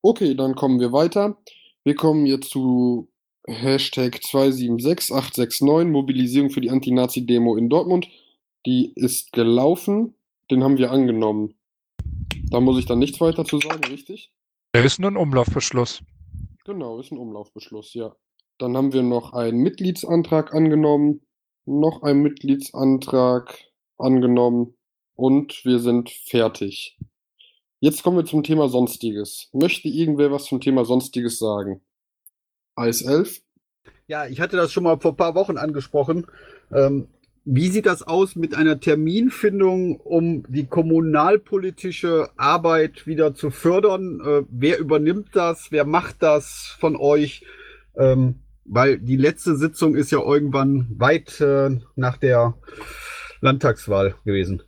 Okay, 0.00 0.34
dann 0.34 0.54
kommen 0.54 0.80
wir 0.80 0.92
weiter. 0.92 1.36
Wir 1.84 1.94
kommen 1.94 2.24
jetzt 2.24 2.50
zu 2.50 3.08
Hashtag 3.46 4.22
276869, 4.22 5.92
Mobilisierung 5.92 6.50
für 6.50 6.60
die 6.60 6.70
Anti-Nazi-Demo 6.70 7.56
in 7.56 7.68
Dortmund. 7.68 8.08
Die 8.64 8.92
ist 8.94 9.32
gelaufen. 9.32 10.14
Den 10.50 10.64
haben 10.64 10.78
wir 10.78 10.90
angenommen. 10.90 11.54
Da 12.50 12.60
muss 12.60 12.78
ich 12.78 12.86
dann 12.86 12.98
nichts 12.98 13.20
weiter 13.20 13.44
zu 13.44 13.58
sagen, 13.60 13.84
richtig? 13.84 14.32
Der 14.74 14.84
ist 14.84 14.98
nur 14.98 15.10
ein 15.10 15.16
Umlaufbeschluss. 15.16 16.02
Genau, 16.64 16.98
ist 16.98 17.12
ein 17.12 17.18
Umlaufbeschluss, 17.18 17.94
ja. 17.94 18.16
Dann 18.58 18.76
haben 18.76 18.92
wir 18.92 19.02
noch 19.02 19.32
einen 19.32 19.58
Mitgliedsantrag 19.58 20.54
angenommen, 20.54 21.20
noch 21.66 22.02
einen 22.02 22.22
Mitgliedsantrag 22.22 23.58
angenommen 23.98 24.74
und 25.14 25.64
wir 25.64 25.78
sind 25.78 26.10
fertig. 26.10 26.98
Jetzt 27.80 28.02
kommen 28.02 28.16
wir 28.16 28.24
zum 28.24 28.42
Thema 28.42 28.68
Sonstiges. 28.68 29.50
Möchte 29.52 29.88
irgendwer 29.88 30.30
was 30.30 30.46
zum 30.46 30.60
Thema 30.60 30.84
Sonstiges 30.86 31.38
sagen? 31.38 31.82
Eis 32.74 33.02
11? 33.02 33.42
Ja, 34.06 34.26
ich 34.26 34.40
hatte 34.40 34.56
das 34.56 34.72
schon 34.72 34.84
mal 34.84 34.98
vor 34.98 35.12
ein 35.12 35.16
paar 35.16 35.34
Wochen 35.34 35.58
angesprochen. 35.58 36.26
Ähm, 36.72 37.08
wie 37.44 37.68
sieht 37.68 37.86
das 37.86 38.02
aus 38.02 38.36
mit 38.36 38.54
einer 38.54 38.80
Terminfindung, 38.80 40.00
um 40.00 40.44
die 40.48 40.66
kommunalpolitische 40.66 42.30
Arbeit 42.36 43.06
wieder 43.06 43.34
zu 43.34 43.50
fördern? 43.50 44.20
Äh, 44.24 44.42
wer 44.48 44.78
übernimmt 44.78 45.28
das? 45.34 45.70
Wer 45.70 45.84
macht 45.84 46.22
das 46.22 46.74
von 46.80 46.96
euch? 46.96 47.44
Ähm, 47.96 48.40
weil 48.68 48.98
die 48.98 49.16
letzte 49.16 49.56
Sitzung 49.56 49.94
ist 49.94 50.10
ja 50.10 50.20
irgendwann 50.20 50.86
weit 50.98 51.40
äh, 51.40 51.78
nach 51.94 52.16
der 52.16 52.54
Landtagswahl 53.40 54.16
gewesen. 54.24 54.62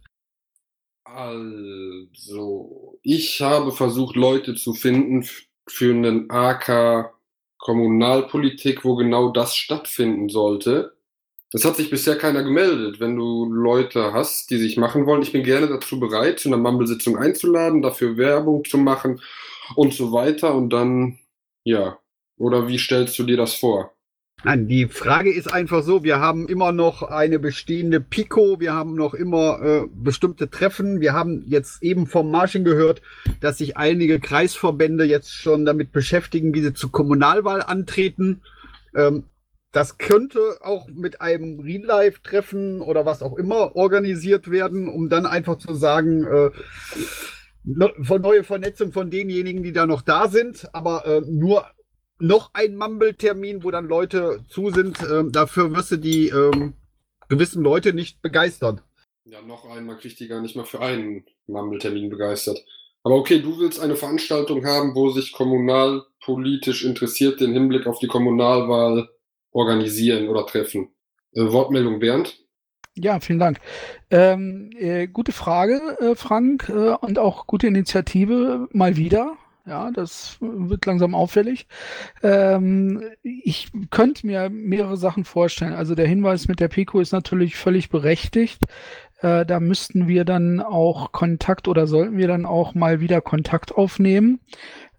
Also, 1.04 2.98
ich 3.02 3.40
habe 3.40 3.72
versucht, 3.72 4.14
Leute 4.14 4.54
zu 4.54 4.74
finden 4.74 5.26
für 5.66 5.92
einen 5.92 6.30
AK 6.30 7.12
Kommunalpolitik, 7.58 8.84
wo 8.84 8.94
genau 8.94 9.30
das 9.32 9.56
stattfinden 9.56 10.28
sollte. 10.28 10.96
Es 11.52 11.64
hat 11.64 11.76
sich 11.76 11.90
bisher 11.90 12.16
keiner 12.16 12.42
gemeldet. 12.42 13.00
Wenn 13.00 13.16
du 13.16 13.50
Leute 13.50 14.12
hast, 14.12 14.50
die 14.50 14.58
sich 14.58 14.76
machen 14.76 15.06
wollen, 15.06 15.22
ich 15.22 15.32
bin 15.32 15.42
gerne 15.42 15.66
dazu 15.66 15.98
bereit, 15.98 16.38
zu 16.38 16.48
einer 16.48 16.58
Mumble-Sitzung 16.58 17.16
einzuladen, 17.16 17.82
dafür 17.82 18.16
Werbung 18.16 18.64
zu 18.64 18.76
machen 18.76 19.20
und 19.74 19.94
so 19.94 20.12
weiter. 20.12 20.54
Und 20.54 20.70
dann, 20.70 21.18
ja. 21.64 21.98
Oder 22.38 22.68
wie 22.68 22.78
stellst 22.78 23.18
du 23.18 23.24
dir 23.24 23.36
das 23.36 23.54
vor? 23.54 23.92
Nein, 24.44 24.68
die 24.68 24.86
Frage 24.86 25.32
ist 25.32 25.52
einfach 25.52 25.82
so, 25.82 26.04
wir 26.04 26.20
haben 26.20 26.46
immer 26.46 26.70
noch 26.70 27.02
eine 27.02 27.40
bestehende 27.40 28.00
Pico, 28.00 28.60
wir 28.60 28.72
haben 28.72 28.94
noch 28.94 29.12
immer 29.14 29.60
äh, 29.60 29.86
bestimmte 29.92 30.48
Treffen, 30.48 31.00
wir 31.00 31.12
haben 31.12 31.42
jetzt 31.48 31.82
eben 31.82 32.06
vom 32.06 32.30
Marsching 32.30 32.62
gehört, 32.62 33.02
dass 33.40 33.58
sich 33.58 33.76
einige 33.76 34.20
Kreisverbände 34.20 35.04
jetzt 35.04 35.34
schon 35.34 35.64
damit 35.64 35.90
beschäftigen, 35.90 36.54
wie 36.54 36.62
sie 36.62 36.72
zur 36.72 36.92
Kommunalwahl 36.92 37.62
antreten. 37.62 38.42
Ähm, 38.94 39.24
das 39.72 39.98
könnte 39.98 40.38
auch 40.60 40.86
mit 40.86 41.20
einem 41.20 41.58
Real-Life-Treffen 41.58 42.80
oder 42.80 43.04
was 43.04 43.22
auch 43.22 43.36
immer 43.36 43.74
organisiert 43.74 44.52
werden, 44.52 44.88
um 44.88 45.08
dann 45.08 45.26
einfach 45.26 45.58
zu 45.58 45.74
sagen, 45.74 46.24
äh, 46.24 46.50
no- 47.64 47.90
von 48.02 48.22
neue 48.22 48.44
Vernetzung 48.44 48.92
von 48.92 49.10
denjenigen, 49.10 49.64
die 49.64 49.72
da 49.72 49.84
noch 49.84 50.02
da 50.02 50.28
sind, 50.28 50.72
aber 50.72 51.04
äh, 51.06 51.22
nur 51.26 51.66
noch 52.18 52.50
ein 52.54 52.76
Mumble-Termin, 52.76 53.64
wo 53.64 53.70
dann 53.70 53.86
Leute 53.86 54.44
zu 54.48 54.70
sind. 54.70 54.98
Ähm, 55.02 55.32
dafür 55.32 55.74
wirst 55.74 55.92
du 55.92 55.96
die 55.96 56.28
ähm, 56.28 56.74
gewissen 57.28 57.62
Leute 57.62 57.92
nicht 57.92 58.22
begeistern. 58.22 58.80
Ja, 59.24 59.42
noch 59.42 59.68
einmal 59.68 59.98
kriegt 59.98 60.18
die 60.20 60.28
gar 60.28 60.40
nicht 60.40 60.56
mal 60.56 60.64
für 60.64 60.80
einen 60.80 61.24
Mumble-Termin 61.46 62.08
begeistert. 62.10 62.64
Aber 63.02 63.16
okay, 63.16 63.40
du 63.40 63.58
willst 63.58 63.80
eine 63.80 63.96
Veranstaltung 63.96 64.64
haben, 64.66 64.94
wo 64.94 65.10
sich 65.10 65.32
kommunalpolitisch 65.32 66.84
interessiert 66.84 67.40
den 67.40 67.52
Hinblick 67.52 67.86
auf 67.86 67.98
die 67.98 68.06
Kommunalwahl 68.06 69.08
organisieren 69.52 70.28
oder 70.28 70.46
treffen. 70.46 70.90
Äh, 71.32 71.52
Wortmeldung 71.52 72.00
Bernd? 72.00 72.38
Ja, 72.94 73.20
vielen 73.20 73.38
Dank. 73.38 73.60
Ähm, 74.10 74.70
äh, 74.76 75.06
gute 75.06 75.32
Frage, 75.32 75.96
äh, 76.00 76.14
Frank, 76.16 76.68
äh, 76.68 76.94
und 77.00 77.18
auch 77.18 77.46
gute 77.46 77.68
Initiative 77.68 78.68
mal 78.72 78.96
wieder. 78.96 79.36
Ja, 79.68 79.90
das 79.90 80.38
wird 80.40 80.86
langsam 80.86 81.14
auffällig. 81.14 81.66
Ähm, 82.22 83.02
ich 83.22 83.68
könnte 83.90 84.26
mir 84.26 84.48
mehrere 84.48 84.96
Sachen 84.96 85.26
vorstellen. 85.26 85.74
Also 85.74 85.94
der 85.94 86.06
Hinweis 86.06 86.48
mit 86.48 86.58
der 86.58 86.68
Pico 86.68 87.00
ist 87.00 87.12
natürlich 87.12 87.56
völlig 87.56 87.90
berechtigt. 87.90 88.62
Äh, 89.20 89.44
da 89.44 89.60
müssten 89.60 90.08
wir 90.08 90.24
dann 90.24 90.60
auch 90.60 91.12
Kontakt 91.12 91.68
oder 91.68 91.86
sollten 91.86 92.16
wir 92.16 92.28
dann 92.28 92.46
auch 92.46 92.74
mal 92.74 93.00
wieder 93.00 93.20
Kontakt 93.20 93.74
aufnehmen. 93.74 94.40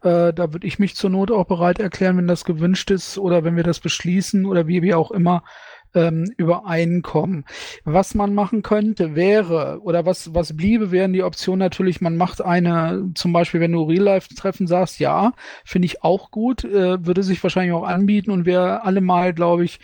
Äh, 0.03 0.33
da 0.33 0.53
würde 0.53 0.67
ich 0.67 0.77
mich 0.77 0.95
zur 0.95 1.09
Not 1.09 1.31
auch 1.31 1.45
bereit 1.45 1.79
erklären, 1.79 2.17
wenn 2.17 2.27
das 2.27 2.45
gewünscht 2.45 2.91
ist 2.91 3.17
oder 3.17 3.43
wenn 3.43 3.55
wir 3.55 3.63
das 3.63 3.79
beschließen 3.79 4.45
oder 4.45 4.67
wie 4.67 4.83
wir 4.83 4.99
auch 4.99 5.09
immer 5.09 5.43
ähm, 5.93 6.31
übereinkommen. 6.37 7.45
Was 7.83 8.15
man 8.15 8.33
machen 8.33 8.61
könnte, 8.61 9.15
wäre, 9.15 9.79
oder 9.81 10.05
was, 10.05 10.33
was 10.33 10.55
bliebe, 10.55 10.91
wären 10.91 11.13
die 11.13 11.23
Optionen 11.23 11.59
natürlich, 11.59 12.01
man 12.01 12.17
macht 12.17 12.41
eine, 12.41 13.11
zum 13.15 13.33
Beispiel, 13.33 13.59
wenn 13.59 13.71
du 13.71 13.83
Real-Life-Treffen 13.83 14.67
sagst, 14.67 14.99
ja, 14.99 15.33
finde 15.65 15.87
ich 15.87 16.03
auch 16.03 16.31
gut, 16.31 16.63
äh, 16.63 17.05
würde 17.05 17.23
sich 17.23 17.41
wahrscheinlich 17.41 17.73
auch 17.73 17.83
anbieten 17.83 18.31
und 18.31 18.45
wäre 18.45 18.83
allemal, 18.83 19.33
glaube 19.33 19.63
ich, 19.65 19.79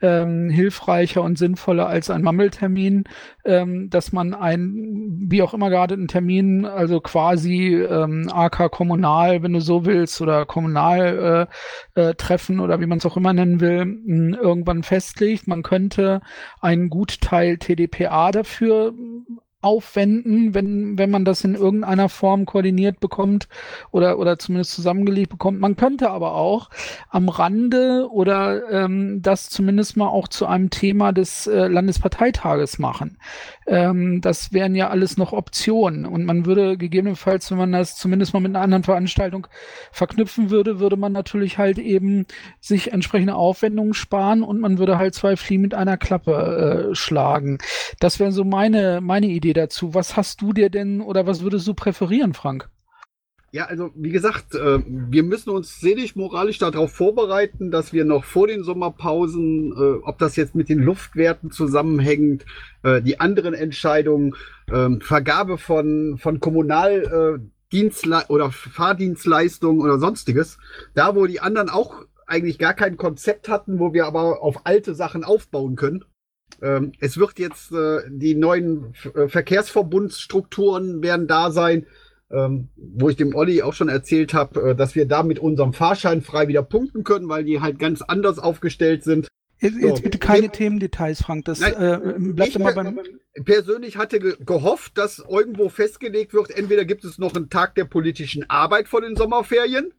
ähm, 0.00 0.50
hilfreicher 0.50 1.22
und 1.22 1.38
sinnvoller 1.38 1.86
als 1.86 2.10
ein 2.10 2.22
Mammeltermin, 2.22 3.04
ähm, 3.44 3.90
dass 3.90 4.12
man 4.12 4.34
ein, 4.34 5.26
wie 5.28 5.42
auch 5.42 5.54
immer 5.54 5.70
gerade 5.70 5.94
einen 5.94 6.08
Termin, 6.08 6.64
also 6.64 7.00
quasi 7.00 7.74
ähm, 7.74 8.28
AK 8.32 8.70
Kommunal, 8.70 9.42
wenn 9.42 9.52
du 9.52 9.60
so 9.60 9.84
willst, 9.86 10.20
oder 10.20 10.46
Kommunal 10.46 11.48
äh, 11.96 12.00
äh, 12.00 12.14
Treffen 12.14 12.60
oder 12.60 12.80
wie 12.80 12.86
man 12.86 12.98
es 12.98 13.06
auch 13.06 13.16
immer 13.16 13.32
nennen 13.32 13.60
will, 13.60 13.84
mh, 13.84 14.38
irgendwann 14.38 14.82
festlegt. 14.82 15.46
Man 15.46 15.62
könnte 15.62 16.20
einen 16.60 16.88
Gutteil 16.88 17.58
TDPA 17.58 18.30
dafür 18.32 18.94
aufwenden, 19.62 20.54
wenn, 20.54 20.96
wenn 20.98 21.10
man 21.10 21.24
das 21.24 21.44
in 21.44 21.54
irgendeiner 21.54 22.08
Form 22.08 22.46
koordiniert 22.46 23.00
bekommt 23.00 23.48
oder, 23.90 24.18
oder 24.18 24.38
zumindest 24.38 24.72
zusammengelegt 24.72 25.30
bekommt. 25.30 25.60
Man 25.60 25.76
könnte 25.76 26.10
aber 26.10 26.34
auch 26.34 26.70
am 27.10 27.28
Rande 27.28 28.08
oder 28.10 28.70
ähm, 28.70 29.20
das 29.20 29.50
zumindest 29.50 29.96
mal 29.96 30.08
auch 30.08 30.28
zu 30.28 30.46
einem 30.46 30.70
Thema 30.70 31.12
des 31.12 31.46
äh, 31.46 31.66
Landesparteitages 31.66 32.78
machen. 32.78 33.18
Ähm, 33.70 34.20
das 34.20 34.52
wären 34.52 34.74
ja 34.74 34.88
alles 34.90 35.16
noch 35.16 35.32
Optionen 35.32 36.04
und 36.04 36.24
man 36.24 36.44
würde 36.44 36.76
gegebenenfalls, 36.76 37.52
wenn 37.52 37.58
man 37.58 37.70
das 37.70 37.94
zumindest 37.94 38.34
mal 38.34 38.40
mit 38.40 38.50
einer 38.50 38.64
anderen 38.64 38.82
Veranstaltung 38.82 39.46
verknüpfen 39.92 40.50
würde, 40.50 40.80
würde 40.80 40.96
man 40.96 41.12
natürlich 41.12 41.56
halt 41.56 41.78
eben 41.78 42.26
sich 42.58 42.92
entsprechende 42.92 43.36
Aufwendungen 43.36 43.94
sparen 43.94 44.42
und 44.42 44.58
man 44.58 44.78
würde 44.78 44.98
halt 44.98 45.14
zwei 45.14 45.36
Fliegen 45.36 45.62
mit 45.62 45.74
einer 45.74 45.96
Klappe 45.96 46.90
äh, 46.90 46.94
schlagen. 46.96 47.58
Das 48.00 48.18
wäre 48.18 48.32
so 48.32 48.42
meine, 48.42 49.00
meine 49.00 49.28
Idee 49.28 49.52
dazu. 49.52 49.94
Was 49.94 50.16
hast 50.16 50.40
du 50.42 50.52
dir 50.52 50.68
denn 50.68 51.00
oder 51.00 51.28
was 51.28 51.42
würdest 51.42 51.68
du 51.68 51.74
präferieren, 51.74 52.34
Frank? 52.34 52.68
Ja, 53.52 53.64
also 53.64 53.90
wie 53.96 54.10
gesagt, 54.10 54.54
äh, 54.54 54.78
wir 54.86 55.24
müssen 55.24 55.50
uns 55.50 55.80
seelisch, 55.80 56.14
moralisch 56.14 56.58
darauf 56.58 56.92
vorbereiten, 56.92 57.72
dass 57.72 57.92
wir 57.92 58.04
noch 58.04 58.22
vor 58.22 58.46
den 58.46 58.62
Sommerpausen, 58.62 59.72
äh, 59.72 59.98
ob 60.04 60.18
das 60.18 60.36
jetzt 60.36 60.54
mit 60.54 60.68
den 60.68 60.78
Luftwerten 60.78 61.50
zusammenhängt, 61.50 62.44
äh, 62.84 63.02
die 63.02 63.18
anderen 63.18 63.54
Entscheidungen, 63.54 64.36
ähm, 64.72 65.00
Vergabe 65.00 65.58
von, 65.58 66.16
von 66.18 66.38
Kommunaldienstle 66.38 68.26
oder 68.28 68.52
Fahrdienstleistungen 68.52 69.82
oder 69.82 69.98
sonstiges, 69.98 70.58
da 70.94 71.16
wo 71.16 71.26
die 71.26 71.40
anderen 71.40 71.70
auch 71.70 72.04
eigentlich 72.28 72.56
gar 72.56 72.74
kein 72.74 72.96
Konzept 72.96 73.48
hatten, 73.48 73.80
wo 73.80 73.92
wir 73.92 74.06
aber 74.06 74.42
auf 74.42 74.64
alte 74.64 74.94
Sachen 74.94 75.24
aufbauen 75.24 75.74
können. 75.74 76.04
Ähm, 76.62 76.92
es 77.00 77.18
wird 77.18 77.40
jetzt 77.40 77.72
die 78.08 78.36
neuen 78.36 78.94
Verkehrsverbundsstrukturen 78.94 81.02
werden 81.02 81.26
da 81.26 81.50
sein, 81.50 81.86
ähm, 82.30 82.68
wo 82.76 83.08
ich 83.08 83.16
dem 83.16 83.34
Olli 83.34 83.62
auch 83.62 83.74
schon 83.74 83.88
erzählt 83.88 84.34
habe, 84.34 84.70
äh, 84.70 84.74
dass 84.74 84.94
wir 84.94 85.06
da 85.06 85.22
mit 85.22 85.38
unserem 85.38 85.72
Fahrschein 85.72 86.22
frei 86.22 86.48
wieder 86.48 86.62
punkten 86.62 87.04
können, 87.04 87.28
weil 87.28 87.44
die 87.44 87.60
halt 87.60 87.78
ganz 87.78 88.02
anders 88.02 88.38
aufgestellt 88.38 89.04
sind. 89.04 89.28
Jetzt, 89.58 89.78
jetzt 89.78 90.02
bitte 90.02 90.18
keine 90.18 90.46
ja. 90.46 90.52
Themendetails, 90.52 91.22
Frank. 91.22 91.44
Das 91.44 91.60
Nein, 91.60 91.74
äh, 91.74 92.32
bleibt 92.32 92.56
immer 92.56 92.72
beim. 92.72 92.98
Persönlich 93.44 93.96
hatte 93.96 94.18
ge 94.18 94.36
gehofft, 94.40 94.96
dass 94.96 95.18
irgendwo 95.18 95.68
festgelegt 95.68 96.32
wird, 96.32 96.50
entweder 96.50 96.84
gibt 96.84 97.04
es 97.04 97.18
noch 97.18 97.34
einen 97.34 97.50
Tag 97.50 97.74
der 97.74 97.84
politischen 97.84 98.48
Arbeit 98.48 98.88
vor 98.88 99.02
den 99.02 99.16
Sommerferien 99.16 99.92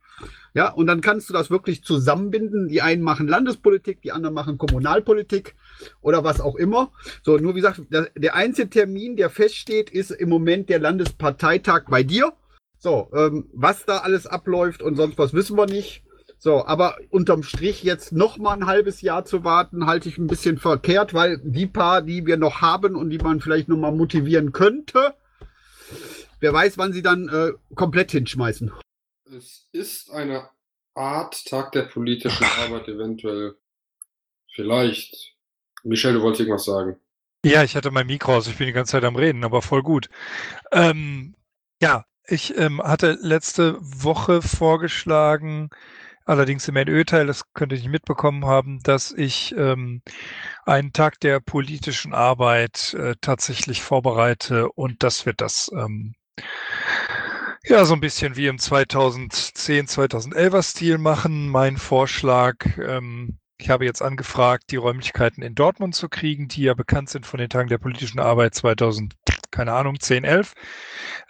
ja, 0.54 0.70
und 0.70 0.88
dann 0.88 1.02
kannst 1.02 1.30
du 1.30 1.34
das 1.34 1.50
wirklich 1.50 1.84
zusammenbinden. 1.84 2.68
Die 2.68 2.82
einen 2.82 3.02
machen 3.02 3.28
Landespolitik, 3.28 4.02
die 4.02 4.12
anderen 4.12 4.36
machen 4.36 4.58
Kommunalpolitik 4.58 5.56
oder 6.02 6.24
was 6.24 6.42
auch 6.42 6.56
immer. 6.56 6.92
So, 7.24 7.38
nur 7.38 7.56
wie 7.56 7.62
gesagt, 7.62 7.82
der, 7.90 8.36
einzige 8.36 8.70
Termin, 8.70 9.16
der 9.16 9.30
feststeht, 9.30 9.90
ist 9.90 10.12
im 10.12 10.30
Moment 10.30 10.70
der 10.70 10.80
Landesparteitag 10.80 11.84
bei 11.90 12.04
dir. 12.04 12.34
So, 12.80 13.10
ähm, 13.14 13.50
was 13.54 13.86
da 13.86 14.00
alles 14.00 14.26
abläuft 14.26 14.82
und 14.82 14.96
sonst 14.96 15.18
was 15.18 15.34
wissen 15.34 15.58
wir 15.58 15.68
nicht. 15.68 16.04
So, 16.44 16.66
aber 16.66 16.98
unterm 17.12 17.44
Strich 17.44 17.84
jetzt 17.84 18.12
noch 18.12 18.40
mal 18.40 18.54
ein 18.54 18.66
halbes 18.66 19.02
Jahr 19.02 19.26
zu 19.26 19.44
warten, 19.44 19.86
halte 19.86 20.10
ich 20.10 20.18
ein 20.18 20.26
bisschen 20.26 20.58
verkehrt, 20.58 21.14
weil 21.14 21.40
die 21.44 21.68
paar, 21.68 22.02
die 22.02 22.26
wir 22.26 22.38
noch 22.38 22.62
haben 22.62 22.96
und 22.96 23.12
die 23.12 23.20
man 23.20 23.42
vielleicht 23.42 23.68
noch 23.68 23.78
mal 23.78 23.92
motivieren 23.92 24.52
könnte, 24.52 25.14
wer 26.40 26.52
weiß, 26.52 26.80
wann 26.80 26.94
sie 26.94 27.04
dann 27.04 27.30
äh, 27.30 27.52
komplett 27.76 28.10
hinschmeißen. 28.10 28.72
Es 29.26 29.68
ist 29.72 30.10
eine 30.10 30.50
Art 30.96 31.46
Tag 31.46 31.72
der 31.74 31.84
politischen 31.84 32.44
Arbeit 32.60 32.88
eventuell. 32.88 33.56
Vielleicht. 34.54 35.36
Michelle, 35.84 36.16
du 36.16 36.22
wolltest 36.22 36.42
irgendwas 36.42 36.66
sagen. 36.66 36.98
Ja, 37.44 37.64
ich 37.64 37.76
hatte 37.76 37.92
mein 37.92 38.08
Mikro 38.08 38.36
aus, 38.36 38.48
ich 38.48 38.58
bin 38.58 38.68
die 38.68 38.74
ganze 38.74 38.92
Zeit 38.92 39.04
am 39.04 39.16
Reden, 39.16 39.44
aber 39.44 39.62
voll 39.62 39.82
gut. 39.82 40.10
Ähm, 40.72 41.36
ja, 41.82 42.06
ich 42.28 42.56
ähm, 42.58 42.82
hatte 42.82 43.18
letzte 43.22 43.78
Woche 43.82 44.42
vorgeschlagen, 44.44 45.70
allerdings 46.26 46.68
im 46.68 46.76
NÖ-Teil, 46.76 47.26
das 47.26 47.52
könnte 47.54 47.76
ich 47.76 47.82
nicht 47.82 47.92
mitbekommen 47.92 48.46
haben, 48.46 48.80
dass 48.84 49.12
ich 49.12 49.56
ähm, 49.58 50.04
einen 50.66 50.94
Tag 50.94 51.20
der 51.20 51.40
politischen 51.40 52.14
Arbeit 52.14 52.94
äh, 52.94 53.16
tatsächlich 53.22 53.82
vorbereite 53.82 54.72
und 54.72 55.02
dass 55.02 55.26
wir 55.26 55.34
das 55.34 55.72
ähm, 55.74 56.14
ja, 57.64 57.86
so 57.86 57.94
ein 57.94 58.02
bisschen 58.02 58.36
wie 58.36 58.48
im 58.48 58.58
2010, 58.58 59.88
2011er 59.88 60.64
Stil 60.64 60.98
machen. 60.98 61.48
Mein 61.50 61.78
Vorschlag, 61.78 62.56
ähm, 62.78 63.38
ich 63.62 63.70
habe 63.70 63.86
jetzt 63.86 64.02
angefragt, 64.02 64.66
die 64.72 64.78
Räumlichkeiten 64.78 65.44
in 65.44 65.54
Dortmund 65.54 65.94
zu 65.94 66.10
kriegen, 66.10 66.48
die 66.48 66.64
ja 66.64 66.74
bekannt 66.74 67.10
sind 67.10 67.26
von 67.26 67.40
den 67.40 67.50
Tagen 67.50 67.70
der 67.70 67.78
politischen 67.78 68.20
Arbeit 68.20 68.56
2000, 68.56 69.16
keine 69.52 69.74
Ahnung, 69.74 70.00
10, 70.00 70.24
11. 70.24 70.54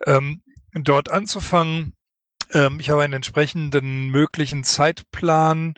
Ähm, 0.05 0.41
dort 0.73 1.11
anzufangen. 1.11 1.93
Ähm, 2.53 2.79
ich 2.79 2.89
habe 2.89 3.03
einen 3.03 3.13
entsprechenden 3.13 4.09
möglichen 4.09 4.63
Zeitplan 4.63 5.75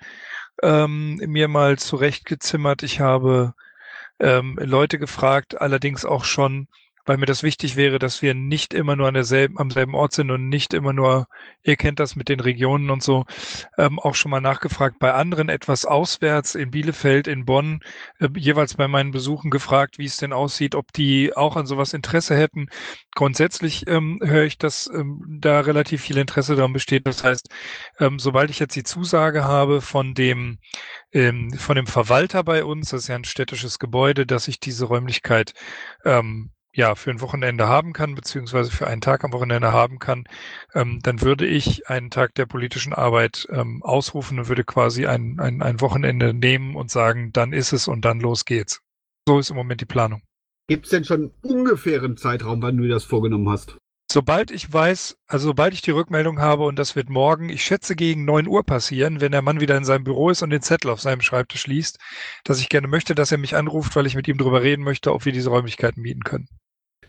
ähm, 0.62 1.16
mir 1.26 1.48
mal 1.48 1.80
zurechtgezimmert. 1.80 2.84
Ich 2.84 3.00
habe 3.00 3.54
ähm, 4.20 4.60
Leute 4.62 5.00
gefragt, 5.00 5.60
allerdings 5.60 6.06
auch 6.06 6.24
schon 6.24 6.68
weil 7.06 7.18
mir 7.18 7.26
das 7.26 7.44
wichtig 7.44 7.76
wäre, 7.76 8.00
dass 8.00 8.22
wir 8.22 8.34
nicht 8.34 8.74
immer 8.74 8.96
nur 8.96 9.08
an 9.08 9.14
derselben, 9.14 9.60
am 9.60 9.72
selben 9.72 9.96
Ort 9.96 10.14
sind 10.14 10.32
und 10.32 10.50
nicht 10.50 10.74
immer 10.74 10.94
nur, 10.94 11.28
ihr 11.64 11.76
kennt 11.76 12.00
das 12.00 12.16
mit 12.16 12.30
den 12.30 12.40
Regionen 12.40 12.90
und 12.90 13.04
so, 13.04 13.26
ähm, 13.78 14.00
auch 14.00 14.16
schon 14.16 14.32
mal 14.32 14.42
nachgefragt 14.42 15.00
bei 15.00 15.14
anderen 15.14 15.50
etwas 15.50 15.86
auswärts 15.86 16.56
in 16.56 16.72
Bielefeld, 16.72 17.28
in 17.28 17.46
Bonn, 17.46 17.82
äh, 18.20 18.30
jeweils 18.38 18.76
bei 18.76 18.88
meinen 18.88 19.12
Besuchen 19.12 19.52
gefragt, 19.52 19.98
wie 19.98 20.06
es 20.06 20.18
denn 20.18 20.34
aussieht, 20.34 20.76
ob 20.76 20.94
die 20.94 21.36
auch 21.36 21.56
an 21.56 21.66
sowas 21.66 21.94
Interesse 21.94 22.36
hätten. 22.36 22.68
Grundsätzlich 23.16 23.88
ähm, 23.88 24.20
höre 24.24 24.46
ich, 24.46 24.58
dass 24.58 24.90
ähm, 24.94 25.24
da 25.28 25.60
relativ 25.62 26.02
viel 26.02 26.18
Interesse 26.18 26.56
daran 26.56 26.74
besteht. 26.74 27.06
Das 27.08 27.24
heißt, 27.24 27.50
ähm, 28.00 28.20
sobald 28.20 28.50
ich 28.50 28.60
jetzt 28.60 28.76
die 28.76 28.84
Zusage 28.84 29.44
habe 29.44 29.82
von 29.82 30.14
dem 30.14 30.60
ähm, 31.12 31.52
von 31.54 31.76
dem 31.76 31.88
Verwalter 31.88 32.44
bei 32.44 32.64
uns, 32.64 32.90
das 32.90 33.04
ist 33.04 33.08
ja 33.08 33.16
ein 33.16 33.24
städtisches 33.24 33.80
Gebäude, 33.80 34.26
dass 34.26 34.48
ich 34.48 34.60
diese 34.60 34.86
Räumlichkeit 34.86 35.54
ähm, 36.06 36.52
ja, 36.76 36.96
für 36.96 37.12
ein 37.12 37.22
Wochenende 37.22 37.68
haben 37.68 37.94
kann, 37.94 38.16
beziehungsweise 38.16 38.72
für 38.72 38.88
einen 38.88 39.02
Tag 39.02 39.24
am 39.24 39.32
Wochenende 39.32 39.72
haben 39.72 40.00
kann, 40.00 40.26
ähm, 40.74 41.00
dann 41.04 41.22
würde 41.22 41.46
ich 41.46 41.88
einen 41.88 42.10
Tag 42.10 42.34
der 42.36 42.48
politischen 42.48 42.94
Arbeit 42.94 43.48
ähm, 43.52 43.84
ausrufen 43.84 44.40
und 44.40 44.48
würde 44.48 44.64
quasi 44.64 45.06
ein, 45.06 45.40
ein, 45.40 45.62
ein 45.62 45.82
Wochenende 45.82 46.34
nehmen 46.34 46.76
und 46.76 46.90
sagen, 46.90 47.32
dann 47.32 47.54
ist 47.54 47.74
es 47.74 47.88
und 47.88 48.04
dann 48.04 48.20
los 48.20 48.46
geht's. 48.46 48.82
So 49.28 49.40
ist 49.40 49.52
im 49.52 49.56
Moment 49.56 49.82
die 49.82 49.86
Planung. 49.86 50.22
Gibt 50.68 50.86
es 50.86 50.92
denn 50.92 51.04
schon 51.04 51.32
ungefähren 51.44 52.18
Zeitraum, 52.18 52.62
wann 52.62 52.78
du 52.78 52.88
das 52.88 53.04
vorgenommen 53.04 53.50
hast? 53.50 53.78
Sobald 54.12 54.52
ich 54.52 54.72
weiß, 54.72 55.18
also 55.28 55.48
sobald 55.48 55.74
ich 55.74 55.82
die 55.82 55.92
Rückmeldung 55.92 56.40
habe 56.40 56.64
und 56.64 56.78
das 56.78 56.96
wird 56.96 57.10
morgen, 57.10 57.50
ich 57.50 57.64
schätze 57.64 57.96
gegen 57.96 58.26
neun 58.26 58.48
Uhr 58.48 58.64
passieren, 58.64 59.22
wenn 59.22 59.32
der 59.32 59.42
Mann 59.42 59.60
wieder 59.60 59.78
in 59.78 59.86
seinem 59.86 60.04
Büro 60.04 60.30
ist 60.30 60.42
und 60.42 60.50
den 60.50 60.62
Zettel 60.62 60.92
auf 60.92 61.02
seinem 61.02 61.22
Schreibtisch 61.22 61.68
liest, 61.68 62.00
dass 62.44 62.60
ich 62.60 62.70
gerne 62.70 62.88
möchte, 62.88 63.16
dass 63.16 63.32
er 63.32 63.38
mich 63.38 63.56
anruft, 63.56 63.96
weil 63.96 64.06
ich 64.06 64.16
mit 64.16 64.28
ihm 64.28 64.38
darüber 64.38 64.62
reden 64.62 64.84
möchte, 64.84 65.14
ob 65.14 65.26
wir 65.26 65.32
diese 65.32 65.50
Räumlichkeiten 65.50 66.02
mieten 66.02 66.24
können. 66.24 66.48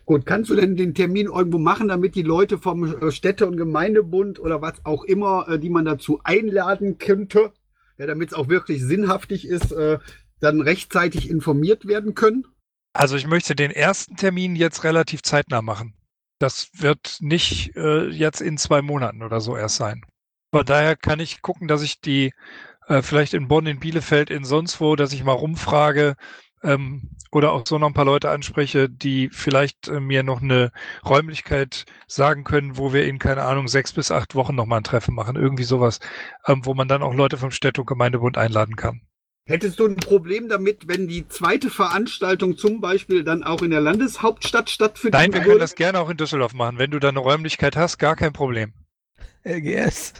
Gut, 0.05 0.27
kannst 0.27 0.51
du 0.51 0.55
denn 0.55 0.75
den 0.75 0.93
Termin 0.93 1.27
irgendwo 1.27 1.57
machen, 1.57 1.87
damit 1.87 2.13
die 2.13 2.21
Leute 2.21 2.59
vom 2.59 2.83
äh, 3.01 3.11
Städte- 3.11 3.47
und 3.47 3.57
Gemeindebund 3.57 4.39
oder 4.39 4.61
was 4.61 4.85
auch 4.85 5.03
immer, 5.03 5.47
äh, 5.49 5.59
die 5.59 5.71
man 5.71 5.85
dazu 5.85 6.21
einladen 6.23 6.99
könnte, 6.99 7.53
ja, 7.97 8.05
damit 8.05 8.29
es 8.29 8.35
auch 8.35 8.47
wirklich 8.47 8.83
sinnhaftig 8.83 9.47
ist, 9.47 9.71
äh, 9.71 9.97
dann 10.39 10.61
rechtzeitig 10.61 11.29
informiert 11.29 11.87
werden 11.87 12.13
können? 12.13 12.45
Also 12.93 13.15
ich 13.15 13.25
möchte 13.25 13.55
den 13.55 13.71
ersten 13.71 14.15
Termin 14.15 14.55
jetzt 14.55 14.83
relativ 14.83 15.23
zeitnah 15.23 15.63
machen. 15.63 15.95
Das 16.39 16.69
wird 16.73 17.17
nicht 17.19 17.75
äh, 17.75 18.07
jetzt 18.07 18.41
in 18.41 18.57
zwei 18.57 18.81
Monaten 18.81 19.23
oder 19.23 19.41
so 19.41 19.57
erst 19.57 19.77
sein. 19.77 20.05
Von 20.51 20.65
daher 20.65 20.95
kann 20.95 21.19
ich 21.19 21.41
gucken, 21.41 21.67
dass 21.67 21.81
ich 21.81 21.99
die 21.99 22.31
äh, 22.87 23.01
vielleicht 23.01 23.33
in 23.33 23.47
Bonn, 23.47 23.65
in 23.65 23.79
Bielefeld, 23.79 24.29
in 24.29 24.45
sonst 24.45 24.79
wo, 24.79 24.95
dass 24.95 25.13
ich 25.13 25.23
mal 25.23 25.33
rumfrage, 25.33 26.15
ähm, 26.63 27.09
oder 27.31 27.51
auch 27.51 27.65
so 27.67 27.77
noch 27.77 27.87
ein 27.87 27.93
paar 27.93 28.05
Leute 28.05 28.29
anspreche, 28.29 28.89
die 28.89 29.29
vielleicht 29.29 29.87
äh, 29.87 29.99
mir 29.99 30.23
noch 30.23 30.41
eine 30.41 30.71
Räumlichkeit 31.05 31.85
sagen 32.07 32.43
können, 32.43 32.77
wo 32.77 32.93
wir 32.93 33.05
in, 33.05 33.19
keine 33.19 33.43
Ahnung, 33.43 33.67
sechs 33.67 33.93
bis 33.93 34.11
acht 34.11 34.35
Wochen 34.35 34.55
nochmal 34.55 34.79
ein 34.79 34.83
Treffen 34.83 35.15
machen. 35.15 35.35
Irgendwie 35.35 35.63
sowas, 35.63 35.99
ähm, 36.47 36.65
wo 36.65 36.73
man 36.73 36.87
dann 36.87 37.03
auch 37.03 37.13
Leute 37.13 37.37
vom 37.37 37.51
Städte- 37.51 37.81
und 37.81 37.87
Gemeindebund 37.87 38.37
einladen 38.37 38.75
kann. 38.75 39.01
Hättest 39.47 39.79
du 39.79 39.85
ein 39.85 39.97
Problem 39.97 40.49
damit, 40.49 40.87
wenn 40.87 41.07
die 41.07 41.27
zweite 41.27 41.69
Veranstaltung 41.69 42.57
zum 42.57 42.81
Beispiel 42.81 43.23
dann 43.23 43.43
auch 43.43 43.61
in 43.61 43.69
der 43.69 43.81
Landeshauptstadt 43.81 44.71
stattfindet? 44.71 45.19
Nein, 45.19 45.33
wir 45.33 45.41
können 45.41 45.59
das 45.59 45.75
gerne 45.75 45.99
auch 45.99 46.09
in 46.09 46.17
Düsseldorf 46.17 46.55
machen. 46.55 46.79
Wenn 46.79 46.89
du 46.89 46.99
da 46.99 47.09
eine 47.09 47.19
Räumlichkeit 47.19 47.75
hast, 47.75 47.99
gar 47.99 48.15
kein 48.15 48.33
Problem. 48.33 48.73
LGS. 49.43 50.13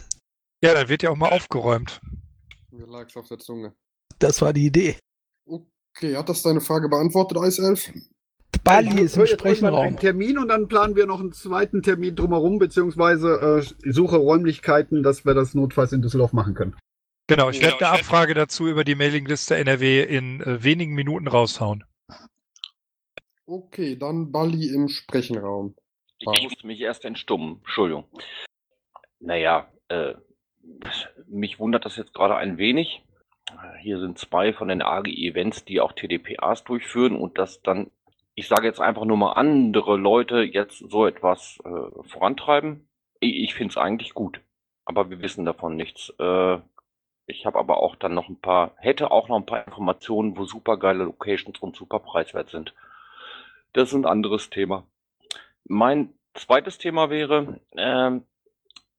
Ja, 0.62 0.74
dann 0.74 0.88
wird 0.88 1.02
ja 1.02 1.10
auch 1.10 1.16
mal 1.16 1.30
aufgeräumt. 1.30 2.00
Mir 2.70 2.86
lag's 2.86 3.16
auf 3.16 3.26
der 3.26 3.38
Zunge. 3.38 3.74
Das 4.20 4.40
war 4.42 4.52
die 4.52 4.66
Idee. 4.66 4.96
Okay, 5.96 6.14
hat 6.14 6.28
das 6.28 6.42
deine 6.42 6.60
Frage 6.60 6.90
beantwortet, 6.90 7.38
Eiself? 7.38 7.90
Bali 8.62 9.00
ist 9.00 9.16
im 9.16 9.26
Sprechenraum. 9.26 9.86
einen 9.86 9.96
Termin 9.96 10.36
und 10.38 10.48
dann 10.48 10.68
planen 10.68 10.94
wir 10.94 11.06
noch 11.06 11.20
einen 11.20 11.32
zweiten 11.32 11.82
Termin 11.82 12.14
drumherum, 12.14 12.58
beziehungsweise 12.58 13.62
äh, 13.84 13.90
suche 13.92 14.16
Räumlichkeiten, 14.16 15.02
dass 15.02 15.24
wir 15.24 15.32
das 15.32 15.54
notfalls 15.54 15.92
in 15.92 16.02
Düsseldorf 16.02 16.34
machen 16.34 16.54
können. 16.54 16.76
Genau, 17.28 17.48
ich 17.48 17.62
werde 17.62 17.78
eine 17.78 18.00
Abfrage 18.00 18.34
dazu 18.34 18.68
über 18.68 18.84
die 18.84 18.94
Mailingliste 18.94 19.56
NRW 19.56 20.02
in 20.02 20.42
äh, 20.42 20.62
wenigen 20.62 20.94
Minuten 20.94 21.28
raushauen. 21.28 21.84
Okay, 23.46 23.96
dann 23.96 24.32
Bali 24.32 24.68
im 24.68 24.88
Sprechenraum. 24.88 25.76
Ich 26.18 26.42
musste 26.42 26.66
mich 26.66 26.80
erst 26.80 27.04
entstummen. 27.04 27.60
Entschuldigung. 27.60 28.04
Naja, 29.20 29.72
äh, 29.88 30.14
mich 31.26 31.58
wundert 31.58 31.84
das 31.84 31.96
jetzt 31.96 32.12
gerade 32.12 32.36
ein 32.36 32.58
wenig. 32.58 33.02
Hier 33.80 33.98
sind 33.98 34.18
zwei 34.18 34.52
von 34.52 34.68
den 34.68 34.82
AG 34.82 35.06
Events, 35.06 35.64
die 35.64 35.80
auch 35.80 35.92
TDPAs 35.92 36.64
durchführen 36.64 37.16
und 37.16 37.38
dass 37.38 37.62
dann, 37.62 37.90
ich 38.34 38.48
sage 38.48 38.66
jetzt 38.66 38.80
einfach 38.80 39.04
nur 39.04 39.16
mal 39.16 39.32
andere 39.32 39.96
Leute 39.96 40.42
jetzt 40.42 40.78
so 40.78 41.06
etwas 41.06 41.58
äh, 41.64 42.08
vorantreiben. 42.08 42.88
Ich, 43.20 43.36
ich 43.36 43.54
finde 43.54 43.72
es 43.72 43.76
eigentlich 43.76 44.14
gut, 44.14 44.40
aber 44.84 45.10
wir 45.10 45.20
wissen 45.22 45.44
davon 45.44 45.76
nichts. 45.76 46.12
Äh, 46.18 46.58
ich 47.26 47.44
habe 47.44 47.58
aber 47.58 47.78
auch 47.78 47.96
dann 47.96 48.14
noch 48.14 48.28
ein 48.28 48.40
paar, 48.40 48.74
hätte 48.76 49.10
auch 49.10 49.28
noch 49.28 49.36
ein 49.36 49.46
paar 49.46 49.66
Informationen, 49.66 50.36
wo 50.36 50.44
super 50.44 50.76
geile 50.76 51.04
Locations 51.04 51.58
und 51.58 51.76
super 51.76 51.98
preiswert 51.98 52.50
sind. 52.50 52.74
Das 53.72 53.88
ist 53.88 53.94
ein 53.94 54.06
anderes 54.06 54.48
Thema. 54.48 54.84
Mein 55.64 56.14
zweites 56.34 56.78
Thema 56.78 57.10
wäre, 57.10 57.60
ähm, 57.76 58.24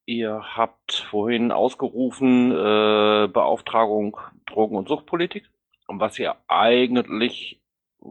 ihr 0.07 0.41
habt 0.55 0.93
vorhin 1.11 1.51
ausgerufen 1.51 2.51
äh, 2.51 3.27
Beauftragung 3.27 4.17
Drogen- 4.47 4.77
und 4.77 4.87
Suchtpolitik, 4.87 5.49
was 5.87 6.17
ihr 6.17 6.35
eigentlich 6.47 7.61
äh, 8.01 8.07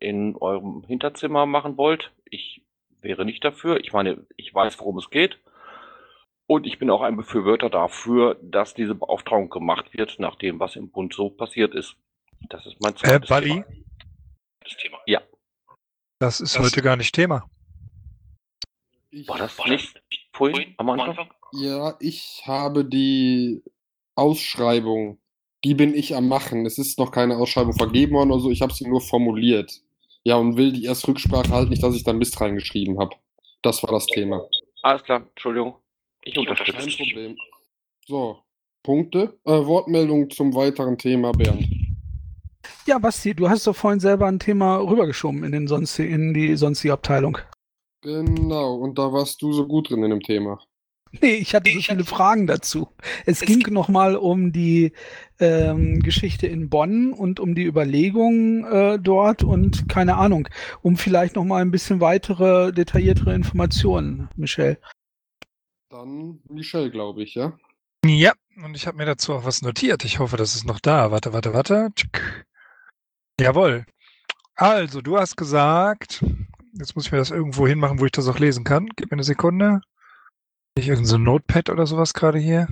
in 0.00 0.36
eurem 0.36 0.84
Hinterzimmer 0.86 1.46
machen 1.46 1.78
wollt. 1.78 2.12
Ich 2.28 2.62
wäre 3.00 3.24
nicht 3.24 3.42
dafür. 3.44 3.80
Ich 3.80 3.92
meine, 3.92 4.26
ich 4.36 4.52
weiß, 4.52 4.78
worum 4.80 4.98
es 4.98 5.08
geht. 5.10 5.38
Und 6.46 6.66
ich 6.66 6.78
bin 6.78 6.90
auch 6.90 7.02
ein 7.02 7.16
Befürworter 7.16 7.70
dafür, 7.70 8.36
dass 8.42 8.74
diese 8.74 8.94
Beauftragung 8.94 9.50
gemacht 9.50 9.92
wird, 9.94 10.18
nach 10.18 10.34
dem, 10.36 10.58
was 10.60 10.76
im 10.76 10.90
Bund 10.90 11.14
so 11.14 11.30
passiert 11.30 11.74
ist. 11.74 11.96
Das 12.48 12.64
ist 12.66 12.80
mein 12.80 12.94
Äh, 12.94 12.96
zweites 12.96 13.28
Bali, 13.28 13.48
Thema. 13.50 13.64
Das 14.62 14.76
Thema. 14.76 14.98
Ja. 15.06 15.20
das 16.20 16.40
ist 16.40 16.58
heute 16.58 16.82
gar 16.82 16.96
nicht 16.96 17.14
Thema. 17.14 17.48
Ich, 19.10 19.28
War 19.28 19.38
das 19.38 19.58
nicht 19.66 20.02
vorhin 20.38 20.74
am 20.78 20.90
Anfang? 20.90 21.28
Ja, 21.52 21.96
ich 22.00 22.42
habe 22.46 22.84
die 22.84 23.62
Ausschreibung, 24.14 25.18
die 25.64 25.74
bin 25.74 25.94
ich 25.94 26.16
am 26.16 26.28
machen. 26.28 26.66
Es 26.66 26.78
ist 26.78 26.98
noch 26.98 27.10
keine 27.10 27.36
Ausschreibung 27.36 27.74
vergeben 27.74 28.14
worden 28.14 28.30
oder 28.30 28.40
so, 28.40 28.50
ich 28.50 28.62
habe 28.62 28.72
sie 28.72 28.88
nur 28.88 29.00
formuliert. 29.00 29.80
Ja, 30.24 30.36
und 30.36 30.56
will 30.56 30.72
die 30.72 30.84
erst 30.84 31.06
Rücksprache 31.06 31.50
halten, 31.50 31.70
nicht, 31.70 31.82
dass 31.82 31.94
ich 31.94 32.04
da 32.04 32.12
Mist 32.12 32.40
reingeschrieben 32.40 32.98
habe. 32.98 33.14
Das 33.62 33.82
war 33.82 33.90
das 33.90 34.06
Thema. 34.06 34.46
Alles 34.82 35.02
klar, 35.02 35.26
Entschuldigung. 35.30 35.74
Ich 36.22 36.34
Kein 36.34 36.48
unterstütze. 36.48 36.96
Problem. 36.96 37.36
So, 38.06 38.38
Punkte. 38.82 39.38
Äh, 39.44 39.50
Wortmeldung 39.50 40.30
zum 40.30 40.54
weiteren 40.54 40.98
Thema, 40.98 41.32
Bernd. 41.32 41.66
Ja, 42.86 42.98
Basti, 42.98 43.34
du 43.34 43.48
hast 43.48 43.66
doch 43.66 43.76
vorhin 43.76 44.00
selber 44.00 44.26
ein 44.26 44.38
Thema 44.38 44.76
rübergeschoben 44.76 45.44
in, 45.44 45.52
den 45.52 45.66
sonst, 45.66 45.98
in 45.98 46.34
die 46.34 46.56
sonstige 46.56 46.94
Abteilung. 46.94 47.38
Genau, 48.00 48.76
und 48.76 48.98
da 48.98 49.12
warst 49.12 49.42
du 49.42 49.52
so 49.52 49.66
gut 49.66 49.90
drin 49.90 50.04
in 50.04 50.10
dem 50.10 50.22
Thema. 50.22 50.60
Nee, 51.10 51.36
ich 51.36 51.54
hatte 51.54 51.70
so 51.72 51.80
viele 51.80 52.04
Fragen 52.04 52.46
dazu. 52.46 52.88
Es 53.24 53.40
ging 53.40 53.62
nochmal 53.70 54.14
um 54.14 54.52
die 54.52 54.92
ähm, 55.40 56.00
Geschichte 56.00 56.46
in 56.46 56.68
Bonn 56.68 57.12
und 57.12 57.40
um 57.40 57.54
die 57.54 57.64
Überlegungen 57.64 58.64
äh, 58.64 58.98
dort 58.98 59.42
und 59.42 59.88
keine 59.88 60.16
Ahnung, 60.16 60.48
um 60.82 60.96
vielleicht 60.96 61.36
nochmal 61.36 61.62
ein 61.62 61.70
bisschen 61.70 62.00
weitere, 62.00 62.72
detailliertere 62.72 63.34
Informationen, 63.34 64.28
Michelle. 64.36 64.78
Dann 65.88 66.40
Michelle, 66.48 66.90
glaube 66.90 67.22
ich, 67.22 67.34
ja? 67.34 67.58
Ja, 68.04 68.32
und 68.62 68.76
ich 68.76 68.86
habe 68.86 68.98
mir 68.98 69.06
dazu 69.06 69.32
auch 69.32 69.44
was 69.44 69.62
notiert. 69.62 70.04
Ich 70.04 70.18
hoffe, 70.18 70.36
das 70.36 70.54
ist 70.54 70.66
noch 70.66 70.80
da. 70.80 71.10
Warte, 71.10 71.32
warte, 71.32 71.54
warte. 71.54 71.88
Tschick. 71.94 72.46
Jawohl. 73.40 73.86
Also, 74.54 75.00
du 75.00 75.16
hast 75.16 75.36
gesagt, 75.36 76.22
jetzt 76.74 76.94
muss 76.94 77.06
ich 77.06 77.12
mir 77.12 77.18
das 77.18 77.30
irgendwo 77.30 77.66
hinmachen, 77.66 78.00
wo 78.00 78.04
ich 78.04 78.12
das 78.12 78.28
auch 78.28 78.38
lesen 78.38 78.64
kann. 78.64 78.88
Gib 78.96 79.10
mir 79.10 79.16
eine 79.16 79.24
Sekunde. 79.24 79.80
Nicht 80.76 80.88
irgendein 80.88 81.06
so 81.06 81.18
Notepad 81.18 81.70
oder 81.70 81.86
sowas 81.86 82.14
gerade 82.14 82.38
hier. 82.38 82.68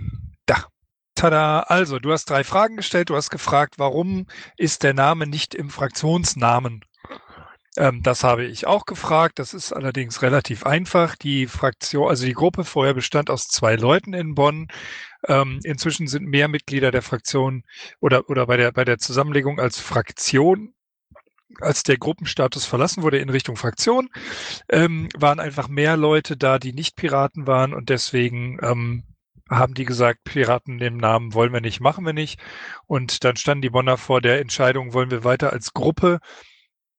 Da. 0.47 0.67
Tada. 1.15 1.61
Also, 1.61 1.99
du 1.99 2.13
hast 2.13 2.31
drei 2.31 2.45
Fragen 2.45 2.77
gestellt. 2.77 3.11
Du 3.11 3.17
hast 3.17 3.31
gefragt, 3.31 3.79
warum 3.79 4.27
ist 4.57 4.83
der 4.83 4.95
Name 4.95 5.27
nicht 5.27 5.55
im 5.55 5.71
Fraktionsnamen? 5.71 6.85
Ähm, 7.77 8.03
das 8.03 8.25
habe 8.25 8.45
ich 8.45 8.67
auch 8.67 8.87
gefragt. 8.87 9.39
Das 9.39 9.55
ist 9.55 9.73
allerdings 9.73 10.23
relativ 10.23 10.65
einfach. 10.65 11.17
Die 11.17 11.47
Fraktion, 11.47 12.09
also 12.09 12.25
die 12.25 12.33
Gruppe 12.33 12.65
vorher 12.65 12.95
bestand 12.95 13.31
aus 13.31 13.49
zwei 13.49 13.77
Leuten 13.77 14.15
in 14.15 14.35
Bonn. 14.35 14.69
Ähm, 15.29 15.61
inzwischen 15.65 16.07
sind 16.07 16.27
mehr 16.27 16.49
Mitglieder 16.49 16.91
der 16.91 17.03
Fraktion 17.03 17.65
oder, 18.01 18.29
oder 18.31 18.47
bei 18.47 18.57
der, 18.57 18.73
bei 18.73 18.85
der 18.85 18.99
Zusammenlegung 18.99 19.59
als 19.61 19.81
Fraktion 19.81 20.73
als 21.61 21.83
der 21.83 21.99
Gruppenstatus 21.99 22.65
verlassen 22.65 23.03
wurde 23.03 23.19
in 23.19 23.29
Richtung 23.29 23.57
Fraktion, 23.57 24.09
ähm, 24.69 25.09
waren 25.17 25.41
einfach 25.41 25.69
mehr 25.69 25.97
Leute 25.97 26.37
da, 26.37 26.59
die 26.59 26.73
nicht 26.73 26.97
Piraten 26.97 27.47
waren 27.47 27.75
und 27.75 27.89
deswegen 27.89 28.59
ähm, 28.63 29.05
haben 29.49 29.75
die 29.75 29.85
gesagt, 29.85 30.25
Piraten 30.25 30.81
im 30.81 30.97
Namen 30.97 31.35
wollen 31.35 31.53
wir 31.53 31.61
nicht, 31.61 31.81
machen 31.81 32.05
wir 32.05 32.13
nicht. 32.13 32.41
Und 32.87 33.23
dann 33.25 33.37
standen 33.37 33.63
die 33.63 33.71
Bonner 33.71 33.97
vor 33.97 34.21
der 34.21 34.41
Entscheidung, 34.41 34.93
wollen 34.93 35.11
wir 35.11 35.25
weiter 35.25 35.53
als 35.53 35.73
Gruppe 35.73 36.19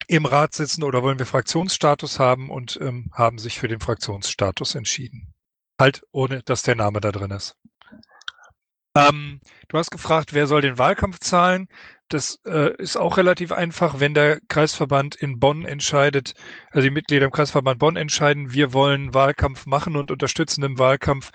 im 0.08 0.26
Rat 0.26 0.54
sitzen 0.54 0.84
oder 0.84 1.04
wollen 1.04 1.20
wir 1.20 1.26
Fraktionsstatus 1.26 2.20
haben 2.20 2.50
und 2.50 2.80
ähm, 2.82 3.12
haben 3.14 3.40
sich 3.40 3.60
für 3.60 3.68
den 3.68 3.82
Fraktionsstatus 3.82 4.76
entschieden. 4.76 5.34
Halt 5.80 6.04
ohne, 6.12 6.42
dass 6.44 6.64
der 6.64 6.76
Name 6.76 7.02
da 7.02 7.12
drin 7.12 7.32
ist. 7.32 7.56
Ähm, 8.96 9.42
du 9.68 9.78
hast 9.78 9.92
gefragt, 9.92 10.34
wer 10.34 10.48
soll 10.48 10.62
den 10.62 10.78
Wahlkampf 10.78 11.20
zahlen? 11.20 11.68
Das 12.10 12.40
äh, 12.46 12.74
ist 12.78 12.96
auch 12.96 13.18
relativ 13.18 13.52
einfach, 13.52 14.00
wenn 14.00 14.14
der 14.14 14.40
Kreisverband 14.48 15.16
in 15.16 15.40
Bonn 15.40 15.66
entscheidet, 15.66 16.34
also 16.72 16.88
die 16.88 16.94
Mitglieder 16.94 17.26
im 17.26 17.32
Kreisverband 17.32 17.80
Bonn 17.80 17.98
entscheiden, 17.98 18.54
wir 18.54 18.74
wollen 18.74 19.14
Wahlkampf 19.14 19.66
machen 19.66 19.96
und 19.98 20.10
unterstützen 20.10 20.64
im 20.64 20.80
Wahlkampf 20.80 21.32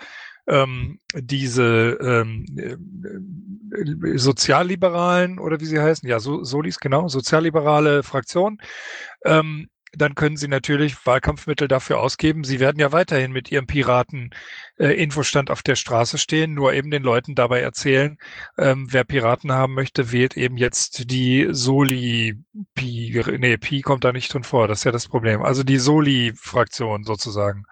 ähm, 0.47 0.99
diese 1.13 1.97
ähm, 2.01 2.45
äh, 2.57 4.17
Sozialliberalen 4.17 5.39
oder 5.39 5.59
wie 5.59 5.65
sie 5.65 5.79
heißen, 5.79 6.07
ja, 6.09 6.19
so, 6.19 6.43
Solis, 6.43 6.79
genau, 6.79 7.07
sozialliberale 7.07 8.03
Fraktion, 8.03 8.57
ähm, 9.25 9.69
dann 9.95 10.15
können 10.15 10.37
Sie 10.37 10.47
natürlich 10.47 11.05
Wahlkampfmittel 11.05 11.67
dafür 11.67 11.99
ausgeben. 11.99 12.43
Sie 12.43 12.59
werden 12.59 12.79
ja 12.79 12.91
weiterhin 12.91 13.31
mit 13.31 13.51
Ihrem 13.51 13.67
Piraten-Infostand 13.67 15.51
auf 15.51 15.61
der 15.61 15.75
Straße 15.75 16.17
stehen, 16.17 16.53
nur 16.53 16.73
eben 16.73 16.89
den 16.91 17.03
Leuten 17.03 17.35
dabei 17.35 17.61
erzählen, 17.61 18.17
ähm, 18.57 18.87
wer 18.89 19.03
Piraten 19.03 19.51
haben 19.51 19.73
möchte, 19.73 20.11
wählt 20.11 20.35
eben 20.35 20.57
jetzt 20.57 21.11
die 21.11 21.47
Soli, 21.51 22.43
Pi, 22.73 23.23
nee, 23.37 23.57
Pi 23.57 23.81
kommt 23.81 24.03
da 24.03 24.11
nicht 24.11 24.33
drin 24.33 24.43
vor, 24.43 24.67
das 24.67 24.79
ist 24.79 24.85
ja 24.85 24.91
das 24.91 25.07
Problem. 25.07 25.43
Also 25.43 25.63
die 25.63 25.77
Soli-Fraktion 25.77 27.03
sozusagen. 27.03 27.65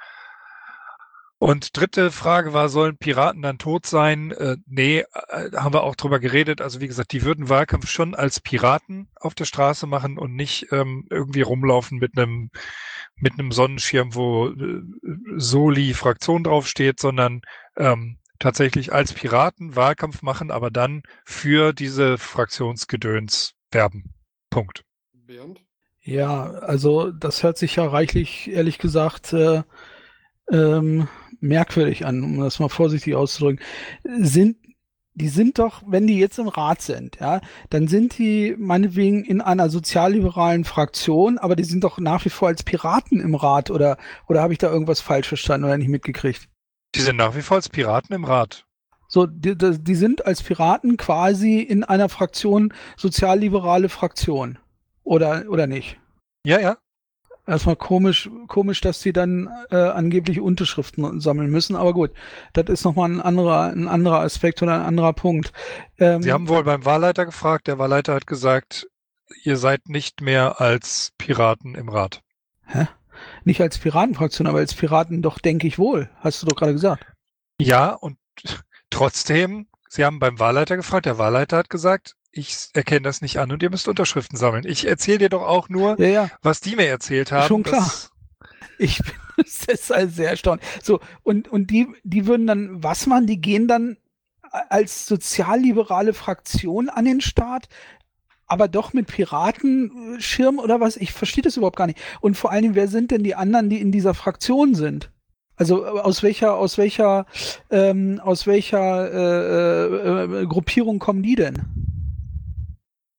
Und 1.42 1.76
dritte 1.76 2.12
Frage 2.12 2.54
war, 2.54 2.70
sollen 2.70 2.98
Piraten 2.98 3.42
dann 3.42 3.58
tot 3.58 3.88
sein? 3.88 4.30
Äh, 4.30 4.58
nee, 4.68 5.00
äh, 5.00 5.50
haben 5.56 5.74
wir 5.74 5.82
auch 5.82 5.96
drüber 5.96 6.20
geredet. 6.20 6.62
Also 6.62 6.82
wie 6.82 6.88
gesagt, 6.88 7.14
die 7.14 7.24
würden 7.24 7.50
Wahlkampf 7.50 7.90
schon 7.90 8.14
als 8.14 8.40
Piraten 8.40 9.10
auf 9.16 9.34
der 9.34 9.46
Straße 9.46 9.88
machen 9.88 10.20
und 10.20 10.36
nicht 10.36 10.72
ähm, 10.72 11.08
irgendwie 11.10 11.42
rumlaufen 11.42 11.98
mit 11.98 12.16
einem 12.16 12.52
mit 13.16 13.34
einem 13.34 13.52
Sonnenschirm, 13.52 14.14
wo 14.14 14.50
äh, 14.50 14.84
Soli 15.36 15.96
Fraktion 15.96 16.44
draufsteht, 16.44 17.00
sondern 17.00 17.42
ähm, 17.76 18.20
tatsächlich 18.38 18.94
als 18.94 19.12
Piraten 19.14 19.76
Wahlkampf 19.76 20.22
machen, 20.22 20.52
aber 20.52 20.70
dann 20.70 21.02
für 21.26 21.74
diese 21.74 22.20
Fraktionsgedöns 22.20 23.56
werben. 23.72 24.14
Punkt. 24.52 24.84
Bernd? 25.12 25.60
Ja, 26.02 26.52
also 26.52 27.10
das 27.10 27.42
hört 27.42 27.58
sich 27.58 27.78
ja 27.78 27.88
reichlich, 27.88 28.48
ehrlich 28.52 28.78
gesagt, 28.78 29.34
äh, 29.34 29.64
ähm, 30.52 31.08
merkwürdig 31.42 32.06
an, 32.06 32.24
um 32.24 32.40
das 32.40 32.60
mal 32.60 32.70
vorsichtig 32.70 33.16
auszudrücken. 33.16 33.64
Sind 34.04 34.58
die 35.14 35.28
sind 35.28 35.60
doch, 35.60 35.84
wenn 35.86 36.08
die 36.08 36.18
jetzt 36.18 36.40
im 36.40 36.48
Rat 36.48 36.82
sind, 36.82 37.18
ja, 37.20 37.42
dann 37.70 37.88
sind 37.88 38.18
die 38.18 38.56
meinetwegen 38.58 39.26
in 39.26 39.42
einer 39.42 39.70
sozialliberalen 39.70 40.64
Fraktion, 40.64 41.38
aber 41.38 41.56
die 41.56 41.66
sind 41.66 41.84
doch 41.84 42.00
nach 42.00 42.24
wie 42.24 42.30
vor 42.30 42.48
als 42.48 42.64
Piraten 42.64 43.20
im 43.20 43.36
Rat 43.36 43.70
oder, 43.70 43.98
oder 44.28 44.42
habe 44.42 44.54
ich 44.54 44.60
da 44.60 44.72
irgendwas 44.72 45.02
falsch 45.02 45.28
verstanden 45.28 45.66
oder 45.66 45.78
nicht 45.78 45.90
mitgekriegt? 45.90 46.48
Die 46.96 47.02
sind 47.02 47.18
nach 47.18 47.36
wie 47.36 47.42
vor 47.42 47.58
als 47.58 47.70
Piraten 47.70 48.16
im 48.16 48.24
Rat. 48.24 48.66
So, 49.08 49.26
die, 49.26 49.58
die 49.58 49.96
sind 49.96 50.26
als 50.26 50.42
Piraten 50.42 50.96
quasi 50.96 51.60
in 51.60 51.84
einer 51.84 52.08
Fraktion, 52.08 52.74
sozialliberale 52.96 53.90
Fraktion. 53.90 54.58
Oder, 55.04 55.46
oder 55.50 55.68
nicht? 55.68 56.00
Ja, 56.46 56.60
ja. 56.62 56.78
Erstmal 57.52 57.76
komisch, 57.76 58.30
komisch, 58.48 58.80
dass 58.80 59.02
sie 59.02 59.12
dann 59.12 59.50
äh, 59.72 59.76
angeblich 59.76 60.40
Unterschriften 60.40 61.20
sammeln 61.20 61.52
müssen, 61.52 61.76
aber 61.76 61.94
gut, 61.94 62.12
das 62.54 62.70
ist 62.70 62.86
nochmal 62.86 63.12
ein 63.12 63.20
anderer, 63.20 63.74
ein 63.74 63.90
anderer 63.90 64.22
Aspekt 64.22 64.62
oder 64.64 64.76
ein 64.76 64.86
anderer 64.86 65.12
Punkt. 65.12 65.52
Ähm, 66.00 66.24
Sie 66.24 66.32
haben 66.32 66.48
wohl 66.48 66.64
beim 66.64 66.86
Wahlleiter 66.86 67.26
gefragt, 67.26 67.68
der 67.68 67.78
Wahlleiter 67.78 68.14
hat 68.14 68.26
gesagt, 68.26 68.88
ihr 69.44 69.58
seid 69.58 69.90
nicht 69.90 70.22
mehr 70.22 70.62
als 70.62 71.12
Piraten 71.18 71.76
im 71.76 71.90
Rat. 71.90 72.22
Hä? 72.68 72.88
Nicht 73.44 73.60
als 73.60 73.80
Piratenfraktion, 73.80 74.48
aber 74.48 74.60
als 74.60 74.74
Piraten 74.74 75.22
doch, 75.22 75.38
denke 75.38 75.68
ich 75.68 75.78
wohl. 75.78 76.10
Hast 76.22 76.42
du 76.42 76.48
doch 76.48 76.56
gerade 76.56 76.72
gesagt. 76.72 77.06
Ja, 77.60 77.90
und 77.90 78.18
trotzdem, 78.90 79.68
Sie 79.90 80.06
haben 80.06 80.20
beim 80.20 80.40
Wahlleiter 80.40 80.78
gefragt, 80.78 81.06
der 81.06 81.18
Wahlleiter 81.18 81.58
hat 81.58 81.70
gesagt, 81.70 82.16
ich 82.32 82.70
erkenne 82.74 83.02
das 83.02 83.22
nicht 83.22 83.40
an 83.40 83.52
und 83.52 83.62
ihr 83.62 83.70
müsst 83.70 83.88
Unterschriften 83.88 84.38
sammeln. 84.38 84.64
Ich 84.66 84.88
erzähle 84.88 85.20
dir 85.20 85.30
doch 85.30 85.44
auch 85.44 85.70
nur, 85.70 86.00
Ja, 86.00 86.08
ja. 86.08 86.30
was 86.42 86.62
die 86.62 86.76
mir 86.76 86.88
erzählt 86.88 87.32
haben. 87.32 87.48
Schon 87.48 87.64
klar. 87.64 87.92
Ich 88.78 88.98
bin 89.36 89.46
deshalb 89.68 90.12
sehr 90.12 90.30
erstaunt. 90.32 90.62
So, 90.82 91.00
und, 91.24 91.48
und 91.50 91.70
die, 91.72 91.88
die 92.04 92.28
würden 92.28 92.48
dann 92.48 92.84
was 92.84 93.06
machen? 93.06 93.28
Die 93.28 93.42
gehen 93.42 93.68
dann 93.68 93.98
als 94.70 95.06
sozialliberale 95.08 96.14
Fraktion 96.14 96.90
an 96.90 97.06
den 97.06 97.22
Start, 97.22 97.68
aber 98.48 98.68
doch 98.68 98.92
mit 98.94 99.08
Piratenschirm 99.08 100.60
oder 100.60 100.80
was? 100.82 100.98
Ich 100.98 101.14
verstehe 101.14 101.44
das 101.44 101.58
überhaupt 101.58 101.78
gar 101.78 101.88
nicht. 101.88 102.00
Und 102.20 102.36
vor 102.36 102.52
allen 102.52 102.64
Dingen, 102.64 102.76
wer 102.76 102.88
sind 102.88 103.12
denn 103.12 103.24
die 103.24 103.36
anderen, 103.36 103.70
die 103.70 103.80
in 103.80 103.92
dieser 103.92 104.14
Fraktion 104.14 104.76
sind? 104.76 105.12
Also 105.56 105.86
aus 105.86 106.24
welcher, 106.24 106.56
aus 106.56 106.78
welcher, 106.78 107.28
ähm, 107.70 108.20
aus 108.24 108.48
welcher 108.48 109.12
äh, 109.14 109.86
äh, 109.86 110.42
äh, 110.42 110.46
Gruppierung 110.48 111.00
kommen 111.00 111.22
die 111.24 111.36
denn? 111.36 111.62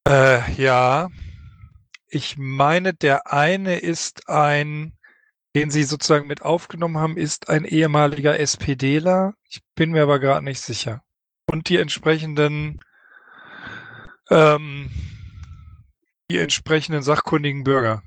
Äh, 0.06 0.52
ja, 0.54 1.08
ich 2.08 2.36
meine, 2.36 2.92
der 2.92 3.32
eine 3.32 3.78
ist 3.78 4.28
ein, 4.28 4.92
den 5.54 5.70
Sie 5.70 5.84
sozusagen 5.84 6.26
mit 6.26 6.42
aufgenommen 6.42 6.98
haben, 6.98 7.16
ist 7.16 7.48
ein 7.48 7.64
ehemaliger 7.64 8.38
SPDler. 8.38 9.34
Ich 9.48 9.60
bin 9.74 9.92
mir 9.92 10.02
aber 10.02 10.18
gerade 10.18 10.44
nicht 10.44 10.60
sicher. 10.60 11.02
Und 11.46 11.68
die 11.68 11.76
entsprechenden, 11.76 12.80
ähm, 14.30 14.90
die 16.30 16.38
entsprechenden 16.38 17.02
sachkundigen 17.02 17.64
Bürger. 17.64 18.02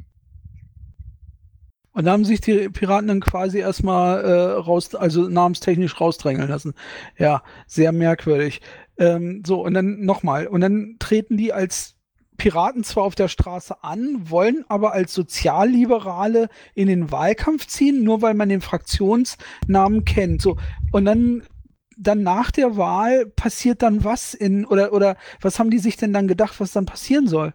Und 1.95 2.03
da 2.03 2.11
haben 2.11 2.25
sich 2.25 2.41
die 2.41 2.67
Piraten 2.67 3.07
dann 3.07 3.21
quasi 3.21 3.59
erstmal 3.59 4.21
äh, 4.21 4.51
raus, 4.51 4.93
also 4.95 5.29
namenstechnisch 5.29 6.01
rausdrängeln 6.01 6.49
lassen. 6.49 6.73
Ja, 7.17 7.41
sehr 7.67 7.93
merkwürdig. 7.93 8.61
Ähm, 8.97 9.43
so, 9.45 9.63
und 9.63 9.73
dann 9.73 10.05
nochmal. 10.05 10.47
Und 10.47 10.61
dann 10.61 10.95
treten 10.99 11.37
die 11.37 11.53
als 11.53 11.95
Piraten 12.37 12.83
zwar 12.83 13.03
auf 13.03 13.15
der 13.15 13.27
Straße 13.27 13.83
an, 13.83 14.29
wollen 14.29 14.65
aber 14.67 14.93
als 14.93 15.13
Sozialliberale 15.13 16.49
in 16.73 16.87
den 16.87 17.11
Wahlkampf 17.11 17.67
ziehen, 17.67 18.03
nur 18.03 18.21
weil 18.21 18.33
man 18.33 18.49
den 18.49 18.61
Fraktionsnamen 18.61 20.05
kennt. 20.05 20.41
So, 20.41 20.57
und 20.91 21.05
dann 21.05 21.43
dann 21.97 22.23
nach 22.23 22.51
der 22.51 22.75
Wahl 22.75 23.25
passiert 23.25 23.81
dann 23.81 24.03
was 24.03 24.33
in 24.33 24.65
oder 24.65 24.91
oder 24.91 25.15
was 25.39 25.59
haben 25.59 25.69
die 25.69 25.79
sich 25.79 25.95
denn 25.95 26.11
dann 26.11 26.27
gedacht, 26.27 26.59
was 26.59 26.73
dann 26.73 26.85
passieren 26.85 27.27
soll? 27.27 27.53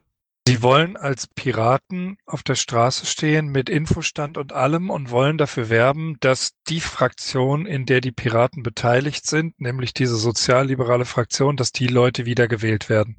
Sie 0.48 0.62
wollen 0.62 0.96
als 0.96 1.26
Piraten 1.26 2.16
auf 2.26 2.42
der 2.42 2.54
Straße 2.54 3.06
stehen 3.06 3.48
mit 3.48 3.68
Infostand 3.68 4.38
und 4.38 4.52
allem 4.52 4.90
und 4.90 5.10
wollen 5.10 5.38
dafür 5.38 5.68
werben, 5.68 6.16
dass 6.20 6.52
die 6.68 6.80
Fraktion, 6.80 7.66
in 7.66 7.86
der 7.86 8.00
die 8.00 8.10
Piraten 8.10 8.62
beteiligt 8.62 9.26
sind, 9.26 9.60
nämlich 9.60 9.94
diese 9.94 10.16
sozialliberale 10.16 11.04
Fraktion, 11.04 11.56
dass 11.56 11.72
die 11.72 11.86
Leute 11.86 12.24
wieder 12.24 12.48
gewählt 12.48 12.88
werden. 12.88 13.16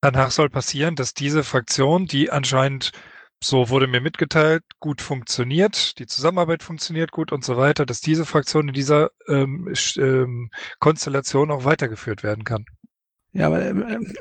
Danach 0.00 0.30
soll 0.30 0.48
passieren, 0.48 0.96
dass 0.96 1.12
diese 1.12 1.44
Fraktion, 1.44 2.06
die 2.06 2.30
anscheinend, 2.30 2.92
so 3.42 3.68
wurde 3.68 3.86
mir 3.86 4.00
mitgeteilt, 4.00 4.62
gut 4.78 5.02
funktioniert, 5.02 5.98
die 5.98 6.06
Zusammenarbeit 6.06 6.62
funktioniert 6.62 7.10
gut 7.10 7.32
und 7.32 7.44
so 7.44 7.56
weiter, 7.56 7.84
dass 7.84 8.00
diese 8.00 8.24
Fraktion 8.24 8.68
in 8.68 8.74
dieser 8.74 9.10
ähm, 9.28 9.72
ähm, 9.96 10.50
Konstellation 10.78 11.50
auch 11.50 11.64
weitergeführt 11.64 12.22
werden 12.22 12.44
kann. 12.44 12.64
Ja, 13.32 13.46
aber 13.46 13.60
äh, 13.64 13.72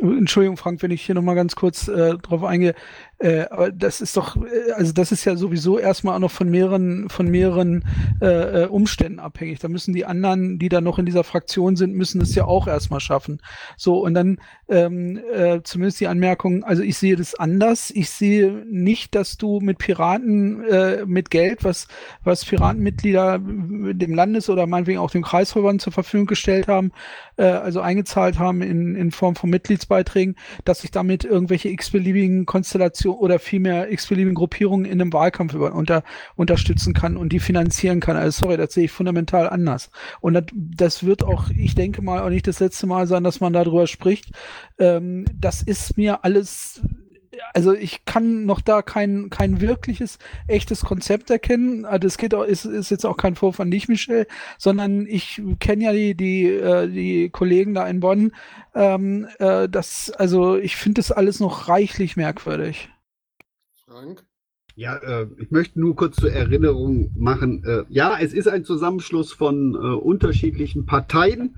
Entschuldigung, 0.01 0.57
Frank, 0.57 0.83
wenn 0.83 0.91
ich 0.91 1.01
hier 1.01 1.15
nochmal 1.15 1.35
ganz 1.35 1.55
kurz 1.55 1.87
äh, 1.87 2.15
drauf 2.17 2.43
eingehe, 2.43 2.75
äh, 3.19 3.45
aber 3.49 3.71
das 3.71 3.99
ist 3.99 4.15
doch, 4.15 4.37
äh, 4.37 4.71
also 4.71 4.93
das 4.93 5.11
ist 5.11 5.25
ja 5.25 5.35
sowieso 5.35 5.77
erstmal 5.77 6.15
auch 6.15 6.19
noch 6.19 6.31
von 6.31 6.49
mehreren, 6.49 7.09
von 7.09 7.27
mehreren 7.27 7.83
äh, 8.21 8.63
äh, 8.63 8.65
Umständen 8.67 9.19
abhängig. 9.19 9.59
Da 9.59 9.67
müssen 9.67 9.93
die 9.93 10.05
anderen, 10.05 10.57
die 10.57 10.69
da 10.69 10.79
noch 10.79 10.99
in 10.99 11.05
dieser 11.05 11.25
Fraktion 11.25 11.75
sind, 11.75 11.93
müssen 11.93 12.21
es 12.21 12.33
ja 12.33 12.45
auch 12.45 12.67
erstmal 12.67 13.01
schaffen. 13.01 13.41
So, 13.75 13.97
und 14.05 14.13
dann 14.13 14.37
ähm, 14.69 15.19
äh, 15.33 15.59
zumindest 15.63 15.99
die 15.99 16.07
Anmerkung, 16.07 16.63
also 16.63 16.81
ich 16.81 16.97
sehe 16.97 17.17
das 17.17 17.35
anders. 17.35 17.91
Ich 17.91 18.09
sehe 18.09 18.63
nicht, 18.69 19.13
dass 19.15 19.37
du 19.37 19.59
mit 19.59 19.79
Piraten, 19.79 20.63
äh, 20.63 21.05
mit 21.05 21.29
Geld, 21.29 21.65
was, 21.65 21.89
was 22.23 22.45
Piratenmitglieder 22.45 23.39
dem 23.39 24.13
Landes- 24.13 24.49
oder 24.49 24.65
meinetwegen 24.65 24.99
auch 24.99 25.11
dem 25.11 25.23
Kreisverband 25.23 25.81
zur 25.81 25.91
Verfügung 25.91 26.25
gestellt 26.25 26.69
haben, 26.69 26.93
äh, 27.35 27.43
also 27.43 27.81
eingezahlt 27.81 28.39
haben 28.39 28.61
in, 28.61 28.95
in 28.95 29.11
Form 29.11 29.35
von 29.35 29.49
Mitgliedsbeiträgen, 29.49 30.37
dass 30.63 30.85
ich 30.85 30.91
damit 30.91 31.25
irgendwelche 31.25 31.67
x-beliebigen 31.67 32.45
Konstellationen 32.45 33.08
oder 33.13 33.39
vielmehr 33.39 33.91
x-beliebigen 33.91 34.35
Gruppierungen 34.35 34.85
in 34.85 35.01
einem 35.01 35.13
Wahlkampf 35.13 35.53
über, 35.53 35.73
unter, 35.73 36.03
unterstützen 36.35 36.93
kann 36.93 37.17
und 37.17 37.31
die 37.33 37.39
finanzieren 37.39 37.99
kann. 37.99 38.17
Also 38.17 38.45
sorry, 38.45 38.57
das 38.57 38.73
sehe 38.73 38.85
ich 38.85 38.91
fundamental 38.91 39.49
anders. 39.49 39.89
Und 40.21 40.33
das, 40.33 40.45
das 40.53 41.05
wird 41.05 41.23
auch, 41.23 41.49
ich 41.49 41.75
denke 41.75 42.01
mal, 42.01 42.21
auch 42.21 42.29
nicht 42.29 42.47
das 42.47 42.59
letzte 42.59 42.87
Mal 42.87 43.07
sein, 43.07 43.23
dass 43.23 43.39
man 43.39 43.53
darüber 43.53 43.87
spricht. 43.87 44.31
Ähm, 44.77 45.25
das 45.33 45.61
ist 45.61 45.97
mir 45.97 46.23
alles 46.23 46.81
also 47.53 47.73
ich 47.73 48.05
kann 48.05 48.45
noch 48.45 48.61
da 48.61 48.81
kein, 48.81 49.29
kein 49.29 49.61
wirkliches, 49.61 50.19
echtes 50.47 50.81
Konzept 50.81 51.29
erkennen. 51.29 51.85
Also 51.85 51.99
Das 51.99 52.17
geht 52.17 52.33
auch, 52.33 52.43
ist, 52.43 52.65
ist 52.65 52.91
jetzt 52.91 53.05
auch 53.05 53.17
kein 53.17 53.35
Vorwurf 53.35 53.59
an 53.59 53.71
dich, 53.71 53.87
Michel, 53.87 54.27
sondern 54.57 55.05
ich 55.05 55.41
kenne 55.59 55.85
ja 55.85 55.93
die, 55.93 56.15
die, 56.15 56.45
äh, 56.45 56.87
die 56.87 57.29
Kollegen 57.29 57.73
da 57.73 57.87
in 57.87 57.99
Bonn. 57.99 58.31
Ähm, 58.75 59.27
äh, 59.39 59.69
das, 59.69 60.11
also 60.11 60.57
ich 60.57 60.75
finde 60.75 60.99
das 60.99 61.11
alles 61.11 61.39
noch 61.39 61.67
reichlich 61.67 62.15
merkwürdig. 62.17 62.89
Frank? 63.89 64.23
Ja, 64.75 64.97
äh, 64.97 65.27
ich 65.39 65.49
möchte 65.49 65.79
nur 65.79 65.95
kurz 65.95 66.17
zur 66.17 66.31
Erinnerung 66.31 67.11
machen. 67.17 67.63
Äh, 67.65 67.85
ja, 67.89 68.19
es 68.21 68.33
ist 68.33 68.47
ein 68.47 68.63
Zusammenschluss 68.63 69.33
von 69.33 69.73
äh, 69.73 69.77
unterschiedlichen 69.77 70.85
Parteien. 70.85 71.55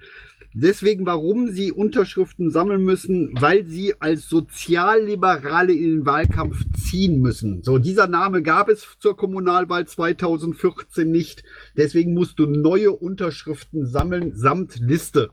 Deswegen, 0.53 1.05
warum 1.05 1.49
sie 1.49 1.73
Unterschriften 1.73 2.49
sammeln 2.49 2.85
müssen, 2.85 3.33
weil 3.41 3.65
sie 3.65 3.99
als 3.99 4.29
Sozialliberale 4.29 5.73
in 5.73 5.97
den 5.97 6.05
Wahlkampf 6.05 6.63
ziehen 6.73 7.19
müssen. 7.19 7.63
So, 7.63 7.79
dieser 7.79 8.07
Name 8.07 8.41
gab 8.41 8.69
es 8.69 8.97
zur 8.99 9.17
Kommunalwahl 9.17 9.85
2014 9.85 11.11
nicht. 11.11 11.43
Deswegen 11.75 12.13
musst 12.13 12.39
du 12.39 12.45
neue 12.45 12.91
Unterschriften 12.91 13.85
sammeln 13.85 14.37
samt 14.37 14.79
Liste. 14.79 15.31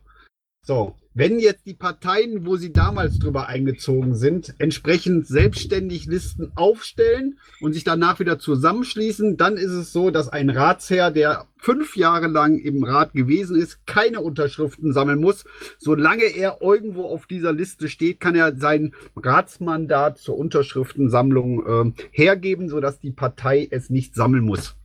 So, 0.63 0.97
wenn 1.19 1.41
jetzt 1.41 1.67
die 1.67 1.75
Parteien, 1.75 2.47
wo 2.47 2.55
sie 2.55 2.73
damals 2.73 3.19
drüber 3.19 3.49
eingezogen 3.49 4.15
sind, 4.15 4.55
entsprechend 4.59 5.27
selbstständig 5.27 6.07
Listen 6.07 6.53
aufstellen 6.55 7.41
und 7.61 7.73
sich 7.73 7.83
danach 7.83 8.21
wieder 8.21 8.39
zusammenschließen, 8.39 9.37
dann 9.37 9.57
ist 9.57 9.73
es 9.73 9.93
so, 9.93 10.11
dass 10.11 10.29
ein 10.29 10.49
Ratsherr, 10.49 11.11
der 11.11 11.49
fünf 11.57 11.97
Jahre 11.97 12.29
lang 12.29 12.59
im 12.59 12.85
Rat 12.85 13.15
gewesen 13.15 13.57
ist, 13.57 13.85
keine 13.85 14.21
Unterschriften 14.21 14.93
sammeln 14.93 15.21
muss. 15.21 15.45
Solange 15.79 16.23
er 16.23 16.59
irgendwo 16.61 17.07
auf 17.07 17.27
dieser 17.27 17.53
Liste 17.53 17.89
steht, 17.89 18.21
kann 18.21 18.37
er 18.37 18.57
sein 18.57 18.95
Ratsmandat 19.17 20.19
zur 20.19 20.39
Unterschriftensammlung 20.39 21.95
äh, 21.97 22.03
hergeben, 22.13 22.69
sodass 22.69 23.01
die 23.01 23.11
Partei 23.11 23.67
es 23.69 23.91
nicht 23.91 24.15
sammeln 24.15 24.45
muss. 24.45 24.77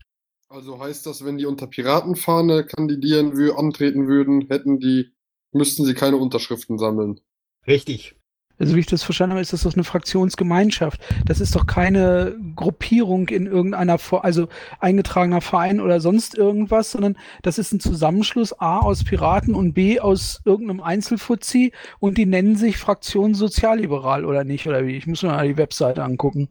Also 0.50 0.80
heißt 0.80 1.06
das, 1.06 1.24
wenn 1.24 1.38
die 1.38 1.46
unter 1.46 1.68
Piratenfahne 1.68 2.66
kandidieren, 2.66 3.34
antreten 3.56 4.08
würden, 4.08 4.48
hätten 4.50 4.80
die, 4.80 5.12
müssten 5.54 5.86
sie 5.86 5.94
keine 5.94 6.18
Unterschriften 6.18 6.78
sammeln. 6.78 7.20
Richtig. 7.68 8.16
Also 8.60 8.76
wie 8.76 8.82
ich 8.82 8.86
das 8.86 9.04
verstanden 9.04 9.34
habe, 9.34 9.42
ist 9.42 9.52
das 9.52 9.64
doch 9.64 9.74
eine 9.74 9.84
Fraktionsgemeinschaft. 9.84 11.02
Das 11.26 11.42
ist 11.42 11.56
doch 11.56 11.66
keine 11.66 12.38
Gruppierung 12.56 13.28
in 13.30 13.48
irgendeiner, 13.48 13.98
Vor 13.98 14.24
also 14.24 14.48
eingetragener 14.80 15.42
Verein 15.42 15.82
oder 15.82 16.00
sonst 16.00 16.36
irgendwas, 16.38 16.92
sondern 16.92 17.18
das 17.42 17.58
ist 17.58 17.74
ein 17.74 17.80
Zusammenschluss 17.80 18.54
A 18.60 18.80
aus 18.80 19.04
Piraten 19.04 19.56
und 19.56 19.74
B 19.74 20.00
aus 20.00 20.42
irgendeinem 20.46 20.82
Einzelfuzzi 20.82 21.74
und 22.00 22.18
die 22.18 22.28
nennen 22.28 22.56
sich 22.56 22.78
Fraktion 22.78 23.34
Sozialliberal 23.34 24.24
oder 24.24 24.44
nicht, 24.44 24.68
oder 24.68 24.86
wie? 24.86 24.96
Ich 24.96 25.08
muss 25.08 25.24
mir 25.24 25.30
mal 25.30 25.48
die 25.48 25.58
Webseite 25.58 26.04
angucken. 26.04 26.50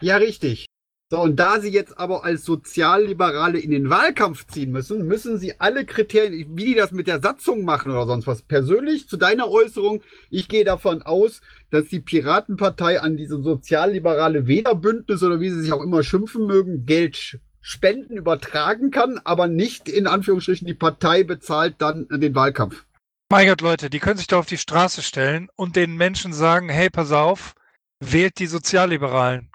Ja, 0.00 0.18
richtig. 0.18 0.67
So, 1.10 1.22
und 1.22 1.36
da 1.36 1.58
Sie 1.58 1.70
jetzt 1.70 1.98
aber 1.98 2.24
als 2.24 2.44
Sozialliberale 2.44 3.58
in 3.58 3.70
den 3.70 3.88
Wahlkampf 3.88 4.46
ziehen 4.46 4.72
müssen, 4.72 5.06
müssen 5.06 5.38
Sie 5.38 5.58
alle 5.58 5.86
Kriterien, 5.86 6.54
wie 6.54 6.66
die 6.66 6.74
das 6.74 6.92
mit 6.92 7.06
der 7.06 7.20
Satzung 7.20 7.64
machen 7.64 7.92
oder 7.92 8.06
sonst 8.06 8.26
was, 8.26 8.42
persönlich 8.42 9.08
zu 9.08 9.16
deiner 9.16 9.48
Äußerung, 9.48 10.02
ich 10.28 10.48
gehe 10.48 10.64
davon 10.64 11.00
aus, 11.00 11.40
dass 11.70 11.86
die 11.86 12.00
Piratenpartei 12.00 13.00
an 13.00 13.16
diese 13.16 13.42
sozialliberale 13.42 14.46
Wählerbündnis 14.46 15.22
oder 15.22 15.40
wie 15.40 15.48
sie 15.48 15.62
sich 15.62 15.72
auch 15.72 15.82
immer 15.82 16.02
schimpfen 16.02 16.46
mögen, 16.46 16.84
Geld 16.84 17.40
Spenden 17.62 18.18
übertragen 18.18 18.90
kann, 18.90 19.18
aber 19.24 19.46
nicht 19.46 19.88
in 19.88 20.06
Anführungsstrichen 20.06 20.66
die 20.66 20.74
Partei 20.74 21.24
bezahlt 21.24 21.76
dann 21.78 22.06
den 22.10 22.34
Wahlkampf. 22.34 22.84
Mein 23.30 23.46
Gott, 23.46 23.62
Leute, 23.62 23.88
die 23.88 23.98
können 23.98 24.18
sich 24.18 24.26
doch 24.26 24.40
auf 24.40 24.46
die 24.46 24.58
Straße 24.58 25.00
stellen 25.00 25.48
und 25.56 25.74
den 25.74 25.96
Menschen 25.96 26.34
sagen, 26.34 26.68
hey, 26.68 26.90
pass 26.90 27.12
auf, 27.12 27.54
wählt 27.98 28.38
die 28.38 28.46
Sozialliberalen. 28.46 29.50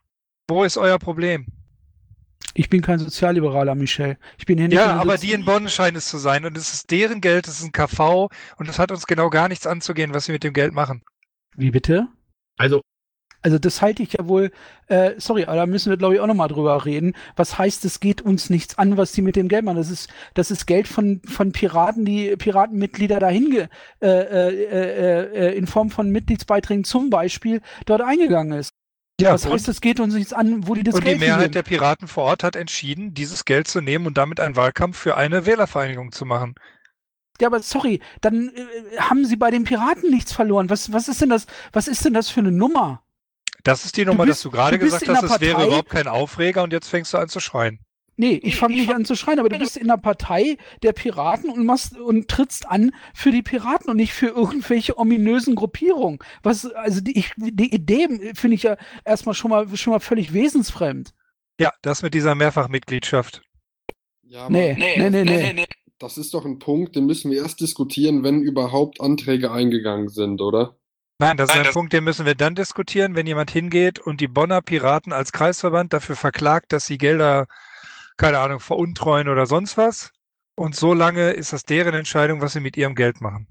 Wo 0.49 0.64
ist 0.64 0.78
euer 0.78 0.99
Problem? 0.99 1.45
Ich 2.56 2.70
bin 2.70 2.82
kein 2.82 2.99
Sozialliberaler, 2.99 3.76
Michel. 3.76 4.18
Ich 4.38 4.45
bin 4.45 4.57
hier 4.60 4.68
nicht 4.68 4.78
Ja, 4.78 4.98
aber 4.98 5.18
die 5.18 5.32
in 5.32 5.45
Bonn 5.45 5.70
scheinen 5.70 5.98
es 5.98 6.07
zu 6.07 6.18
sein 6.18 6.45
und 6.45 6.56
es 6.57 6.74
ist 6.74 6.91
deren 6.91 7.22
Geld, 7.22 7.48
es 7.48 7.60
ist 7.60 7.65
ein 7.65 7.72
KV 7.72 8.30
und 8.57 8.70
es 8.70 8.78
hat 8.78 8.91
uns 8.91 9.07
genau 9.07 9.30
gar 9.30 9.48
nichts 9.48 9.65
anzugehen, 9.65 10.14
was 10.14 10.26
sie 10.26 10.34
mit 10.34 10.44
dem 10.44 10.53
Geld 10.53 10.74
machen. 10.74 11.02
Wie 11.56 11.72
bitte? 11.72 12.07
Also, 12.57 12.82
Also 13.41 13.60
das 13.60 13.82
halte 13.82 14.03
ich 14.03 14.14
ja 14.14 14.28
wohl, 14.28 14.52
äh, 14.88 15.14
sorry, 15.18 15.45
aber 15.45 15.56
da 15.56 15.65
müssen 15.65 15.90
wir, 15.90 15.98
glaube 15.98 16.15
ich, 16.15 16.20
auch 16.22 16.28
nochmal 16.28 16.48
drüber 16.49 16.86
reden. 16.86 17.14
Was 17.36 17.57
heißt, 17.57 17.86
es 17.86 17.99
geht 17.99 18.22
uns 18.22 18.49
nichts 18.49 18.78
an, 18.78 18.98
was 18.98 19.14
die 19.14 19.22
mit 19.22 19.36
dem 19.36 19.48
Geld 19.48 19.65
machen? 19.65 19.78
Das 19.78 19.90
ist, 19.90 20.10
das 20.34 20.52
ist 20.52 20.65
Geld 20.68 20.88
von, 20.88 21.22
von 21.26 21.52
Piraten, 21.53 22.06
die 22.06 22.36
Piratenmitglieder 22.38 23.20
dahin 23.20 23.49
ge, 23.49 23.68
äh, 24.02 24.07
äh, 24.07 24.65
äh, 24.65 25.49
äh, 25.52 25.57
in 25.57 25.68
Form 25.68 25.90
von 25.90 26.10
Mitgliedsbeiträgen 26.11 26.84
zum 26.84 27.10
Beispiel 27.10 27.61
dort 27.86 28.02
eingegangen 28.02 28.60
ist. 28.60 28.72
Ja, 29.22 29.34
was 29.34 29.45
heißt, 29.45 29.68
es 29.68 29.80
geht 29.80 29.99
uns 29.99 30.14
nichts 30.15 30.34
an, 30.34 30.68
wo 30.68 30.73
die 30.73 30.84
das 30.84 30.95
und 30.95 31.02
die 31.02 31.06
Geld 31.06 31.19
Mehrheit 31.19 31.35
hingeben? 31.41 31.53
der 31.53 31.64
Piraten 31.64 32.07
vor 32.07 32.23
Ort 32.23 32.44
hat 32.44 32.56
entschieden, 32.56 33.14
dieses 33.14 33.45
Geld 33.45 33.68
zu 33.68 33.80
nehmen 33.80 34.07
und 34.07 34.18
damit 34.18 34.40
einen 34.40 34.56
Wahlkampf 34.56 34.98
für 34.98 35.15
eine 35.18 35.45
Wählervereinigung 35.45 36.11
zu 36.11 36.26
machen. 36.26 36.56
Ja, 37.40 37.48
aber 37.48 37.61
sorry, 37.61 38.02
dann 38.22 38.49
äh, 38.49 38.98
haben 38.98 39.26
sie 39.26 39.35
bei 39.35 39.52
den 39.52 39.64
Piraten 39.65 40.10
nichts 40.10 40.34
verloren. 40.34 40.69
Was, 40.69 40.91
was 40.94 41.07
ist 41.07 41.22
denn 41.22 41.30
das, 41.30 41.45
was 41.72 41.88
ist 41.88 42.03
denn 42.06 42.14
das 42.14 42.30
für 42.30 42.40
eine 42.40 42.52
Nummer? 42.52 43.03
Das 43.64 43.85
ist 43.85 43.98
die 43.98 44.06
Nummer, 44.06 44.26
bist- 44.26 44.40
dass 44.40 44.44
du 44.44 44.52
gerade 44.52 44.77
du 44.77 44.85
gesagt 44.85 45.07
hast, 45.07 45.23
es 45.23 45.40
wäre 45.41 45.65
überhaupt 45.65 45.90
kein 45.90 46.07
Aufreger 46.07 46.64
und 46.64 46.73
jetzt 46.73 46.90
fängst 46.90 47.14
du 47.14 47.18
an 47.18 47.30
zu 47.30 47.40
schreien. 47.40 47.80
Nee, 48.15 48.40
ich 48.44 48.57
fange 48.57 48.76
nicht 48.76 48.94
an 48.94 49.06
zu 49.06 49.15
schreien, 49.15 49.40
aber 49.40 49.49
du 49.49 49.57
bist 49.57 49.76
in 49.76 49.88
der 49.88 49.98
Partei 49.98 50.57
der 50.84 50.94
Piraten 50.94 51.49
und 51.49 51.65
machst 51.65 51.98
und 51.98 52.27
trittst 52.27 52.68
an 52.68 52.91
für 53.15 53.31
die 53.31 53.41
Piraten 53.41 53.90
und 53.90 53.98
nicht 53.98 54.14
für 54.14 54.27
irgendwelche 54.27 54.98
ominösen 54.98 55.56
Gruppierungen. 55.56 56.19
Was, 56.44 56.65
also 56.65 57.02
die, 57.02 57.18
ich, 57.18 57.31
die 57.38 57.73
Idee 57.73 58.07
finde 58.35 58.56
ich 58.56 58.64
ja 58.64 58.77
erstmal 59.03 59.34
schon 59.34 59.49
mal 59.49 59.76
schon 59.76 59.91
mal 59.91 59.99
völlig 59.99 60.31
wesensfremd. 60.34 61.14
Ja, 61.60 61.72
das 61.81 62.03
mit 62.03 62.14
dieser 62.14 62.35
Mehrfachmitgliedschaft. 62.35 63.41
Ja, 64.23 64.41
aber 64.41 64.52
Nee, 64.52 64.76
nee, 64.77 65.10
nee, 65.10 65.53
nee. 65.53 65.65
das 65.98 66.18
ist 66.18 66.34
doch 66.34 66.45
ein 66.45 66.60
Punkt, 66.60 66.95
den 66.95 67.06
müssen 67.06 67.31
wir 67.31 67.41
erst 67.41 67.61
diskutieren, 67.61 68.23
wenn 68.23 68.41
überhaupt 68.41 69.02
Anträge 69.02 69.52
eingegangen 69.52 70.10
sind, 70.10 70.40
oder? 70.41 70.76
Nein, 71.19 71.38
das 71.38 71.52
ist 71.52 71.56
ein 71.56 71.72
Punkt, 71.72 71.94
den 71.94 72.03
müssen 72.03 72.26
wir 72.26 72.35
dann 72.35 72.56
diskutieren, 72.56 73.15
wenn 73.15 73.27
jemand 73.27 73.52
hingeht 73.52 73.99
und 73.99 74.19
die 74.19 74.27
Bonner 74.27 74.61
Piraten 74.61 75.14
als 75.14 75.31
Kreisverband 75.31 75.94
dafür 75.94 76.15
verklagt, 76.15 76.73
dass 76.73 76.85
sie 76.85 76.98
Gelder, 76.98 77.48
keine 78.18 78.40
Ahnung, 78.40 78.60
veruntreuen 78.60 79.27
oder 79.27 79.45
sonst 79.45 79.77
was. 79.77 80.11
Und 80.56 80.76
so 80.76 80.94
lange 80.94 81.31
ist 81.31 81.53
das 81.53 81.64
deren 81.64 81.94
Entscheidung, 81.95 82.41
was 82.41 82.53
sie 82.53 82.60
mit 82.60 82.77
ihrem 82.77 82.95
Geld 82.95 83.22
machen. 83.22 83.48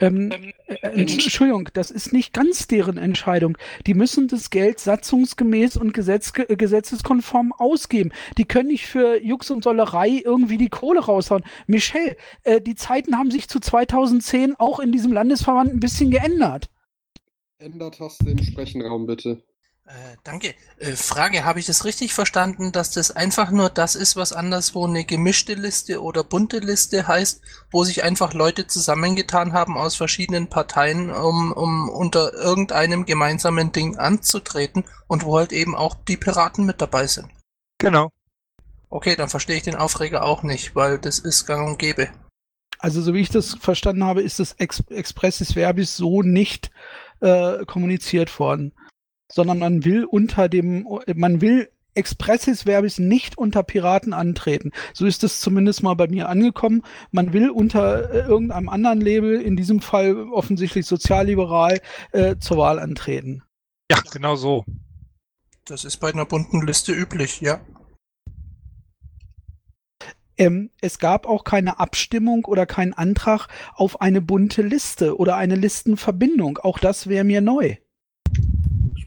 Ähm, 0.00 0.32
äh, 0.66 0.88
Entschuldigung, 0.88 1.68
das 1.72 1.90
ist 1.90 2.12
nicht 2.12 2.32
ganz 2.32 2.66
deren 2.66 2.98
Entscheidung. 2.98 3.56
Die 3.86 3.94
müssen 3.94 4.28
das 4.28 4.50
Geld 4.50 4.80
satzungsgemäß 4.80 5.76
und 5.76 5.94
Gesetz, 5.94 6.32
äh, 6.36 6.56
gesetzeskonform 6.56 7.52
ausgeben. 7.52 8.12
Die 8.36 8.44
können 8.44 8.68
nicht 8.68 8.86
für 8.86 9.22
Jux 9.22 9.50
und 9.50 9.64
Dollerei 9.64 10.20
irgendwie 10.24 10.58
die 10.58 10.68
Kohle 10.68 11.00
raushauen. 11.00 11.44
Michel, 11.66 12.16
äh, 12.42 12.60
die 12.60 12.74
Zeiten 12.74 13.16
haben 13.16 13.30
sich 13.30 13.48
zu 13.48 13.60
2010 13.60 14.56
auch 14.58 14.80
in 14.80 14.90
diesem 14.90 15.12
Landesverband 15.12 15.72
ein 15.72 15.80
bisschen 15.80 16.10
geändert. 16.10 16.68
Ändertaste 17.58 18.28
im 18.28 18.42
Sprechenraum, 18.42 19.06
bitte. 19.06 19.42
Äh, 19.86 20.16
danke. 20.24 20.54
Äh, 20.78 20.92
Frage, 20.92 21.44
habe 21.44 21.60
ich 21.60 21.66
das 21.66 21.84
richtig 21.84 22.14
verstanden, 22.14 22.72
dass 22.72 22.90
das 22.90 23.10
einfach 23.10 23.50
nur 23.50 23.68
das 23.68 23.94
ist, 23.94 24.16
was 24.16 24.32
anderswo 24.32 24.86
eine 24.86 25.04
gemischte 25.04 25.54
Liste 25.54 26.02
oder 26.02 26.24
bunte 26.24 26.58
Liste 26.58 27.06
heißt, 27.06 27.42
wo 27.70 27.84
sich 27.84 28.02
einfach 28.02 28.32
Leute 28.32 28.66
zusammengetan 28.66 29.52
haben 29.52 29.76
aus 29.76 29.94
verschiedenen 29.94 30.48
Parteien, 30.48 31.10
um, 31.10 31.52
um 31.52 31.90
unter 31.90 32.32
irgendeinem 32.32 33.04
gemeinsamen 33.04 33.72
Ding 33.72 33.98
anzutreten 33.98 34.84
und 35.06 35.24
wo 35.24 35.36
halt 35.36 35.52
eben 35.52 35.74
auch 35.74 35.94
die 36.08 36.16
Piraten 36.16 36.64
mit 36.64 36.80
dabei 36.80 37.06
sind? 37.06 37.28
Genau. 37.78 38.10
Okay, 38.88 39.16
dann 39.16 39.28
verstehe 39.28 39.56
ich 39.56 39.64
den 39.64 39.76
Aufreger 39.76 40.24
auch 40.24 40.42
nicht, 40.42 40.74
weil 40.74 40.98
das 40.98 41.18
ist 41.18 41.46
gang 41.46 41.68
und 41.68 41.78
gäbe. 41.78 42.08
Also 42.78 43.02
so 43.02 43.12
wie 43.12 43.20
ich 43.20 43.28
das 43.28 43.54
verstanden 43.54 44.04
habe, 44.04 44.22
ist 44.22 44.38
das 44.38 44.52
Ex 44.54 44.82
Expressis 44.88 45.56
Verbis 45.56 45.96
so 45.96 46.22
nicht 46.22 46.70
äh, 47.20 47.64
kommuniziert 47.66 48.38
worden, 48.38 48.72
sondern 49.34 49.58
man 49.58 49.84
will 49.84 50.04
unter 50.04 50.48
dem, 50.48 50.86
man 51.14 51.40
will 51.40 51.68
Expressis 51.94 52.66
Verbis 52.66 52.98
nicht 52.98 53.38
unter 53.38 53.62
Piraten 53.62 54.12
antreten. 54.12 54.72
So 54.92 55.06
ist 55.06 55.24
es 55.24 55.40
zumindest 55.40 55.82
mal 55.82 55.94
bei 55.94 56.08
mir 56.08 56.28
angekommen. 56.28 56.82
Man 57.10 57.32
will 57.32 57.50
unter 57.50 58.10
äh, 58.10 58.18
irgendeinem 58.20 58.68
anderen 58.68 59.00
Label, 59.00 59.40
in 59.40 59.56
diesem 59.56 59.80
Fall 59.80 60.16
offensichtlich 60.32 60.86
sozialliberal, 60.86 61.80
äh, 62.12 62.36
zur 62.38 62.58
Wahl 62.58 62.78
antreten. 62.78 63.42
Ja, 63.90 63.98
genau 64.12 64.36
so. 64.36 64.64
Das 65.64 65.84
ist 65.84 65.98
bei 65.98 66.12
einer 66.12 66.26
bunten 66.26 66.66
Liste 66.66 66.92
üblich, 66.92 67.40
ja. 67.40 67.60
Ähm, 70.36 70.70
es 70.80 70.98
gab 70.98 71.26
auch 71.26 71.44
keine 71.44 71.78
Abstimmung 71.78 72.44
oder 72.44 72.66
keinen 72.66 72.92
Antrag 72.92 73.46
auf 73.74 74.00
eine 74.00 74.20
bunte 74.20 74.62
Liste 74.62 75.16
oder 75.16 75.36
eine 75.36 75.54
Listenverbindung. 75.54 76.58
Auch 76.58 76.80
das 76.80 77.06
wäre 77.06 77.24
mir 77.24 77.40
neu. 77.40 77.76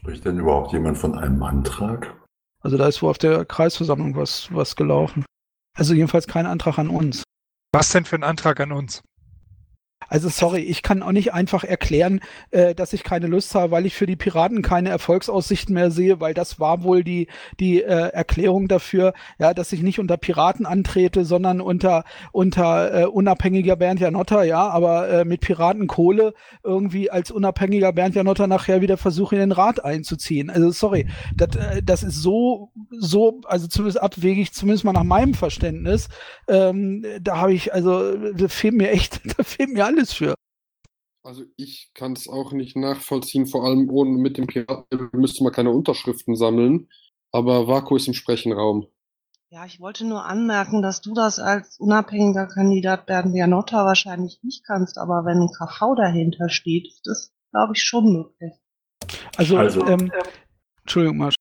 Spricht 0.08 0.24
denn 0.24 0.38
überhaupt 0.38 0.72
jemand 0.72 0.96
von 0.96 1.18
einem 1.18 1.42
Antrag? 1.42 2.16
Also 2.62 2.78
da 2.78 2.88
ist 2.88 3.02
wohl 3.02 3.10
auf 3.10 3.18
der 3.18 3.44
Kreisversammlung 3.44 4.16
was, 4.16 4.48
was 4.54 4.74
gelaufen. 4.74 5.26
Also 5.76 5.92
jedenfalls 5.92 6.26
kein 6.26 6.46
Antrag 6.46 6.78
an 6.78 6.88
uns. 6.88 7.24
Was 7.74 7.90
denn 7.90 8.06
für 8.06 8.16
ein 8.16 8.22
Antrag 8.22 8.58
an 8.60 8.72
uns? 8.72 9.02
Also 10.08 10.28
sorry, 10.28 10.60
ich 10.62 10.82
kann 10.82 11.02
auch 11.02 11.12
nicht 11.12 11.32
einfach 11.32 11.64
erklären, 11.64 12.20
äh, 12.50 12.74
dass 12.74 12.92
ich 12.92 13.04
keine 13.04 13.26
Lust 13.26 13.54
habe, 13.54 13.70
weil 13.70 13.86
ich 13.86 13.94
für 13.94 14.06
die 14.06 14.16
Piraten 14.16 14.62
keine 14.62 14.88
Erfolgsaussichten 14.88 15.74
mehr 15.74 15.90
sehe, 15.90 16.20
weil 16.20 16.34
das 16.34 16.58
war 16.58 16.82
wohl 16.82 17.04
die 17.04 17.28
die 17.60 17.82
äh, 17.82 18.08
Erklärung 18.08 18.68
dafür, 18.68 19.12
ja, 19.38 19.54
dass 19.54 19.72
ich 19.72 19.82
nicht 19.82 19.98
unter 19.98 20.16
Piraten 20.16 20.66
antrete, 20.66 21.24
sondern 21.24 21.60
unter 21.60 22.04
unter 22.32 23.02
äh, 23.02 23.04
unabhängiger 23.06 23.76
Bernd 23.76 24.00
Janotta, 24.00 24.42
ja, 24.44 24.68
aber 24.68 25.08
äh, 25.08 25.24
mit 25.24 25.40
Piratenkohle 25.40 26.34
irgendwie 26.64 27.10
als 27.10 27.30
unabhängiger 27.30 27.92
Bernd 27.92 28.14
Janotta 28.14 28.46
nachher 28.46 28.80
wieder 28.80 28.96
versuche 28.96 29.36
in 29.36 29.40
den 29.40 29.52
Rat 29.52 29.84
einzuziehen. 29.84 30.50
Also 30.50 30.70
sorry, 30.70 31.06
das 31.36 31.56
äh, 31.56 31.82
das 31.82 32.02
ist 32.02 32.22
so 32.22 32.70
so, 32.90 33.40
also 33.44 33.66
zumindest 33.66 34.00
abwegig, 34.00 34.52
zumindest 34.52 34.84
mal 34.84 34.92
nach 34.92 35.04
meinem 35.04 35.34
Verständnis. 35.34 36.08
Ähm, 36.48 37.04
da 37.20 37.38
habe 37.38 37.52
ich 37.52 37.72
also, 37.72 38.14
da 38.16 38.48
fehlt 38.48 38.74
mir 38.74 38.90
echt, 38.90 39.20
da 39.38 39.42
fehlt 39.42 39.70
mir 39.72 39.84
alles 39.98 40.12
für. 40.12 40.34
Also 41.24 41.44
ich 41.56 41.90
kann 41.94 42.12
es 42.12 42.28
auch 42.28 42.52
nicht 42.52 42.76
nachvollziehen, 42.76 43.46
vor 43.46 43.64
allem 43.64 43.90
ohne 43.90 44.10
mit 44.18 44.38
dem 44.38 44.46
Piraten 44.46 45.10
müsste 45.12 45.44
man 45.44 45.52
keine 45.52 45.70
Unterschriften 45.70 46.36
sammeln. 46.36 46.88
Aber 47.32 47.68
Vaku 47.68 47.96
ist 47.96 48.06
im 48.08 48.14
Sprechenraum. 48.14 48.86
Ja, 49.50 49.66
ich 49.66 49.80
wollte 49.80 50.06
nur 50.06 50.24
anmerken, 50.24 50.80
dass 50.80 51.00
du 51.00 51.14
das 51.14 51.38
als 51.38 51.78
unabhängiger 51.78 52.46
Kandidat 52.46 53.06
Bernd 53.06 53.34
Janotta 53.34 53.84
wahrscheinlich 53.84 54.40
nicht 54.42 54.64
kannst, 54.64 54.98
aber 54.98 55.24
wenn 55.24 55.40
ein 55.40 55.48
KV 55.52 55.94
dahinter 55.96 56.48
steht, 56.48 56.86
ist 56.86 57.06
das, 57.06 57.32
glaube 57.50 57.72
ich, 57.74 57.82
schon 57.82 58.12
möglich. 58.12 58.52
Also, 59.36 59.56
Also- 59.58 59.86
ähm, 59.86 60.10
Entschuldigung, 60.82 61.18
Marsch. 61.18 61.34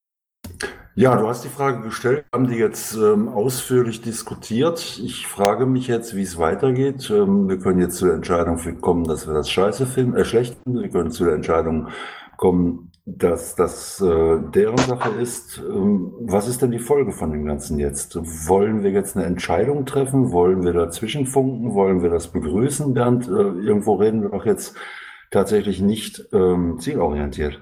Ja, 0.99 1.15
du 1.15 1.27
hast 1.27 1.43
die 1.43 1.49
Frage 1.49 1.83
gestellt, 1.83 2.25
haben 2.33 2.47
die 2.47 2.55
jetzt 2.55 2.95
ähm, 2.95 3.27
ausführlich 3.27 4.01
diskutiert. 4.01 4.99
Ich 5.03 5.27
frage 5.27 5.67
mich 5.67 5.85
jetzt, 5.87 6.15
wie 6.15 6.23
es 6.23 6.39
weitergeht. 6.39 7.11
Ähm, 7.11 7.47
wir 7.47 7.59
können 7.59 7.79
jetzt 7.79 7.97
zu 7.97 8.05
der 8.05 8.15
Entscheidung 8.15 8.57
kommen, 8.81 9.03
dass 9.03 9.27
wir 9.27 9.35
das 9.35 9.47
scheiße 9.47 9.85
finden, 9.85 10.15
äh, 10.15 10.25
schlecht 10.25 10.57
finden. 10.63 10.81
Wir 10.81 10.89
können 10.89 11.11
zu 11.11 11.25
der 11.25 11.35
Entscheidung 11.35 11.89
kommen, 12.35 12.91
dass 13.05 13.53
das 13.53 14.01
äh, 14.01 14.39
deren 14.55 14.79
Sache 14.79 15.11
ist. 15.21 15.59
Ähm, 15.59 16.13
was 16.21 16.47
ist 16.47 16.63
denn 16.63 16.71
die 16.71 16.79
Folge 16.79 17.11
von 17.11 17.31
dem 17.31 17.45
Ganzen 17.45 17.77
jetzt? 17.77 18.15
Wollen 18.47 18.81
wir 18.81 18.89
jetzt 18.89 19.15
eine 19.15 19.27
Entscheidung 19.27 19.85
treffen? 19.85 20.31
Wollen 20.31 20.63
wir 20.63 20.73
dazwischen 20.73 21.27
funken? 21.27 21.75
Wollen 21.75 22.01
wir 22.01 22.09
das 22.09 22.29
begrüßen? 22.29 22.95
Bernd, 22.95 23.27
äh, 23.27 23.31
irgendwo 23.31 23.93
reden 23.93 24.23
wir 24.23 24.29
doch 24.29 24.47
jetzt 24.47 24.75
tatsächlich 25.29 25.79
nicht 25.79 26.27
ähm, 26.33 26.79
zielorientiert. 26.79 27.61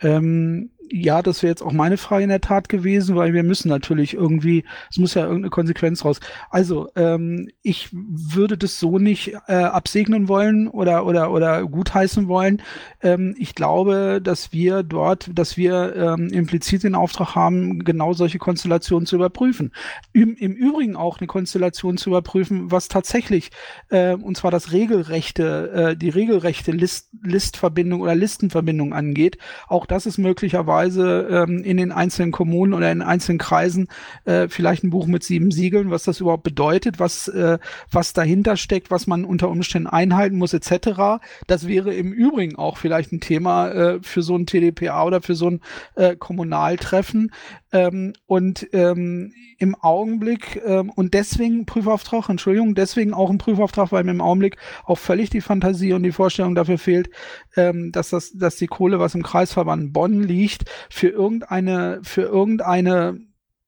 Ähm, 0.00 0.71
ja, 0.94 1.22
das 1.22 1.42
wäre 1.42 1.50
jetzt 1.50 1.62
auch 1.62 1.72
meine 1.72 1.96
Frage 1.96 2.24
in 2.24 2.28
der 2.28 2.42
Tat 2.42 2.68
gewesen, 2.68 3.16
weil 3.16 3.32
wir 3.32 3.42
müssen 3.42 3.70
natürlich 3.70 4.12
irgendwie, 4.12 4.64
es 4.90 4.98
muss 4.98 5.14
ja 5.14 5.22
irgendeine 5.22 5.48
Konsequenz 5.48 6.04
raus. 6.04 6.20
Also, 6.50 6.90
ähm, 6.96 7.48
ich 7.62 7.88
würde 7.92 8.58
das 8.58 8.78
so 8.78 8.98
nicht 8.98 9.32
äh, 9.46 9.54
absegnen 9.54 10.28
wollen 10.28 10.68
oder, 10.68 11.06
oder, 11.06 11.32
oder 11.32 11.64
gutheißen 11.64 12.28
wollen. 12.28 12.60
Ähm, 13.00 13.34
ich 13.38 13.54
glaube, 13.54 14.20
dass 14.22 14.52
wir 14.52 14.82
dort, 14.82 15.30
dass 15.34 15.56
wir 15.56 15.96
ähm, 15.96 16.28
implizit 16.28 16.82
den 16.82 16.94
Auftrag 16.94 17.34
haben, 17.34 17.84
genau 17.84 18.12
solche 18.12 18.38
Konstellationen 18.38 19.06
zu 19.06 19.16
überprüfen. 19.16 19.72
Im, 20.12 20.36
im 20.36 20.52
Übrigen 20.52 20.94
auch 20.94 21.20
eine 21.20 21.26
Konstellation 21.26 21.96
zu 21.96 22.10
überprüfen, 22.10 22.70
was 22.70 22.88
tatsächlich, 22.88 23.50
äh, 23.88 24.12
und 24.12 24.36
zwar 24.36 24.50
das 24.50 24.72
regelrechte, 24.72 25.70
äh, 25.92 25.96
die 25.96 26.10
regelrechte 26.10 26.72
List, 26.72 27.08
Listverbindung 27.22 28.02
oder 28.02 28.14
Listenverbindung 28.14 28.92
angeht. 28.92 29.38
Auch 29.68 29.86
das 29.86 30.04
ist 30.04 30.18
möglicherweise 30.18 30.81
ähm, 30.90 31.62
in 31.64 31.76
den 31.76 31.92
einzelnen 31.92 32.32
Kommunen 32.32 32.74
oder 32.74 32.90
in 32.90 33.02
einzelnen 33.02 33.38
Kreisen 33.38 33.88
äh, 34.24 34.48
vielleicht 34.48 34.84
ein 34.84 34.90
Buch 34.90 35.06
mit 35.06 35.22
sieben 35.22 35.50
Siegeln, 35.50 35.90
was 35.90 36.04
das 36.04 36.20
überhaupt 36.20 36.42
bedeutet, 36.42 36.98
was, 36.98 37.28
äh, 37.28 37.58
was 37.90 38.12
dahinter 38.12 38.56
steckt, 38.56 38.90
was 38.90 39.06
man 39.06 39.24
unter 39.24 39.48
Umständen 39.48 39.86
einhalten 39.86 40.36
muss, 40.36 40.54
etc. 40.54 41.22
Das 41.46 41.68
wäre 41.68 41.94
im 41.94 42.12
Übrigen 42.12 42.56
auch 42.56 42.78
vielleicht 42.78 43.12
ein 43.12 43.20
Thema 43.20 43.68
äh, 43.68 43.98
für 44.02 44.22
so 44.22 44.36
ein 44.36 44.46
TDPA 44.46 45.04
oder 45.04 45.22
für 45.22 45.34
so 45.34 45.48
ein 45.48 45.60
äh, 45.94 46.16
Kommunaltreffen. 46.16 47.30
Ähm, 47.72 48.12
und 48.26 48.68
ähm, 48.72 49.32
im 49.62 49.76
Augenblick 49.76 50.60
ähm, 50.66 50.90
und 50.90 51.14
deswegen 51.14 51.66
Prüfauftrag, 51.66 52.28
Entschuldigung, 52.28 52.74
deswegen 52.74 53.14
auch 53.14 53.30
ein 53.30 53.38
Prüfauftrag, 53.38 53.92
weil 53.92 54.02
mir 54.02 54.10
im 54.10 54.20
Augenblick 54.20 54.56
auch 54.84 54.98
völlig 54.98 55.30
die 55.30 55.40
Fantasie 55.40 55.92
und 55.92 56.02
die 56.02 56.10
Vorstellung 56.10 56.56
dafür 56.56 56.78
fehlt, 56.78 57.08
ähm, 57.56 57.92
dass 57.92 58.10
das, 58.10 58.32
dass 58.32 58.56
die 58.56 58.66
Kohle, 58.66 58.98
was 58.98 59.14
im 59.14 59.22
Kreisverband 59.22 59.92
Bonn 59.92 60.20
liegt, 60.20 60.64
für 60.90 61.08
irgendeine, 61.08 62.00
für 62.02 62.22
irgendeine 62.22 63.20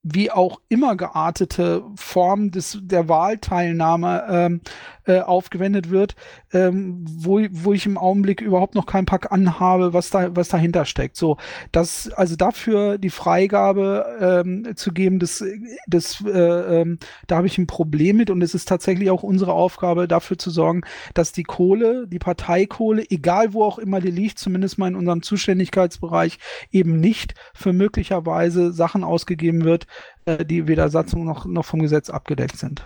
wie 0.05 0.31
auch 0.31 0.61
immer 0.69 0.97
geartete 0.97 1.83
Form 1.97 2.51
des, 2.51 2.79
der 2.83 3.09
Wahlteilnahme 3.09 4.25
ähm, 4.29 4.61
äh, 5.07 5.21
aufgewendet 5.21 5.91
wird, 5.91 6.15
ähm, 6.53 7.05
wo, 7.09 7.41
wo 7.51 7.73
ich 7.73 7.87
im 7.87 7.97
Augenblick 7.97 8.43
überhaupt 8.43 8.75
noch 8.75 8.85
keinen 8.85 9.07
Pack 9.07 9.33
anhabe, 9.33 9.95
was 9.95 10.11
da, 10.11 10.37
was 10.37 10.49
dahinter 10.49 10.85
steckt. 10.85 11.17
So, 11.17 11.39
das, 11.73 12.11
also 12.13 12.37
dafür 12.37 12.99
die 12.99 13.11
Freigabe 13.11 14.43
ähm, 14.45 14.77
zu 14.77 14.93
geben, 14.93 15.19
das, 15.19 15.43
das, 15.87 16.23
äh, 16.27 16.83
ähm, 16.83 16.99
da 17.27 17.37
habe 17.37 17.47
ich 17.47 17.57
ein 17.57 17.67
Problem 17.67 18.19
mit 18.19 18.29
und 18.29 18.43
es 18.43 18.55
ist 18.55 18.69
tatsächlich 18.69 19.11
auch 19.11 19.23
unsere 19.23 19.55
Aufgabe, 19.55 20.07
dafür 20.07 20.37
zu 20.37 20.51
sorgen, 20.51 20.83
dass 21.15 21.33
die 21.33 21.45
Kohle, 21.45 22.07
die 22.07 22.19
Parteikohle, 22.19 23.05
egal 23.09 23.55
wo 23.55 23.65
auch 23.65 23.79
immer 23.79 24.01
die 24.01 24.11
liegt, 24.11 24.39
zumindest 24.39 24.77
mal 24.77 24.89
in 24.89 24.97
unserem 24.97 25.23
Zuständigkeitsbereich, 25.23 26.39
eben 26.71 27.01
nicht 27.01 27.35
für 27.55 27.73
möglicherweise 27.73 28.71
Sachen 28.73 29.03
ausgegeben 29.03 29.65
wird, 29.65 29.87
äh, 30.25 30.45
die 30.45 30.67
weder 30.69 30.89
Satzung 30.89 31.25
noch, 31.25 31.47
noch 31.47 31.65
vom 31.65 31.81
Gesetz 31.81 32.11
abgedeckt 32.11 32.57
sind. 32.57 32.85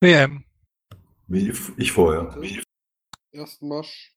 WM. 0.00 0.44
Wie 1.28 1.52
ich 1.76 1.92
vorher. 1.92 2.34
Ersten 3.32 3.68
Marsch. 3.68 4.12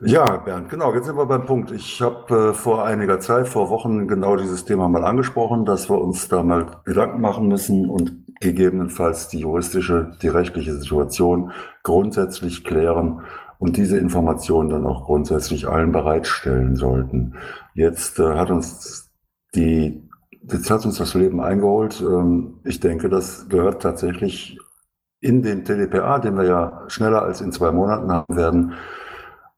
Ja, 0.00 0.24
Bernd, 0.38 0.68
genau, 0.68 0.94
jetzt 0.94 1.06
sind 1.06 1.16
wir 1.16 1.26
beim 1.26 1.46
Punkt. 1.46 1.70
Ich 1.70 2.00
habe 2.00 2.50
äh, 2.50 2.54
vor 2.54 2.84
einiger 2.84 3.18
Zeit, 3.20 3.48
vor 3.48 3.70
Wochen 3.70 4.06
genau 4.06 4.36
dieses 4.36 4.64
Thema 4.64 4.88
mal 4.88 5.04
angesprochen, 5.04 5.64
dass 5.64 5.90
wir 5.90 6.00
uns 6.00 6.28
da 6.28 6.42
mal 6.42 6.80
Gedanken 6.84 7.20
machen 7.20 7.48
müssen 7.48 7.88
und 7.88 8.24
gegebenenfalls 8.40 9.28
die 9.28 9.40
juristische, 9.40 10.12
die 10.22 10.28
rechtliche 10.28 10.74
Situation 10.74 11.52
grundsätzlich 11.82 12.64
klären 12.64 13.22
und 13.58 13.76
diese 13.76 13.98
Informationen 13.98 14.68
dann 14.68 14.86
auch 14.86 15.04
grundsätzlich 15.04 15.66
allen 15.66 15.92
bereitstellen 15.92 16.76
sollten. 16.76 17.34
Jetzt 17.74 18.18
äh, 18.18 18.34
hat 18.34 18.50
uns 18.50 19.10
die, 19.54 20.05
jetzt 20.50 20.70
hat 20.70 20.84
uns 20.84 20.98
das 20.98 21.14
Leben 21.14 21.40
eingeholt. 21.40 22.00
Ähm, 22.00 22.60
ich 22.64 22.80
denke, 22.80 23.08
das 23.08 23.48
gehört 23.48 23.82
tatsächlich 23.82 24.58
in 25.20 25.42
den 25.42 25.64
TDPA, 25.64 26.18
den 26.18 26.36
wir 26.36 26.44
ja 26.44 26.84
schneller 26.88 27.22
als 27.22 27.40
in 27.40 27.52
zwei 27.52 27.72
Monaten 27.72 28.12
haben 28.12 28.36
werden 28.36 28.74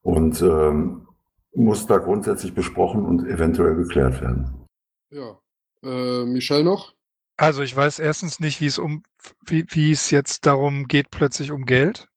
und 0.02 0.40
ähm, 0.42 1.08
muss 1.54 1.86
da 1.86 1.98
grundsätzlich 1.98 2.54
besprochen 2.54 3.04
und 3.04 3.26
eventuell 3.26 3.74
geklärt 3.74 4.20
werden. 4.20 4.66
Ja. 5.10 5.38
Äh, 5.82 6.24
Michel 6.24 6.64
noch? 6.64 6.94
Also 7.36 7.62
ich 7.62 7.74
weiß 7.74 7.98
erstens 7.98 8.40
nicht, 8.40 8.60
wie 8.60 8.66
es 8.66 8.78
um, 8.78 9.02
wie, 9.46 9.64
wie 9.68 9.92
es 9.92 10.10
jetzt 10.10 10.46
darum 10.46 10.86
geht, 10.86 11.10
plötzlich 11.10 11.52
um 11.52 11.66
Geld. 11.66 12.08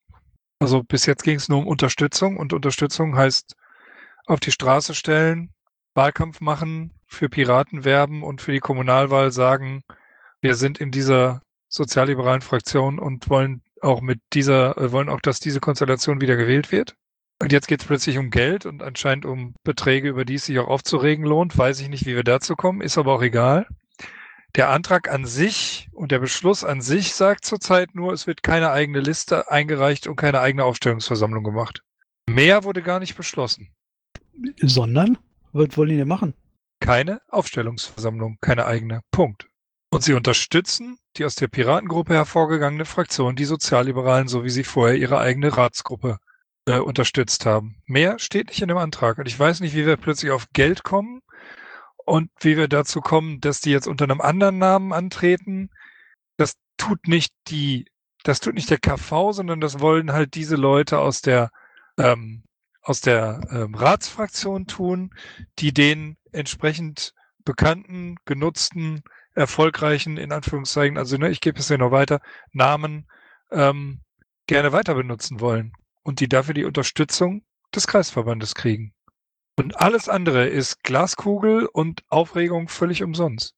Also 0.59 0.83
bis 0.83 1.05
jetzt 1.05 1.23
ging 1.23 1.37
es 1.37 1.49
nur 1.49 1.59
um 1.59 1.67
Unterstützung 1.67 2.37
und 2.37 2.53
Unterstützung 2.53 3.15
heißt 3.15 3.55
auf 4.25 4.39
die 4.39 4.51
Straße 4.51 4.93
stellen, 4.93 5.51
Wahlkampf 5.93 6.41
machen, 6.41 6.93
für 7.11 7.29
Piraten 7.29 7.83
werben 7.83 8.23
und 8.23 8.41
für 8.41 8.51
die 8.51 8.59
Kommunalwahl 8.59 9.31
sagen, 9.31 9.83
wir 10.41 10.55
sind 10.55 10.79
in 10.79 10.91
dieser 10.91 11.41
sozialliberalen 11.67 12.41
Fraktion 12.41 12.99
und 12.99 13.29
wollen 13.29 13.61
auch 13.81 14.01
mit 14.01 14.19
dieser, 14.33 14.77
äh, 14.77 14.91
wollen 14.91 15.09
auch, 15.09 15.21
dass 15.21 15.39
diese 15.39 15.59
Konstellation 15.59 16.21
wieder 16.21 16.35
gewählt 16.35 16.71
wird. 16.71 16.95
Und 17.41 17.51
jetzt 17.51 17.67
geht 17.67 17.81
es 17.81 17.87
plötzlich 17.87 18.17
um 18.17 18.29
Geld 18.29 18.65
und 18.65 18.83
anscheinend 18.83 19.25
um 19.25 19.55
Beträge, 19.63 20.09
über 20.09 20.25
die 20.25 20.35
es 20.35 20.45
sich 20.45 20.59
auch 20.59 20.67
aufzuregen 20.67 21.25
lohnt. 21.25 21.57
Weiß 21.57 21.79
ich 21.79 21.89
nicht, 21.89 22.05
wie 22.05 22.15
wir 22.15 22.23
dazu 22.23 22.55
kommen, 22.55 22.81
ist 22.81 22.97
aber 22.97 23.13
auch 23.13 23.23
egal. 23.23 23.67
Der 24.55 24.69
Antrag 24.69 25.09
an 25.09 25.25
sich 25.25 25.89
und 25.91 26.11
der 26.11 26.19
Beschluss 26.19 26.63
an 26.63 26.81
sich 26.81 27.13
sagt 27.13 27.45
zurzeit 27.45 27.95
nur, 27.95 28.13
es 28.13 28.27
wird 28.27 28.43
keine 28.43 28.71
eigene 28.71 28.99
Liste 28.99 29.49
eingereicht 29.49 30.07
und 30.07 30.17
keine 30.17 30.39
eigene 30.41 30.65
Aufstellungsversammlung 30.65 31.43
gemacht. 31.43 31.81
Mehr 32.27 32.63
wurde 32.63 32.81
gar 32.81 32.99
nicht 32.99 33.15
beschlossen. 33.15 33.69
Sondern? 34.61 35.17
Was 35.53 35.75
wollen 35.77 35.89
die 35.89 35.97
denn 35.97 36.07
machen? 36.07 36.33
Keine 36.81 37.21
Aufstellungsversammlung, 37.29 38.37
keine 38.41 38.65
eigene. 38.65 39.01
Punkt. 39.11 39.47
Und 39.91 40.03
sie 40.03 40.13
unterstützen 40.13 40.97
die 41.17 41.25
aus 41.25 41.35
der 41.35 41.47
Piratengruppe 41.47 42.13
hervorgegangene 42.13 42.85
Fraktion, 42.85 43.35
die 43.35 43.45
Sozialliberalen, 43.45 44.27
so 44.27 44.43
wie 44.43 44.49
sie 44.49 44.63
vorher 44.63 44.97
ihre 44.97 45.19
eigene 45.19 45.55
Ratsgruppe 45.55 46.17
äh, 46.65 46.79
unterstützt 46.79 47.45
haben. 47.45 47.81
Mehr 47.85 48.17
steht 48.19 48.47
nicht 48.47 48.61
in 48.61 48.67
dem 48.67 48.77
Antrag. 48.77 49.17
Und 49.17 49.27
ich 49.27 49.37
weiß 49.37 49.59
nicht, 49.59 49.75
wie 49.75 49.85
wir 49.85 49.97
plötzlich 49.97 50.31
auf 50.31 50.47
Geld 50.53 50.83
kommen 50.83 51.21
und 52.05 52.29
wie 52.39 52.57
wir 52.57 52.67
dazu 52.67 53.01
kommen, 53.01 53.41
dass 53.41 53.61
die 53.61 53.71
jetzt 53.71 53.87
unter 53.87 54.05
einem 54.05 54.21
anderen 54.21 54.57
Namen 54.57 54.93
antreten. 54.93 55.69
Das 56.37 56.55
tut 56.77 57.07
nicht 57.07 57.33
die, 57.47 57.85
das 58.23 58.39
tut 58.39 58.55
nicht 58.55 58.69
der 58.69 58.79
KV, 58.79 59.33
sondern 59.33 59.61
das 59.61 59.79
wollen 59.79 60.13
halt 60.13 60.35
diese 60.35 60.55
Leute 60.55 60.99
aus 60.99 61.21
der 61.21 61.51
ähm, 61.97 62.43
aus 62.81 63.01
der 63.01 63.41
ähm, 63.51 63.75
Ratsfraktion 63.75 64.67
tun, 64.67 65.13
die 65.59 65.73
den 65.73 66.17
entsprechend 66.31 67.13
bekannten, 67.43 68.17
genutzten 68.25 69.03
erfolgreichen, 69.33 70.17
in 70.17 70.31
Anführungszeichen, 70.31 70.97
also 70.97 71.17
ne, 71.17 71.29
ich 71.29 71.41
gebe 71.41 71.59
es 71.59 71.69
ja 71.69 71.77
noch 71.77 71.91
weiter, 71.91 72.21
Namen 72.51 73.07
ähm, 73.51 74.01
gerne 74.47 74.71
weiter 74.71 74.95
benutzen 74.95 75.39
wollen 75.39 75.73
und 76.03 76.19
die 76.19 76.27
dafür 76.27 76.53
die 76.53 76.65
Unterstützung 76.65 77.43
des 77.73 77.87
Kreisverbandes 77.87 78.55
kriegen. 78.55 78.93
Und 79.57 79.79
alles 79.79 80.09
andere 80.09 80.47
ist 80.47 80.83
Glaskugel 80.83 81.67
und 81.67 82.03
Aufregung 82.09 82.67
völlig 82.67 83.03
umsonst. 83.03 83.53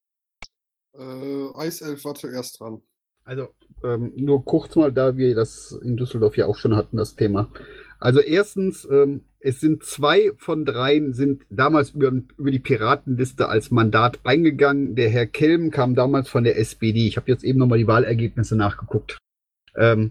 Äh, 0.92 1.48
Eiself 1.54 2.04
war 2.04 2.14
zuerst 2.14 2.60
dran. 2.60 2.82
Also 3.24 3.48
ähm, 3.82 4.12
nur 4.16 4.44
kurz 4.44 4.76
mal, 4.76 4.92
da 4.92 5.16
wir 5.16 5.34
das 5.34 5.72
in 5.82 5.96
Düsseldorf 5.96 6.36
ja 6.36 6.46
auch 6.46 6.56
schon 6.56 6.76
hatten, 6.76 6.98
das 6.98 7.16
Thema. 7.16 7.50
Also 8.04 8.20
erstens, 8.20 8.86
ähm, 8.90 9.22
es 9.40 9.60
sind 9.60 9.82
zwei 9.82 10.32
von 10.36 10.66
dreien 10.66 11.14
sind 11.14 11.46
damals 11.48 11.92
über, 11.92 12.12
über 12.36 12.50
die 12.50 12.58
Piratenliste 12.58 13.48
als 13.48 13.70
Mandat 13.70 14.20
eingegangen. 14.24 14.94
Der 14.94 15.08
Herr 15.08 15.24
Kelm 15.24 15.70
kam 15.70 15.94
damals 15.94 16.28
von 16.28 16.44
der 16.44 16.58
SPD. 16.58 17.06
Ich 17.06 17.16
habe 17.16 17.30
jetzt 17.30 17.44
eben 17.44 17.58
nochmal 17.58 17.78
die 17.78 17.86
Wahlergebnisse 17.86 18.56
nachgeguckt. 18.56 19.16
Ähm, 19.74 20.10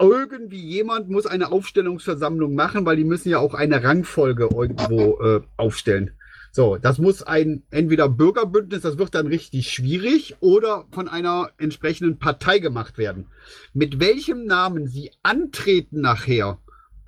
irgendwie 0.00 0.58
jemand 0.58 1.08
muss 1.08 1.26
eine 1.26 1.52
Aufstellungsversammlung 1.52 2.56
machen, 2.56 2.84
weil 2.84 2.96
die 2.96 3.04
müssen 3.04 3.28
ja 3.28 3.38
auch 3.38 3.54
eine 3.54 3.84
Rangfolge 3.84 4.48
irgendwo 4.52 5.20
äh, 5.22 5.40
aufstellen. 5.56 6.10
So, 6.50 6.78
das 6.78 6.98
muss 6.98 7.22
ein 7.22 7.62
entweder 7.70 8.08
Bürgerbündnis, 8.08 8.82
das 8.82 8.98
wird 8.98 9.14
dann 9.14 9.28
richtig 9.28 9.70
schwierig, 9.70 10.34
oder 10.40 10.86
von 10.90 11.06
einer 11.06 11.50
entsprechenden 11.58 12.18
Partei 12.18 12.58
gemacht 12.58 12.98
werden. 12.98 13.26
Mit 13.72 14.00
welchem 14.00 14.46
Namen 14.46 14.88
sie 14.88 15.12
antreten 15.22 16.00
nachher, 16.00 16.58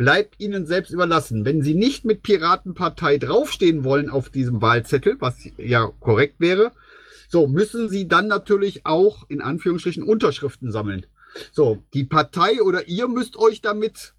bleibt 0.02 0.40
Ihnen 0.40 0.66
selbst 0.66 0.90
überlassen. 0.90 1.44
Wenn 1.44 1.62
Sie 1.62 1.74
nicht 1.74 2.04
mit 2.04 2.24
Piratenpartei 2.24 3.18
draufstehen 3.18 3.84
wollen 3.84 4.10
auf 4.10 4.30
diesem 4.30 4.60
Wahlzettel, 4.60 5.14
was 5.20 5.36
ja 5.56 5.92
korrekt 6.00 6.40
wäre, 6.40 6.72
so 7.28 7.46
müssen 7.46 7.88
Sie 7.88 8.08
dann 8.08 8.26
natürlich 8.26 8.84
auch 8.84 9.30
in 9.30 9.40
Anführungsstrichen 9.40 10.02
Unterschriften 10.02 10.72
sammeln. 10.72 11.06
So, 11.52 11.84
die 11.94 12.02
Partei 12.02 12.60
oder 12.62 12.88
ihr 12.88 13.06
müsst 13.06 13.36
euch 13.36 13.60
damit 13.60 14.14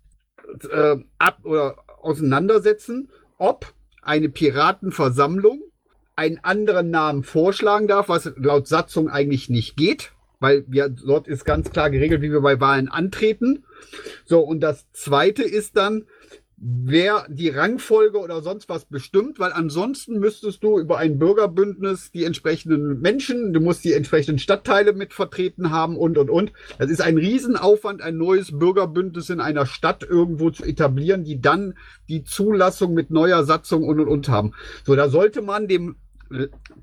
äh, 0.72 0.96
ab 1.18 1.40
oder 1.44 1.76
auseinandersetzen, 2.02 3.10
ob 3.38 3.74
eine 4.02 4.30
Piratenversammlung 4.30 5.64
einen 6.16 6.40
anderen 6.44 6.92
Namen 6.92 7.24
vorschlagen 7.24 7.90
darf, 7.90 8.08
was 8.08 8.32
laut 8.38 8.70
Satzung 8.70 9.10
eigentlich 9.10 9.50
nicht 9.50 9.76
geht, 9.76 10.13
weil 10.44 10.66
wir, 10.68 10.90
dort 10.90 11.30
ist 11.30 11.46
ganz 11.46 11.70
klar 11.72 11.90
geregelt, 11.90 12.22
wie 12.22 12.32
wir 12.32 12.42
bei 12.42 12.60
Wahlen 12.60 12.90
antreten. 12.90 13.64
So, 14.26 14.42
und 14.42 14.60
das 14.60 14.92
zweite 14.92 15.42
ist 15.42 15.78
dann, 15.78 16.04
wer 16.58 17.26
die 17.30 17.48
Rangfolge 17.48 18.20
oder 18.20 18.42
sonst 18.42 18.68
was 18.68 18.84
bestimmt, 18.84 19.40
weil 19.40 19.54
ansonsten 19.54 20.20
müsstest 20.20 20.62
du 20.62 20.80
über 20.80 20.98
ein 20.98 21.18
Bürgerbündnis 21.18 22.12
die 22.12 22.26
entsprechenden 22.26 23.00
Menschen, 23.00 23.54
du 23.54 23.62
musst 23.62 23.86
die 23.86 23.94
entsprechenden 23.94 24.38
Stadtteile 24.38 24.92
mit 24.92 25.14
vertreten 25.14 25.72
haben 25.72 25.96
und, 25.96 26.18
und, 26.18 26.30
und. 26.30 26.52
Das 26.78 26.90
ist 26.90 27.02
ein 27.02 27.18
Riesenaufwand, 27.18 28.02
ein 28.02 28.18
neues 28.18 28.60
Bürgerbündnis 28.60 29.30
in 29.30 29.40
einer 29.40 29.66
Stadt 29.66 30.04
irgendwo 30.04 30.50
zu 30.50 30.66
etablieren, 30.66 31.24
die 31.24 31.40
dann 31.40 31.76
die 32.10 32.26
Zulassung 32.26 32.94
mit 32.94 33.12
neuer 33.12 33.46
Satzung 33.46 33.84
und, 33.84 34.02
und, 34.02 34.10
und 34.10 34.28
haben. 34.28 34.52
So, 34.86 34.94
da 34.98 35.08
sollte 35.08 35.42
man 35.42 35.70
dem 35.70 35.96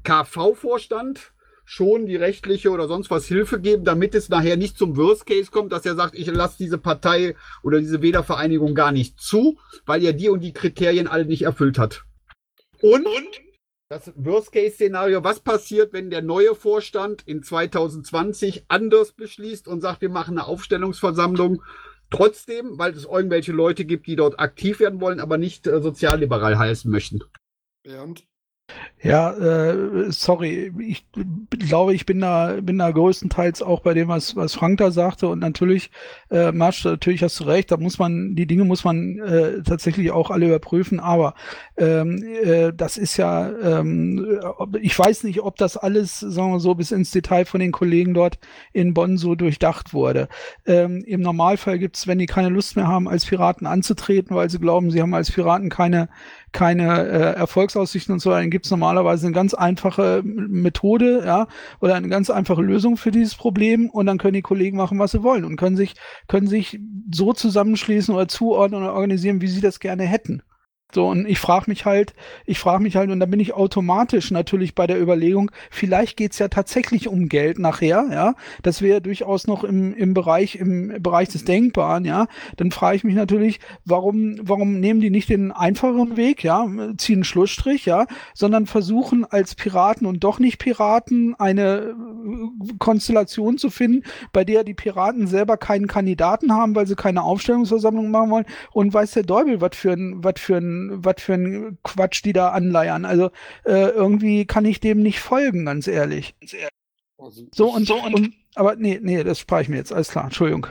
KV-Vorstand 0.04 1.32
schon 1.70 2.04
die 2.04 2.16
rechtliche 2.16 2.70
oder 2.70 2.88
sonst 2.88 3.12
was 3.12 3.26
Hilfe 3.26 3.60
geben, 3.60 3.84
damit 3.84 4.16
es 4.16 4.28
nachher 4.28 4.56
nicht 4.56 4.76
zum 4.76 4.96
Worst 4.96 5.24
Case 5.24 5.52
kommt, 5.52 5.70
dass 5.70 5.86
er 5.86 5.94
sagt, 5.94 6.16
ich 6.16 6.26
lasse 6.26 6.58
diese 6.58 6.78
Partei 6.78 7.36
oder 7.62 7.78
diese 7.78 8.02
Wählervereinigung 8.02 8.74
gar 8.74 8.90
nicht 8.90 9.20
zu, 9.20 9.56
weil 9.86 10.02
er 10.02 10.12
die 10.12 10.28
und 10.28 10.40
die 10.40 10.52
Kriterien 10.52 11.06
alle 11.06 11.26
nicht 11.26 11.42
erfüllt 11.42 11.78
hat. 11.78 12.02
Und, 12.82 13.06
und 13.06 13.40
das 13.88 14.12
Worst 14.16 14.50
Case 14.50 14.74
Szenario, 14.74 15.22
was 15.22 15.38
passiert, 15.38 15.92
wenn 15.92 16.10
der 16.10 16.22
neue 16.22 16.56
Vorstand 16.56 17.22
in 17.24 17.44
2020 17.44 18.64
anders 18.66 19.12
beschließt 19.12 19.68
und 19.68 19.80
sagt, 19.80 20.00
wir 20.00 20.10
machen 20.10 20.38
eine 20.38 20.48
Aufstellungsversammlung, 20.48 21.62
trotzdem, 22.10 22.78
weil 22.80 22.94
es 22.94 23.04
irgendwelche 23.04 23.52
Leute 23.52 23.84
gibt, 23.84 24.08
die 24.08 24.16
dort 24.16 24.40
aktiv 24.40 24.80
werden 24.80 25.00
wollen, 25.00 25.20
aber 25.20 25.38
nicht 25.38 25.68
äh, 25.68 25.80
sozialliberal 25.80 26.58
heißen 26.58 26.90
möchten. 26.90 27.20
Bernd? 27.84 28.24
Ja, 29.02 29.32
äh, 29.32 30.12
sorry, 30.12 30.72
ich 30.78 31.06
glaube, 31.50 31.94
ich 31.94 32.04
bin 32.04 32.20
da, 32.20 32.58
bin 32.60 32.76
da 32.76 32.90
größtenteils 32.90 33.62
auch 33.62 33.80
bei 33.80 33.94
dem, 33.94 34.08
was, 34.08 34.36
was 34.36 34.54
Frank 34.54 34.76
da 34.76 34.90
sagte. 34.90 35.28
Und 35.28 35.38
natürlich, 35.38 35.90
äh, 36.30 36.52
Marsch, 36.52 36.84
natürlich 36.84 37.22
hast 37.22 37.40
du 37.40 37.44
recht, 37.44 37.70
da 37.70 37.78
muss 37.78 37.98
man, 37.98 38.36
die 38.36 38.46
Dinge 38.46 38.64
muss 38.64 38.84
man 38.84 39.18
äh, 39.20 39.62
tatsächlich 39.62 40.10
auch 40.10 40.30
alle 40.30 40.48
überprüfen. 40.48 41.00
Aber 41.00 41.32
ähm, 41.78 42.22
äh, 42.44 42.72
das 42.74 42.98
ist 42.98 43.16
ja, 43.16 43.50
ähm, 43.62 44.38
ich 44.82 44.98
weiß 44.98 45.24
nicht, 45.24 45.40
ob 45.40 45.56
das 45.56 45.78
alles, 45.78 46.20
sagen 46.20 46.52
wir 46.52 46.60
so, 46.60 46.74
bis 46.74 46.90
ins 46.90 47.10
Detail 47.10 47.46
von 47.46 47.60
den 47.60 47.72
Kollegen 47.72 48.12
dort 48.12 48.38
in 48.74 48.92
Bonn 48.92 49.16
so 49.16 49.34
durchdacht 49.34 49.94
wurde. 49.94 50.28
Ähm, 50.66 51.02
Im 51.06 51.22
Normalfall 51.22 51.78
gibt's, 51.78 52.06
wenn 52.06 52.18
die 52.18 52.26
keine 52.26 52.50
Lust 52.50 52.76
mehr 52.76 52.88
haben, 52.88 53.08
als 53.08 53.24
Piraten 53.24 53.66
anzutreten, 53.66 54.36
weil 54.36 54.50
sie 54.50 54.58
glauben, 54.58 54.90
sie 54.90 55.00
haben 55.00 55.14
als 55.14 55.30
Piraten 55.32 55.70
keine 55.70 56.10
keine 56.52 57.06
äh, 57.06 57.34
Erfolgsaussichten 57.34 58.12
und 58.12 58.20
so, 58.20 58.30
dann 58.30 58.50
gibt 58.50 58.64
es 58.64 58.70
normalerweise 58.70 59.26
eine 59.26 59.34
ganz 59.34 59.54
einfache 59.54 60.22
Methode, 60.24 61.22
ja, 61.24 61.46
oder 61.80 61.94
eine 61.94 62.08
ganz 62.08 62.30
einfache 62.30 62.62
Lösung 62.62 62.96
für 62.96 63.10
dieses 63.10 63.34
Problem 63.34 63.90
und 63.90 64.06
dann 64.06 64.18
können 64.18 64.34
die 64.34 64.42
Kollegen 64.42 64.76
machen, 64.76 64.98
was 64.98 65.12
sie 65.12 65.22
wollen 65.22 65.44
und 65.44 65.56
können 65.56 65.76
sich, 65.76 65.94
können 66.28 66.48
sich 66.48 66.80
so 67.12 67.32
zusammenschließen 67.32 68.14
oder 68.14 68.28
zuordnen 68.28 68.82
oder 68.82 68.94
organisieren, 68.94 69.40
wie 69.40 69.48
sie 69.48 69.60
das 69.60 69.80
gerne 69.80 70.04
hätten. 70.04 70.42
So, 70.92 71.08
und 71.08 71.28
ich 71.28 71.38
frage 71.38 71.66
mich 71.68 71.84
halt, 71.84 72.14
ich 72.46 72.58
frage 72.58 72.82
mich 72.82 72.96
halt, 72.96 73.10
und 73.10 73.20
da 73.20 73.26
bin 73.26 73.40
ich 73.40 73.54
automatisch 73.54 74.30
natürlich 74.30 74.74
bei 74.74 74.86
der 74.86 75.00
Überlegung, 75.00 75.50
vielleicht 75.70 76.16
geht's 76.16 76.38
ja 76.38 76.48
tatsächlich 76.48 77.08
um 77.08 77.28
Geld 77.28 77.58
nachher, 77.58 78.08
ja. 78.10 78.34
Das 78.62 78.82
wäre 78.82 79.00
durchaus 79.00 79.46
noch 79.46 79.62
im, 79.62 79.94
im 79.94 80.14
Bereich, 80.14 80.56
im 80.56 81.00
Bereich 81.00 81.28
des 81.28 81.44
Denkbaren, 81.44 82.04
ja. 82.04 82.26
Dann 82.56 82.72
frage 82.72 82.96
ich 82.96 83.04
mich 83.04 83.14
natürlich, 83.14 83.60
warum, 83.84 84.36
warum 84.42 84.80
nehmen 84.80 85.00
die 85.00 85.10
nicht 85.10 85.28
den 85.28 85.52
einfacheren 85.52 86.16
Weg, 86.16 86.42
ja, 86.42 86.66
ziehen 86.96 87.20
einen 87.20 87.24
Schlussstrich, 87.24 87.84
ja, 87.84 88.06
sondern 88.34 88.66
versuchen 88.66 89.24
als 89.24 89.54
Piraten 89.54 90.06
und 90.06 90.24
doch 90.24 90.38
nicht 90.38 90.58
Piraten 90.58 91.34
eine 91.38 91.94
äh, 91.94 92.72
Konstellation 92.78 93.58
zu 93.58 93.70
finden, 93.70 94.04
bei 94.32 94.44
der 94.44 94.64
die 94.64 94.74
Piraten 94.74 95.26
selber 95.26 95.56
keinen 95.56 95.86
Kandidaten 95.86 96.52
haben, 96.52 96.74
weil 96.74 96.86
sie 96.86 96.96
keine 96.96 97.22
Aufstellungsversammlung 97.22 98.10
machen 98.10 98.30
wollen 98.30 98.46
und 98.72 98.92
weiß 98.92 99.12
der 99.12 99.22
Däubel, 99.22 99.60
was 99.60 99.76
für 99.76 99.92
ein, 99.92 100.24
was 100.24 100.34
für 100.38 100.56
ein 100.56 100.79
was 101.04 101.16
für 101.18 101.34
ein 101.34 101.78
Quatsch 101.82 102.24
die 102.24 102.32
da 102.32 102.50
anleiern. 102.50 103.04
Also 103.04 103.30
äh, 103.64 103.90
irgendwie 103.90 104.46
kann 104.46 104.64
ich 104.64 104.80
dem 104.80 105.02
nicht 105.02 105.20
folgen, 105.20 105.66
ganz 105.66 105.86
ehrlich. 105.86 106.34
Also 107.18 107.46
So 107.52 107.74
und 107.74 107.86
so 107.86 107.98
so 107.98 108.04
und 108.04 108.32
aber 108.54 108.76
nee, 108.76 108.98
nee, 109.00 109.22
das 109.22 109.38
spare 109.38 109.62
ich 109.62 109.68
mir 109.68 109.76
jetzt, 109.76 109.92
alles 109.92 110.10
klar, 110.10 110.24
Entschuldigung. 110.24 110.66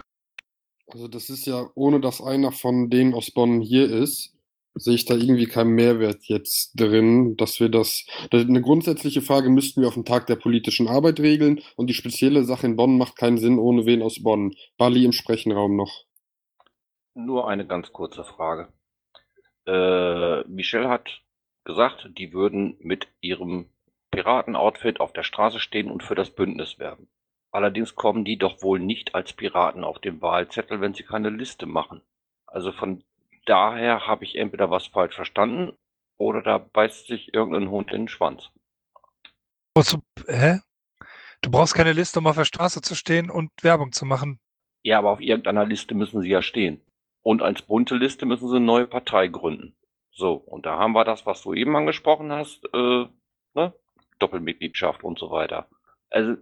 Also 0.87 1.07
das 1.07 1.29
ist 1.29 1.45
ja, 1.45 1.69
ohne 1.75 2.01
dass 2.01 2.21
einer 2.21 2.51
von 2.51 2.89
denen 2.89 3.13
aus 3.13 3.31
Bonn 3.31 3.61
hier 3.61 3.89
ist, 3.89 4.33
sehe 4.75 4.95
ich 4.95 5.05
da 5.05 5.15
irgendwie 5.15 5.45
keinen 5.45 5.71
Mehrwert 5.71 6.25
jetzt 6.25 6.71
drin, 6.79 7.35
dass 7.37 7.59
wir 7.59 7.69
das, 7.69 8.05
das 8.31 8.43
eine 8.43 8.61
grundsätzliche 8.61 9.21
Frage 9.21 9.49
müssten 9.49 9.81
wir 9.81 9.87
auf 9.87 9.93
dem 9.93 10.05
Tag 10.05 10.27
der 10.27 10.35
politischen 10.35 10.87
Arbeit 10.87 11.19
regeln 11.19 11.61
und 11.75 11.87
die 11.87 11.93
spezielle 11.93 12.43
Sache 12.43 12.65
in 12.65 12.75
Bonn 12.75 12.97
macht 12.97 13.17
keinen 13.17 13.37
Sinn 13.37 13.59
ohne 13.59 13.85
wen 13.85 14.01
aus 14.01 14.23
Bonn. 14.23 14.55
Bali 14.77 15.05
im 15.05 15.11
Sprechenraum 15.11 15.75
noch. 15.75 16.05
Nur 17.13 17.47
eine 17.47 17.67
ganz 17.67 17.91
kurze 17.91 18.23
Frage. 18.23 18.71
Äh, 19.69 20.43
Michelle 20.47 20.89
hat 20.89 21.21
gesagt, 21.63 22.09
die 22.17 22.33
würden 22.33 22.75
mit 22.79 23.07
ihrem 23.21 23.69
Piratenoutfit 24.09 24.99
auf 24.99 25.13
der 25.13 25.21
Straße 25.21 25.59
stehen 25.59 25.91
und 25.91 26.01
für 26.01 26.15
das 26.15 26.31
Bündnis 26.31 26.79
werben. 26.79 27.07
Allerdings 27.51 27.93
kommen 27.93 28.25
die 28.25 28.37
doch 28.37 28.63
wohl 28.63 28.79
nicht 28.79 29.13
als 29.13 29.33
Piraten 29.33 29.83
auf 29.83 29.99
den 29.99 30.21
Wahlzettel, 30.23 30.81
wenn 30.81 30.95
sie 30.95 31.03
keine 31.03 31.29
Liste 31.29 31.67
machen. 31.67 32.01
Also 32.47 32.71
von 32.71 33.03
daher 33.45 34.07
habe 34.07 34.23
ich 34.23 34.37
entweder 34.37 34.71
was 34.71 34.87
falsch 34.87 35.15
verstanden 35.15 35.77
oder 36.17 36.41
da 36.41 36.57
beißt 36.57 37.05
sich 37.05 37.33
irgendein 37.35 37.69
Hund 37.69 37.91
in 37.91 38.03
den 38.03 38.07
Schwanz. 38.07 38.49
Wozu, 39.75 39.99
hä? 40.27 40.61
Du 41.41 41.51
brauchst 41.51 41.75
keine 41.75 41.93
Liste, 41.93 42.19
um 42.19 42.27
auf 42.27 42.35
der 42.35 42.45
Straße 42.45 42.81
zu 42.81 42.95
stehen 42.95 43.29
und 43.29 43.51
Werbung 43.61 43.91
zu 43.91 44.05
machen. 44.05 44.39
Ja, 44.83 44.97
aber 44.97 45.11
auf 45.11 45.21
irgendeiner 45.21 45.65
Liste 45.65 45.93
müssen 45.93 46.21
sie 46.21 46.29
ja 46.29 46.41
stehen. 46.41 46.81
Und 47.29 47.43
als 47.43 47.61
bunte 47.61 47.95
Liste 47.95 48.25
müssen 48.25 48.49
sie 48.49 48.55
eine 48.55 48.65
neue 48.65 48.87
Partei 48.87 49.27
gründen. 49.27 49.75
So, 50.09 50.33
und 50.33 50.65
da 50.65 50.79
haben 50.79 50.93
wir 50.93 51.03
das, 51.03 51.27
was 51.27 51.43
du 51.43 51.53
eben 51.53 51.75
angesprochen 51.75 52.31
hast, 52.31 52.65
äh, 52.73 53.05
ne? 53.53 53.73
Doppelmitgliedschaft 54.17 55.03
und 55.03 55.19
so 55.19 55.29
weiter. 55.29 55.67
Also, 56.09 56.37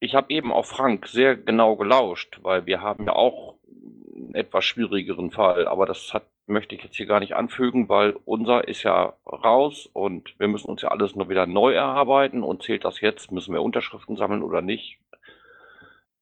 ich 0.00 0.16
habe 0.16 0.32
eben 0.32 0.52
auch 0.52 0.64
Frank 0.64 1.06
sehr 1.06 1.36
genau 1.36 1.76
gelauscht, 1.76 2.40
weil 2.42 2.66
wir 2.66 2.80
haben 2.80 3.06
ja 3.06 3.12
auch 3.12 3.60
einen 4.12 4.34
etwas 4.34 4.64
schwierigeren 4.64 5.30
Fall, 5.30 5.68
aber 5.68 5.86
das 5.86 6.12
hat, 6.12 6.26
möchte 6.46 6.74
ich 6.74 6.82
jetzt 6.82 6.96
hier 6.96 7.06
gar 7.06 7.20
nicht 7.20 7.36
anfügen, 7.36 7.88
weil 7.88 8.16
unser 8.24 8.66
ist 8.66 8.82
ja 8.82 9.14
raus 9.24 9.88
und 9.92 10.34
wir 10.40 10.48
müssen 10.48 10.68
uns 10.68 10.82
ja 10.82 10.88
alles 10.88 11.14
nur 11.14 11.28
wieder 11.28 11.46
neu 11.46 11.74
erarbeiten 11.74 12.42
und 12.42 12.64
zählt 12.64 12.84
das 12.84 13.00
jetzt, 13.00 13.30
müssen 13.30 13.54
wir 13.54 13.62
Unterschriften 13.62 14.16
sammeln 14.16 14.42
oder 14.42 14.62
nicht. 14.62 14.98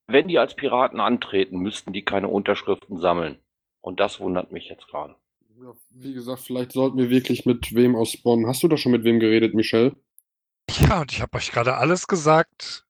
Wenn 0.07 0.29
die 0.29 0.39
als 0.39 0.55
Piraten 0.55 1.01
antreten, 1.01 1.61
müssten 1.61 1.95
die 1.95 2.05
keine 2.05 2.29
Unterschriften 2.29 2.99
sammeln. 2.99 3.39
Und 3.87 4.01
das 4.01 4.19
wundert 4.19 4.51
mich 4.51 4.69
jetzt 4.69 4.89
gerade. 4.89 5.15
Ja, 5.63 5.73
wie 5.91 6.13
gesagt, 6.13 6.41
vielleicht 6.41 6.73
sollten 6.73 6.99
wir 6.99 7.09
wirklich 7.09 7.47
mit 7.47 7.73
wem 7.73 7.95
aus 7.95 8.17
Bonn. 8.17 8.49
Hast 8.49 8.65
du 8.65 8.69
da 8.69 8.77
schon 8.77 8.91
mit 8.91 9.05
wem 9.05 9.21
geredet, 9.21 9.55
Michelle? 9.55 9.95
Ja, 10.69 11.03
und 11.03 11.13
ich 11.13 11.23
habe 11.23 11.37
euch 11.37 11.53
gerade 11.53 11.77
alles 11.77 12.09
gesagt. 12.09 12.85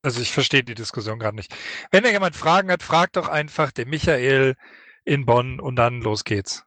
Also 0.00 0.22
ich 0.22 0.32
verstehe 0.32 0.64
die 0.64 0.74
Diskussion 0.74 1.18
gerade 1.18 1.36
nicht. 1.36 1.54
Wenn 1.90 2.02
da 2.02 2.08
jemand 2.08 2.34
Fragen 2.34 2.70
hat, 2.70 2.82
fragt 2.82 3.16
doch 3.16 3.28
einfach 3.28 3.72
den 3.72 3.90
Michael 3.90 4.56
in 5.04 5.26
Bonn 5.26 5.60
und 5.60 5.76
dann 5.76 6.00
los 6.00 6.24
geht's. 6.24 6.64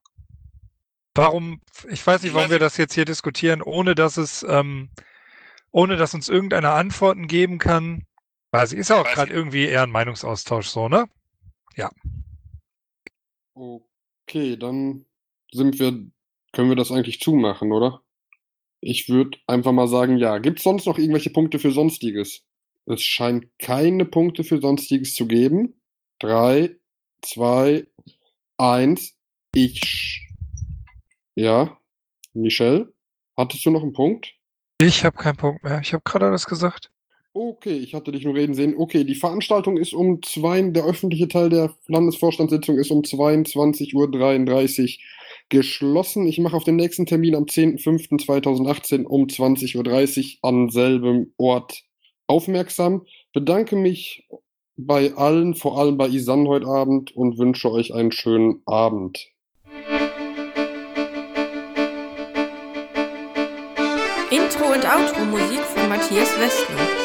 Warum, 1.15 1.59
ich 1.89 2.05
weiß 2.05 2.21
nicht, 2.21 2.35
warum 2.35 2.51
wir 2.51 2.59
das 2.59 2.77
jetzt 2.77 2.93
hier 2.93 3.05
diskutieren, 3.05 3.63
ohne 3.63 3.95
dass 3.95 4.17
es, 4.17 4.45
ähm, 4.47 4.91
ohne 5.71 5.97
dass 5.97 6.13
uns 6.13 6.29
irgendeiner 6.29 6.73
Antworten 6.73 7.25
geben 7.25 7.57
kann. 7.57 8.05
Weil 8.51 8.67
sie 8.67 8.77
ist 8.77 8.91
ja 8.91 9.01
auch 9.01 9.11
gerade 9.11 9.33
irgendwie 9.33 9.65
eher 9.65 9.81
ein 9.81 9.91
Meinungsaustausch 9.91 10.67
so, 10.67 10.87
ne? 10.87 11.09
Ja. 11.75 11.89
Okay, 13.55 14.57
dann 14.57 15.05
sind 15.51 15.79
wir, 15.79 15.91
können 16.51 16.69
wir 16.69 16.75
das 16.75 16.91
eigentlich 16.91 17.21
zumachen, 17.21 17.71
oder? 17.71 18.01
Ich 18.81 19.07
würde 19.07 19.37
einfach 19.47 19.71
mal 19.71 19.87
sagen, 19.87 20.17
ja. 20.17 20.37
Gibt 20.39 20.59
es 20.59 20.63
sonst 20.63 20.85
noch 20.85 20.97
irgendwelche 20.97 21.29
Punkte 21.29 21.57
für 21.57 21.71
Sonstiges? 21.71 22.43
Es 22.85 23.01
scheint 23.01 23.47
keine 23.57 24.05
Punkte 24.05 24.43
für 24.43 24.59
Sonstiges 24.59 25.15
zu 25.15 25.25
geben. 25.25 25.79
Drei, 26.19 26.75
zwei, 27.21 27.87
eins. 28.57 29.15
Ich. 29.53 30.27
Ja. 31.35 31.79
Michelle, 32.33 32.93
hattest 33.37 33.65
du 33.65 33.71
noch 33.71 33.81
einen 33.81 33.93
Punkt? 33.93 34.35
Ich 34.79 35.05
habe 35.05 35.17
keinen 35.17 35.37
Punkt 35.37 35.63
mehr. 35.63 35.79
Ich 35.79 35.93
habe 35.93 36.03
gerade 36.03 36.27
alles 36.27 36.45
gesagt. 36.45 36.91
Okay, 37.37 37.75
ich 37.75 37.93
hatte 37.93 38.13
dich 38.13 38.23
nur 38.23 38.33
reden 38.33 38.53
sehen. 38.53 38.75
Okay, 38.77 39.03
die 39.03 39.13
Veranstaltung 39.13 39.75
ist 39.75 39.91
um 39.91 40.23
zwei, 40.23 40.61
der 40.61 40.85
öffentliche 40.85 41.27
Teil 41.27 41.49
der 41.49 41.75
Landesvorstandssitzung 41.87 42.77
ist 42.77 42.91
um 42.91 43.01
22.33 43.01 43.93
Uhr 43.93 44.89
geschlossen. 45.49 46.27
Ich 46.27 46.39
mache 46.39 46.55
auf 46.55 46.63
den 46.63 46.77
nächsten 46.77 47.05
Termin 47.05 47.35
am 47.35 47.43
10.05.2018 47.43 49.03
um 49.03 49.25
20.30 49.25 50.37
Uhr 50.37 50.49
an 50.49 50.69
selbem 50.69 51.33
Ort 51.35 51.83
aufmerksam. 52.25 53.05
Bedanke 53.33 53.75
mich 53.75 54.29
bei 54.77 55.13
allen, 55.15 55.55
vor 55.55 55.77
allem 55.77 55.97
bei 55.97 56.07
Isan 56.07 56.47
heute 56.47 56.67
Abend 56.67 57.13
und 57.17 57.37
wünsche 57.37 57.69
euch 57.69 57.93
einen 57.93 58.13
schönen 58.13 58.61
Abend. 58.65 59.27
Intro 64.31 64.71
und 64.71 64.85
Outro 64.85 65.25
Musik 65.25 65.59
von 65.59 65.89
Matthias 65.89 66.39
Westner. 66.39 67.04